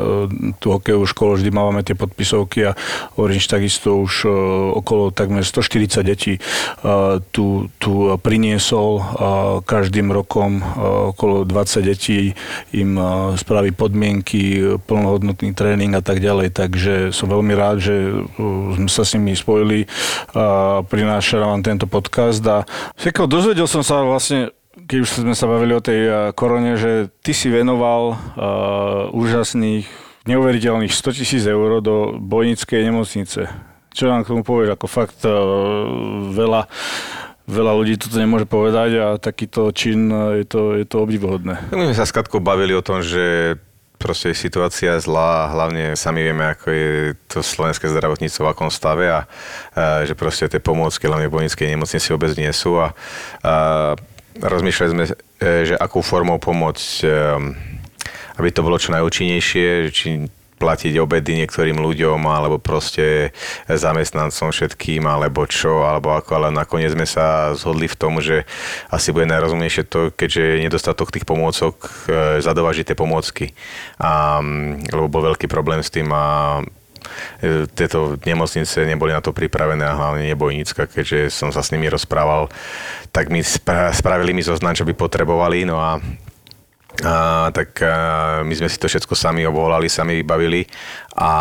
tú 0.58 0.74
hokejovú 0.74 1.06
školu, 1.06 1.38
vždy 1.38 1.52
máme 1.54 1.86
tie 1.86 1.94
podpisovky 1.94 2.74
a 2.74 2.76
Orange 3.22 3.46
takisto 3.46 4.02
už 4.02 4.26
e, 4.26 4.30
okolo 4.74 5.14
takmer 5.14 5.46
140 5.46 6.02
detí 6.02 6.34
e, 6.36 6.42
tu, 7.30 7.70
tu 7.78 8.18
priniesol 8.18 9.02
každým 9.62 10.10
rokom 10.10 10.64
okolo 11.14 11.46
20 11.46 11.86
detí 11.86 12.34
im 12.74 12.98
spraví 13.38 13.70
podmienky, 13.76 14.66
plnohodnotný 14.90 15.54
tréning 15.54 15.94
a 15.94 16.02
tak 16.02 16.18
ďalej, 16.18 16.50
takže 16.50 16.94
som 17.14 17.30
veľmi 17.30 17.54
rád, 17.54 17.78
že 17.78 17.96
sme 18.74 18.90
sa 18.90 19.06
s 19.06 19.14
nimi 19.14 19.38
spojili 19.38 19.86
a 20.34 20.82
prináša 20.82 21.46
vám 21.46 21.62
tento 21.62 21.86
podcast 21.86 22.42
a 22.50 22.66
dozvedel 23.30 23.70
som 23.70 23.86
sa 23.86 24.02
vlastne 24.02 24.50
keď 24.86 24.98
už 25.04 25.10
sme 25.26 25.36
sa 25.36 25.50
bavili 25.50 25.74
o 25.76 25.84
tej 25.84 26.00
uh, 26.08 26.14
korone, 26.32 26.80
že 26.80 27.12
ty 27.26 27.36
si 27.36 27.52
venoval 27.52 28.16
uh, 28.16 28.18
úžasných, 29.12 29.88
neuveriteľných 30.30 30.94
100 30.94 31.20
tisíc 31.20 31.44
eur 31.44 31.82
do 31.82 32.16
bojnickej 32.20 32.88
nemocnice. 32.88 33.50
Čo 33.90 34.04
nám 34.08 34.24
k 34.24 34.32
tomu 34.32 34.46
povieš? 34.46 34.78
Ako 34.78 34.86
fakt 34.86 35.20
uh, 35.26 35.34
veľa, 36.32 36.70
veľa 37.50 37.72
ľudí 37.74 37.98
toto 37.98 38.22
nemôže 38.22 38.46
povedať 38.46 38.90
a 39.02 39.06
takýto 39.18 39.74
čin 39.74 40.08
je 40.40 40.46
to, 40.46 40.78
je 40.78 40.86
to 40.86 41.02
obdivuhodné. 41.02 41.74
My 41.74 41.90
sme 41.92 41.98
sa 41.98 42.06
s 42.06 42.14
Katkou 42.14 42.40
bavili 42.40 42.78
o 42.78 42.86
tom, 42.86 43.02
že 43.02 43.58
proste 44.00 44.32
je 44.32 44.40
situácia 44.48 44.96
zlá 44.96 45.46
a 45.46 45.52
hlavne 45.52 46.00
sami 46.00 46.24
vieme, 46.24 46.56
ako 46.56 46.68
je 46.72 46.90
to 47.28 47.44
slovenské 47.44 47.92
zdravotníctvo 47.92 48.48
v 48.48 48.52
akom 48.56 48.72
stave 48.72 49.12
a, 49.12 49.28
a 49.76 50.08
že 50.08 50.16
proste 50.16 50.48
tie 50.48 50.64
pomôcky 50.64 51.04
hlavne 51.04 51.28
v 51.28 51.36
bojnickej 51.36 51.68
nemocnici 51.76 52.08
vôbec 52.16 52.32
nie 52.40 52.50
sú 52.56 52.80
a, 52.80 52.96
a 53.44 53.54
rozmýšľali 54.42 54.90
sme, 54.92 55.06
e, 55.06 55.14
že 55.68 55.76
akou 55.76 56.04
formou 56.04 56.40
pomôcť, 56.40 56.90
e, 57.04 57.10
aby 58.40 58.50
to 58.56 58.64
bolo 58.64 58.80
čo 58.80 58.96
najúčinnejšie, 58.96 59.92
či 59.92 60.08
platiť 60.60 61.00
obedy 61.00 61.40
niektorým 61.40 61.80
ľuďom, 61.80 62.20
alebo 62.28 62.60
proste 62.60 63.32
zamestnancom 63.72 64.52
všetkým, 64.52 65.08
alebo 65.08 65.48
čo, 65.48 65.88
alebo 65.88 66.12
ako, 66.20 66.36
ale 66.36 66.48
nakoniec 66.52 66.92
sme 66.92 67.08
sa 67.08 67.56
zhodli 67.56 67.88
v 67.88 67.96
tom, 67.96 68.20
že 68.20 68.44
asi 68.92 69.16
bude 69.16 69.32
najrozumnejšie 69.32 69.88
to, 69.88 70.12
keďže 70.12 70.60
je 70.60 70.64
nedostatok 70.68 71.16
tých 71.16 71.24
pomôcok, 71.24 71.76
e, 72.12 72.44
zadovažiť 72.44 72.92
tie 72.92 73.00
pomôcky. 73.00 73.56
A, 74.04 74.44
lebo 74.92 75.08
bol 75.08 75.32
veľký 75.32 75.48
problém 75.48 75.80
s 75.80 75.90
tým 75.90 76.12
a 76.12 76.60
tieto 77.74 78.20
nemocnice 78.22 78.86
neboli 78.86 79.16
na 79.16 79.24
to 79.24 79.36
pripravené 79.36 79.84
a 79.86 79.98
hlavne 79.98 80.28
nebojnícka, 80.32 80.88
keďže 80.90 81.32
som 81.34 81.50
sa 81.50 81.64
s 81.64 81.72
nimi 81.72 81.90
rozprával, 81.90 82.52
tak 83.10 83.34
mi 83.34 83.42
spra- 83.42 83.92
spravili 83.92 84.36
mi 84.36 84.46
zoznam, 84.46 84.76
čo 84.76 84.88
by 84.88 84.94
potrebovali, 84.96 85.66
no 85.66 85.80
a 85.80 85.98
a, 87.00 87.48
tak 87.56 87.80
a, 87.80 88.44
my 88.44 88.52
sme 88.52 88.68
si 88.68 88.76
to 88.76 88.92
všetko 88.92 89.16
sami 89.16 89.48
obvolali, 89.48 89.88
sami 89.88 90.20
vybavili 90.20 90.68
a, 91.16 91.24
a 91.24 91.32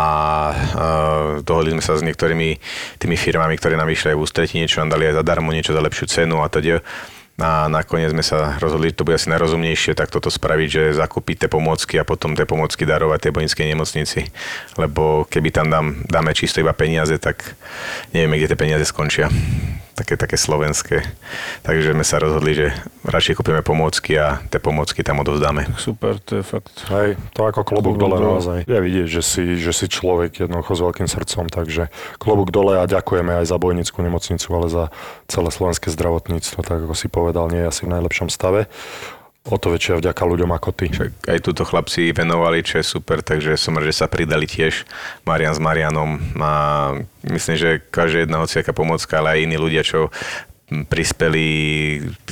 dohodli 1.43 1.75
sme 1.75 1.83
sa 1.83 1.99
s 1.99 2.05
niektorými 2.05 2.55
tými 2.95 3.17
firmami, 3.19 3.59
ktoré 3.59 3.75
nám 3.75 3.91
vyšli 3.91 4.15
aj 4.15 4.17
v 4.17 4.23
ústretí, 4.23 4.55
niečo 4.55 4.79
nám 4.79 4.95
dali 4.95 5.11
aj 5.11 5.19
zadarmo, 5.19 5.51
niečo 5.51 5.75
za 5.75 5.83
lepšiu 5.83 6.05
cenu 6.07 6.39
a 6.39 6.47
teda. 6.47 6.79
A 7.39 7.71
nakoniec 7.71 8.11
sme 8.11 8.19
sa 8.19 8.59
rozhodli, 8.59 8.91
že 8.91 8.99
to 8.99 9.07
bude 9.07 9.15
asi 9.15 9.31
najrozumnejšie, 9.31 9.95
tak 9.95 10.11
toto 10.11 10.27
spraviť, 10.27 10.69
že 10.69 10.83
zakúpiť 10.99 11.47
tie 11.47 11.49
pomôcky 11.49 11.95
a 11.95 12.03
potom 12.03 12.35
tie 12.35 12.43
pomôcky 12.43 12.83
darovať 12.83 13.19
tej 13.27 13.31
bojnickej 13.31 13.65
nemocnici. 13.71 14.19
Lebo 14.75 15.23
keby 15.25 15.49
tam 15.55 15.71
dám, 15.71 16.03
dáme 16.03 16.35
čisto 16.35 16.59
iba 16.59 16.75
peniaze, 16.75 17.15
tak 17.15 17.55
nevieme, 18.11 18.35
kde 18.35 18.51
tie 18.51 18.59
peniaze 18.59 18.83
skončia 18.83 19.31
také, 19.99 20.15
také 20.15 20.39
slovenské. 20.39 21.03
Takže 21.67 21.91
sme 21.91 22.07
sa 22.07 22.23
rozhodli, 22.23 22.55
že 22.55 22.67
radšej 23.03 23.35
kúpime 23.35 23.59
pomôcky 23.59 24.15
a 24.15 24.39
tie 24.47 24.63
pomôcky 24.63 25.03
tam 25.03 25.19
odovzdáme. 25.19 25.67
Super, 25.75 26.15
to 26.23 26.39
je 26.39 26.43
fakt. 26.47 26.71
Hej, 26.87 27.19
to 27.35 27.43
ako 27.43 27.67
klobúk 27.67 27.99
Klobúk 27.99 28.07
dole 28.07 28.15
dole. 28.15 28.27
naozaj. 28.39 28.57
Je 28.63 28.79
vidieť, 28.79 29.07
že 29.11 29.21
si, 29.21 29.43
že 29.59 29.75
si 29.75 29.91
človek 29.91 30.47
jednoducho 30.47 30.71
s 30.79 30.81
veľkým 30.87 31.07
srdcom, 31.11 31.51
takže 31.51 31.91
klobúk 32.15 32.55
dole 32.55 32.79
a 32.79 32.87
ďakujeme 32.87 33.43
aj 33.43 33.45
za 33.51 33.57
bojnickú 33.59 33.99
nemocnicu, 33.99 34.47
ale 34.55 34.67
za 34.71 34.85
celé 35.27 35.49
slovenské 35.51 35.91
zdravotníctvo, 35.91 36.59
tak 36.63 36.87
ako 36.87 36.95
si 36.95 37.11
povedal, 37.11 37.51
nie 37.51 37.67
je 37.67 37.69
asi 37.69 37.81
v 37.83 37.99
najlepšom 37.99 38.31
stave. 38.31 38.71
O 39.47 39.55
to 39.55 39.71
väčšia 39.71 40.03
vďaka 40.03 40.19
ľuďom 40.19 40.51
ako 40.51 40.69
ty. 40.75 40.91
Však 40.91 41.31
aj 41.31 41.39
túto 41.39 41.63
chlapci 41.63 42.11
venovali, 42.11 42.59
čo 42.59 42.83
je 42.83 42.85
super, 42.85 43.23
takže 43.23 43.55
som 43.55 43.79
rád, 43.79 43.87
že 43.87 44.03
sa 44.03 44.11
pridali 44.11 44.43
tiež 44.43 44.83
Marian 45.23 45.55
s 45.55 45.63
Marianom 45.63 46.19
a 46.43 46.51
myslím, 47.23 47.55
že 47.55 47.79
každá 47.87 48.27
jedna 48.27 48.43
hociaká 48.43 48.75
pomocka, 48.75 49.23
ale 49.23 49.39
aj 49.39 49.43
iní 49.47 49.55
ľudia, 49.55 49.81
čo 49.81 50.11
prispeli 50.69 51.47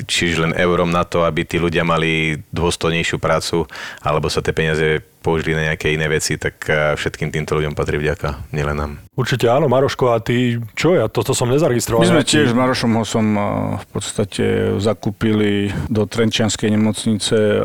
čiže 0.05 0.45
len 0.45 0.53
eurom 0.53 0.93
na 0.93 1.01
to, 1.01 1.26
aby 1.26 1.41
tí 1.41 1.58
ľudia 1.58 1.82
mali 1.82 2.43
dôstojnejšiu 2.53 3.18
prácu, 3.18 3.66
alebo 4.05 4.30
sa 4.30 4.45
tie 4.45 4.53
peniaze 4.53 5.01
použili 5.20 5.53
na 5.53 5.72
nejaké 5.72 5.91
iné 5.91 6.07
veci, 6.07 6.39
tak 6.39 6.55
eh, 6.65 6.95
všetkým 6.95 7.30
týmto 7.30 7.57
ľuďom 7.57 7.76
patrí 7.76 7.99
vďaka, 7.99 8.49
nielen 8.55 8.78
nám. 8.78 8.91
Určite 9.18 9.49
áno, 9.49 9.65
Maroško, 9.65 10.13
a 10.13 10.22
ty 10.22 10.61
čo? 10.78 10.93
Ja 10.93 11.09
toto 11.09 11.34
som 11.34 11.49
nezaregistroval. 11.49 12.05
My 12.05 12.09
sme 12.09 12.22
Nejaký- 12.22 12.34
tiež 12.38 12.47
s 12.53 12.55
Marošom 12.55 12.91
Hosom 12.95 13.28
eh, 13.34 13.43
v 13.82 13.86
podstate 13.89 14.45
zakúpili 14.78 15.74
do 15.89 16.05
Trenčianskej 16.05 16.70
nemocnice 16.72 17.36
eh, 17.36 17.61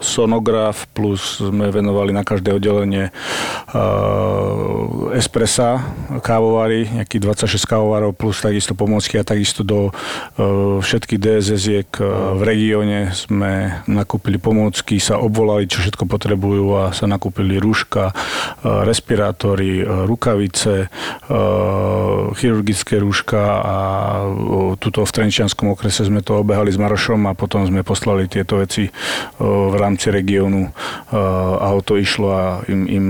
sonograf, 0.00 0.88
plus 0.90 1.38
sme 1.38 1.68
venovali 1.68 2.10
na 2.10 2.24
každé 2.24 2.56
oddelenie 2.56 3.12
espressa, 5.14 5.82
kávovary, 6.22 6.86
nejakých 6.90 7.20
26 7.46 7.70
kávovarov, 7.70 8.14
plus 8.14 8.40
takisto 8.40 8.72
pomôcky 8.74 9.18
a 9.18 9.26
takisto 9.26 9.62
do 9.62 9.90
všetkých 10.80 11.20
DSS-iek 11.20 11.90
v 12.38 12.40
regióne 12.42 13.10
sme 13.12 13.82
nakúpili 13.86 14.38
pomôcky, 14.38 14.98
sa 14.98 15.18
obvolali, 15.18 15.66
čo 15.66 15.82
všetko 15.82 16.06
potrebujú 16.06 16.63
a 16.72 16.94
sa 16.96 17.04
nakúpili 17.04 17.60
rúška, 17.60 18.10
eh, 18.10 18.84
respirátory, 18.88 19.82
eh, 19.82 19.86
rukavice, 20.08 20.88
eh, 20.88 22.20
chirurgické 22.34 22.96
rúška 23.00 23.42
a 23.64 23.76
tuto 24.80 25.04
v 25.04 25.14
Trenčianskom 25.14 25.72
okrese 25.72 26.06
sme 26.06 26.24
to 26.24 26.40
obehali 26.40 26.72
s 26.72 26.80
Marošom 26.80 27.28
a 27.28 27.36
potom 27.36 27.66
sme 27.66 27.84
poslali 27.84 28.26
tieto 28.26 28.60
veci 28.60 28.88
v 29.38 29.74
rámci 29.74 30.10
regiónu 30.10 30.70
a 31.10 31.68
o 31.72 31.80
to 31.80 31.98
išlo 31.98 32.28
a 32.30 32.44
im, 32.70 32.86
im 32.88 33.06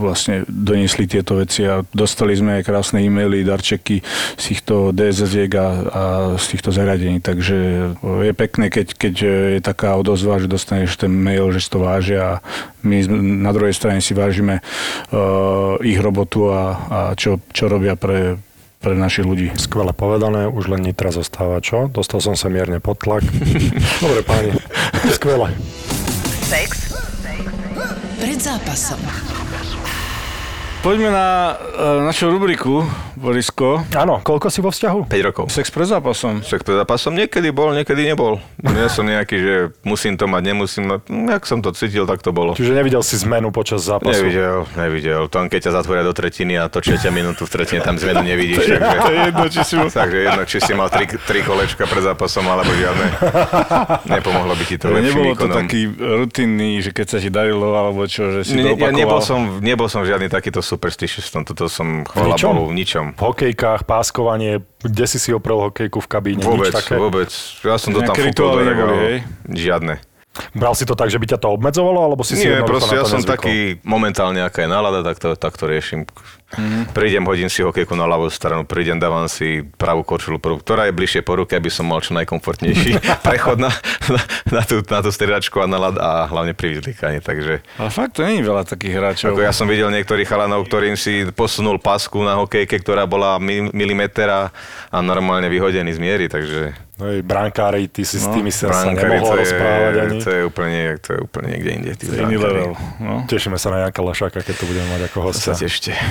vlastne 0.00 0.44
doniesli 0.46 1.08
tieto 1.08 1.36
veci 1.38 1.64
a 1.64 1.82
dostali 1.94 2.36
sme 2.36 2.60
aj 2.60 2.66
krásne 2.66 2.98
e-maily, 3.02 3.46
darčeky 3.46 4.02
z 4.36 4.42
týchto 4.42 4.90
DSS-iek 4.92 5.52
a, 5.56 5.68
a 5.86 6.02
z 6.36 6.44
týchto 6.56 6.70
zariadení, 6.72 7.20
takže 7.20 7.56
je 8.02 8.32
pekné, 8.36 8.72
keď, 8.72 8.86
keď 8.96 9.14
je 9.56 9.60
taká 9.62 9.96
odozva, 9.96 10.38
že 10.38 10.50
dostaneš 10.50 10.96
ten 10.96 11.12
mail, 11.12 11.50
že 11.50 11.66
si 11.66 11.68
to 11.70 11.82
vážia 12.06 12.38
a 12.38 12.40
my 12.86 13.02
na 13.42 13.50
druhej 13.50 13.74
strane 13.74 13.98
si 13.98 14.14
vážime 14.14 14.62
uh, 15.10 15.74
ich 15.82 15.98
robotu 15.98 16.54
a, 16.54 16.62
a 16.86 16.98
čo, 17.18 17.42
čo 17.50 17.66
robia 17.66 17.98
pre, 17.98 18.38
pre 18.78 18.94
našich 18.94 19.26
ľudí. 19.26 19.50
Skvele 19.58 19.90
povedané, 19.90 20.46
už 20.46 20.70
len 20.70 20.86
Nitra 20.86 21.10
zostáva, 21.10 21.58
čo? 21.58 21.90
Dostal 21.90 22.22
som 22.22 22.38
sa 22.38 22.46
mierne 22.46 22.78
pod 22.78 23.02
tlak. 23.02 23.26
Dobre 24.06 24.22
páni, 24.22 24.54
skvele. 25.10 25.50
Sex 26.46 26.94
pred 28.22 28.38
zápasom. 28.38 29.02
Poďme 30.86 31.10
na 31.10 31.58
uh, 31.58 32.06
našu 32.06 32.30
rubriku, 32.30 32.86
Borisko. 33.16 33.80
Áno, 33.96 34.20
koľko 34.20 34.52
si 34.52 34.60
vo 34.60 34.68
vzťahu? 34.68 35.08
5 35.08 35.26
rokov. 35.26 35.44
Sex 35.48 35.72
pred 35.72 35.88
zápasom. 35.88 36.44
Však 36.44 36.62
pred 36.62 36.76
zápasom 36.76 37.16
niekedy 37.16 37.48
bol, 37.48 37.72
niekedy 37.72 38.04
nebol. 38.04 38.36
Ja 38.60 38.92
som 38.92 39.08
nejaký, 39.08 39.36
že 39.40 39.54
musím 39.82 40.14
to 40.14 40.28
mať, 40.28 40.42
nemusím 40.44 40.84
mať. 40.92 41.00
No, 41.08 41.32
Jak 41.32 41.48
som 41.48 41.64
to 41.64 41.72
cítil, 41.72 42.04
tak 42.04 42.20
to 42.20 42.30
bolo. 42.30 42.52
Čiže 42.52 42.76
nevidel 42.76 43.00
si 43.00 43.16
zmenu 43.18 43.48
počas 43.48 43.82
zápasu. 43.82 44.20
Nevidel, 44.20 44.68
nevidel. 44.76 45.22
To 45.26 45.36
keď 45.48 45.60
ťa 45.64 45.72
zatvoria 45.72 46.04
do 46.04 46.12
tretiny 46.12 46.60
a 46.60 46.68
točia 46.68 47.00
ťa 47.00 47.08
minútu 47.08 47.48
v 47.48 47.50
tretine, 47.56 47.80
tam 47.80 47.96
zmenu 47.96 48.20
nevidíš. 48.20 48.60
takže, 48.76 48.98
To 49.00 49.10
je 49.10 49.18
jedno, 49.24 49.44
či 49.48 49.60
si 49.64 49.74
bol... 49.74 49.88
takže 49.88 50.18
jedno, 50.20 50.42
či 50.44 50.58
si 50.60 50.72
mal 50.76 50.88
tri, 50.92 51.04
tri 51.08 51.40
kolečka 51.40 51.88
pred 51.88 52.02
zápasom, 52.04 52.44
alebo 52.44 52.68
žiadne. 52.68 53.06
Nepomohlo 54.16 54.52
by 54.52 54.64
ti 54.68 54.76
to 54.76 54.92
lepším 54.92 55.04
Nebolo 55.06 55.24
to 55.32 55.46
výkonom. 55.48 55.56
taký 55.56 55.80
rutinný, 55.96 56.70
že 56.84 56.90
keď 56.92 57.06
sa 57.08 57.18
ti 57.18 57.28
darilo, 57.32 57.72
alebo 57.72 58.04
čo, 58.04 58.28
že 58.30 58.40
si 58.44 58.58
Nie, 58.58 58.76
to 58.76 58.76
ja 58.76 58.90
opakoval. 58.90 58.98
nebol 59.00 59.20
som, 59.22 59.40
nebol 59.64 59.88
som 59.88 60.02
žiadny 60.04 60.28
takýto 60.28 60.60
superstitious, 60.60 61.30
v 61.30 61.42
tomto 61.42 61.52
to 61.54 61.66
som, 61.70 62.04
chvala 62.04 62.34
ničom? 62.34 62.52
Bohu, 62.52 62.68
v 62.68 62.76
ničom. 62.76 63.05
V 63.14 63.20
hokejkách, 63.20 63.86
páskovanie, 63.86 64.64
kde 64.82 65.04
si 65.06 65.22
si 65.22 65.30
oprel 65.30 65.70
hokejku 65.70 66.00
v 66.02 66.08
kabíne, 66.10 66.42
Vôbec, 66.42 66.72
nič 66.72 66.74
také. 66.74 66.98
vôbec. 66.98 67.30
Ja 67.62 67.78
som 67.78 67.94
to 67.94 68.02
tam 68.02 68.16
fúkol 68.18 68.66
do 68.66 68.96
hej? 68.98 69.16
Žiadne. 69.46 70.15
Bral 70.52 70.74
si 70.74 70.84
to 70.84 70.94
tak, 70.94 71.08
že 71.08 71.18
by 71.18 71.26
ťa 71.30 71.38
to 71.40 71.48
obmedzovalo, 71.52 72.00
alebo 72.02 72.22
si 72.24 72.36
si 72.36 72.48
Nie, 72.48 72.60
jednoducho 72.60 72.70
proste 72.72 72.94
ja 72.96 73.04
som 73.04 73.20
nezvykol? 73.20 73.34
taký, 73.36 73.56
momentálne 73.82 74.40
aká 74.40 74.64
je 74.64 74.70
nálada, 74.70 75.00
tak 75.04 75.16
to, 75.20 75.28
tak 75.36 75.54
to 75.56 75.64
riešim. 75.66 76.04
Mhm. 76.06 76.36
Mm-hmm. 76.46 76.94
Prídem, 76.94 77.26
hodím 77.26 77.50
si 77.50 77.58
hokejku 77.58 77.98
na 77.98 78.06
ľavú 78.06 78.30
stranu, 78.30 78.62
prídem, 78.62 79.02
dávam 79.02 79.26
si 79.26 79.66
pravú 79.66 80.06
kočulu, 80.06 80.38
prvú, 80.38 80.62
ktorá 80.62 80.86
je 80.86 80.94
bližšie 80.94 81.26
po 81.26 81.34
ruke, 81.34 81.58
aby 81.58 81.66
som 81.66 81.90
mal 81.90 81.98
čo 81.98 82.14
najkomfortnejší 82.14 83.02
prechod 83.26 83.58
na, 83.58 83.74
na, 84.06 84.20
na, 84.54 84.62
tú, 84.62 84.78
na 84.86 85.02
tú 85.02 85.10
striedačku 85.10 85.58
a 85.58 85.66
na 85.66 85.74
ľad 85.74 85.98
a 85.98 86.30
hlavne 86.30 86.54
pri 86.54 86.78
vyzlíkaní, 86.78 87.18
takže 87.18 87.66
Ale 87.82 87.90
fakt 87.90 88.14
to 88.14 88.22
nie 88.22 88.38
je 88.38 88.46
veľa 88.46 88.62
takých 88.62 88.94
hráčov. 88.94 89.34
Ako 89.34 89.42
ja 89.42 89.50
som 89.50 89.66
videl 89.66 89.90
niektorých 89.90 90.30
chalanov, 90.30 90.70
ktorým 90.70 90.94
si 90.94 91.26
posunul 91.34 91.82
pasku 91.82 92.22
na 92.22 92.38
hokejke, 92.38 92.78
ktorá 92.78 93.10
bola 93.10 93.42
mi- 93.42 93.74
milimeter 93.74 94.30
a, 94.30 94.42
a 94.94 94.98
normálne 95.02 95.50
vyhodený 95.50 95.98
z 95.98 96.00
miery, 96.00 96.26
takže 96.30 96.78
Hej, 96.96 97.20
brankári, 97.20 97.86
ty 97.86 98.02
si 98.02 98.16
s 98.16 98.24
No, 98.24 98.32
tými 98.32 98.48
sa, 98.48 98.72
sa 98.72 98.88
nemohol 98.88 99.20
to, 99.28 99.36
rozprávať 99.38 99.92
je, 99.92 100.00
ani. 100.00 100.18
to, 100.18 100.30
je 100.30 100.42
úplne, 100.42 100.80
to 100.96 101.08
je 101.12 101.18
úplne 101.20 101.46
niekde 101.50 101.70
inde. 101.70 101.90
Tí 101.92 102.04
To 102.06 102.16
iný 102.18 102.34
brankári. 102.34 102.40
level. 102.40 102.72
No. 102.96 103.14
Tešíme 103.22 103.54
sa 103.54 103.68
na 103.68 103.78
Janka 103.84 104.00
Lašáka, 104.00 104.40
keď 104.40 104.54
to 104.54 104.64
budeme 104.64 104.88
mať 104.88 105.00
ako 105.04 105.16
To 105.18 105.24
hostia. 105.26 105.44
sa 105.46 105.52
tešte. 105.58 105.92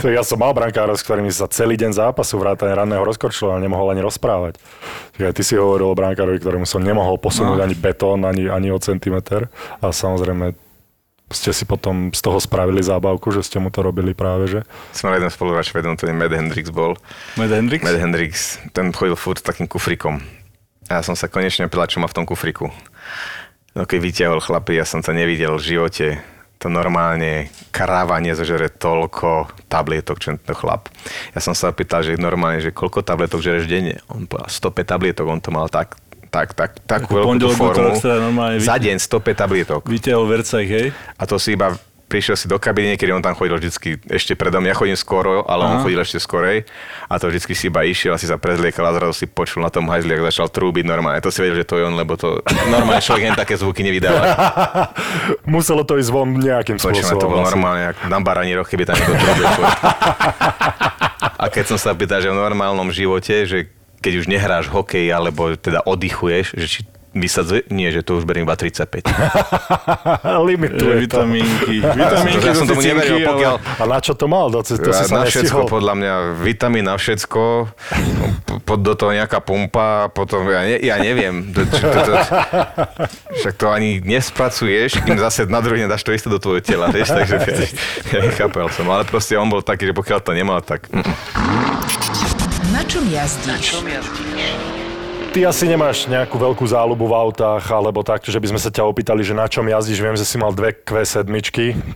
To 0.00 0.08
ja 0.08 0.20
som 0.20 0.36
mal 0.38 0.50
brankárov, 0.50 0.94
s 0.94 1.02
ktorými 1.02 1.28
sa 1.28 1.44
celý 1.46 1.76
deň 1.76 1.92
zápasu 1.94 2.36
vrátane 2.36 2.72
ranného 2.72 3.00
rozkorčila 3.02 3.56
a 3.56 3.62
nemohol 3.62 3.88
ani 3.90 4.00
rozprávať. 4.00 4.56
Čiže 5.14 5.24
aj 5.24 5.34
ty 5.34 5.42
si 5.42 5.54
hovoril 5.54 5.86
o 5.86 5.94
brankárovi, 5.94 6.36
ktorému 6.38 6.64
som 6.64 6.80
nemohol 6.80 7.16
posunúť 7.16 7.56
No. 7.56 7.64
ani 7.64 7.74
betón, 7.74 8.20
ani, 8.22 8.46
ani 8.46 8.68
o 8.68 8.78
centimeter. 8.78 9.48
A 9.78 9.88
samozrejme 9.88 10.56
ste 11.32 11.56
si 11.56 11.64
potom 11.64 12.12
z 12.12 12.20
toho 12.20 12.36
spravili 12.36 12.84
zábavku, 12.84 13.32
že 13.32 13.40
ste 13.40 13.56
mu 13.56 13.72
to 13.72 13.80
robili 13.80 14.12
práve, 14.12 14.50
že? 14.50 14.60
Som 14.92 15.08
mal 15.08 15.16
jeden 15.16 15.32
spoluhráč, 15.32 15.72
vedom 15.72 15.96
to 15.96 16.04
je 16.04 16.12
Mad 16.12 16.30
Hendrix 16.30 16.68
bol. 16.68 16.94
Matt 17.40 17.52
Hendricks? 17.52 17.84
Mad 17.84 17.96
Hendrix, 17.96 18.32
ten 18.76 18.92
chodil 18.92 19.16
furt 19.16 19.40
s 19.40 19.46
takým 19.46 19.64
kufrikom. 19.64 20.20
A 20.92 21.00
ja 21.00 21.02
som 21.02 21.16
sa 21.16 21.32
konečne 21.32 21.64
pýtal, 21.72 21.88
čo 21.88 21.98
má 21.98 22.06
v 22.06 22.16
tom 22.16 22.28
kufriku. 22.28 22.68
No 23.74 23.88
keď 23.88 23.98
vyťahol 24.04 24.40
chlapy, 24.44 24.76
ja 24.76 24.86
som 24.86 25.00
to 25.00 25.16
nevidel 25.16 25.56
v 25.56 25.66
živote. 25.74 26.06
To 26.62 26.70
normálne 26.70 27.50
kráva 27.74 28.22
nezožere 28.22 28.70
toľko 28.70 29.50
tablietok, 29.66 30.16
čo 30.22 30.38
to 30.38 30.54
chlap. 30.54 30.86
Ja 31.34 31.42
som 31.42 31.52
sa 31.52 31.74
pýtal, 31.74 32.06
že 32.06 32.14
normálne, 32.14 32.62
že 32.62 32.70
koľko 32.70 33.02
tabletok 33.02 33.42
žereš 33.42 33.66
denne. 33.66 34.00
On 34.06 34.24
povedal 34.24 34.48
105 34.48 34.92
tablietok, 34.92 35.26
on 35.28 35.42
to 35.42 35.50
mal 35.50 35.66
tak, 35.66 35.98
tak, 36.34 36.48
tak, 36.58 36.70
takú 36.82 37.14
Ako 37.14 37.38
veľkú 37.38 37.50
formu. 37.54 37.94
Za 38.58 38.74
deň 38.82 38.98
105 38.98 39.38
tablietok. 39.38 39.80
Vytiahol 39.86 40.26
Vercaj, 40.26 40.64
hej? 40.66 40.86
A 41.14 41.22
to 41.30 41.38
si 41.38 41.54
iba 41.54 41.78
prišiel 42.04 42.36
si 42.38 42.46
do 42.46 42.60
kabiny, 42.60 42.94
niekedy 42.94 43.10
on 43.10 43.24
tam 43.24 43.34
chodil 43.34 43.58
vždycky 43.58 43.98
ešte 44.06 44.38
predo 44.38 44.62
mňa, 44.62 44.70
ja 44.70 44.76
chodím 44.78 44.94
skoro, 44.94 45.42
ale 45.50 45.66
on 45.66 45.76
Aha. 45.80 45.82
chodil 45.82 45.98
ešte 45.98 46.22
skorej 46.22 46.62
a 47.10 47.18
to 47.18 47.26
vždycky 47.26 47.58
si 47.58 47.72
iba 47.72 47.82
išiel 47.82 48.14
a 48.14 48.20
si 48.20 48.30
sa 48.30 48.38
prezliekal 48.38 48.86
a 48.86 48.94
zrazu 48.94 49.24
si 49.24 49.26
počul 49.26 49.66
na 49.66 49.72
tom 49.72 49.90
hajzli, 49.90 50.14
ak 50.14 50.30
začal 50.30 50.46
trúbiť 50.52 50.84
normálne. 50.86 51.18
To 51.24 51.32
si 51.34 51.42
vedel, 51.42 51.64
že 51.64 51.66
to 51.66 51.80
je 51.80 51.90
on, 51.90 51.98
lebo 51.98 52.14
to 52.14 52.38
normálne 52.70 53.02
človek 53.02 53.34
len 53.34 53.34
také 53.34 53.58
zvuky 53.58 53.82
nevydáva. 53.82 54.22
Muselo 55.48 55.82
to 55.82 55.98
ísť 55.98 56.10
von 56.12 56.38
nejakým 56.38 56.78
Počujem, 56.78 57.02
spôsobom. 57.02 57.18
to 57.18 57.26
bolo 57.26 57.42
asi. 57.42 57.50
normálne, 57.50 57.82
ako 57.90 58.00
na 58.06 58.18
baraní 58.22 58.52
roh, 58.54 58.68
keby 58.68 58.84
tam 58.86 58.94
niekto 58.94 59.16
trúbil. 59.18 59.46
A 61.34 61.50
keď 61.50 61.74
som 61.74 61.78
sa 61.80 61.92
pýtal, 61.98 62.22
že 62.22 62.30
v 62.30 62.38
normálnom 62.38 62.88
živote, 62.94 63.42
že 63.42 63.68
keď 64.04 64.12
už 64.20 64.26
nehráš 64.28 64.68
hokej, 64.68 65.08
alebo 65.08 65.56
teda 65.56 65.80
oddychuješ, 65.88 66.60
že 66.60 66.66
či 66.68 66.80
vysadzuje, 67.14 67.70
nie, 67.70 67.86
že 67.94 68.02
to 68.02 68.18
už 68.18 68.26
beriem 68.26 68.42
iba 68.42 68.58
35. 68.58 69.06
Limituje. 70.50 71.06
Vitamínky. 71.06 71.78
Vitamínky 71.78 72.42
ja 72.42 72.54
som 72.58 72.66
tomu 72.66 72.82
neveril, 72.82 73.22
pokiaľ, 73.22 73.54
ale... 73.62 73.78
A 73.78 73.84
na 73.86 73.98
čo 74.02 74.18
to 74.18 74.26
mal? 74.26 74.50
To, 74.50 74.66
to 74.66 74.74
si 74.74 75.04
sa 75.06 75.22
na 75.22 75.22
všetko, 75.22 75.62
nestihol. 75.62 75.70
podľa 75.70 75.94
mňa, 75.94 76.12
vitamín 76.42 76.90
na 76.90 76.98
všetko, 76.98 77.70
po- 78.44 78.60
po, 78.66 78.74
do 78.74 78.98
toho 78.98 79.14
nejaká 79.14 79.38
pumpa, 79.38 80.10
potom, 80.10 80.42
ja, 80.50 80.66
ne, 80.66 80.76
ja 80.82 80.98
neviem, 80.98 81.54
to, 81.54 81.62
to, 81.70 81.78
to, 81.78 82.14
však 83.38 83.54
to 83.62 83.66
ani 83.70 84.02
nespracuješ, 84.02 85.06
kým 85.06 85.14
zase 85.22 85.46
na 85.46 85.62
druhý 85.62 85.86
dáš 85.86 86.02
to 86.02 86.10
isté 86.10 86.26
do 86.26 86.42
tvojho 86.42 86.66
tela, 86.66 86.90
vieš, 86.90 87.14
takže 87.14 87.34
ja, 87.46 87.54
ja 88.10 88.18
nechápal 88.26 88.66
som, 88.74 88.90
ale 88.90 89.06
proste 89.06 89.38
on 89.38 89.46
bol 89.46 89.62
taký, 89.62 89.86
že 89.86 89.94
pokiaľ 89.94 90.18
to 90.18 90.34
nemal, 90.34 90.58
tak 90.58 90.90
mm, 90.90 91.06
Na 92.74 92.82
čom 92.82 93.06
jazdíš? 93.06 93.78
Ty 95.30 95.46
asi 95.46 95.70
nemáš 95.70 96.10
nejakú 96.10 96.34
veľkú 96.34 96.66
záľubu 96.66 97.06
v 97.06 97.14
autách, 97.14 97.62
alebo 97.70 98.02
tak, 98.02 98.26
že 98.26 98.34
by 98.34 98.50
sme 98.50 98.58
sa 98.58 98.74
ťa 98.74 98.82
opýtali, 98.82 99.22
že 99.22 99.30
na 99.30 99.46
čom 99.46 99.62
jazdíš. 99.62 100.02
Viem, 100.02 100.18
že 100.18 100.26
si 100.26 100.34
mal 100.42 100.50
dve 100.50 100.74
Q7, 100.74 101.30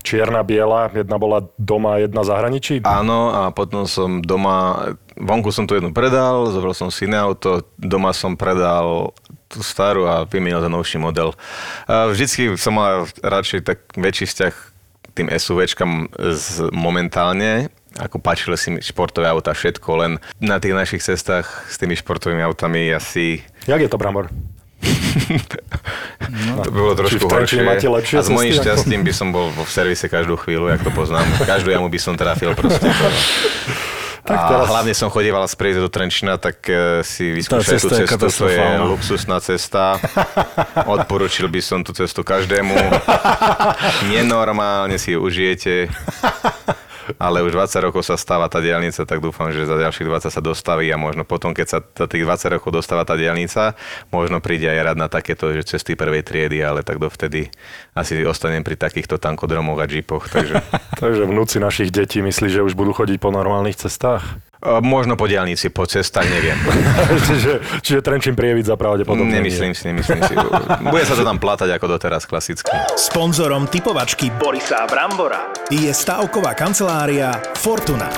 čierna, 0.07 0.47
biela, 0.47 0.87
jedna 0.95 1.19
bola 1.19 1.51
doma, 1.59 1.99
jedna 1.99 2.23
zahraničí. 2.23 2.87
áno, 2.87 3.35
a 3.35 3.51
potom 3.51 3.91
som 3.91 4.23
doma, 4.23 4.95
vonku 5.19 5.51
som 5.51 5.67
tu 5.67 5.75
jednu 5.75 5.91
predal, 5.91 6.47
zobral 6.55 6.79
som 6.79 6.95
si 6.95 7.11
iné 7.11 7.19
auto, 7.19 7.67
doma 7.75 8.15
som 8.15 8.39
predal 8.39 9.11
tú 9.51 9.67
starú 9.67 10.07
a 10.07 10.31
vymenil 10.31 10.63
za 10.63 10.71
novší 10.71 11.03
model. 11.03 11.35
A 11.91 12.07
vždycky 12.07 12.55
som 12.55 12.79
mal 12.79 13.11
radšej 13.27 13.67
tak 13.67 13.83
väčší 13.99 14.31
vzťah 14.31 14.55
tým 15.19 15.27
SUVčkam 15.27 16.07
z, 16.15 16.71
momentálne, 16.71 17.67
ako 17.99 18.23
páčili 18.23 18.55
si 18.55 18.69
mi 18.71 18.79
športové 18.79 19.27
auta, 19.27 19.51
všetko, 19.53 19.91
len 19.99 20.13
na 20.39 20.63
tých 20.63 20.75
našich 20.75 21.03
cestách 21.03 21.67
s 21.67 21.77
tými 21.77 21.99
športovými 21.99 22.41
autami 22.47 22.95
asi 22.95 23.43
Jak 23.67 23.83
je 23.83 23.91
to, 23.91 23.99
Brambor? 23.99 24.31
no, 26.47 26.63
to 26.63 26.71
by 26.71 26.79
bolo 26.79 26.95
trošku 26.95 27.27
horšie. 27.27 27.67
máte 27.67 27.91
lepšie 27.91 28.17
A 28.19 28.23
s 28.23 28.31
mojím 28.31 28.55
šťastím 28.55 29.03
by 29.03 29.13
som 29.13 29.35
bol 29.35 29.51
vo 29.51 29.67
v 29.67 29.71
servise 29.71 30.07
každú 30.07 30.39
chvíľu, 30.39 30.71
jak 30.71 30.87
to 30.87 30.95
poznám. 30.95 31.27
Každú 31.43 31.75
jamu 31.75 31.91
by 31.91 31.99
som 31.99 32.15
trafil 32.15 32.55
proste. 32.55 32.87
Tak 34.29 34.39
a 34.39 34.49
teraz- 34.49 34.69
hlavne 34.69 34.93
som 34.93 35.09
chodieval 35.09 35.49
z 35.49 35.57
Prejde 35.57 35.81
do 35.81 35.89
Trenčina, 35.89 36.37
tak 36.37 36.61
e, 36.69 37.01
si 37.01 37.33
vyskúšaj 37.33 37.81
tú 37.81 37.89
cestu, 37.89 38.29
to 38.29 38.47
je 38.53 38.61
luxusná 38.85 39.41
cesta. 39.41 39.97
Odporučil 40.85 41.49
by 41.49 41.61
som 41.65 41.81
tú 41.81 41.97
cestu 41.97 42.21
každému. 42.21 42.77
Nenormálne 44.13 45.01
si 45.01 45.17
ju 45.17 45.25
užijete. 45.25 45.89
Ale 47.17 47.41
už 47.41 47.57
20 47.57 47.89
rokov 47.89 48.05
sa 48.05 48.21
stáva 48.21 48.53
tá 48.53 48.61
diálnica, 48.61 49.09
tak 49.09 49.25
dúfam, 49.25 49.49
že 49.49 49.65
za 49.65 49.81
ďalších 49.81 50.05
20 50.05 50.29
sa 50.29 50.43
dostaví 50.45 50.93
a 50.93 51.01
možno 51.01 51.25
potom, 51.25 51.57
keď 51.57 51.67
sa 51.67 51.79
za 51.81 52.05
tých 52.05 52.29
20 52.29 52.61
rokov 52.61 52.71
dostáva 52.77 53.09
tá 53.09 53.17
diálnica, 53.17 53.73
možno 54.13 54.45
príde 54.45 54.69
aj 54.69 54.93
rad 54.93 54.99
na 55.01 55.09
takéto 55.09 55.49
že 55.57 55.65
cesty 55.65 55.97
prvej 55.97 56.21
triedy, 56.27 56.61
ale 56.61 56.85
tak 56.85 57.01
dovtedy 57.01 57.49
asi 57.97 58.21
ostanem 58.29 58.61
pri 58.61 58.77
takýchto 58.77 59.17
tankodromoch 59.17 59.81
a 59.81 59.87
džipoch. 59.89 60.29
Takže 60.29 60.61
Takže 61.03 61.25
vnúci 61.25 61.57
našich 61.63 61.95
detí 61.95 62.21
myslí, 62.21 62.49
že 62.51 62.65
už 62.65 62.75
budú 62.75 62.93
chodiť 62.93 63.19
po 63.23 63.31
normálnych 63.31 63.79
cestách? 63.79 64.48
E, 64.59 64.83
možno 64.83 65.15
po 65.15 65.31
diálnici, 65.31 65.71
po 65.71 65.87
cestách 65.87 66.27
neviem. 66.27 66.59
čiže, 67.31 67.53
čiže 67.79 68.01
Trenčín 68.03 68.35
Prievidza 68.35 68.75
pravdepodobne 68.75 69.39
Nemyslím 69.39 69.71
si, 69.71 69.87
nemyslím 69.87 70.19
si. 70.27 70.35
Bude 70.83 71.05
sa 71.07 71.15
to 71.15 71.23
tam 71.23 71.39
plátať 71.39 71.79
ako 71.79 71.87
doteraz 71.95 72.27
klasicky. 72.27 72.75
Sponzorom 72.99 73.71
typovačky 73.71 74.35
Borisa 74.35 74.83
Brambora 74.91 75.55
je 75.71 75.91
stavková 75.95 76.59
kancelária 76.59 77.39
Fortuna. 77.55 78.11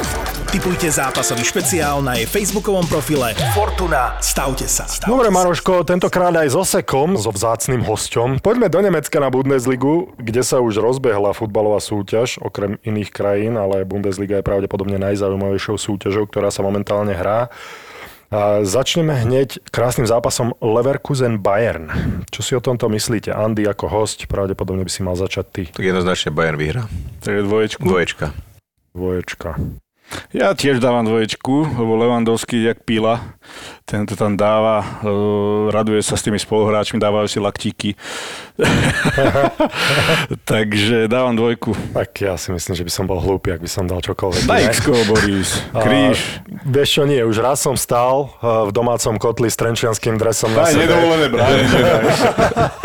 Typujte 0.50 0.90
zápasový 0.90 1.46
špeciál 1.46 2.02
na 2.02 2.18
jej 2.18 2.26
facebookovom 2.26 2.82
profile 2.88 3.36
Fortuna. 3.54 4.18
Stavte 4.18 4.66
sa. 4.66 4.88
nie. 4.88 5.06
Dobre, 5.06 5.30
Maroško, 5.30 5.86
tentokrát 5.86 6.34
aj 6.34 6.50
s 6.50 6.56
Osekom, 6.58 7.14
so 7.14 7.30
vzácným 7.30 7.86
hosťom. 7.86 8.42
Poďme 8.42 8.66
do 8.66 8.82
Nemecka 8.82 9.22
na 9.22 9.30
Bundesligu, 9.30 10.10
kde 10.18 10.42
sa 10.42 10.58
už 10.58 10.82
rozbehla 10.82 11.36
futbalová 11.38 11.78
súťaž, 11.78 12.42
okrem 12.42 12.82
iných 12.82 13.14
krajín, 13.14 13.54
ale 13.54 13.86
Bundesliga 13.86 14.42
je 14.42 14.46
pravdepodobne 14.46 14.98
najzaujímavejšou 14.98 15.78
súťažou, 15.78 16.29
ktorá 16.30 16.54
sa 16.54 16.62
momentálne 16.62 17.12
hrá. 17.12 17.50
A 18.30 18.62
začneme 18.62 19.10
hneď 19.26 19.58
krásnym 19.74 20.06
zápasom 20.06 20.54
Leverkusen-Bayern. 20.62 21.90
Čo 22.30 22.40
si 22.46 22.52
o 22.54 22.62
tomto 22.62 22.86
myslíte? 22.86 23.34
Andy 23.34 23.66
ako 23.66 23.90
host, 23.90 24.22
pravdepodobne 24.30 24.86
by 24.86 24.92
si 24.94 25.02
mal 25.02 25.18
začať 25.18 25.44
ty. 25.50 25.62
Tak 25.66 25.82
jednoznačne 25.82 26.30
Bayern 26.30 26.54
vyhrá. 26.54 26.86
Takže 27.26 27.42
dvoječku. 27.42 27.82
Dvoječka. 27.82 28.30
Dvoječka. 28.94 29.58
Ja 30.30 30.54
tiež 30.54 30.82
dávam 30.82 31.06
dvoječku, 31.06 31.74
lebo 31.74 31.98
Levandovský 31.98 32.66
jak 32.66 32.82
pila, 32.82 33.34
ten 33.90 34.06
to 34.06 34.14
tam 34.14 34.38
dáva, 34.38 35.02
uh, 35.02 35.66
raduje 35.74 35.98
sa 35.98 36.14
s 36.14 36.22
tými 36.22 36.38
spoluhráčmi, 36.38 37.02
dávajú 37.02 37.26
si 37.26 37.42
laktíky. 37.42 37.98
Takže 40.50 41.10
dávam 41.10 41.34
dvojku. 41.34 41.74
Tak 41.90 42.14
ja 42.22 42.38
si 42.38 42.54
myslím, 42.54 42.78
že 42.78 42.86
by 42.86 42.92
som 42.94 43.04
bol 43.10 43.18
hlúpy, 43.18 43.50
ak 43.50 43.58
by 43.58 43.66
som 43.66 43.90
dal 43.90 43.98
čokoľvek. 43.98 44.46
Daj 44.46 44.62
iné. 44.62 44.70
x 44.70 44.78
Boris. 44.86 45.50
A, 45.74 45.82
Kríž. 45.82 46.38
Vieš 46.70 46.88
čo, 46.94 47.02
nie, 47.02 47.18
už 47.26 47.42
raz 47.42 47.58
som 47.58 47.74
stál 47.74 48.30
uh, 48.30 48.70
v 48.70 48.70
domácom 48.70 49.18
kotli 49.18 49.50
s 49.50 49.58
trenčianským 49.58 50.14
dresom 50.22 50.54
na 50.54 50.70
Daj 50.70 50.78
sebe. 50.78 50.86
nedovolené 50.86 51.26
bráne. 51.26 51.62
nedaj. 51.74 52.02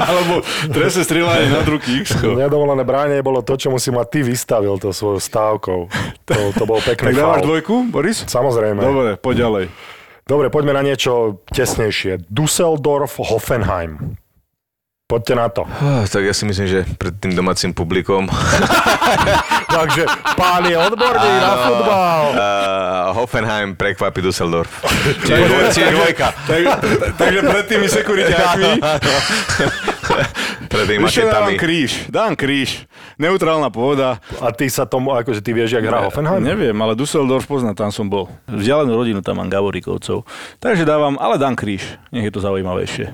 Alebo 0.02 0.34
trestné 0.74 1.04
strieľanie 1.06 1.48
na 1.54 1.62
druhý 1.62 2.02
x 2.02 2.18
Nedovolené 2.18 2.82
bránie 2.82 3.22
bolo 3.22 3.46
to, 3.46 3.54
čo 3.54 3.70
si 3.78 3.94
ma 3.94 4.10
ty 4.10 4.26
vystavil 4.26 4.82
to 4.82 4.90
svojou 4.90 5.22
stávkou. 5.22 5.80
To, 6.26 6.36
to 6.58 6.64
bol 6.66 6.82
pekný 6.82 7.14
Tak 7.14 7.22
dávaš 7.22 7.46
dvojku, 7.46 7.94
Boris? 7.94 8.26
Samozrejme. 8.26 8.82
Dobre, 8.82 9.10
poď 9.22 9.36
ďalej. 9.46 9.66
Dobre, 10.26 10.50
poďme 10.50 10.74
na 10.74 10.82
niečo 10.82 11.46
tesnejšie. 11.48 12.26
Düsseldorf, 12.28 13.22
Hoffenheim. 13.22 14.18
Poďte 15.06 15.34
na 15.38 15.48
to. 15.54 15.70
Ah, 15.70 16.02
Tak 16.02 16.26
ja 16.26 16.34
si 16.34 16.50
myslím, 16.50 16.66
že 16.66 16.82
pred 16.98 17.14
tým 17.14 17.38
domácim 17.38 17.70
publikom 17.70 18.26
Takže 19.70 20.02
pán 20.34 20.66
je 20.66 20.74
odborník 20.74 21.36
na 21.38 21.54
futbal. 21.62 22.24
uh, 22.26 22.38
Hoffenheim 23.14 23.78
prekvapí 23.78 24.18
Düsseldorf. 24.18 24.82
Čiže, 25.22 25.46
dvoj, 25.46 25.64
čiže 25.70 25.90
dvojka. 25.94 26.28
Tak, 26.50 26.62
takže 27.22 27.40
pred 27.44 27.66
tými 27.70 27.86
sekuriťákmi 27.86 28.72
Pred 30.72 30.86
tými 30.88 31.06
dávam 31.06 31.08
mačetami. 31.08 31.54
kríž. 31.60 31.92
Dám 32.10 32.34
kríž. 32.36 32.88
Neutrálna 33.16 33.70
pôda. 33.72 34.20
A 34.44 34.52
ty 34.52 34.68
sa 34.68 34.84
tomu, 34.84 35.16
akože 35.16 35.40
ty 35.40 35.52
vieš, 35.56 35.78
jak 35.80 35.86
hrá 35.86 36.04
Hoffenheim? 36.08 36.44
Neviem, 36.44 36.76
ale 36.80 36.96
Düsseldorf 36.98 37.48
pozná, 37.48 37.72
tam 37.72 37.92
som 37.94 38.08
bol. 38.12 38.28
Vzdialenú 38.50 38.96
rodinu 38.96 39.20
tam 39.24 39.40
mám 39.40 39.50
Gavorikovcov. 39.52 40.28
Takže 40.60 40.84
dávam, 40.84 41.16
ale 41.20 41.40
dám 41.40 41.56
kríž. 41.56 41.84
Nech 42.12 42.28
je 42.28 42.34
to 42.34 42.44
zaujímavejšie. 42.44 43.14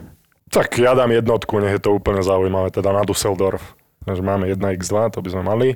Tak 0.51 0.75
ja 0.83 0.91
dám 0.97 1.15
jednotku, 1.15 1.63
nech 1.63 1.79
je 1.79 1.83
to 1.83 1.95
úplne 1.95 2.19
zaujímavé, 2.19 2.75
teda 2.75 2.91
na 2.91 3.07
Düsseldorf. 3.07 3.63
Takže 4.03 4.25
máme 4.25 4.49
1x2, 4.49 5.13
to 5.13 5.21
by 5.21 5.29
sme 5.29 5.43
mali. 5.45 5.67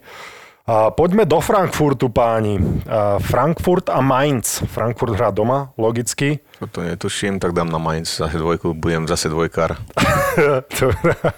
A 0.65 0.89
poďme 0.89 1.29
do 1.29 1.37
Frankfurtu, 1.37 2.09
páni. 2.09 2.57
A 2.89 3.21
Frankfurt 3.21 3.85
a 3.93 4.01
Mainz. 4.01 4.65
Frankfurt 4.65 5.13
hrá 5.13 5.29
doma, 5.29 5.69
logicky. 5.77 6.41
To 6.73 6.81
netuším, 6.81 7.37
tak 7.37 7.53
dám 7.53 7.69
na 7.69 7.77
Mainz 7.77 8.17
zase 8.17 8.41
dvojku, 8.41 8.73
budem 8.73 9.05
zase 9.05 9.29
dvojkár. 9.29 9.77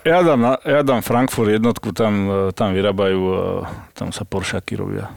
Ja 0.08 0.26
dám, 0.26 0.42
na, 0.42 0.54
ja 0.66 0.82
dám 0.82 1.06
Frankfurt 1.06 1.54
jednotku, 1.54 1.94
tam, 1.94 2.14
e, 2.26 2.56
tam 2.56 2.74
vyrábajú, 2.74 3.22
e, 3.30 3.38
tam 3.94 4.10
sa 4.10 4.26
Poršaky 4.26 4.74
robia. 4.74 5.14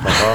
Aha. 0.00 0.32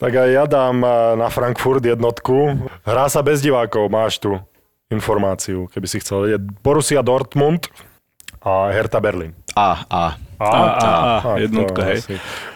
Tak 0.00 0.12
aj 0.14 0.30
ja 0.32 0.44
dám 0.48 0.80
a, 0.86 1.18
na 1.20 1.28
Frankfurt 1.28 1.84
jednotku. 1.84 2.64
Hrá 2.86 3.12
sa 3.12 3.20
bez 3.20 3.44
divákov, 3.44 3.92
máš 3.92 4.16
tu 4.16 4.40
informáciu, 4.88 5.68
keby 5.68 5.86
si 5.90 6.00
chcel 6.00 6.24
vedieť. 6.24 6.42
Borussia 6.64 7.04
Dortmund 7.04 7.68
a 8.40 8.72
Hertha 8.72 9.02
Berlin. 9.02 9.36
A, 9.52 9.84
a. 9.90 10.04
A, 10.36 10.44
a, 10.44 10.92
a, 11.24 11.30
jednotka, 11.40 11.80
hej. 11.88 12.04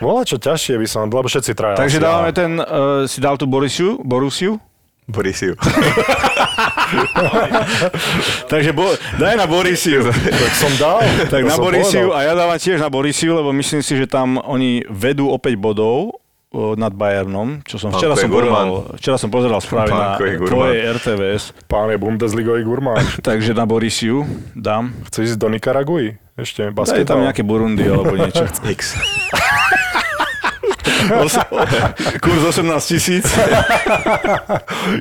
Bola 0.04 0.20
čo 0.28 0.36
ťažšie 0.36 0.76
by 0.76 0.86
som, 0.86 1.08
lebo 1.08 1.24
všetci 1.24 1.56
traja. 1.56 1.80
Takže 1.80 1.96
asi 1.96 2.04
dávame 2.04 2.30
A. 2.30 2.36
ten, 2.36 2.50
uh, 2.60 3.08
si 3.08 3.24
dal 3.24 3.40
tu 3.40 3.48
Borisiu, 3.48 3.96
Borusiu? 4.04 4.60
Borisiu. 5.10 5.58
Takže 8.52 8.70
bo, 8.70 8.86
daj 9.18 9.34
na 9.34 9.46
Borisiu. 9.50 10.06
Tak 10.40 10.52
som 10.54 10.70
dal. 10.78 11.02
tak 11.26 11.42
na 11.42 11.56
Borisiu 11.58 12.12
povedal. 12.12 12.20
a 12.20 12.28
ja 12.30 12.32
dávam 12.36 12.58
tiež 12.60 12.78
na 12.78 12.92
Borisiu, 12.92 13.34
lebo 13.34 13.50
myslím 13.56 13.82
si, 13.82 13.98
že 13.98 14.06
tam 14.06 14.38
oni 14.38 14.86
vedú 14.86 15.32
o 15.32 15.40
5 15.40 15.56
bodov 15.58 16.19
nad 16.50 16.90
Bayernom, 16.90 17.62
čo 17.62 17.78
som 17.78 17.94
včera 17.94 18.18
som 18.18 18.26
pozeral, 18.26 18.90
včera 18.98 19.16
som 19.22 19.30
pozeral 19.30 19.62
správy 19.62 19.94
na 19.94 20.18
tvojej 20.18 20.82
RTVS, 20.98 21.54
Pán 21.70 21.94
je 21.94 21.98
Bundesligový 22.02 22.66
gurmán. 22.66 23.06
takže 23.28 23.54
na 23.54 23.70
Borisiu 23.70 24.26
dám. 24.58 24.90
Chceš 25.06 25.34
ísť 25.34 25.38
do 25.38 25.46
Nikaraguji? 25.46 26.18
Ešte 26.34 26.66
Daj 26.66 26.74
basketbal? 26.74 27.06
tam 27.06 27.18
nejaké 27.22 27.42
Burundi 27.46 27.86
alebo 27.86 28.18
niečo. 28.18 28.50
X. 28.74 28.98
Kurs 32.22 32.42
18 32.54 32.70
tisíc. 32.86 33.26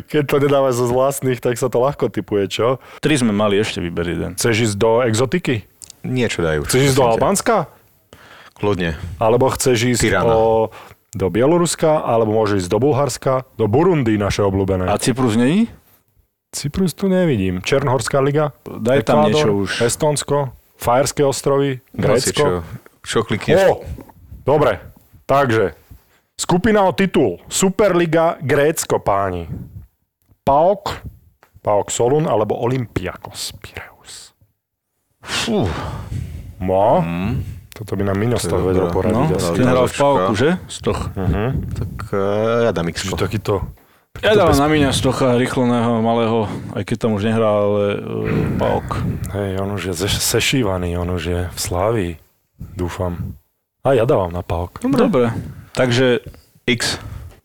Keď 0.10 0.24
to 0.26 0.36
nedávaš 0.42 0.82
zo 0.82 0.90
vlastných, 0.90 1.42
tak 1.42 1.58
sa 1.58 1.70
to 1.70 1.82
ľahko 1.82 2.10
typuje, 2.10 2.50
čo? 2.50 2.68
Tri 3.02 3.14
sme 3.18 3.34
mali, 3.34 3.58
ešte 3.62 3.82
vyber 3.82 4.06
jeden. 4.10 4.32
Chceš 4.38 4.74
ísť 4.74 4.76
do 4.78 5.02
exotiky? 5.06 5.66
Niečo 6.06 6.42
dajú. 6.42 6.66
Chceš 6.66 6.94
ísť 6.94 6.98
do. 6.98 7.04
Albánska? 7.10 7.70
Kľudne. 8.58 9.00
Alebo 9.22 9.50
chceš 9.54 9.96
ísť 9.96 10.02
Tirana. 10.10 10.34
o, 10.36 10.72
do 11.12 11.28
Bieloruska? 11.30 12.02
Alebo 12.02 12.34
môžeš 12.34 12.66
ísť 12.66 12.72
do 12.72 12.80
Bulharska? 12.80 13.34
Do 13.58 13.66
Burundi, 13.66 14.16
naše 14.16 14.44
obľúbené. 14.44 14.90
A 14.90 14.98
Cyprus 14.98 15.34
není? 15.36 15.70
Cyprus 16.50 16.98
tu 16.98 17.06
nevidím. 17.06 17.62
Černohorská 17.62 18.20
liga? 18.20 18.58
Daj 18.66 19.06
tam 19.06 19.22
Ekvádor, 19.22 19.30
niečo 19.30 19.50
už. 19.54 19.70
Estonsko? 19.86 20.38
Fajerské 20.80 21.22
ostrovy? 21.22 21.84
No 21.94 22.02
Grécko? 22.10 22.34
čo, 22.34 22.48
čo 23.06 23.20
klikneš? 23.22 23.60
O, 23.70 23.86
dobre. 24.48 24.82
Takže, 25.30 25.78
skupina 26.34 26.88
o 26.88 26.92
titul. 26.96 27.38
Superliga 27.46 28.42
Grécko, 28.42 28.98
páni. 28.98 29.46
PAOK, 30.42 31.06
PAOK 31.62 31.88
Solun 31.94 32.26
alebo 32.26 32.58
Olympiakos 32.58 33.54
Pireus. 33.62 34.34
Fú, 35.22 35.70
No, 36.60 37.00
toto 37.80 37.96
by 37.96 38.04
nám 38.04 38.20
Miňo 38.20 38.36
z 38.36 38.52
toho 38.52 38.60
vedel 38.68 38.92
poradiť. 38.92 39.30
no, 39.32 39.56
ten 39.56 39.64
hral 39.64 39.88
v. 39.88 39.96
Pauku, 39.96 40.34
že? 40.36 40.60
Stoch. 40.68 41.16
Tak 41.16 41.92
uh, 42.12 42.68
ja 42.68 42.72
dám 42.76 42.92
X. 42.92 43.08
Čiže 43.08 43.16
takýto... 43.16 43.64
Ja 44.20 44.36
dávam 44.36 44.58
na 44.58 44.68
míňa 44.68 44.92
Stocha, 44.92 45.40
rýchleného, 45.40 46.04
malého, 46.04 46.52
aj 46.76 46.84
keď 46.84 46.98
tam 47.08 47.12
už 47.16 47.24
nehrá, 47.24 47.46
ale 47.64 47.84
uh, 47.96 48.28
Pauk. 48.60 49.00
Hej, 49.32 49.64
on 49.64 49.70
už 49.80 49.82
je 49.90 49.94
ze- 49.96 50.12
sešívaný, 50.12 51.00
on 51.00 51.08
už 51.16 51.24
je 51.24 51.42
v 51.48 51.60
Slávii. 51.60 52.14
Dúfam. 52.60 53.40
A 53.80 53.96
ja 53.96 54.04
dávam 54.04 54.28
na 54.36 54.44
PAOK. 54.44 54.84
Dobre, 54.84 55.32
takže 55.72 56.20
X. 56.68 57.00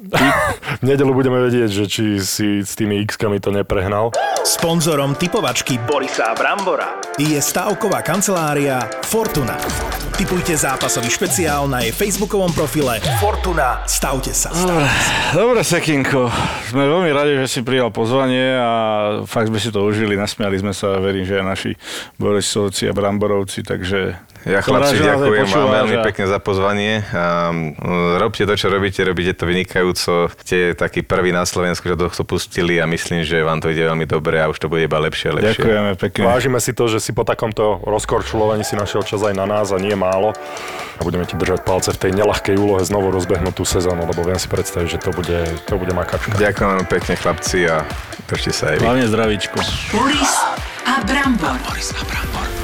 V 0.05 0.85
nedelu 0.85 1.13
budeme 1.17 1.41
vedieť, 1.41 1.71
že 1.73 1.85
či 1.89 2.05
si 2.21 2.61
s 2.61 2.77
tými 2.77 3.01
X-kami 3.09 3.41
to 3.41 3.49
neprehnal. 3.49 4.13
Sponzorom 4.45 5.17
typovačky 5.17 5.81
Borisa 5.81 6.37
Brambora 6.37 7.01
je 7.17 7.41
stavková 7.41 8.05
kancelária 8.05 8.85
Fortuna. 9.09 9.57
Typujte 10.15 10.55
zápasový 10.55 11.11
špeciál 11.11 11.67
na 11.67 11.83
jej 11.83 11.91
facebookovom 11.91 12.53
profile 12.55 13.03
Fortuna. 13.19 13.83
Stavte 13.89 14.31
sa. 14.31 14.53
Dobre, 15.33 15.65
Sekinko, 15.65 16.31
sme 16.71 16.87
veľmi 16.87 17.11
radi, 17.11 17.41
že 17.41 17.49
si 17.51 17.61
prijal 17.67 17.91
pozvanie 17.91 18.55
a 18.55 18.71
fakt 19.27 19.51
sme 19.51 19.59
si 19.59 19.75
to 19.75 19.83
užili, 19.83 20.15
nasmiali 20.15 20.61
sme 20.61 20.71
sa, 20.71 21.01
verím, 21.03 21.27
že 21.27 21.41
aj 21.41 21.47
naši 21.49 21.73
Borisovci 22.21 22.87
a 22.87 22.93
Bramborovci, 22.93 23.65
takže... 23.67 24.15
Ja 24.45 24.61
chlapci 24.61 25.01
ďakujem 25.01 25.49
vám 25.49 25.69
veľmi 25.73 25.97
a- 26.01 26.05
pekne 26.05 26.25
za 26.29 26.37
pozvanie. 26.37 27.01
A, 27.17 27.49
robte 28.21 28.45
to, 28.45 28.55
čo 28.61 28.69
robíte, 28.69 29.01
robíte 29.01 29.33
to 29.33 29.49
vynikajúco. 29.49 30.29
Ste 30.45 30.77
takí 30.77 31.01
prví 31.01 31.33
na 31.33 31.49
Slovensku, 31.49 31.89
že 31.89 31.97
to 31.97 32.25
pustili 32.29 32.77
a 32.77 32.85
myslím, 32.85 33.25
že 33.25 33.41
vám 33.41 33.65
to 33.65 33.73
ide 33.73 33.89
veľmi 33.89 34.05
dobre 34.05 34.37
a 34.45 34.53
už 34.53 34.61
to 34.61 34.69
bude 34.69 34.85
iba 34.85 35.01
lepšie 35.01 35.33
a 35.33 35.41
lepšie. 35.41 35.65
Ďakujeme 35.65 35.93
pekne. 35.97 36.23
Vážime 36.29 36.59
si 36.61 36.77
to, 36.77 36.85
že 36.93 37.01
si 37.01 37.17
po 37.17 37.25
takomto 37.25 37.81
rozkorčulovaní 37.89 38.69
si 38.69 38.77
našiel 38.77 39.01
čas 39.01 39.25
aj 39.25 39.33
na 39.33 39.49
nás 39.49 39.73
a 39.73 39.81
nie 39.81 39.97
málo. 39.97 40.37
A 40.95 41.03
budeme 41.03 41.25
ti 41.25 41.35
držať 41.35 41.65
palce 41.65 41.91
v 41.91 41.99
tej 41.99 42.13
nelahkej 42.15 42.55
úlohe 42.61 42.85
znovu 42.85 43.11
rozbehnúť 43.11 43.55
tú 43.57 43.65
sezónu, 43.67 44.05
lebo 44.07 44.23
viem 44.23 44.39
si 44.39 44.47
predstaviť, 44.47 44.89
že 44.95 44.99
to 45.03 45.11
bude, 45.11 45.41
to 45.67 45.75
bude 45.75 45.91
makačka. 45.91 46.37
Ďakujem 46.37 46.69
veľmi 46.71 46.87
pekne 46.87 47.15
chlapci 47.19 47.59
a 47.67 47.83
držte 48.29 48.53
sa 48.55 48.77
aj 48.77 48.77
vy. 48.79 48.85
Hlavne 48.87 49.07
zdravíčko. 49.09 49.59
Boris 49.91 50.33
a 50.87 51.01
Brambor. 51.03 51.57
Boris 51.67 51.91
a 51.97 52.03
Brambor. 52.07 52.64